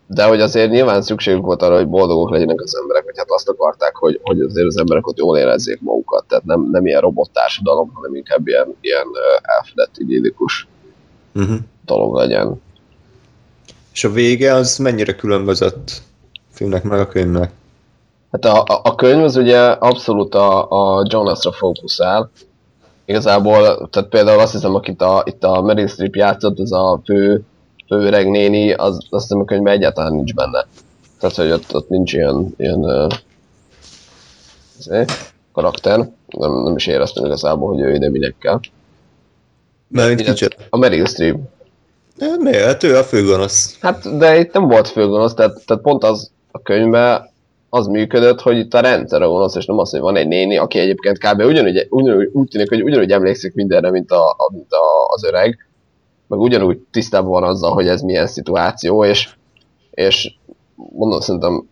De 0.07 0.23
hogy 0.23 0.41
azért 0.41 0.71
nyilván 0.71 1.01
szükségük 1.01 1.45
volt 1.45 1.61
arra, 1.61 1.75
hogy 1.75 1.87
boldogok 1.87 2.29
legyenek 2.29 2.61
az 2.61 2.77
emberek, 2.81 3.03
vagy 3.03 3.17
hát 3.17 3.29
azt 3.29 3.49
akarták, 3.49 3.95
hogy, 3.95 4.19
hogy 4.23 4.39
azért 4.39 4.67
az 4.67 4.77
emberek 4.77 5.07
ott 5.07 5.17
jól 5.17 5.37
érezzék 5.37 5.81
magukat. 5.81 6.25
Tehát 6.27 6.43
nem, 6.43 6.67
nem 6.71 6.85
ilyen 6.85 7.01
robottársadalom, 7.01 7.91
hanem 7.93 8.15
inkább 8.15 8.47
ilyen, 8.47 8.75
ilyen 8.81 9.07
elfedett, 9.41 9.97
idillikus 9.97 10.67
Uh-huh. 11.35 11.57
dolog 11.85 12.15
legyen. 12.15 12.61
És 13.93 14.03
a 14.03 14.11
vége 14.11 14.53
az 14.53 14.77
mennyire 14.77 15.15
különbözött 15.15 16.01
a 16.33 16.39
filmnek 16.51 16.83
meg 16.83 16.99
a 16.99 17.07
könyvnek? 17.07 17.51
Hát 18.31 18.45
a, 18.45 18.61
a, 18.61 18.81
a 18.83 18.95
könyv 18.95 19.23
az 19.23 19.35
ugye 19.35 19.59
abszolút 19.59 20.35
a, 20.35 20.69
a 20.69 21.05
Jonasra 21.09 21.51
fókuszál. 21.51 22.31
Igazából, 23.05 23.89
tehát 23.89 24.09
például 24.09 24.39
azt 24.39 24.51
hiszem, 24.51 24.75
akit 24.75 25.01
a, 25.01 25.23
itt 25.25 25.43
a 25.43 25.61
Meryl 25.61 25.87
Streep 25.87 26.15
játszott, 26.15 26.59
ez 26.59 26.71
a 26.71 27.01
fő, 27.05 27.43
fő 27.87 27.95
öreg 27.95 28.29
néni, 28.29 28.73
az, 28.73 28.97
azt 29.09 29.23
hiszem 29.23 29.39
a 29.39 29.45
könyvben 29.45 29.73
egyáltalán 29.73 30.13
nincs 30.13 30.33
benne. 30.33 30.65
Tehát, 31.19 31.35
hogy 31.35 31.51
ott, 31.51 31.75
ott 31.75 31.89
nincs 31.89 32.13
ilyen, 32.13 32.53
ilyen 32.57 32.79
uh, 32.79 33.13
karakter. 35.53 36.09
Nem, 36.27 36.63
nem 36.63 36.75
is 36.75 36.87
éreztem 36.87 37.25
igazából, 37.25 37.73
hogy 37.73 37.81
ő 37.81 37.93
ide 37.93 38.09
minek 38.09 38.35
kell. 38.39 38.59
Mert 39.87 40.21
kicsit. 40.21 40.55
A 40.69 40.77
Meryl 40.77 41.05
Streep. 41.05 41.37
Hát 42.21 42.39
miért? 42.39 42.63
Hát 42.63 42.83
ő 42.83 42.97
a 42.97 43.03
főgonosz. 43.03 43.77
Hát, 43.79 44.17
de 44.17 44.39
itt 44.39 44.53
nem 44.53 44.67
volt 44.67 44.87
főgonosz, 44.87 45.33
tehát, 45.33 45.65
tehát 45.65 45.83
pont 45.83 46.03
az 46.03 46.31
a 46.51 46.61
könyvben 46.61 47.29
az 47.69 47.87
működött, 47.87 48.41
hogy 48.41 48.57
itt 48.57 48.73
a 48.73 48.79
rendszer 48.79 49.21
a 49.21 49.27
gonosz, 49.27 49.55
és 49.55 49.65
nem 49.65 49.77
az, 49.77 49.89
hogy 49.89 49.99
van 49.99 50.15
egy 50.15 50.27
néni, 50.27 50.57
aki 50.57 50.79
egyébként 50.79 51.17
kb. 51.17 51.41
ugyanúgy, 51.41 51.87
ugyanúgy 51.89 52.29
úgy 52.33 52.47
tűnik, 52.47 52.69
hogy 52.69 52.83
ugyanúgy 52.83 53.11
emlékszik 53.11 53.53
mindenre, 53.53 53.91
mint, 53.91 54.11
a, 54.11 54.29
a, 54.29 54.51
mint 54.51 54.71
a, 54.71 55.13
az 55.13 55.23
öreg, 55.23 55.67
meg 56.27 56.39
ugyanúgy 56.39 56.77
tisztában 56.91 57.31
van 57.31 57.43
azzal, 57.43 57.73
hogy 57.73 57.87
ez 57.87 58.01
milyen 58.01 58.27
szituáció, 58.27 59.05
és, 59.05 59.35
és 59.91 60.33
mondom, 60.75 61.19
szerintem 61.19 61.67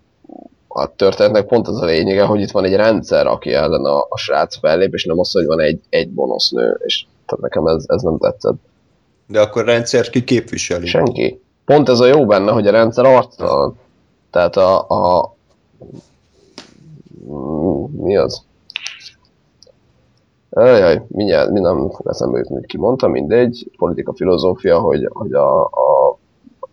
a 0.68 0.96
történetnek 0.96 1.46
pont 1.46 1.68
az 1.68 1.82
a 1.82 1.86
lényege, 1.86 2.24
hogy 2.24 2.42
itt 2.42 2.52
van 2.52 2.66
egy 2.66 2.76
rendszer, 2.76 3.28
aki 3.28 3.54
ellen 3.54 3.86
a, 3.86 4.00
a 4.10 4.18
srác 4.18 4.58
fellép, 4.58 4.94
és 4.94 5.06
nem 5.06 5.20
az, 5.20 5.32
hogy 5.32 5.46
van 5.46 5.60
egy, 5.60 5.80
egy 5.90 6.14
gonosz 6.14 6.50
nő, 6.50 6.80
és 6.86 7.06
tehát 7.26 7.44
nekem 7.44 7.68
ez, 7.68 7.84
ez 7.88 8.02
nem 8.02 8.18
tetszett. 8.18 8.69
De 9.32 9.42
akkor 9.42 9.66
rendszer 9.66 10.10
ki 10.10 10.24
képviseli? 10.24 10.86
Senki. 10.86 11.42
Pont 11.66 11.90
ez 11.90 12.00
a 12.00 12.06
jó 12.06 12.26
benne, 12.26 12.52
hogy 12.52 12.68
a 12.68 12.72
rendszer 12.72 13.06
arctalan. 13.06 13.78
Tehát 14.32 14.58
a... 14.58 14.88
a 14.88 15.36
mi 17.92 18.18
az? 18.18 18.42
Ajaj, 20.50 21.02
mindjárt, 21.08 21.50
mi 21.50 21.60
nem 21.60 21.90
fog 21.90 22.08
eszembe 22.08 22.38
jutni, 22.38 22.56
hogy 22.56 22.66
ki 22.66 22.78
mondta, 22.78 23.08
mindegy, 23.08 23.72
politika 23.78 24.14
filozófia, 24.14 24.80
hogy, 24.80 25.10
hogy 25.14 25.34
a, 25.34 25.64
a, 25.64 26.18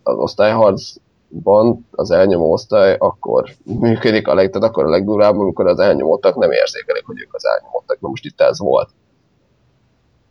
az 0.03 0.15
osztályharcban 0.15 1.87
az 1.91 2.11
elnyomó 2.11 2.51
osztály 2.51 2.95
akkor 2.99 3.49
működik 3.63 4.27
a 4.27 4.33
leg, 4.33 4.49
tehát 4.49 4.69
akkor 4.69 4.85
a 4.85 4.89
legdurábban, 4.89 5.41
amikor 5.41 5.67
az 5.67 5.79
elnyomottak 5.79 6.35
nem 6.35 6.51
érzékelik, 6.51 7.05
hogy 7.05 7.19
ők 7.21 7.33
az 7.33 7.43
elnyomottak. 7.45 7.99
Na 7.99 8.09
most 8.09 8.25
itt 8.25 8.41
ez 8.41 8.59
volt. 8.59 8.89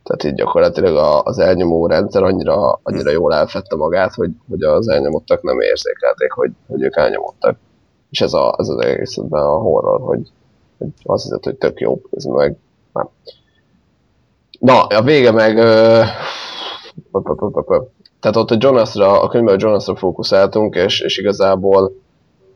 Tehát 0.07 0.23
így 0.23 0.33
gyakorlatilag 0.33 1.21
az 1.23 1.39
elnyomó 1.39 1.87
rendszer 1.87 2.23
annyira, 2.23 2.79
annyira 2.83 3.11
jól 3.11 3.33
elfette 3.33 3.75
magát, 3.75 4.13
hogy, 4.13 4.31
hogy 4.49 4.63
az 4.63 4.87
elnyomottak 4.87 5.41
nem 5.41 5.59
érzékelték, 5.59 6.31
hogy, 6.31 6.51
hogy 6.67 6.81
ők 6.81 6.95
elnyomottak. 6.95 7.57
És 8.09 8.21
ez, 8.21 8.33
a, 8.33 8.55
ez 8.57 8.67
az 8.69 8.85
egészben 8.85 9.41
a 9.43 9.57
horror, 9.57 10.01
hogy, 10.01 10.29
hogy 10.77 10.87
azt 11.03 11.23
hiszed, 11.23 11.43
hogy 11.43 11.55
tök 11.55 11.79
jó, 11.79 12.01
ez 12.11 12.23
meg 12.23 12.55
nem. 12.93 13.09
Na, 14.59 14.85
a 14.85 15.01
vége 15.01 15.31
meg... 15.31 15.57
ö, 15.57 16.01
Tehát 18.19 18.37
ott 18.37 18.51
a 18.51 18.57
Jonasra, 18.59 19.21
a 19.21 19.27
könyvben 19.27 19.55
a 19.55 19.57
Jonasra 19.61 19.95
fókuszáltunk, 19.95 20.75
és, 20.75 21.01
és 21.01 21.17
igazából 21.17 21.95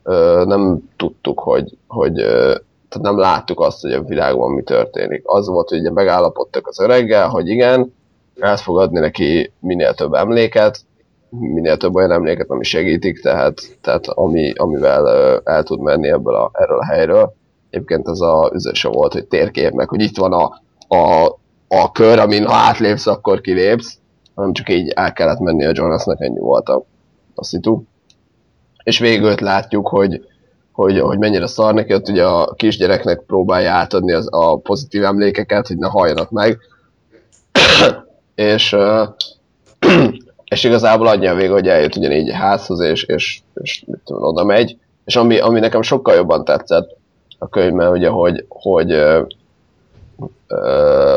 ö, 0.03 0.43
nem 0.45 0.89
tudtuk, 0.97 1.39
hogy, 1.39 1.77
hogy 1.87 2.19
ö, 2.19 2.55
tehát 2.91 3.07
nem 3.07 3.17
láttuk 3.17 3.59
azt, 3.59 3.81
hogy 3.81 3.91
a 3.91 4.03
világban 4.03 4.51
mi 4.51 4.63
történik. 4.63 5.21
Az 5.25 5.47
volt, 5.47 5.69
hogy 5.69 5.79
ugye 5.79 5.91
megállapodtak 5.91 6.67
az 6.67 6.79
öreggel, 6.79 7.27
hogy 7.27 7.47
igen, 7.47 7.93
át 8.39 8.59
fog 8.59 8.79
adni 8.79 8.99
neki 8.99 9.51
minél 9.59 9.93
több 9.93 10.13
emléket, 10.13 10.79
minél 11.29 11.77
több 11.77 11.95
olyan 11.95 12.11
emléket, 12.11 12.49
ami 12.49 12.63
segítik, 12.63 13.21
tehát, 13.21 13.61
tehát 13.81 14.07
ami, 14.07 14.53
amivel 14.55 15.07
el 15.43 15.63
tud 15.63 15.79
menni 15.79 16.09
ebből 16.09 16.35
a, 16.35 16.51
erről 16.53 16.77
a 16.79 16.85
helyről. 16.85 17.33
Egyébként 17.69 18.07
az 18.07 18.21
a 18.21 18.51
üzese 18.53 18.87
volt, 18.87 19.13
hogy 19.13 19.25
térképnek, 19.25 19.89
hogy 19.89 20.01
itt 20.01 20.17
van 20.17 20.33
a, 20.33 20.61
a, 20.95 21.25
a 21.67 21.91
kör, 21.91 22.19
amin 22.19 22.45
ha 22.45 22.53
átlépsz, 22.53 23.07
akkor 23.07 23.41
kilépsz, 23.41 23.97
hanem 24.35 24.53
csak 24.53 24.69
így 24.69 24.89
el 24.89 25.13
kellett 25.13 25.39
menni 25.39 25.65
a 25.65 25.71
Jonasnak, 25.73 26.21
ennyi 26.21 26.39
volt 26.39 26.69
a, 26.69 26.83
a 27.35 27.43
szitu. 27.43 27.83
És 28.83 28.99
végül 28.99 29.35
látjuk, 29.39 29.87
hogy, 29.87 30.25
hogy, 30.71 30.99
hogy 30.99 31.17
mennyire 31.17 31.47
szar 31.47 31.73
neki, 31.73 31.93
ott 31.93 32.09
ugye 32.09 32.25
a 32.25 32.53
kisgyereknek 32.53 33.23
próbálja 33.27 33.71
átadni 33.71 34.11
az, 34.11 34.27
a 34.31 34.57
pozitív 34.57 35.03
emlékeket, 35.03 35.67
hogy 35.67 35.77
ne 35.77 35.87
halljanak 35.87 36.29
meg. 36.29 36.57
és, 38.35 38.75
és 40.51 40.63
igazából 40.63 41.07
annyi 41.07 41.27
a 41.27 41.35
vége, 41.35 41.51
hogy 41.51 41.67
eljött 41.67 41.95
ugyanígy 41.95 42.29
a 42.29 42.35
házhoz, 42.35 42.79
és, 42.79 43.03
és, 43.03 43.41
és 43.61 43.83
mit 43.87 43.99
tudom, 44.05 44.23
oda 44.23 44.43
megy. 44.43 44.77
És 45.05 45.15
ami, 45.15 45.39
ami 45.39 45.59
nekem 45.59 45.81
sokkal 45.81 46.15
jobban 46.15 46.45
tetszett 46.45 46.97
a 47.39 47.49
könyvben, 47.49 47.91
ugye, 47.91 48.09
hogy, 48.09 48.45
hogy 48.49 48.91
ö, 48.91 49.21
ö, 50.47 51.15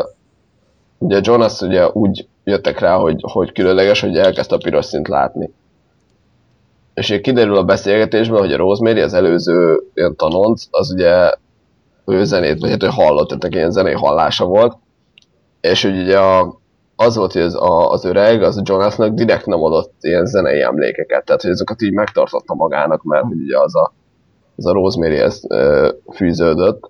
ugye 0.97 1.19
Jonas 1.21 1.61
ugye 1.61 1.87
úgy 1.87 2.27
jöttek 2.43 2.79
rá, 2.79 2.95
hogy, 2.95 3.19
hogy 3.31 3.51
különleges, 3.51 4.01
hogy 4.01 4.17
elkezdte 4.17 4.55
a 4.55 4.59
piros 4.63 4.85
szint 4.85 5.07
látni. 5.07 5.53
És 6.95 7.19
kiderül 7.21 7.57
a 7.57 7.63
beszélgetésben, 7.63 8.39
hogy 8.39 8.53
a 8.53 8.57
Rosemary, 8.57 9.01
az 9.01 9.13
előző 9.13 9.83
ilyen 9.93 10.15
tanonc, 10.15 10.63
az 10.71 10.91
ugye 10.91 11.33
ő 12.05 12.23
zenét, 12.23 12.59
vagy 12.59 12.69
hát 12.69 12.83
ő 12.83 12.87
hallott, 12.87 13.27
tehát 13.27 13.55
ilyen 13.55 13.71
zenei 13.71 13.93
hallása 13.93 14.45
volt, 14.45 14.77
és 15.61 15.83
hogy 15.83 15.97
ugye 15.97 16.19
a, 16.19 16.59
az 16.95 17.15
volt, 17.15 17.31
hogy 17.31 17.41
az, 17.41 17.55
a, 17.55 17.91
az 17.91 18.05
öreg, 18.05 18.43
az 18.43 18.61
Jonasnak 18.63 19.13
direkt 19.13 19.45
nem 19.45 19.63
adott 19.63 19.93
ilyen 20.01 20.25
zenei 20.25 20.61
emlékeket, 20.61 21.25
tehát 21.25 21.41
hogy 21.41 21.51
ezeket 21.51 21.81
így 21.81 21.93
megtartotta 21.93 22.53
magának, 22.53 23.03
mert 23.03 23.23
hogy 23.23 23.41
ugye 23.41 23.59
az 23.59 23.75
a, 23.75 23.93
az 24.55 24.65
a 24.65 24.73
Rosemary 24.73 25.17
ezt 25.17 25.51
ö, 25.51 25.89
fűződött, 26.13 26.89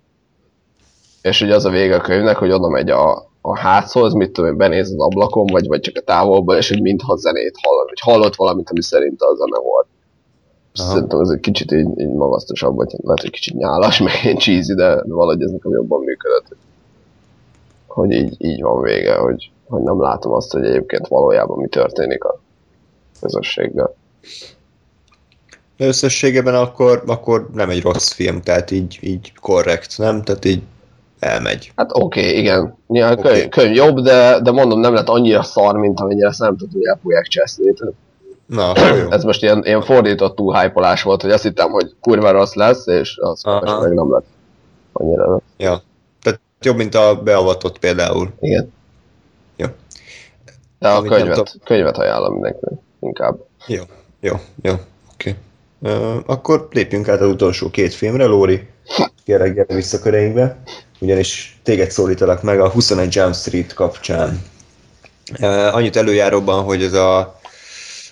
és 1.21 1.41
ugye 1.41 1.55
az 1.55 1.65
a 1.65 1.69
vége 1.69 1.95
a 1.95 2.01
könyvnek, 2.01 2.37
hogy 2.37 2.51
oda 2.51 2.69
megy 2.69 2.89
a, 2.89 3.29
a 3.41 3.57
házhoz, 3.57 4.13
mit 4.13 4.31
tudom 4.31 4.49
én, 4.49 4.57
benéz 4.57 4.91
az 4.91 4.99
ablakon, 4.99 5.45
vagy, 5.45 5.67
vagy 5.67 5.79
csak 5.79 5.97
a 5.97 6.01
távolból, 6.01 6.55
és 6.55 6.69
hogy 6.69 6.81
mintha 6.81 7.15
zenét 7.15 7.55
hallott, 7.61 7.87
vagy 7.87 7.99
hallott 8.13 8.35
valamit, 8.35 8.69
ami 8.69 8.81
szerint 8.81 9.21
az 9.21 9.37
zene 9.37 9.59
volt. 9.59 9.87
Aha. 10.79 10.91
Szerintem 10.91 11.19
ez 11.19 11.29
egy 11.29 11.39
kicsit 11.39 11.71
így, 11.71 11.99
így 11.99 12.13
magasztosabb, 12.13 12.75
vagy 12.75 12.95
lehet, 13.01 13.21
hogy 13.21 13.29
kicsit 13.29 13.55
nyálas, 13.55 13.99
meg 14.01 14.13
ilyen 14.23 14.37
cheesy, 14.37 14.73
de, 14.73 15.03
valahogy 15.03 15.41
ez 15.41 15.51
nekem 15.51 15.71
jobban 15.71 16.03
működött. 16.03 16.55
Hogy 17.87 18.11
így, 18.11 18.35
így 18.37 18.61
van 18.61 18.81
vége, 18.81 19.15
hogy, 19.15 19.51
hogy 19.69 19.81
nem 19.81 20.01
látom 20.01 20.33
azt, 20.33 20.51
hogy 20.51 20.65
egyébként 20.65 21.07
valójában 21.07 21.57
mi 21.57 21.67
történik 21.67 22.23
a 22.23 22.39
közösséggel. 23.21 23.95
De 25.77 25.85
összességében 25.85 26.55
akkor, 26.55 27.03
akkor 27.07 27.49
nem 27.53 27.69
egy 27.69 27.81
rossz 27.81 28.11
film, 28.11 28.41
tehát 28.41 28.71
így, 28.71 28.97
így 29.01 29.33
korrekt, 29.39 29.97
nem? 29.97 30.21
Tehát 30.21 30.45
így 30.45 30.63
elmegy. 31.19 31.71
Hát 31.75 31.89
oké, 31.93 32.19
okay, 32.19 32.39
igen. 32.39 32.77
Ja, 32.87 33.11
Oké. 33.11 33.21
könyv, 33.21 33.49
könyv 33.49 33.75
jobb, 33.75 33.99
de, 33.99 34.39
de 34.41 34.51
mondom, 34.51 34.79
nem 34.79 34.93
lett 34.93 35.07
annyira 35.07 35.43
szar, 35.43 35.77
mint 35.77 35.99
amennyire 35.99 36.27
ezt 36.27 36.39
nem 36.39 36.57
tudom, 36.57 36.73
hogy 36.73 36.85
el 36.85 36.99
fogják 37.01 37.25
cseszni. 37.25 37.73
Na, 38.45 38.73
jó. 39.01 39.11
Ez 39.11 39.23
most 39.23 39.41
ilyen, 39.41 39.61
ilyen 39.65 39.81
fordított 39.81 40.35
túlhypolás 40.35 41.01
volt, 41.03 41.21
hogy 41.21 41.31
azt 41.31 41.43
hittem, 41.43 41.69
hogy 41.69 41.93
kurva 41.99 42.31
rossz 42.31 42.53
lesz, 42.53 42.87
és 42.87 43.17
az 43.21 43.41
képest 43.41 43.79
meg 43.79 43.93
nem 43.93 44.11
lett 44.11 44.25
annyira 44.91 45.25
rossz. 45.25 45.41
Ja. 45.57 45.81
Tehát 46.21 46.39
jobb, 46.61 46.75
mint 46.75 46.95
a 46.95 47.21
beavatott 47.23 47.79
például. 47.79 48.31
Igen. 48.39 48.73
De 50.79 50.91
a 50.91 50.97
Amit 50.97 51.11
könyvet, 51.11 51.55
könyvet 51.63 51.97
ajánlom 51.97 52.33
mindenkinek 52.33 52.79
inkább. 52.99 53.37
Jó, 53.67 53.83
jó, 54.19 54.35
jó, 54.61 54.73
oké. 55.13 55.35
Okay. 55.81 56.21
Akkor 56.25 56.67
lépjünk 56.71 57.07
át 57.07 57.21
az 57.21 57.27
utolsó 57.27 57.69
két 57.69 57.93
filmre, 57.93 58.25
Lóri. 58.25 58.67
Gyere, 59.25 59.49
gyere 59.49 59.75
vissza 59.75 59.99
köreinkbe. 59.99 60.57
Ugyanis 60.99 61.59
téged 61.63 61.91
szólítalak 61.91 62.41
meg 62.41 62.59
a 62.59 62.69
21 62.69 63.15
Jump 63.15 63.35
Street 63.35 63.73
kapcsán. 63.73 64.41
Uh, 65.39 65.75
annyit 65.75 65.95
előjáróban, 65.95 66.63
hogy 66.63 66.83
ez 66.83 66.93
a 66.93 67.39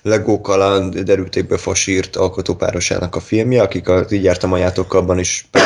Lego 0.04 0.42
kaland 0.42 1.00
derültékbe 1.00 1.58
fasírt 1.58 2.16
alkotópárosának 2.16 3.16
a 3.16 3.20
filmje, 3.20 3.62
akik 3.62 3.90
az 3.90 4.12
így 4.12 4.24
jártam 4.24 4.54
ajánlatokkal 4.54 5.20
is 5.20 5.48
pár, 5.52 5.64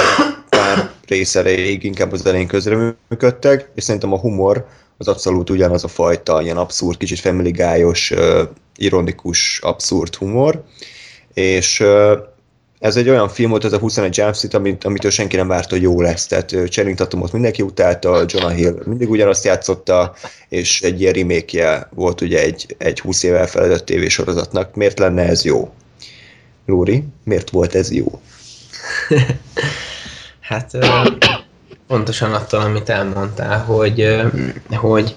pár 0.49 0.89
rész 1.07 1.35
elejéig 1.35 1.83
inkább 1.83 2.11
az 2.11 2.25
elején 2.25 2.47
közreműködtek, 2.47 3.71
és 3.75 3.83
szerintem 3.83 4.13
a 4.13 4.19
humor 4.19 4.67
az 4.97 5.07
abszolút 5.07 5.49
ugyanaz 5.49 5.83
a 5.83 5.87
fajta, 5.87 6.41
ilyen 6.41 6.57
abszurd, 6.57 6.97
kicsit 6.97 7.19
family 7.19 7.51
guy-os, 7.51 8.13
ironikus, 8.75 9.59
abszurd 9.61 10.15
humor, 10.15 10.63
és 11.33 11.83
ez 12.79 12.95
egy 12.95 13.09
olyan 13.09 13.29
film 13.29 13.49
volt, 13.49 13.65
ez 13.65 13.73
a 13.73 13.77
21 13.77 14.17
Jump 14.17 14.35
Street, 14.35 14.53
amit, 14.53 14.83
amitől 14.83 15.11
senki 15.11 15.35
nem 15.35 15.47
várta, 15.47 15.69
hogy 15.69 15.81
jó 15.81 16.01
lesz. 16.01 16.25
Tehát 16.25 16.49
Channing 16.69 16.97
Tatumot 16.97 17.31
mindenki 17.31 17.61
utálta, 17.61 18.23
Jonah 18.27 18.53
Hill 18.53 18.81
mindig 18.85 19.09
ugyanazt 19.09 19.45
játszotta, 19.45 20.15
és 20.49 20.81
egy 20.81 21.01
ilyen 21.01 21.13
remake 21.13 21.89
volt 21.95 22.21
ugye 22.21 22.41
egy, 22.41 22.75
egy 22.77 22.99
20 22.99 23.23
éve 23.23 23.39
elfeledett 23.39 23.85
tévésorozatnak. 23.85 24.75
Miért 24.75 24.99
lenne 24.99 25.23
ez 25.23 25.43
jó? 25.43 25.73
Lóri, 26.65 27.03
miért 27.23 27.49
volt 27.49 27.75
ez 27.75 27.91
jó? 27.91 28.05
Hát 30.39 30.77
pontosan 31.87 32.33
attól, 32.33 32.59
amit 32.59 32.89
elmondtál, 32.89 33.59
hogy, 33.59 34.21
hogy, 34.69 35.15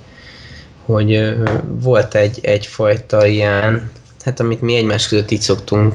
hogy 0.85 1.35
volt 1.67 2.15
egy, 2.15 2.39
egyfajta 2.43 3.27
ilyen, 3.27 3.91
hát 4.31 4.41
amit 4.41 4.61
mi 4.61 4.75
egymás 4.75 5.09
között 5.09 5.31
így 5.31 5.41
szoktunk 5.41 5.95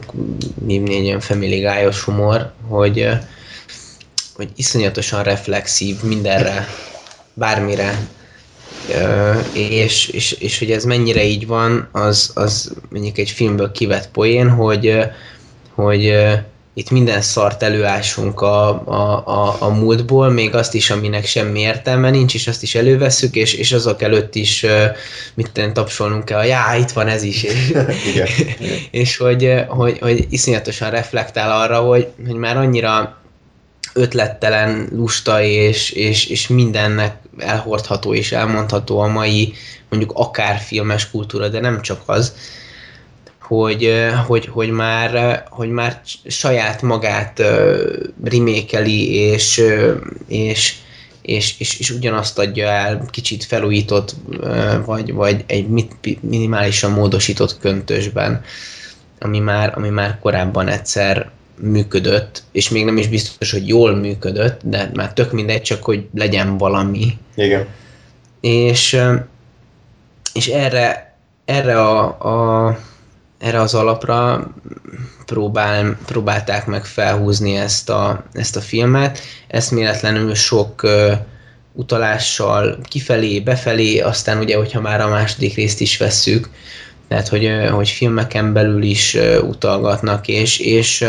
hívni 0.68 0.96
egy 0.96 1.06
olyan 1.06 1.20
family 1.20 1.60
guy-os 1.60 2.02
humor, 2.02 2.52
hogy, 2.68 3.08
hogy 4.36 4.50
iszonyatosan 4.56 5.24
reflexív 5.24 6.04
mindenre, 6.04 6.68
bármire, 7.34 8.08
és, 9.54 10.08
és, 10.08 10.32
és 10.32 10.60
hogy 10.60 10.72
ez 10.72 10.86
mennyire 10.86 11.24
így 11.24 11.48
van, 11.48 11.90
az, 11.92 12.32
az 12.34 12.74
mondjuk 12.90 13.18
egy 13.18 13.30
filmből 13.30 13.72
kivett 13.72 14.10
poén, 14.12 14.50
hogy, 14.50 15.00
hogy 15.74 16.14
itt 16.78 16.90
minden 16.90 17.22
szart 17.22 17.64
előásunk 17.64 18.42
a, 18.42 18.68
a, 18.86 19.28
a, 19.28 19.56
a 19.60 19.70
múltból, 19.70 20.30
még 20.30 20.56
azt 20.56 20.74
is, 20.74 20.90
aminek 20.90 21.26
semmi 21.26 21.60
értelme 21.60 22.10
nincs, 22.10 22.34
és 22.34 22.48
azt 22.48 22.64
is 22.64 22.76
elővesszük, 22.76 23.36
és, 23.36 23.54
és 23.54 23.72
azok 23.72 24.02
előtt 24.02 24.36
is 24.36 24.66
mit 25.34 25.52
tenni, 25.52 25.72
tapsolnunk 25.72 26.26
kell, 26.26 26.46
já, 26.46 26.76
itt 26.76 26.92
van 26.92 27.08
ez 27.08 27.24
is. 27.24 27.44
És, 27.44 27.70
Igen. 28.12 28.28
és 28.92 29.18
hogy, 29.18 29.54
hogy, 29.68 30.00
hogy 30.00 30.28
iszonyatosan 30.30 30.90
reflektál 30.90 31.62
arra, 31.62 31.80
hogy, 31.80 32.08
hogy 32.26 32.36
már 32.36 32.58
annyira 32.58 33.22
ötlettelen, 33.94 34.90
lusta 34.92 35.42
és, 35.42 35.90
és, 35.90 36.26
és 36.26 36.48
mindennek 36.48 37.16
elhordható 37.38 38.14
és 38.14 38.32
elmondható 38.32 39.00
a 39.00 39.08
mai 39.08 39.54
mondjuk 39.90 40.12
akár 40.16 40.60
filmes 40.60 41.10
kultúra, 41.10 41.48
de 41.48 41.60
nem 41.60 41.82
csak 41.82 42.02
az, 42.06 42.34
hogy, 43.48 44.10
hogy, 44.28 44.46
hogy, 44.46 44.70
már, 44.70 45.44
hogy 45.50 45.70
már 45.70 46.02
saját 46.28 46.82
magát 46.82 47.42
rimékeli, 48.24 49.16
és, 49.16 49.62
és, 50.28 50.76
és, 51.22 51.56
és, 51.60 51.80
és 51.80 51.90
ugyanazt 51.90 52.40
adja 52.40 52.68
el 52.68 53.06
kicsit 53.12 53.44
felújított, 53.44 54.16
vagy, 54.86 55.14
vagy 55.14 55.44
egy 55.48 55.68
minimálisan 56.22 56.92
módosított 56.92 57.60
köntösben, 57.60 58.44
ami 59.20 59.40
már, 59.40 59.74
ami 59.76 59.90
már 59.90 60.20
korábban 60.20 60.68
egyszer 60.68 61.30
működött, 61.60 62.44
és 62.52 62.70
még 62.70 62.86
nem 62.86 62.98
is 62.98 63.08
biztos, 63.08 63.52
hogy 63.52 63.68
jól 63.68 63.96
működött, 63.96 64.62
de 64.64 64.92
már 64.94 65.14
tök 65.14 65.32
mindegy, 65.32 65.62
csak 65.62 65.84
hogy 65.84 66.08
legyen 66.14 66.58
valami. 66.58 67.18
Igen. 67.36 67.68
És, 68.42 69.02
és 70.34 70.48
erre, 70.48 71.16
erre, 71.46 71.82
a, 71.82 72.06
a, 72.06 72.78
erre 73.46 73.62
az 73.62 73.74
alapra 73.74 74.48
próbál, 75.26 75.98
próbálták 76.06 76.66
meg 76.66 76.86
felhúzni 76.86 77.56
ezt 77.56 77.90
a, 77.90 78.24
ezt 78.34 78.56
a 78.56 78.62
filmet. 78.62 79.20
Eszméletlenül 79.48 80.36
sok 80.36 80.84
uh, 80.84 81.12
utalással 81.74 82.78
kifelé, 82.84 83.40
befelé, 83.40 84.00
aztán 84.00 84.38
ugye, 84.38 84.58
hogyha 84.58 84.82
már 84.82 85.02
a 85.02 85.10
második 85.10 85.56
részt 85.56 85.82
is 85.82 85.98
vesszük, 85.98 86.50
tehát, 87.08 87.28
hogy, 87.28 87.50
hogy 87.72 87.90
filmeken 87.90 88.54
belül 88.54 88.84
is 88.84 89.18
utalgatnak, 89.42 90.28
és, 90.28 90.60
és, 90.60 91.06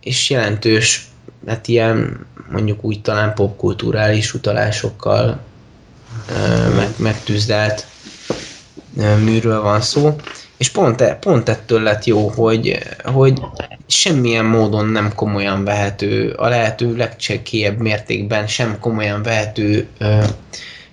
és 0.00 0.30
jelentős, 0.30 1.08
hát 1.46 1.68
ilyen 1.68 2.26
mondjuk 2.50 2.84
úgy 2.84 3.02
talán 3.02 3.34
popkulturális 3.34 4.34
utalásokkal 4.34 5.40
meg, 6.76 6.88
megtűzdelt 6.96 7.86
műről 9.24 9.62
van 9.62 9.80
szó, 9.80 10.16
és 10.56 10.68
pont, 10.68 11.00
e, 11.00 11.14
pont 11.14 11.48
ettől 11.48 11.82
lett 11.82 12.04
jó, 12.04 12.28
hogy, 12.28 12.78
hogy 13.04 13.40
semmilyen 13.86 14.44
módon 14.44 14.86
nem 14.86 15.14
komolyan 15.14 15.64
vehető, 15.64 16.30
a 16.30 16.48
lehető 16.48 16.96
legcsekélyebb 16.96 17.78
mértékben 17.78 18.46
sem 18.46 18.78
komolyan 18.80 19.22
vehető 19.22 19.86
ö, 19.98 20.22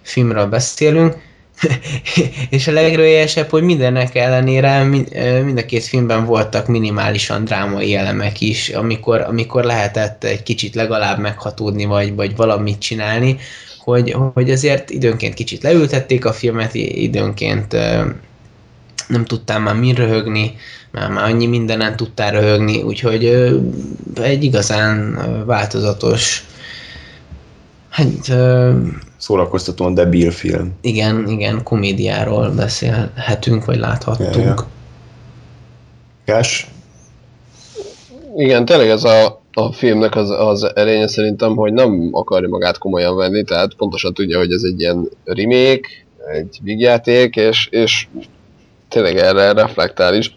filmről 0.02 0.46
beszélünk, 0.46 1.16
és 2.50 2.68
a 2.68 2.72
legrőjesebb, 2.72 3.50
hogy 3.50 3.64
mindennek 3.64 4.16
ellenére 4.16 4.84
mind 5.44 5.58
a 5.58 5.66
két 5.66 5.84
filmben 5.84 6.26
voltak 6.26 6.68
minimálisan 6.68 7.46
drámai 7.46 7.96
elemek 7.96 8.42
is, 8.42 8.70
amikor, 8.70 9.22
amikor 9.22 9.64
lehetett 9.64 10.24
egy 10.24 10.44
kicsit 10.44 10.76
legalább 10.76 11.20
meghatódni, 11.20 11.86
vagy, 11.86 12.16
vagy 12.16 12.36
valamit 12.36 12.80
csinálni, 12.80 13.38
hogy, 13.80 14.16
hogy 14.34 14.52
azért 14.52 14.90
időnként 14.90 15.34
kicsit 15.34 15.64
leültették 15.64 16.26
a 16.26 16.34
filmet, 16.34 16.74
időnként 16.74 17.76
nem 19.08 19.26
tudtál 19.26 19.60
már 19.60 19.76
min 19.76 19.96
röhögni, 19.96 20.56
már, 20.92 21.10
már 21.10 21.24
annyi 21.30 21.46
mindenen 21.46 21.96
tudtál 21.96 22.32
röhögni, 22.32 22.82
úgyhogy 22.82 23.26
egy 24.22 24.44
igazán 24.44 25.18
változatos 25.46 26.46
hát, 27.90 28.08
szórakoztatóan 29.18 29.94
debil 29.94 30.32
film. 30.32 30.74
Igen, 30.82 31.28
igen, 31.28 31.64
komédiáról 31.64 32.50
beszélhetünk, 32.50 33.66
vagy 33.66 33.78
láthattunk. 33.78 34.36
Ja, 34.36 34.42
ja. 34.42 34.68
Kás? 36.26 36.68
Igen, 38.36 38.66
tényleg 38.66 38.90
ez 38.90 39.04
a, 39.04 39.42
a 39.54 39.72
filmnek 39.72 40.16
az, 40.16 40.30
az 40.30 40.76
erénye 40.76 41.08
szerintem, 41.08 41.56
hogy 41.56 41.74
nem 41.74 42.10
akarja 42.12 42.50
magát 42.50 42.78
komolyan 42.78 43.16
venni, 43.16 43.44
tehát 43.44 43.76
pontosan 43.76 44.14
tudja, 44.14 44.38
hogy 44.38 44.52
ez 44.52 44.62
egy 44.64 44.80
ilyen 44.80 45.10
remake, 45.24 45.88
egy 46.34 46.60
vígjáték, 46.62 47.36
és, 47.36 47.68
és 47.72 48.08
tényleg 48.94 49.18
erre 49.18 49.52
reflektál 49.52 50.16
is, 50.16 50.36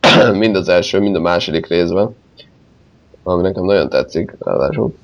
mind 0.32 0.56
az 0.56 0.68
első, 0.68 1.00
mind 1.00 1.16
a 1.16 1.20
második 1.20 1.66
részben, 1.66 2.16
ami 3.22 3.42
nekem 3.42 3.64
nagyon 3.64 3.88
tetszik, 3.88 4.34
ráadásul. 4.38 4.94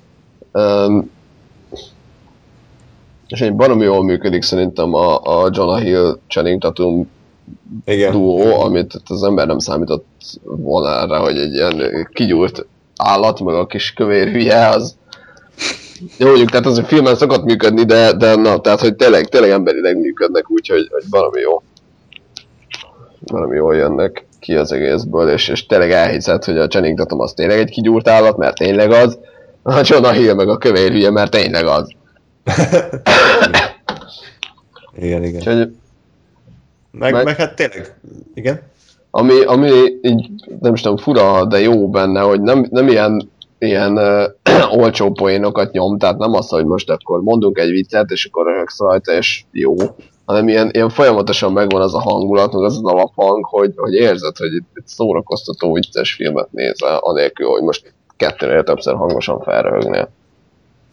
Um, 0.52 1.10
és 3.28 3.40
egy 3.40 3.54
baromi 3.54 3.84
jól 3.84 4.04
működik 4.04 4.42
szerintem 4.42 4.94
a, 4.94 5.42
a 5.42 5.50
Jonah 5.52 5.80
Hill 5.80 6.18
Channing 6.28 6.60
Tatum 6.60 7.10
Igen. 7.84 8.12
duó, 8.12 8.60
amit 8.60 9.00
az 9.08 9.22
ember 9.22 9.46
nem 9.46 9.58
számított 9.58 10.06
volna 10.42 11.06
rá, 11.06 11.18
hogy 11.18 11.38
egy 11.38 11.52
ilyen 11.54 12.08
kigyúrt 12.12 12.66
állat, 12.96 13.40
meg 13.40 13.54
a 13.54 13.66
kis 13.66 13.92
kövér 13.92 14.28
hülye, 14.28 14.68
az 14.68 14.96
jó, 16.18 16.26
mondjuk, 16.26 16.50
tehát 16.50 16.66
az 16.66 16.78
a 16.78 16.84
filmen 16.84 17.16
szokott 17.16 17.44
működni, 17.44 17.84
de, 17.84 18.12
de 18.12 18.34
na, 18.34 18.60
tehát, 18.60 18.80
hogy 18.80 18.96
tényleg, 18.96 19.28
tényleg 19.28 19.50
emberileg 19.50 19.96
működnek, 19.96 20.50
úgyhogy 20.50 20.88
hogy 20.90 21.04
valami 21.10 21.40
jó. 21.40 21.62
Valami 23.30 23.56
jól 23.56 23.74
jönnek 23.74 24.26
ki 24.40 24.56
az 24.56 24.72
egészből, 24.72 25.28
és, 25.28 25.48
és 25.48 25.66
tényleg 25.66 25.90
elhiszed, 25.90 26.44
hogy 26.44 26.58
a 26.58 26.66
Channing 26.66 26.98
Tatum 26.98 27.20
az 27.20 27.32
tényleg 27.32 27.58
egy 27.58 27.70
kigyúrt 27.70 28.08
állat, 28.08 28.36
mert 28.36 28.56
tényleg 28.56 28.90
az, 28.90 29.18
a 29.62 29.80
Jonah 29.82 30.14
Hill 30.14 30.34
meg 30.34 30.48
a 30.48 30.56
kövér 30.56 30.90
hülye, 30.90 31.10
mert 31.10 31.30
tényleg 31.30 31.66
az. 31.66 31.88
igen, 35.00 35.24
igen. 35.24 35.40
Úgyhogy, 35.40 35.70
meg, 36.90 37.12
meg, 37.12 37.24
meg, 37.24 37.36
hát 37.36 37.54
tényleg, 37.54 37.94
igen. 38.34 38.60
Ami, 39.10 39.44
ami 39.44 39.70
így, 40.02 40.30
nem 40.60 40.74
is 40.74 40.80
tudom, 40.80 40.96
fura, 40.96 41.44
de 41.44 41.60
jó 41.60 41.88
benne, 41.88 42.20
hogy 42.20 42.40
nem, 42.40 42.66
nem 42.70 42.88
ilyen, 42.88 43.30
ilyen 43.58 43.98
uh, 43.98 44.24
olcsó 44.80 45.12
poénokat 45.12 45.72
nyom, 45.72 45.98
tehát 45.98 46.18
nem 46.18 46.34
az, 46.34 46.48
hogy 46.48 46.64
most 46.64 46.90
akkor 46.90 47.22
mondunk 47.22 47.58
egy 47.58 47.70
viccet, 47.70 48.10
és 48.10 48.24
akkor 48.24 48.46
röhögsz 48.46 48.78
rajta, 48.78 49.12
és 49.12 49.44
jó, 49.52 49.74
hanem 50.28 50.48
ilyen, 50.48 50.70
ilyen 50.72 50.88
folyamatosan 50.88 51.52
megvan 51.52 51.82
az 51.82 51.94
a 51.94 52.00
hangulat, 52.00 52.52
meg 52.52 52.62
az 52.62 52.76
az 52.76 52.92
alaphang, 52.92 53.44
hogy, 53.44 53.72
hogy 53.76 53.94
érzed, 53.94 54.36
hogy 54.36 54.54
itt, 54.54 54.86
szórakoztató 54.86 55.72
vicces 55.72 56.14
filmet 56.14 56.52
nézel, 56.52 56.96
anélkül, 56.96 57.48
hogy 57.48 57.62
most 57.62 57.94
kettőnél 58.16 58.62
többször 58.62 58.94
hangosan 58.94 59.40
felröhögnél. 59.40 60.08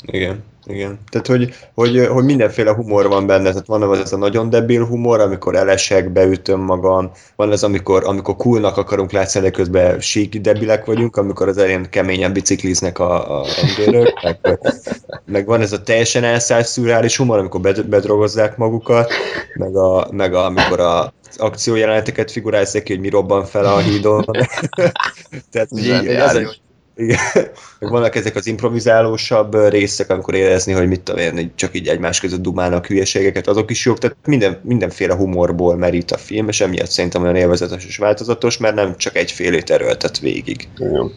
Igen, 0.05 0.43
igen. 0.65 0.99
Tehát, 1.09 1.27
hogy, 1.27 1.53
hogy, 1.73 2.07
hogy 2.07 2.23
mindenféle 2.23 2.73
humor 2.73 3.07
van 3.07 3.25
benne, 3.25 3.49
tehát 3.49 3.65
van 3.65 3.81
az 3.81 4.13
a 4.13 4.17
nagyon 4.17 4.49
debil 4.49 4.85
humor, 4.85 5.19
amikor 5.19 5.55
elesek, 5.55 6.11
beütöm 6.11 6.59
magam, 6.59 7.11
van 7.35 7.51
az, 7.51 7.63
amikor, 7.63 8.03
amikor 8.05 8.35
coolnak 8.35 8.77
akarunk 8.77 9.11
látszani, 9.11 9.45
de 9.45 9.51
közben 9.51 9.99
sík 9.99 10.41
debilek 10.41 10.85
vagyunk, 10.85 11.17
amikor 11.17 11.47
az 11.47 11.57
elén 11.57 11.89
keményen 11.89 12.33
bicikliznek 12.33 12.99
a, 12.99 13.39
a 13.41 13.45
rendőrök, 13.61 14.21
meg, 14.23 14.59
meg, 15.25 15.45
van 15.45 15.61
ez 15.61 15.73
a 15.73 15.81
teljesen 15.81 16.23
elszállt 16.23 16.65
szürreális 16.65 17.17
humor, 17.17 17.37
amikor 17.37 17.61
bed, 17.61 17.85
bedrogozzák 17.85 18.57
magukat, 18.57 19.11
meg, 19.53 19.75
a, 19.75 20.07
meg 20.11 20.33
a, 20.33 20.45
amikor 20.45 20.79
a 20.79 21.13
akciójeleneteket 21.37 22.31
figurálják 22.31 22.83
ki, 22.83 22.93
hogy 22.93 23.01
mi 23.01 23.09
robban 23.09 23.45
fel 23.45 23.65
a 23.65 23.77
hídon. 23.77 24.25
Tehát 25.51 25.69
így, 25.75 26.07
az, 26.07 26.31
hogy 26.31 26.59
igen. 26.95 27.17
Vannak 27.79 28.15
ezek 28.15 28.35
az 28.35 28.47
improvizálósabb 28.47 29.69
részek, 29.69 30.09
amikor 30.09 30.33
érezni, 30.33 30.73
hogy 30.73 30.87
mit 30.87 31.01
tudom 31.01 31.21
én, 31.21 31.51
csak 31.55 31.75
így 31.75 31.87
egymás 31.87 32.19
között 32.19 32.41
dumálnak 32.41 32.85
hülyeségeket, 32.85 33.47
azok 33.47 33.71
is 33.71 33.85
jók, 33.85 33.97
tehát 33.97 34.17
minden, 34.25 34.59
mindenféle 34.63 35.15
humorból 35.15 35.75
merít 35.75 36.11
a 36.11 36.17
film, 36.17 36.47
és 36.47 36.61
emiatt 36.61 36.89
szerintem 36.89 37.21
olyan 37.21 37.35
élvezetes 37.35 37.85
és 37.85 37.97
változatos, 37.97 38.57
mert 38.57 38.75
nem 38.75 38.97
csak 38.97 39.15
egyfélét 39.15 39.69
erőltet 39.69 40.19
végig. 40.19 40.67
Igen. 40.77 41.11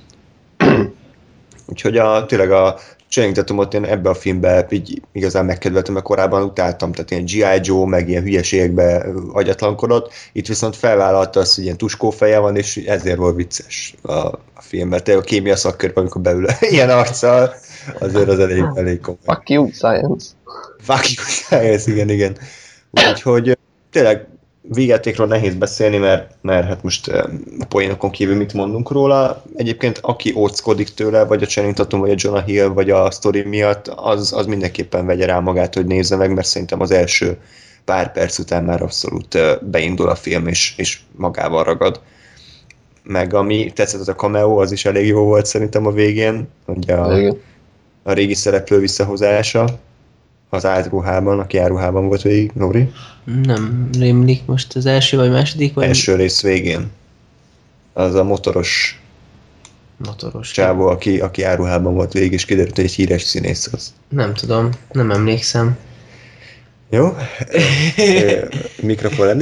Úgyhogy 1.67 1.97
a, 1.97 2.27
tényleg 2.27 2.51
a 2.51 2.79
Channing 3.09 3.37
Tatumot 3.37 3.75
én 3.75 3.85
ebbe 3.85 4.09
a 4.09 4.15
filmbe 4.15 4.67
így 4.71 5.03
igazán 5.13 5.45
megkedveltem, 5.45 5.95
mert 5.95 6.05
korábban 6.05 6.43
utáltam, 6.43 6.93
tehát 6.93 7.11
ilyen 7.11 7.25
G.I. 7.25 7.61
Joe, 7.63 7.87
meg 7.87 8.09
ilyen 8.09 8.23
hülyeségbe 8.23 9.07
agyatlankodott. 9.33 10.13
Itt 10.33 10.47
viszont 10.47 10.77
felvállalta 10.77 11.41
azt, 11.41 11.55
hogy 11.55 11.65
ilyen 11.65 11.77
tuskófeje 11.77 12.39
van, 12.39 12.57
és 12.57 12.77
ezért 12.77 13.17
volt 13.17 13.37
vicces 13.37 13.95
a, 14.03 14.13
a 14.13 14.61
filmben. 14.61 15.05
Te 15.05 15.17
a 15.17 15.21
kémia 15.21 15.57
szakkörben, 15.57 16.03
amikor 16.03 16.21
beül 16.21 16.47
ilyen 16.71 16.91
arccal, 16.91 17.55
azért 17.99 18.29
az 18.29 18.39
elég, 18.39 18.65
elég 18.75 19.01
komoly. 19.01 19.21
Fuck 19.25 19.51
you, 19.51 19.71
science. 19.73 20.27
Fuck 20.81 21.13
you, 21.13 21.25
science, 21.27 21.91
igen, 21.91 22.09
igen. 22.09 22.37
Úgyhogy 22.91 23.59
tényleg 23.91 24.27
végjátékról 24.69 25.27
nehéz 25.27 25.55
beszélni, 25.55 25.97
mert, 25.97 26.35
mert 26.41 26.67
hát 26.67 26.83
most 26.83 27.09
a 27.09 27.65
poénokon 27.69 28.11
kívül 28.11 28.37
mit 28.37 28.53
mondunk 28.53 28.91
róla. 28.91 29.43
Egyébként 29.57 29.99
aki 30.03 30.33
óckodik 30.37 30.89
tőle, 30.89 31.25
vagy 31.25 31.43
a 31.43 31.47
Channing 31.47 31.75
Tatum, 31.75 32.01
vagy 32.01 32.11
a 32.11 32.15
Jonah 32.17 32.45
Hill, 32.45 32.67
vagy 32.67 32.91
a 32.91 33.11
story 33.11 33.43
miatt, 33.43 33.89
az, 33.89 34.33
az 34.33 34.47
mindenképpen 34.47 35.07
vegye 35.07 35.27
rá 35.27 35.39
magát, 35.39 35.75
hogy 35.75 35.87
nézze 35.87 36.17
meg, 36.17 36.35
mert 36.35 36.47
szerintem 36.47 36.81
az 36.81 36.91
első 36.91 37.39
pár 37.85 38.13
perc 38.13 38.39
után 38.39 38.65
már 38.65 38.83
abszolút 38.83 39.39
beindul 39.71 40.09
a 40.09 40.15
film, 40.15 40.47
és, 40.47 40.75
és 40.77 41.01
magával 41.17 41.65
ragad. 41.65 42.01
Meg 43.03 43.35
ami 43.35 43.73
tetszett, 43.75 44.01
az 44.01 44.09
a 44.09 44.15
cameo, 44.15 44.61
az 44.61 44.73
is 44.73 44.85
elég 44.85 45.07
jó 45.07 45.25
volt 45.25 45.47
szerintem 45.47 45.87
a 45.87 45.93
végén, 45.93 46.49
ugye 46.67 46.95
a, 46.95 47.35
a 48.03 48.13
régi 48.13 48.35
szereplő 48.35 48.79
visszahozása 48.79 49.79
az 50.49 50.65
átruhában, 50.65 51.39
aki 51.39 51.59
áruhában 51.59 52.07
volt 52.07 52.23
végig, 52.23 52.51
Nori? 52.55 52.93
Nem 53.43 53.89
rémlik 53.99 54.45
most 54.45 54.77
az 54.77 54.87
első 54.87 55.17
vagy 55.17 55.31
második? 55.31 55.75
Vagy... 55.75 55.85
Első 55.85 56.15
rész 56.15 56.43
végén. 56.43 56.91
Az 57.93 58.15
a 58.15 58.25
motoros 58.25 59.03
motoros 60.07 60.51
csávó, 60.51 60.87
aki, 60.87 61.21
aki 61.21 61.43
áruhában 61.43 61.95
volt 61.95 62.13
végig, 62.13 62.33
és 62.33 62.45
kiderült, 62.45 62.77
hogy 62.77 62.85
egy 62.85 62.93
híres 62.93 63.23
színész 63.23 63.73
az. 63.73 63.93
Nem 64.09 64.35
tudom, 64.35 64.71
nem 64.93 65.11
emlékszem. 65.11 65.77
Jó? 66.91 67.09
Mikrofon 68.83 69.37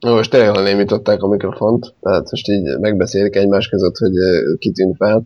Na 0.00 0.14
most 0.14 0.30
tényleg 0.30 0.62
némították 0.62 1.22
a 1.22 1.28
mikrofont, 1.28 1.94
tehát 2.00 2.30
most 2.30 2.48
így 2.48 2.78
megbeszélik 2.80 3.36
egymás 3.36 3.68
között, 3.68 3.96
hogy 3.96 4.12
kitűnt 4.58 4.96
fel 4.96 5.22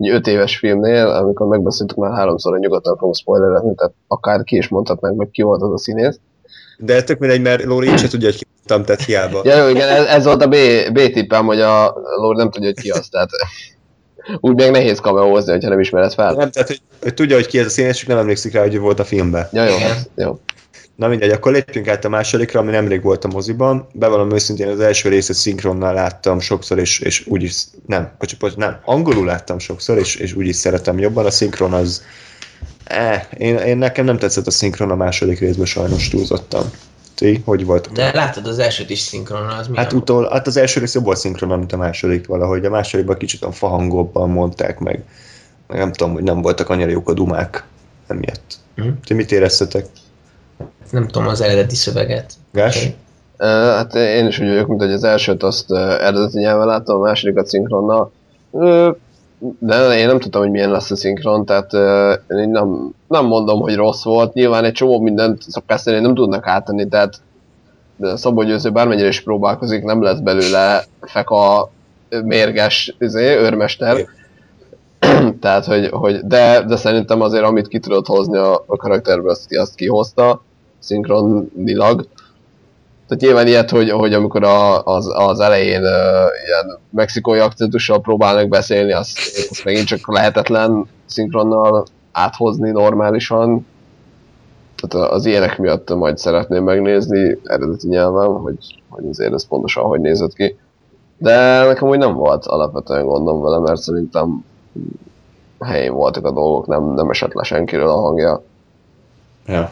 egy 0.00 0.10
öt 0.10 0.26
éves 0.26 0.56
filmnél, 0.56 1.06
amikor 1.06 1.46
megbeszéltük 1.46 1.96
már 1.96 2.12
háromszor, 2.12 2.52
hogy 2.52 2.60
nyugodtan 2.60 2.96
fogunk 2.96 3.16
spoilerezni, 3.16 3.74
tehát 3.74 3.92
akár 4.08 4.44
ki 4.44 4.56
is 4.56 4.68
mondhatnánk, 4.68 5.16
hogy 5.16 5.30
ki 5.30 5.42
volt 5.42 5.62
az 5.62 5.72
a 5.72 5.78
színész. 5.78 6.18
De 6.78 7.02
tök 7.02 7.18
mindegy, 7.18 7.42
mert 7.42 7.64
Lóri 7.64 7.88
így 7.88 7.98
se 7.98 8.08
tudja, 8.08 8.28
hogy 8.28 8.38
ki 8.38 8.46
mondtam, 8.56 8.84
tehát 8.84 9.04
hiába. 9.04 9.40
Ja, 9.44 9.64
jó, 9.64 9.68
igen, 9.68 9.88
ez, 9.88 10.04
ez 10.04 10.24
volt 10.24 10.42
a 10.42 10.48
B, 10.48 10.56
B 10.92 10.98
tippem, 11.12 11.46
hogy 11.46 11.60
a 11.60 11.94
Lóri 12.16 12.36
nem 12.36 12.50
tudja, 12.50 12.68
hogy 12.68 12.82
ki 12.82 12.90
az, 12.90 13.08
tehát 13.10 13.30
úgy 14.40 14.54
még 14.54 14.70
nehéz 14.70 14.98
kameózni, 15.00 15.52
hogyha 15.52 15.68
nem 15.68 15.80
ismered 15.80 16.12
fel. 16.12 16.32
Nem, 16.34 16.50
tehát 16.50 16.68
hogy, 16.68 16.80
hogy 17.02 17.14
tudja, 17.14 17.36
hogy 17.36 17.46
ki 17.46 17.58
ez 17.58 17.66
a 17.66 17.68
színész, 17.68 17.96
csak 17.96 18.08
nem 18.08 18.18
emlékszik 18.18 18.52
rá, 18.52 18.60
hogy 18.60 18.78
volt 18.78 19.00
a 19.00 19.04
filmben. 19.04 19.48
Ja, 19.52 19.64
jó, 19.64 19.76
jó. 20.14 20.38
Na 21.00 21.08
mindegy, 21.08 21.30
akkor 21.30 21.52
lépjünk 21.52 21.88
át 21.88 22.04
a 22.04 22.08
másodikra, 22.08 22.60
ami 22.60 22.70
nemrég 22.70 23.02
volt 23.02 23.24
a 23.24 23.28
moziban. 23.28 23.86
Bevallom 23.92 24.32
őszintén, 24.32 24.68
az 24.68 24.80
első 24.80 25.08
részét 25.08 25.36
szinkronnal 25.36 25.94
láttam 25.94 26.40
sokszor, 26.40 26.78
és, 26.78 26.98
és 26.98 27.26
úgy 27.26 27.42
is, 27.42 27.64
nem, 27.86 28.10
bocsánat, 28.18 28.56
nem, 28.56 28.80
angolul 28.84 29.26
láttam 29.26 29.58
sokszor, 29.58 29.98
és, 29.98 30.14
és 30.14 30.34
úgy 30.34 30.46
is 30.46 30.56
szeretem 30.56 30.98
jobban. 30.98 31.26
A 31.26 31.30
szinkron 31.30 31.72
az, 31.72 32.02
eh, 32.84 33.22
én, 33.38 33.56
én 33.56 33.76
nekem 33.76 34.04
nem 34.04 34.18
tetszett 34.18 34.46
a 34.46 34.50
szinkron 34.50 34.90
a 34.90 34.94
második 34.94 35.38
részben, 35.38 35.66
sajnos 35.66 36.08
túlzottam. 36.08 36.70
Ti, 37.14 37.42
hogy 37.44 37.64
volt? 37.64 37.92
De 37.92 38.12
látod 38.14 38.46
az 38.46 38.58
elsőt 38.58 38.90
is 38.90 38.98
szinkronnal, 38.98 39.58
az 39.58 39.70
Hát, 39.74 39.92
utol, 39.92 40.28
hát 40.30 40.46
az 40.46 40.56
első 40.56 40.80
rész 40.80 40.94
jobb 40.94 41.04
volt 41.04 41.24
mint 41.48 41.72
a 41.72 41.76
második 41.76 42.26
valahogy. 42.26 42.64
A 42.64 42.70
másodikban 42.70 43.16
kicsit 43.16 43.42
a 43.42 43.52
fahangokban 43.52 44.30
mondták 44.30 44.78
meg. 44.78 45.04
meg 45.66 45.78
nem 45.78 45.92
tudom, 45.92 46.12
hogy 46.12 46.22
nem 46.22 46.42
voltak 46.42 46.68
annyira 46.68 46.90
jók 46.90 47.08
a 47.08 47.12
dumák 47.12 47.64
emiatt. 48.06 48.58
Mm. 48.82 48.90
Ti 49.04 49.14
mit 49.14 49.32
éreztetek? 49.32 49.86
Nem 50.90 51.06
tudom 51.08 51.28
az 51.28 51.40
eredeti 51.40 51.74
szöveget. 51.74 52.32
Gás? 52.52 52.76
Okay. 52.76 52.94
Uh, 53.38 53.74
hát 53.74 53.94
én 53.94 54.26
is 54.26 54.38
úgy 54.38 54.48
vagyok, 54.48 54.68
mint 54.68 54.80
hogy 54.80 54.92
az 54.92 55.04
elsőt 55.04 55.42
azt 55.42 55.70
uh, 55.70 55.78
eredeti 55.78 56.38
nyelven 56.38 56.66
láttam, 56.66 56.96
a 56.96 57.04
másodikat 57.04 57.46
szinkronnal. 57.46 58.12
Uh, 58.50 58.96
de 59.58 59.98
én 59.98 60.06
nem 60.06 60.18
tudtam, 60.18 60.42
hogy 60.42 60.50
milyen 60.50 60.70
lesz 60.70 60.90
a 60.90 60.96
szinkron, 60.96 61.44
tehát 61.44 61.72
uh, 61.72 62.38
én 62.40 62.48
nem, 62.48 62.94
nem 63.08 63.26
mondom, 63.26 63.60
hogy 63.60 63.74
rossz 63.74 64.04
volt. 64.04 64.32
Nyilván 64.32 64.64
egy 64.64 64.72
csomó 64.72 65.00
mindent 65.00 65.42
persze 65.66 66.00
nem 66.00 66.14
tudnak 66.14 66.46
áttenni, 66.46 66.88
tehát 66.88 67.20
Szabó 68.14 68.42
Győző 68.42 68.70
bármennyire 68.70 69.08
is 69.08 69.20
próbálkozik, 69.20 69.84
nem 69.84 70.02
lesz 70.02 70.18
belőle 70.18 70.84
feka 71.00 71.70
mérges 72.24 72.96
izé, 72.98 73.36
őrmester. 73.36 73.96
tehát, 75.40 75.64
hogy, 75.64 75.88
hogy 75.90 76.20
de, 76.20 76.62
de 76.62 76.76
szerintem 76.76 77.20
azért, 77.20 77.44
amit 77.44 77.68
ki 77.68 77.78
tudott 77.78 78.06
hozni 78.06 78.36
a, 78.36 78.64
a 78.66 78.76
karakterből, 78.76 79.30
azt, 79.30 79.56
azt 79.56 79.74
kihozta 79.74 80.42
szinkronilag. 80.80 82.06
Tehát 83.08 83.24
nyilván 83.24 83.46
ilyet, 83.46 83.70
hogy, 83.70 83.90
hogy 83.90 84.14
amikor 84.14 84.44
a, 84.44 84.84
az, 84.84 85.12
az 85.14 85.40
elején 85.40 85.80
uh, 85.80 85.86
ilyen 86.46 86.78
mexikói 86.90 87.38
akcentussal 87.38 88.00
próbálnak 88.00 88.48
beszélni, 88.48 88.92
azt, 88.92 89.18
azt 89.50 89.64
megint 89.64 89.86
csak 89.86 90.12
lehetetlen 90.12 90.86
szinkronnal 91.06 91.86
áthozni 92.12 92.70
normálisan. 92.70 93.66
Tehát 94.76 95.10
az 95.10 95.26
ilyenek 95.26 95.58
miatt 95.58 95.94
majd 95.94 96.18
szeretném 96.18 96.64
megnézni 96.64 97.38
eredeti 97.44 97.88
nyelven, 97.88 98.26
hogy, 98.26 98.58
hogy 98.88 99.04
azért 99.10 99.32
ez 99.32 99.46
pontosan 99.46 99.84
hogy 99.84 100.00
nézett 100.00 100.32
ki. 100.32 100.58
De 101.18 101.64
nekem 101.64 101.88
úgy 101.88 101.98
nem 101.98 102.14
volt 102.14 102.46
alapvetően 102.46 103.04
gondom 103.04 103.42
vele, 103.42 103.58
mert 103.58 103.80
szerintem 103.80 104.44
helyén 105.60 105.92
voltak 105.92 106.24
a 106.24 106.30
dolgok, 106.30 106.66
nem, 106.66 106.94
nem 106.94 107.10
esett 107.10 107.32
le 107.32 107.42
senkiről 107.42 107.88
a 107.88 108.00
hangja. 108.00 108.42
Ja. 109.46 109.70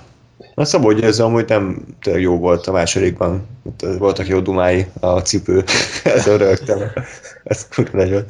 Na 0.55 0.65
Szabolcs 0.65 1.02
ez 1.02 1.20
amúgy 1.20 1.48
nem 1.48 1.85
jó 2.05 2.39
volt 2.39 2.66
a 2.66 2.73
másodikban. 2.73 3.47
Voltak 3.98 4.27
jó 4.27 4.40
dumái 4.40 4.86
a 5.01 5.20
cipő. 5.20 5.65
Ezzel 6.05 6.39
rögtem. 6.39 6.78
Ez 7.44 7.69
kurva 7.69 7.98
nagyon. 7.98 8.24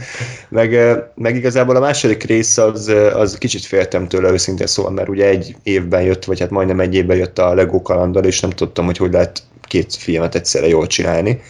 Meg, 0.48 0.78
meg 1.14 1.36
igazából 1.36 1.76
a 1.76 1.80
második 1.80 2.22
rész 2.22 2.58
az, 2.58 2.92
az 3.14 3.38
kicsit 3.38 3.64
féltem 3.64 4.08
tőle 4.08 4.30
őszintén 4.30 4.66
szóval, 4.66 4.92
mert 4.92 5.08
ugye 5.08 5.26
egy 5.26 5.56
évben 5.62 6.02
jött, 6.02 6.24
vagy 6.24 6.40
hát 6.40 6.50
majdnem 6.50 6.80
egy 6.80 6.94
évben 6.94 7.16
jött 7.16 7.38
a 7.38 7.54
Lego 7.54 7.82
kalandal, 7.82 8.24
és 8.24 8.40
nem 8.40 8.50
tudtam, 8.50 8.84
hogy 8.84 8.96
hogy 8.96 9.12
lehet 9.12 9.42
két 9.62 9.94
filmet 9.94 10.34
egyszerre 10.34 10.68
jól 10.68 10.86
csinálni. 10.86 11.40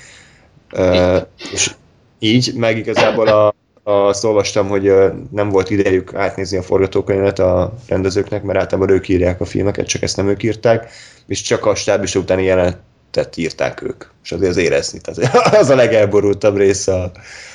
Uh, 0.73 1.27
és 1.53 1.75
így, 2.19 2.53
meg 2.55 2.77
igazából 2.77 3.29
a, 3.29 3.55
azt 3.89 4.25
olvastam, 4.25 4.69
hogy 4.69 4.93
nem 5.31 5.49
volt 5.49 5.71
idejük 5.71 6.15
átnézni 6.15 6.57
a 6.57 6.63
forgatókönyvet 6.63 7.39
a 7.39 7.75
rendezőknek, 7.87 8.43
mert 8.43 8.59
általában 8.59 8.95
ők 8.95 9.09
írják 9.09 9.41
a 9.41 9.45
filmeket, 9.45 9.87
csak 9.87 10.03
ezt 10.03 10.17
nem 10.17 10.29
ők 10.29 10.43
írták, 10.43 10.91
és 11.27 11.43
csak 11.43 11.67
a 11.67 11.75
stábis 11.75 12.15
utáni 12.15 12.45
jelenetet 12.45 13.37
írták 13.37 13.83
ők. 13.83 14.05
És 14.25 14.33
azért 14.33 14.51
az 14.51 14.57
érezni. 14.57 15.01
Tehát 15.01 15.37
az 15.61 15.71
a 15.71 15.75
legelborultabb 15.75 16.57
része 16.57 16.93
a, 16.93 17.03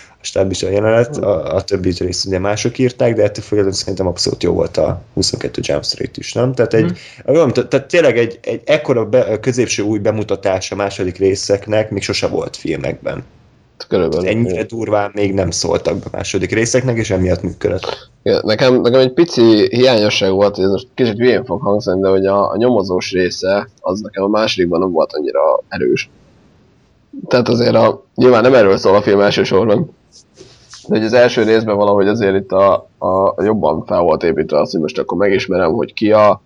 a 0.09 0.25
stábis 0.25 0.63
a 0.63 0.69
jelenet, 0.69 1.17
a, 1.17 1.55
a 1.55 1.61
többi 1.61 1.93
rész 1.97 2.25
ugye 2.25 2.39
mások 2.39 2.77
írták, 2.77 3.15
de 3.15 3.23
ettől 3.23 3.43
függetlenül 3.43 3.77
szerintem 3.79 4.07
abszolút 4.07 4.43
jó 4.43 4.53
volt 4.53 4.77
a 4.77 5.01
22 5.13 5.61
Jump 5.63 5.85
Street 5.85 6.17
is, 6.17 6.33
nem? 6.33 6.53
Tehát, 6.53 6.73
egy, 6.73 6.91
mm. 7.31 7.49
tehát 7.49 7.87
tényleg 7.87 8.17
egy, 8.17 8.39
egy 8.41 8.61
ekkora 8.65 9.05
be, 9.05 9.39
középső 9.39 9.83
új 9.83 9.99
bemutatás 9.99 10.71
a 10.71 10.75
második 10.75 11.17
részeknek 11.17 11.89
még 11.89 12.03
sose 12.03 12.27
volt 12.27 12.57
filmekben. 12.57 13.23
Körülbelül. 13.87 14.27
Ennyire 14.27 14.63
durván 14.63 15.11
még 15.13 15.33
nem 15.33 15.51
szóltak 15.51 15.95
be 15.95 16.05
a 16.05 16.15
második 16.15 16.51
részeknek, 16.51 16.97
és 16.97 17.09
emiatt 17.09 17.41
működött. 17.41 18.09
Ja, 18.23 18.39
nekem, 18.43 18.81
nekem 18.81 18.99
egy 18.99 19.13
pici 19.13 19.67
hiányosság 19.69 20.31
volt, 20.31 20.59
ez 20.59 20.69
most 20.69 20.87
kicsit 20.93 21.17
hülyén 21.17 21.45
fog 21.45 21.61
hangzani, 21.61 22.01
de 22.01 22.07
hogy 22.07 22.25
a, 22.25 22.51
a 22.51 22.57
nyomozós 22.57 23.11
része, 23.11 23.69
az 23.79 23.99
nekem 23.99 24.23
a 24.23 24.27
másodikban 24.27 24.79
nem 24.79 24.91
volt 24.91 25.13
annyira 25.13 25.41
erős. 25.67 26.09
Tehát 27.27 27.49
azért 27.49 27.75
a, 27.75 28.03
nyilván 28.15 28.41
nem 28.41 28.53
erről 28.53 28.77
szól 28.77 28.95
a 28.95 29.01
film 29.01 29.19
elsősorban, 29.19 29.95
De 30.87 30.97
hogy 30.97 31.05
az 31.05 31.13
első 31.13 31.43
részben 31.43 31.75
valahogy 31.75 32.07
azért 32.07 32.35
itt 32.35 32.51
a, 32.51 32.73
a 32.97 33.43
jobban 33.43 33.85
fel 33.85 34.01
volt 34.01 34.23
építve 34.23 34.59
az, 34.59 34.71
hogy 34.71 34.81
most 34.81 34.99
akkor 34.99 35.17
megismerem, 35.17 35.71
hogy 35.71 35.93
ki 35.93 36.11
a, 36.11 36.41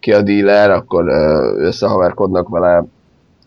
ki 0.00 0.12
a 0.12 0.22
dealer, 0.22 0.70
akkor 0.70 1.08
összehaverkodnak 1.56 2.48
vele, 2.48 2.84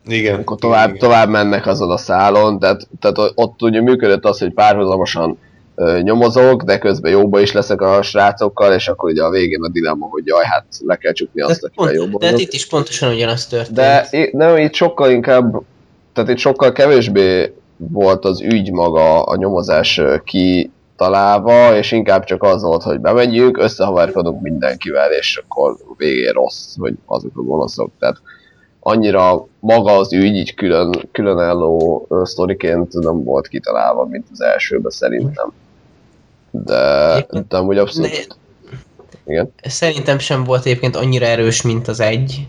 Igen. 0.06 0.40
akkor 0.40 0.58
tovább, 0.60 0.88
igen, 0.88 1.00
tovább 1.00 1.30
mennek 1.30 1.66
azon 1.66 1.92
a 1.92 1.98
szálon, 1.98 2.60
tehát, 2.60 2.88
tehát 3.00 3.32
ott 3.36 3.62
ugye 3.62 3.82
működött 3.82 4.26
az, 4.26 4.40
hogy 4.40 4.54
párhuzamosan 4.54 5.38
ö, 5.76 6.00
nyomozok, 6.02 6.64
de 6.64 6.78
közben 6.78 7.12
jóba 7.12 7.40
is 7.40 7.52
leszek 7.52 7.82
a 7.82 8.02
srácokkal, 8.02 8.74
és 8.74 8.88
akkor 8.88 9.12
ugye 9.12 9.24
a 9.24 9.30
végén 9.30 9.64
a 9.64 9.70
dilemma, 9.70 10.06
hogy 10.06 10.26
jaj, 10.26 10.44
hát 10.46 10.66
le 10.86 10.96
kell 10.96 11.12
csukni 11.12 11.42
azt, 11.42 11.64
akivel 11.64 11.94
jóba 11.94 12.18
de 12.18 12.26
hát 12.26 12.40
itt 12.40 12.54
is 12.54 12.68
pontosan 12.68 13.14
ugyanaz 13.14 13.48
történt. 13.48 13.76
De 13.76 14.08
nem, 14.32 14.58
itt 14.58 14.74
sokkal 14.74 15.12
inkább, 15.12 15.62
tehát 16.14 16.30
itt 16.30 16.38
sokkal 16.38 16.72
kevésbé 16.72 17.54
volt 17.78 18.26
az 18.26 18.42
ügy 18.42 18.72
maga 18.72 19.24
a 19.24 19.36
nyomozás 19.36 19.98
ö, 19.98 20.16
kitalálva, 20.24 21.76
és 21.76 21.92
inkább 21.92 22.24
csak 22.24 22.44
az 22.44 22.62
volt, 22.62 22.84
hogy 22.84 23.00
bemegyünk, 23.00 23.58
összehaverkodunk 23.58 24.42
mindenkivel, 24.42 25.12
és 25.12 25.44
akkor 25.46 25.76
végén 25.98 26.32
rossz, 26.32 26.76
hogy 26.78 26.94
azok 27.06 27.32
a 27.36 27.42
gonoszok. 27.42 27.92
Tehát 28.00 28.22
annyira 28.84 29.48
maga 29.60 29.98
az 29.98 30.14
ügy 30.14 30.36
így 30.36 30.54
külön, 30.54 31.10
különálló 31.12 32.08
sztoriként 32.24 32.94
nem 32.94 33.24
volt 33.24 33.48
kitalálva, 33.48 34.06
mint 34.06 34.28
az 34.32 34.42
elsőben 34.42 34.92
szerintem. 34.92 35.52
De, 36.52 37.26
de 37.48 37.58
amúgy 37.58 37.78
abszolút... 37.78 38.38
Igen. 39.26 39.54
Szerintem 39.64 40.20
sem 40.20 40.44
volt 40.44 40.66
egyébként 40.66 40.96
annyira 40.96 41.26
erős, 41.26 41.62
mint 41.62 41.88
az 41.88 42.00
egy, 42.00 42.48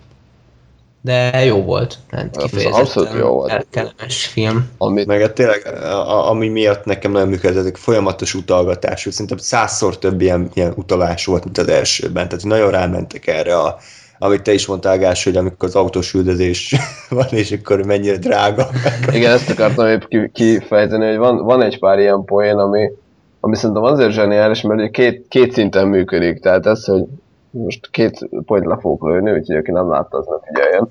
de 1.00 1.44
jó 1.44 1.62
volt. 1.62 1.98
Tehát 2.10 2.36
Az 2.36 2.42
kifejezetten 2.42 2.80
abszolút 2.80 3.12
jó 3.12 3.28
volt. 3.28 3.48
kell- 3.50 3.66
kellemes 3.70 4.26
film. 4.26 4.70
Amit 4.78 5.06
Meg 5.06 5.20
hát 5.20 5.32
tényleg, 5.32 5.66
a, 5.82 6.30
ami 6.30 6.48
miatt 6.48 6.84
nekem 6.84 7.12
nagyon 7.12 7.28
működött, 7.28 7.58
ezek 7.58 7.76
folyamatos 7.76 8.34
utalgatás, 8.34 9.06
szerintem 9.10 9.36
százszor 9.36 9.98
több 9.98 10.20
ilyen, 10.20 10.50
ilyen 10.54 10.72
utalás 10.76 11.24
volt, 11.26 11.44
mint 11.44 11.58
az 11.58 11.68
elsőben. 11.68 12.28
Tehát 12.28 12.44
nagyon 12.44 12.70
rámentek 12.70 13.26
erre 13.26 13.58
a, 13.58 13.78
amit 14.18 14.42
te 14.42 14.52
is 14.52 14.66
mondtál, 14.66 14.98
Gás, 14.98 15.24
hogy 15.24 15.36
amikor 15.36 15.68
az 15.68 15.74
autós 15.76 16.14
üldözés 16.14 16.74
van, 17.10 17.26
és 17.30 17.52
akkor 17.52 17.84
mennyire 17.86 18.16
drága. 18.16 18.66
Igen, 19.12 19.32
ezt 19.32 19.50
akartam 19.50 19.86
épp 19.86 20.02
ki- 20.08 20.30
kifejteni, 20.32 21.06
hogy 21.06 21.16
van, 21.16 21.36
van 21.44 21.62
egy 21.62 21.78
pár 21.78 21.98
ilyen 21.98 22.24
poén, 22.24 22.56
ami, 22.56 22.92
ami 23.40 23.56
szerintem 23.56 23.82
azért 23.84 24.10
zseniális, 24.10 24.60
mert 24.62 24.90
két, 24.90 25.24
két 25.28 25.52
szinten 25.52 25.88
működik. 25.88 26.40
Tehát 26.40 26.66
ez, 26.66 26.84
hogy 26.84 27.04
most 27.50 27.90
két 27.90 28.28
point 28.46 28.64
le 28.66 28.76
fogok 28.80 29.08
lőni, 29.08 29.32
úgyhogy 29.32 29.56
aki 29.56 29.70
nem 29.70 29.90
látta, 29.90 30.18
az 30.18 30.26
ne 30.26 30.36
figyeljen. 30.46 30.88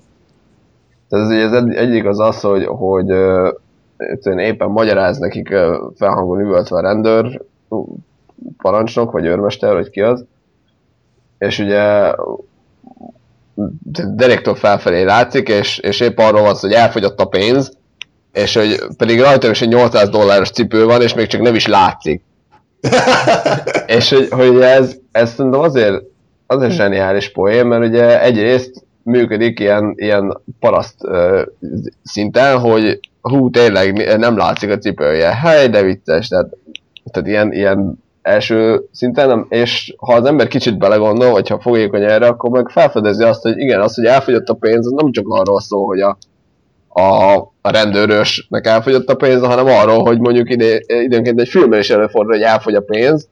Tehát 1.09 1.31
ez, 1.31 1.51
az 1.51 1.53
egy- 1.63 1.75
egyik 1.75 2.05
az 2.05 2.19
az, 2.19 2.39
hogy, 2.41 2.65
hogy 2.65 3.09
éppen 4.37 4.69
magyaráz 4.69 5.17
nekik 5.17 5.55
felhangon 5.95 6.39
üvöltve 6.39 6.77
a 6.77 6.81
rendőr, 6.81 7.41
parancsnok, 8.57 9.11
vagy 9.11 9.25
őrmester, 9.25 9.73
vagy 9.73 9.89
ki 9.89 10.01
az. 10.01 10.25
És 11.37 11.59
ugye 11.59 12.13
direktől 14.15 14.55
felfelé 14.55 15.03
látszik, 15.03 15.49
és, 15.49 15.77
és 15.77 15.99
épp 15.99 16.17
arról 16.17 16.41
van 16.41 16.55
hogy 16.59 16.71
elfogyott 16.71 17.19
a 17.19 17.25
pénz, 17.25 17.77
és 18.33 18.55
hogy 18.55 18.79
pedig 18.97 19.19
rajta 19.19 19.49
is 19.49 19.61
egy 19.61 19.67
800 19.67 20.09
dolláros 20.09 20.49
cipő 20.49 20.85
van, 20.85 21.01
és 21.01 21.13
még 21.13 21.27
csak 21.27 21.41
nem 21.41 21.55
is 21.55 21.67
látszik. 21.67 22.23
és 23.85 24.09
hogy, 24.09 24.27
hogy 24.29 24.61
ez, 24.61 24.97
ez 25.11 25.33
szerintem 25.33 25.61
azért, 25.61 26.03
azért 26.47 26.71
zseniális 26.71 27.31
poén, 27.31 27.65
mert 27.65 27.85
ugye 27.85 28.21
egyrészt 28.21 28.85
működik 29.03 29.59
ilyen, 29.59 29.93
ilyen 29.95 30.41
paraszt 30.59 30.95
uh, 30.99 31.41
szinten, 32.03 32.59
hogy 32.59 32.99
hú, 33.21 33.49
tényleg 33.49 34.17
nem 34.17 34.37
látszik 34.37 34.69
a 34.69 34.77
cipője. 34.77 35.35
Hely, 35.35 35.69
de 35.69 35.81
vicces, 35.81 36.27
tehát, 36.27 36.49
tehát 37.11 37.29
ilyen, 37.29 37.53
ilyen 37.53 38.02
első 38.23 38.83
szinten, 38.91 39.27
nem, 39.27 39.45
és 39.49 39.95
ha 39.97 40.13
az 40.13 40.25
ember 40.25 40.47
kicsit 40.47 40.77
belegondol, 40.77 41.31
vagy 41.31 41.49
ha 41.49 41.59
fogékony 41.59 42.03
erre, 42.03 42.27
akkor 42.27 42.49
meg 42.49 42.69
felfedezi 42.69 43.23
azt, 43.23 43.41
hogy 43.41 43.57
igen, 43.57 43.81
az, 43.81 43.95
hogy 43.95 44.05
elfogyott 44.05 44.49
a 44.49 44.53
pénz, 44.53 44.85
az 44.85 45.01
nem 45.01 45.11
csak 45.11 45.25
arról 45.27 45.61
szól, 45.61 45.85
hogy 45.85 45.99
a, 45.99 46.17
a, 47.01 47.35
a 47.61 47.71
rendőrösnek 47.71 48.67
elfogyott 48.67 49.09
a 49.09 49.15
pénz, 49.15 49.41
hanem 49.41 49.65
arról, 49.65 50.03
hogy 50.03 50.19
mondjuk 50.19 50.49
ide, 50.49 50.79
időnként 50.87 51.39
egy 51.39 51.47
filmben 51.47 51.79
is 51.79 51.89
előfordul, 51.89 52.33
hogy 52.33 52.43
elfogy 52.43 52.75
a 52.75 52.81
pénz, 52.81 53.27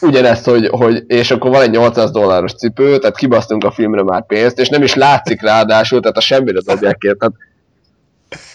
ugyanezt, 0.00 0.44
hogy, 0.44 0.68
hogy, 0.68 1.04
és 1.06 1.30
akkor 1.30 1.50
van 1.50 1.62
egy 1.62 1.70
800 1.70 2.10
dolláros 2.10 2.54
cipő, 2.54 2.98
tehát 2.98 3.16
kibasztunk 3.16 3.64
a 3.64 3.70
filmre 3.70 4.02
már 4.02 4.26
pénzt, 4.26 4.58
és 4.58 4.68
nem 4.68 4.82
is 4.82 4.94
látszik 4.94 5.42
ráadásul, 5.42 6.00
tehát 6.00 6.16
a 6.16 6.20
semmire 6.20 6.60
dobják 6.64 6.98
ki. 6.98 7.06
Tehát 7.18 7.34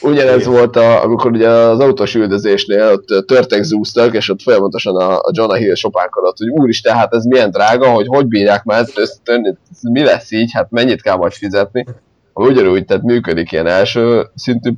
ugyanez 0.01 0.39
Igen. 0.39 0.51
volt, 0.51 0.75
a, 0.75 1.03
amikor 1.03 1.31
ugye 1.31 1.49
az 1.49 1.79
autós 1.79 2.15
üldözésnél 2.15 2.91
ott 2.91 3.27
törtek 3.27 3.63
zúztak, 3.63 4.15
és 4.15 4.29
ott 4.29 4.41
folyamatosan 4.41 4.95
a, 4.95 5.15
a 5.17 5.31
Jonah 5.31 5.57
Hill 5.57 5.75
sopánkodott, 5.75 6.37
hogy 6.37 6.49
úristen, 6.49 6.95
hát 6.95 7.13
ez 7.13 7.23
milyen 7.23 7.51
drága, 7.51 7.89
hogy 7.89 8.07
hogy 8.07 8.27
bírják 8.27 8.63
már 8.63 8.81
ezt 8.81 8.97
összetörni, 8.97 9.57
ez 9.71 9.81
mi 9.81 10.03
lesz 10.03 10.31
így, 10.31 10.51
hát 10.53 10.71
mennyit 10.71 11.01
kell 11.01 11.15
majd 11.15 11.31
fizetni. 11.31 11.85
Ugyanúgy, 12.33 12.85
tehát 12.85 13.03
működik 13.03 13.51
ilyen 13.51 13.67
első 13.67 14.27
szintű 14.35 14.71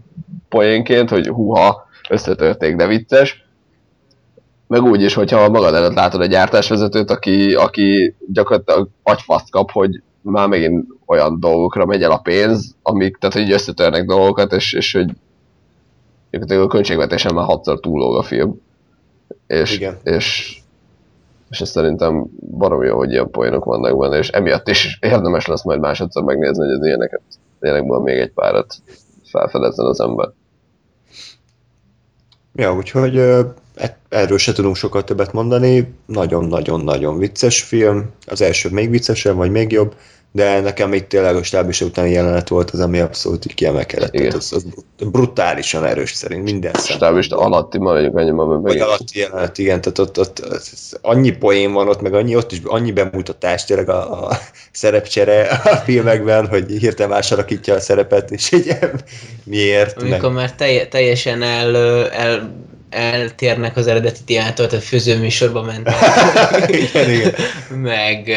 poénként, 0.50 1.10
hogy 1.10 1.28
huha, 1.28 1.88
összetörték, 2.10 2.76
de 2.76 2.88
vicces. 2.88 3.44
Meg 4.68 4.84
úgy 4.84 5.02
is, 5.02 5.14
hogyha 5.14 5.50
magad 5.50 5.74
előtt 5.74 5.94
látod 5.94 6.22
egy 6.22 6.30
gyártásvezetőt, 6.30 7.12
aki, 7.12 7.54
aki 7.54 8.16
gyakorlatilag 8.28 8.90
agyfaszt 9.04 9.50
kap, 9.50 9.72
hogy 9.72 10.02
már 10.22 10.48
megint 10.48 10.86
olyan 11.06 11.40
dolgokra 11.40 11.86
megy 11.86 12.04
el 12.04 12.12
a 12.12 12.18
pénz, 12.18 12.76
amik, 12.82 13.18
tehát 13.18 13.36
hogy 13.36 13.52
összetörnek 13.52 14.06
dolgokat, 14.06 14.52
és, 14.54 14.74
és 14.74 14.94
hogy 14.94 15.12
gyakorlatilag 16.32 16.70
a 16.70 16.74
költségvetésen 16.74 17.34
már 17.34 17.46
hatszor 17.46 17.80
túllóg 17.80 18.18
a 18.18 18.24
film. 18.24 18.62
És, 19.48 19.76
Igen. 19.76 19.98
és, 20.04 20.58
és 21.50 21.62
ez 21.62 21.70
szerintem 21.70 22.26
baromi 22.58 22.86
jó, 22.86 22.98
hogy 22.98 23.12
ilyen 23.12 23.30
poénok 23.30 23.66
vannak 23.66 23.98
benne, 23.98 24.18
és 24.18 24.30
emiatt 24.30 24.68
is 24.68 24.98
érdemes 25.02 25.46
lesz 25.46 25.64
majd 25.64 25.80
másodszor 25.80 26.24
megnézni, 26.24 26.66
hogy 26.66 26.74
az 26.74 26.86
ilyeneket 26.86 27.22
tényleg 27.60 27.88
van 27.88 28.02
még 28.02 28.18
egy 28.18 28.32
párat 28.32 28.76
felfedezzen 29.24 29.86
az 29.86 30.00
ember. 30.00 30.30
Ja, 32.54 32.76
úgyhogy 32.76 33.18
e- 33.18 33.98
erről 34.10 34.38
se 34.38 34.54
tudunk 34.54 34.76
sokat 34.76 35.06
többet 35.06 35.34
mondani. 35.34 35.94
Nagyon-nagyon-nagyon 36.06 37.18
vicces 37.18 37.64
film. 37.64 38.10
Az 38.28 38.42
első 38.42 38.70
még 38.70 38.90
viccesebb, 38.90 39.36
vagy 39.36 39.52
még 39.52 39.72
jobb, 39.72 39.96
de 40.36 40.60
nekem 40.60 40.94
itt 40.94 41.10
tényleg 41.10 41.36
a 41.36 41.44
stábisa 41.44 41.86
utáni 41.86 42.12
jelenet 42.12 42.48
volt 42.48 42.72
az, 42.72 42.80
ami 42.80 43.00
abszolút 43.00 43.46
így 43.46 43.54
kiemelkedett. 43.54 44.14
Igen. 44.14 44.28
Tehát 44.28 44.42
az, 44.42 44.54
az 44.54 44.66
brutálisan 45.10 45.86
erős 45.86 46.12
szerint 46.12 46.44
minden 46.44 46.74
Stábista 46.74 47.38
alatti 47.38 47.78
maradjunk 47.78 48.18
annyiban, 48.18 48.48
mert 48.48 48.62
Vagy 48.62 48.80
alatti 48.80 49.20
jelenet, 49.20 49.58
igen, 49.58 49.82
tehát 49.82 49.98
ott, 49.98 50.20
ott, 50.20 50.46
ott 50.52 50.70
annyi 51.02 51.32
poén 51.32 51.74
van 51.74 51.88
ott, 51.88 52.02
meg 52.02 52.14
annyi, 52.14 52.36
ott 52.36 52.52
is 52.52 52.58
annyi 52.64 52.92
bemutatás 52.92 53.66
tényleg 53.66 53.90
a, 53.90 54.28
a 54.28 54.38
szerepcsere 54.72 55.42
a 55.42 55.76
filmekben, 55.76 56.48
hogy 56.48 56.72
hirtelen 56.72 57.12
más 57.12 57.32
alakítja 57.32 57.74
a 57.74 57.80
szerepet, 57.80 58.32
és 58.32 58.52
így 58.52 58.78
miért, 59.44 60.02
meg, 60.02 60.12
Amikor 60.12 60.32
már 60.32 60.56
telje, 60.56 60.88
teljesen 60.88 61.42
el, 61.42 61.76
el, 62.12 62.56
eltérnek 62.90 63.78
az 63.78 63.88
eredeti 63.88 64.24
témától, 64.26 64.68
tehát 64.68 64.86
főzőműsorba 64.86 65.62
mentek. 65.62 65.96
igen, 66.92 67.10
igen. 67.10 67.34
meg, 67.82 68.32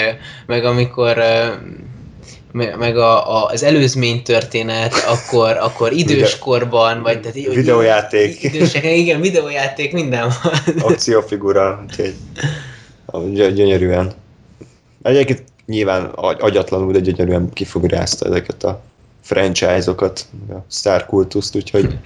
meg 0.47 0.65
amikor 0.65 1.19
meg 2.53 2.97
a, 2.97 3.37
a, 3.37 3.47
az 3.51 3.63
előzmény 3.63 4.23
történet, 4.23 4.95
akkor, 5.07 5.57
akkor 5.57 5.93
időskorban, 5.93 7.03
vagy 7.03 7.21
tehát 7.21 7.37
így- 7.37 7.55
Videójáték. 7.55 8.43
Idősek, 8.43 8.85
igen, 8.85 9.21
videójáték, 9.21 9.93
minden 9.93 10.33
van. 10.43 10.53
akciófigura, 10.79 11.85
úgyhogy 11.89 12.15
gy- 13.33 13.55
gyönyörűen. 13.55 14.13
Egyébként 15.03 15.43
nyilván 15.67 16.05
agy- 16.05 16.41
agyatlanul, 16.41 16.93
de 16.93 16.99
gyönyörűen 17.01 17.53
kifográzta 17.53 18.27
ezeket 18.27 18.65
a 18.65 18.81
franchise-okat, 19.23 20.27
a 20.51 20.55
Star 20.71 21.07
kultuszt, 21.07 21.57
úgyhogy 21.57 21.99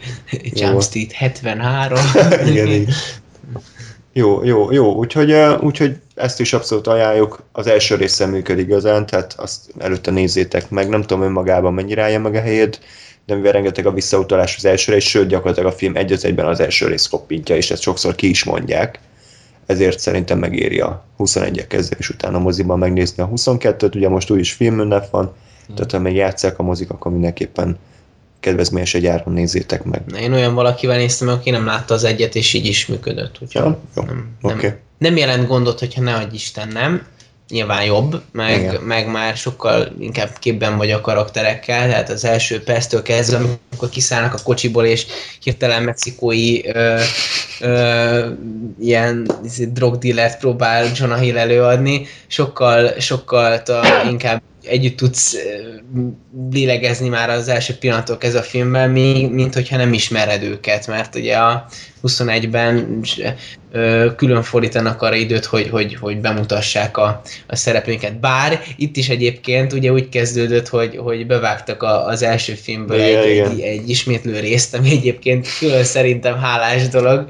Jump 0.43 0.83
Street 0.83 1.13
73. 1.13 1.99
igen, 2.47 2.67
igen. 2.67 2.89
Jó, 4.13 4.45
jó, 4.45 4.73
jó. 4.73 4.95
Úgyhogy, 4.95 5.33
úgyhogy 5.61 5.97
ezt 6.15 6.41
is 6.41 6.53
abszolút 6.53 6.87
ajánljuk. 6.87 7.43
Az 7.53 7.67
első 7.67 7.95
része 7.95 8.27
működik 8.27 8.67
igazán, 8.67 9.07
tehát 9.07 9.35
azt 9.37 9.61
előtte 9.79 10.11
nézzétek 10.11 10.71
meg. 10.71 10.89
Nem 10.89 11.01
tudom 11.01 11.23
önmagában 11.23 11.75
mennyire 11.75 12.03
állja 12.03 12.21
meg 12.21 12.35
a 12.35 12.41
helyét, 12.41 12.81
de 13.27 13.35
mivel 13.35 13.53
rengeteg 13.53 13.87
a 13.87 13.93
visszautalás 13.93 14.57
az 14.57 14.65
elsőre, 14.65 14.97
és 14.97 15.09
sőt, 15.09 15.29
gyakorlatilag 15.29 15.73
a 15.73 15.77
film 15.77 15.97
egy 15.97 16.13
egyben 16.23 16.47
az 16.47 16.61
első 16.61 16.87
rész 16.87 17.07
koppintja, 17.07 17.57
és 17.57 17.71
ezt 17.71 17.83
sokszor 17.83 18.15
ki 18.15 18.29
is 18.29 18.45
mondják. 18.45 19.01
Ezért 19.67 19.99
szerintem 19.99 20.39
megéri 20.39 20.81
a 20.81 21.05
21 21.17 21.67
kezdés 21.67 22.09
után 22.09 22.35
a 22.35 22.39
moziban 22.39 22.79
megnézni 22.79 23.23
a 23.23 23.29
22-t, 23.29 23.97
ugye 23.97 24.09
most 24.09 24.31
új 24.31 24.39
is 24.39 24.53
filmünnep 24.53 25.11
van, 25.11 25.35
tehát 25.75 25.91
ha 25.91 25.99
még 25.99 26.15
játszák 26.15 26.59
a 26.59 26.63
mozik, 26.63 26.91
akkor 26.91 27.13
mindenképpen 27.13 27.79
kedvezményes 28.43 28.95
egy 28.95 29.07
áron 29.07 29.33
nézzétek 29.35 29.85
meg. 29.85 30.01
Én 30.21 30.33
olyan 30.33 30.55
valakivel 30.55 30.97
néztem, 30.97 31.29
aki 31.29 31.51
nem 31.51 31.67
látta 31.67 31.95
az 31.95 32.05
egyet, 32.05 32.35
és 32.35 32.53
így 32.53 32.67
is 32.67 32.87
működött. 32.87 33.39
Úgyhogy 33.41 33.63
Ja, 33.63 33.79
jó, 33.97 34.03
nem, 34.03 34.37
nem, 34.41 34.57
oké. 34.57 34.75
nem 34.99 35.17
jelent 35.17 35.47
gondot, 35.47 35.79
hogyha 35.79 36.01
ne 36.03 36.15
adj 36.15 36.35
Isten, 36.35 36.69
nem. 36.69 37.07
nyilván 37.49 37.85
jobb, 37.85 38.23
meg, 38.33 38.59
Igen. 38.61 38.75
meg 38.83 39.11
már 39.11 39.37
sokkal 39.37 39.89
inkább 39.99 40.31
képben 40.39 40.77
vagy 40.77 40.91
a 40.91 41.01
karakterekkel, 41.01 41.89
tehát 41.89 42.11
az 42.11 42.25
első 42.25 42.63
perctől 42.63 43.03
kezdve, 43.03 43.37
amikor 43.37 43.89
kiszállnak 43.89 44.35
a 44.35 44.43
kocsiból, 44.45 44.85
és 44.85 45.07
hirtelen 45.43 45.83
mexikói 45.83 46.69
ö, 46.69 47.01
ö, 47.61 48.27
ilyen 48.81 49.31
drogdillert 49.73 50.39
próbál 50.39 50.87
Jonah 50.95 51.21
Hill 51.21 51.39
előadni, 51.39 52.07
sokkal, 52.27 53.01
sokkal 53.01 53.63
ta, 53.63 53.83
inkább 54.11 54.43
együtt 54.63 54.97
tudsz 54.97 55.37
lélegezni 56.51 57.09
már 57.09 57.31
az 57.31 57.49
első 57.49 57.75
pillanattól 57.75 58.19
kezdve 58.19 58.41
a 58.41 58.43
filmben, 58.43 58.91
mi- 58.91 59.27
mint 59.27 59.55
hogyha 59.55 59.77
nem 59.77 59.93
ismered 59.93 60.43
őket, 60.43 60.87
mert 60.87 61.15
ugye 61.15 61.37
a 61.37 61.67
21-ben 62.03 63.01
ö, 63.19 63.29
külön 64.17 64.43
fordítanak 64.43 65.03
arra 65.03 65.15
időt, 65.15 65.45
hogy, 65.45 65.69
hogy, 65.69 65.97
hogy 66.01 66.21
bemutassák 66.21 66.97
a, 66.97 67.21
a 67.47 67.57
szereplőinket. 67.57 68.21
Bár 68.21 68.61
itt 68.77 68.97
is 68.97 69.09
egyébként 69.09 69.73
ugye 69.73 69.93
úgy 69.93 70.09
kezdődött, 70.09 70.69
hogy, 70.69 70.97
hogy 70.97 71.27
bevágtak 71.27 71.83
a, 71.83 72.07
az 72.07 72.23
első 72.23 72.53
filmből 72.53 72.99
Igen, 72.99 73.23
egy, 73.23 73.31
igen. 73.31 73.51
egy, 73.51 73.61
egy 73.61 73.89
ismétlő 73.89 74.41
részt, 74.41 74.75
ami 74.75 74.91
egyébként 74.91 75.47
külön 75.59 75.85
szerintem 75.85 76.39
hálás 76.39 76.89
dolog. 76.89 77.25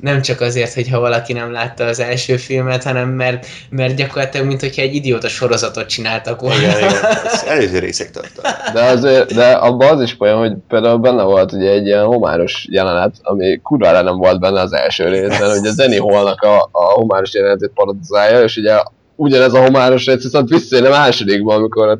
Nem 0.00 0.22
csak 0.22 0.40
azért, 0.40 0.74
hogy 0.74 0.88
ha 0.88 1.00
valaki 1.00 1.32
nem 1.32 1.52
látta 1.52 1.84
az 1.84 2.00
első 2.00 2.36
filmet, 2.36 2.82
hanem 2.82 3.08
mert, 3.08 3.46
mert 3.70 3.94
gyakorlatilag, 3.94 4.46
mint 4.46 4.60
hogyha 4.60 4.82
egy 4.82 4.94
idióta 4.94 5.28
sorozatot 5.28 5.86
csináltak 5.86 6.40
volna. 6.40 6.60
Igen, 6.60 6.78
igen. 6.78 6.90
Az 7.32 7.44
előző 7.48 7.78
részek 7.78 8.10
tartanak. 8.10 8.70
De, 8.72 8.82
azért, 8.82 9.34
de 9.34 9.50
abban 9.50 9.88
az 9.88 10.02
is 10.02 10.16
olyan, 10.18 10.38
hogy 10.38 10.52
például 10.68 10.98
benne 10.98 11.22
volt 11.22 11.52
ugye 11.52 11.70
egy 11.70 11.86
ilyen 11.86 12.04
homáros 12.04 12.66
jelenet, 12.70 13.14
ami 13.22 13.60
kurvára 13.62 14.02
nem 14.02 14.16
volt 14.16 14.40
benne 14.40 14.60
az 14.60 14.72
első 14.72 15.08
részben, 15.08 15.59
ugye 15.60 15.72
Danny 15.74 16.00
Hallnak 16.00 16.42
a, 16.42 16.68
a 16.72 16.84
homáros 16.84 17.34
jelenetét 17.34 17.70
parodizálja, 17.74 18.42
és 18.42 18.56
ugye 18.56 18.82
ugyanez 19.16 19.52
a 19.52 19.62
homáros 19.62 20.06
rész 20.06 20.22
viszont 20.22 20.48
visszajön 20.48 20.84
a 20.84 20.88
másodikban, 20.88 21.56
amikor 21.56 21.88
hát 21.88 21.98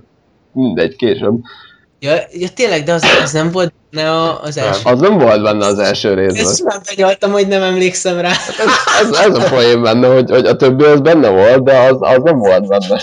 mindegy, 0.53 0.97
később. 0.97 1.41
Ja, 2.01 2.15
ja 2.33 2.49
tényleg, 2.49 2.83
de 2.83 2.93
az, 2.93 3.05
az 3.23 3.33
nem 3.33 3.51
volt 3.51 3.73
ne 3.91 4.11
a, 4.11 4.43
az 4.43 4.57
első. 4.57 4.81
Az 4.85 5.01
nem 5.01 5.19
volt 5.19 5.43
benne 5.43 5.67
az 5.67 5.79
első 5.79 6.15
részben. 6.15 6.45
Ezt 6.45 6.65
már 6.65 6.81
benyaltam, 6.95 7.33
hogy 7.33 7.49
nem 7.49 7.63
emlékszem 7.63 8.21
rá. 8.21 8.33
Ez, 9.01 9.11
ez 9.11 9.35
a 9.35 9.49
poén 9.49 9.83
benne, 9.83 10.07
hogy, 10.07 10.31
hogy 10.31 10.47
a 10.47 10.57
többi 10.57 10.85
az 10.85 11.01
benne 11.01 11.29
volt, 11.29 11.65
de 11.65 11.79
az, 11.79 11.97
az 12.01 12.23
nem 12.23 12.39
volt 12.39 12.69
benne. 12.69 13.01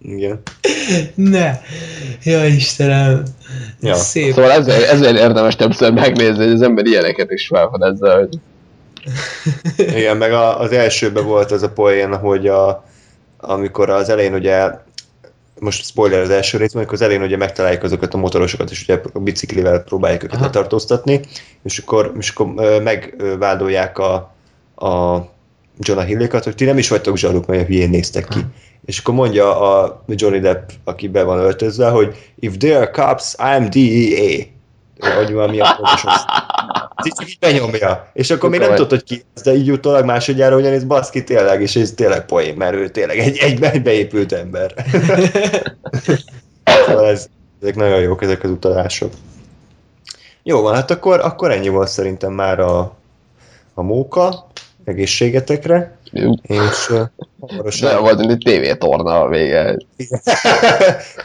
Igen. 0.00 0.40
Ne. 1.14 1.50
Ja, 2.24 2.46
Istenem. 2.46 3.22
Ja. 3.80 3.94
Szép. 3.94 4.32
Szóval 4.34 4.50
ezért, 4.50 4.90
ezért 4.90 5.18
érdemes 5.18 5.56
többször 5.56 5.92
megnézni, 5.92 6.44
hogy 6.44 6.52
az 6.52 6.62
ember 6.62 6.86
ilyeneket 6.86 7.30
is 7.30 7.46
felfedezze, 7.46 8.14
hogy 8.14 8.28
Igen, 9.76 10.16
meg 10.16 10.32
a, 10.32 10.60
az 10.60 10.72
elsőben 10.72 11.24
volt 11.24 11.50
az 11.50 11.62
a 11.62 11.70
poén, 11.70 12.16
hogy 12.16 12.46
a, 12.46 12.84
amikor 13.38 13.90
az 13.90 14.08
elején 14.08 14.34
ugye 14.34 14.70
most 15.60 15.84
spoiler 15.84 16.20
az 16.20 16.30
első 16.30 16.58
részben, 16.58 16.76
amikor 16.76 16.94
az 16.94 17.02
elején 17.02 17.22
ugye 17.22 17.36
megtalálják 17.36 17.82
azokat 17.82 18.14
a 18.14 18.18
motorosokat, 18.18 18.70
és 18.70 18.82
ugye 18.82 19.00
a 19.12 19.18
biciklivel 19.18 19.82
próbálják 19.82 20.22
őket 20.22 20.36
Aha. 20.36 20.44
letartóztatni, 20.44 21.20
és 21.62 21.78
akkor, 21.78 22.12
és 22.18 22.30
akkor 22.30 22.46
megvádolják 22.82 23.98
a, 23.98 24.14
a 24.76 25.20
Jonah 25.78 26.04
Hillékat, 26.04 26.44
hogy 26.44 26.54
ti 26.54 26.64
nem 26.64 26.78
is 26.78 26.88
vagytok 26.88 27.16
zsaruk, 27.16 27.46
mert 27.46 27.66
hülyén 27.66 27.90
néztek 27.90 28.28
ki. 28.28 28.38
És 28.84 28.98
akkor 28.98 29.14
mondja 29.14 29.60
a 29.60 30.04
Johnny 30.08 30.38
Depp, 30.38 30.68
aki 30.84 31.08
be 31.08 31.22
van 31.22 31.38
öltözve, 31.38 31.88
hogy 31.88 32.32
if 32.38 32.56
they 32.56 32.72
are 32.72 32.90
cops, 32.90 33.34
I'm 33.38 33.68
DEA. 33.70 34.52
Vagy 35.14 35.32
valami 35.32 35.60
a 35.60 35.74
pontosan. 35.76 36.12
Ez 37.04 37.06
így 37.06 37.18
csak 37.18 37.28
így 37.28 37.38
benyomja. 37.40 38.10
És 38.12 38.30
akkor 38.30 38.50
még 38.50 38.60
nem 38.60 38.74
tudod, 38.74 38.90
hogy 38.90 39.04
ki 39.04 39.24
ez, 39.34 39.42
de 39.42 39.54
így 39.54 39.70
utólag 39.70 40.04
másodjára 40.04 40.56
ugyanis 40.56 40.84
baszki 40.84 41.24
tényleg, 41.24 41.62
és 41.62 41.76
ez 41.76 41.92
tényleg 41.92 42.24
poén, 42.24 42.56
mert 42.56 42.74
ő 42.74 42.88
tényleg 42.88 43.18
egy, 43.18 43.36
egy, 43.36 43.62
egy 43.62 43.82
beépült 43.82 44.32
ember. 44.32 44.74
szóval 46.86 47.06
ez, 47.06 47.26
ezek 47.62 47.76
nagyon 47.76 48.00
jók, 48.00 48.22
ezek 48.22 48.44
az 48.44 48.50
utalások. 48.50 49.12
Jó 50.42 50.60
van, 50.60 50.74
hát 50.74 50.90
akkor, 50.90 51.20
akkor 51.20 51.50
ennyi 51.50 51.68
volt 51.68 51.88
szerintem 51.88 52.32
már 52.32 52.60
a, 52.60 52.96
a 53.74 53.82
móka, 53.82 54.46
egészségetekre, 54.84 55.96
és 56.42 56.90
uh, 56.90 57.00
hamarosan 57.40 58.00
volt 58.00 58.20
egy 58.20 58.38
tévétorna 58.44 59.20
a 59.20 59.28
vége. 59.28 59.76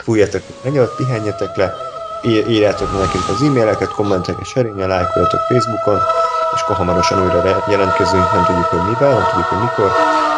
fújjatok 0.03 0.41
mennyit, 0.63 0.95
pihenjetek 0.97 1.55
le, 1.55 1.73
írjátok 2.23 2.91
nekünk 2.91 3.29
az 3.29 3.41
e-maileket, 3.41 3.89
kommenteket, 3.89 4.45
serényel, 4.45 4.87
lájkoljatok 4.87 5.39
Facebookon, 5.39 5.99
és 6.55 6.61
akkor 6.61 6.75
hamarosan 6.75 7.23
újra 7.23 7.63
jelentkezünk, 7.69 8.33
nem 8.33 8.45
tudjuk, 8.45 8.65
hogy 8.65 8.89
mivel, 8.89 9.13
nem 9.13 9.23
tudjuk, 9.29 9.45
hogy 9.45 9.59
mikor, 9.59 9.91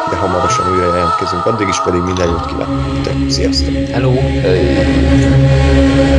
de 0.10 0.16
hamarosan 0.16 0.72
újra 0.72 0.96
jelentkezünk, 0.96 1.46
addig 1.46 1.68
is 1.68 1.82
pedig 1.82 2.02
minden 2.02 2.28
jót 2.28 2.46
kívánok. 2.46 3.30
Sziasztok! 3.30 3.74
Hello. 3.92 4.12
Hey. 4.12 6.11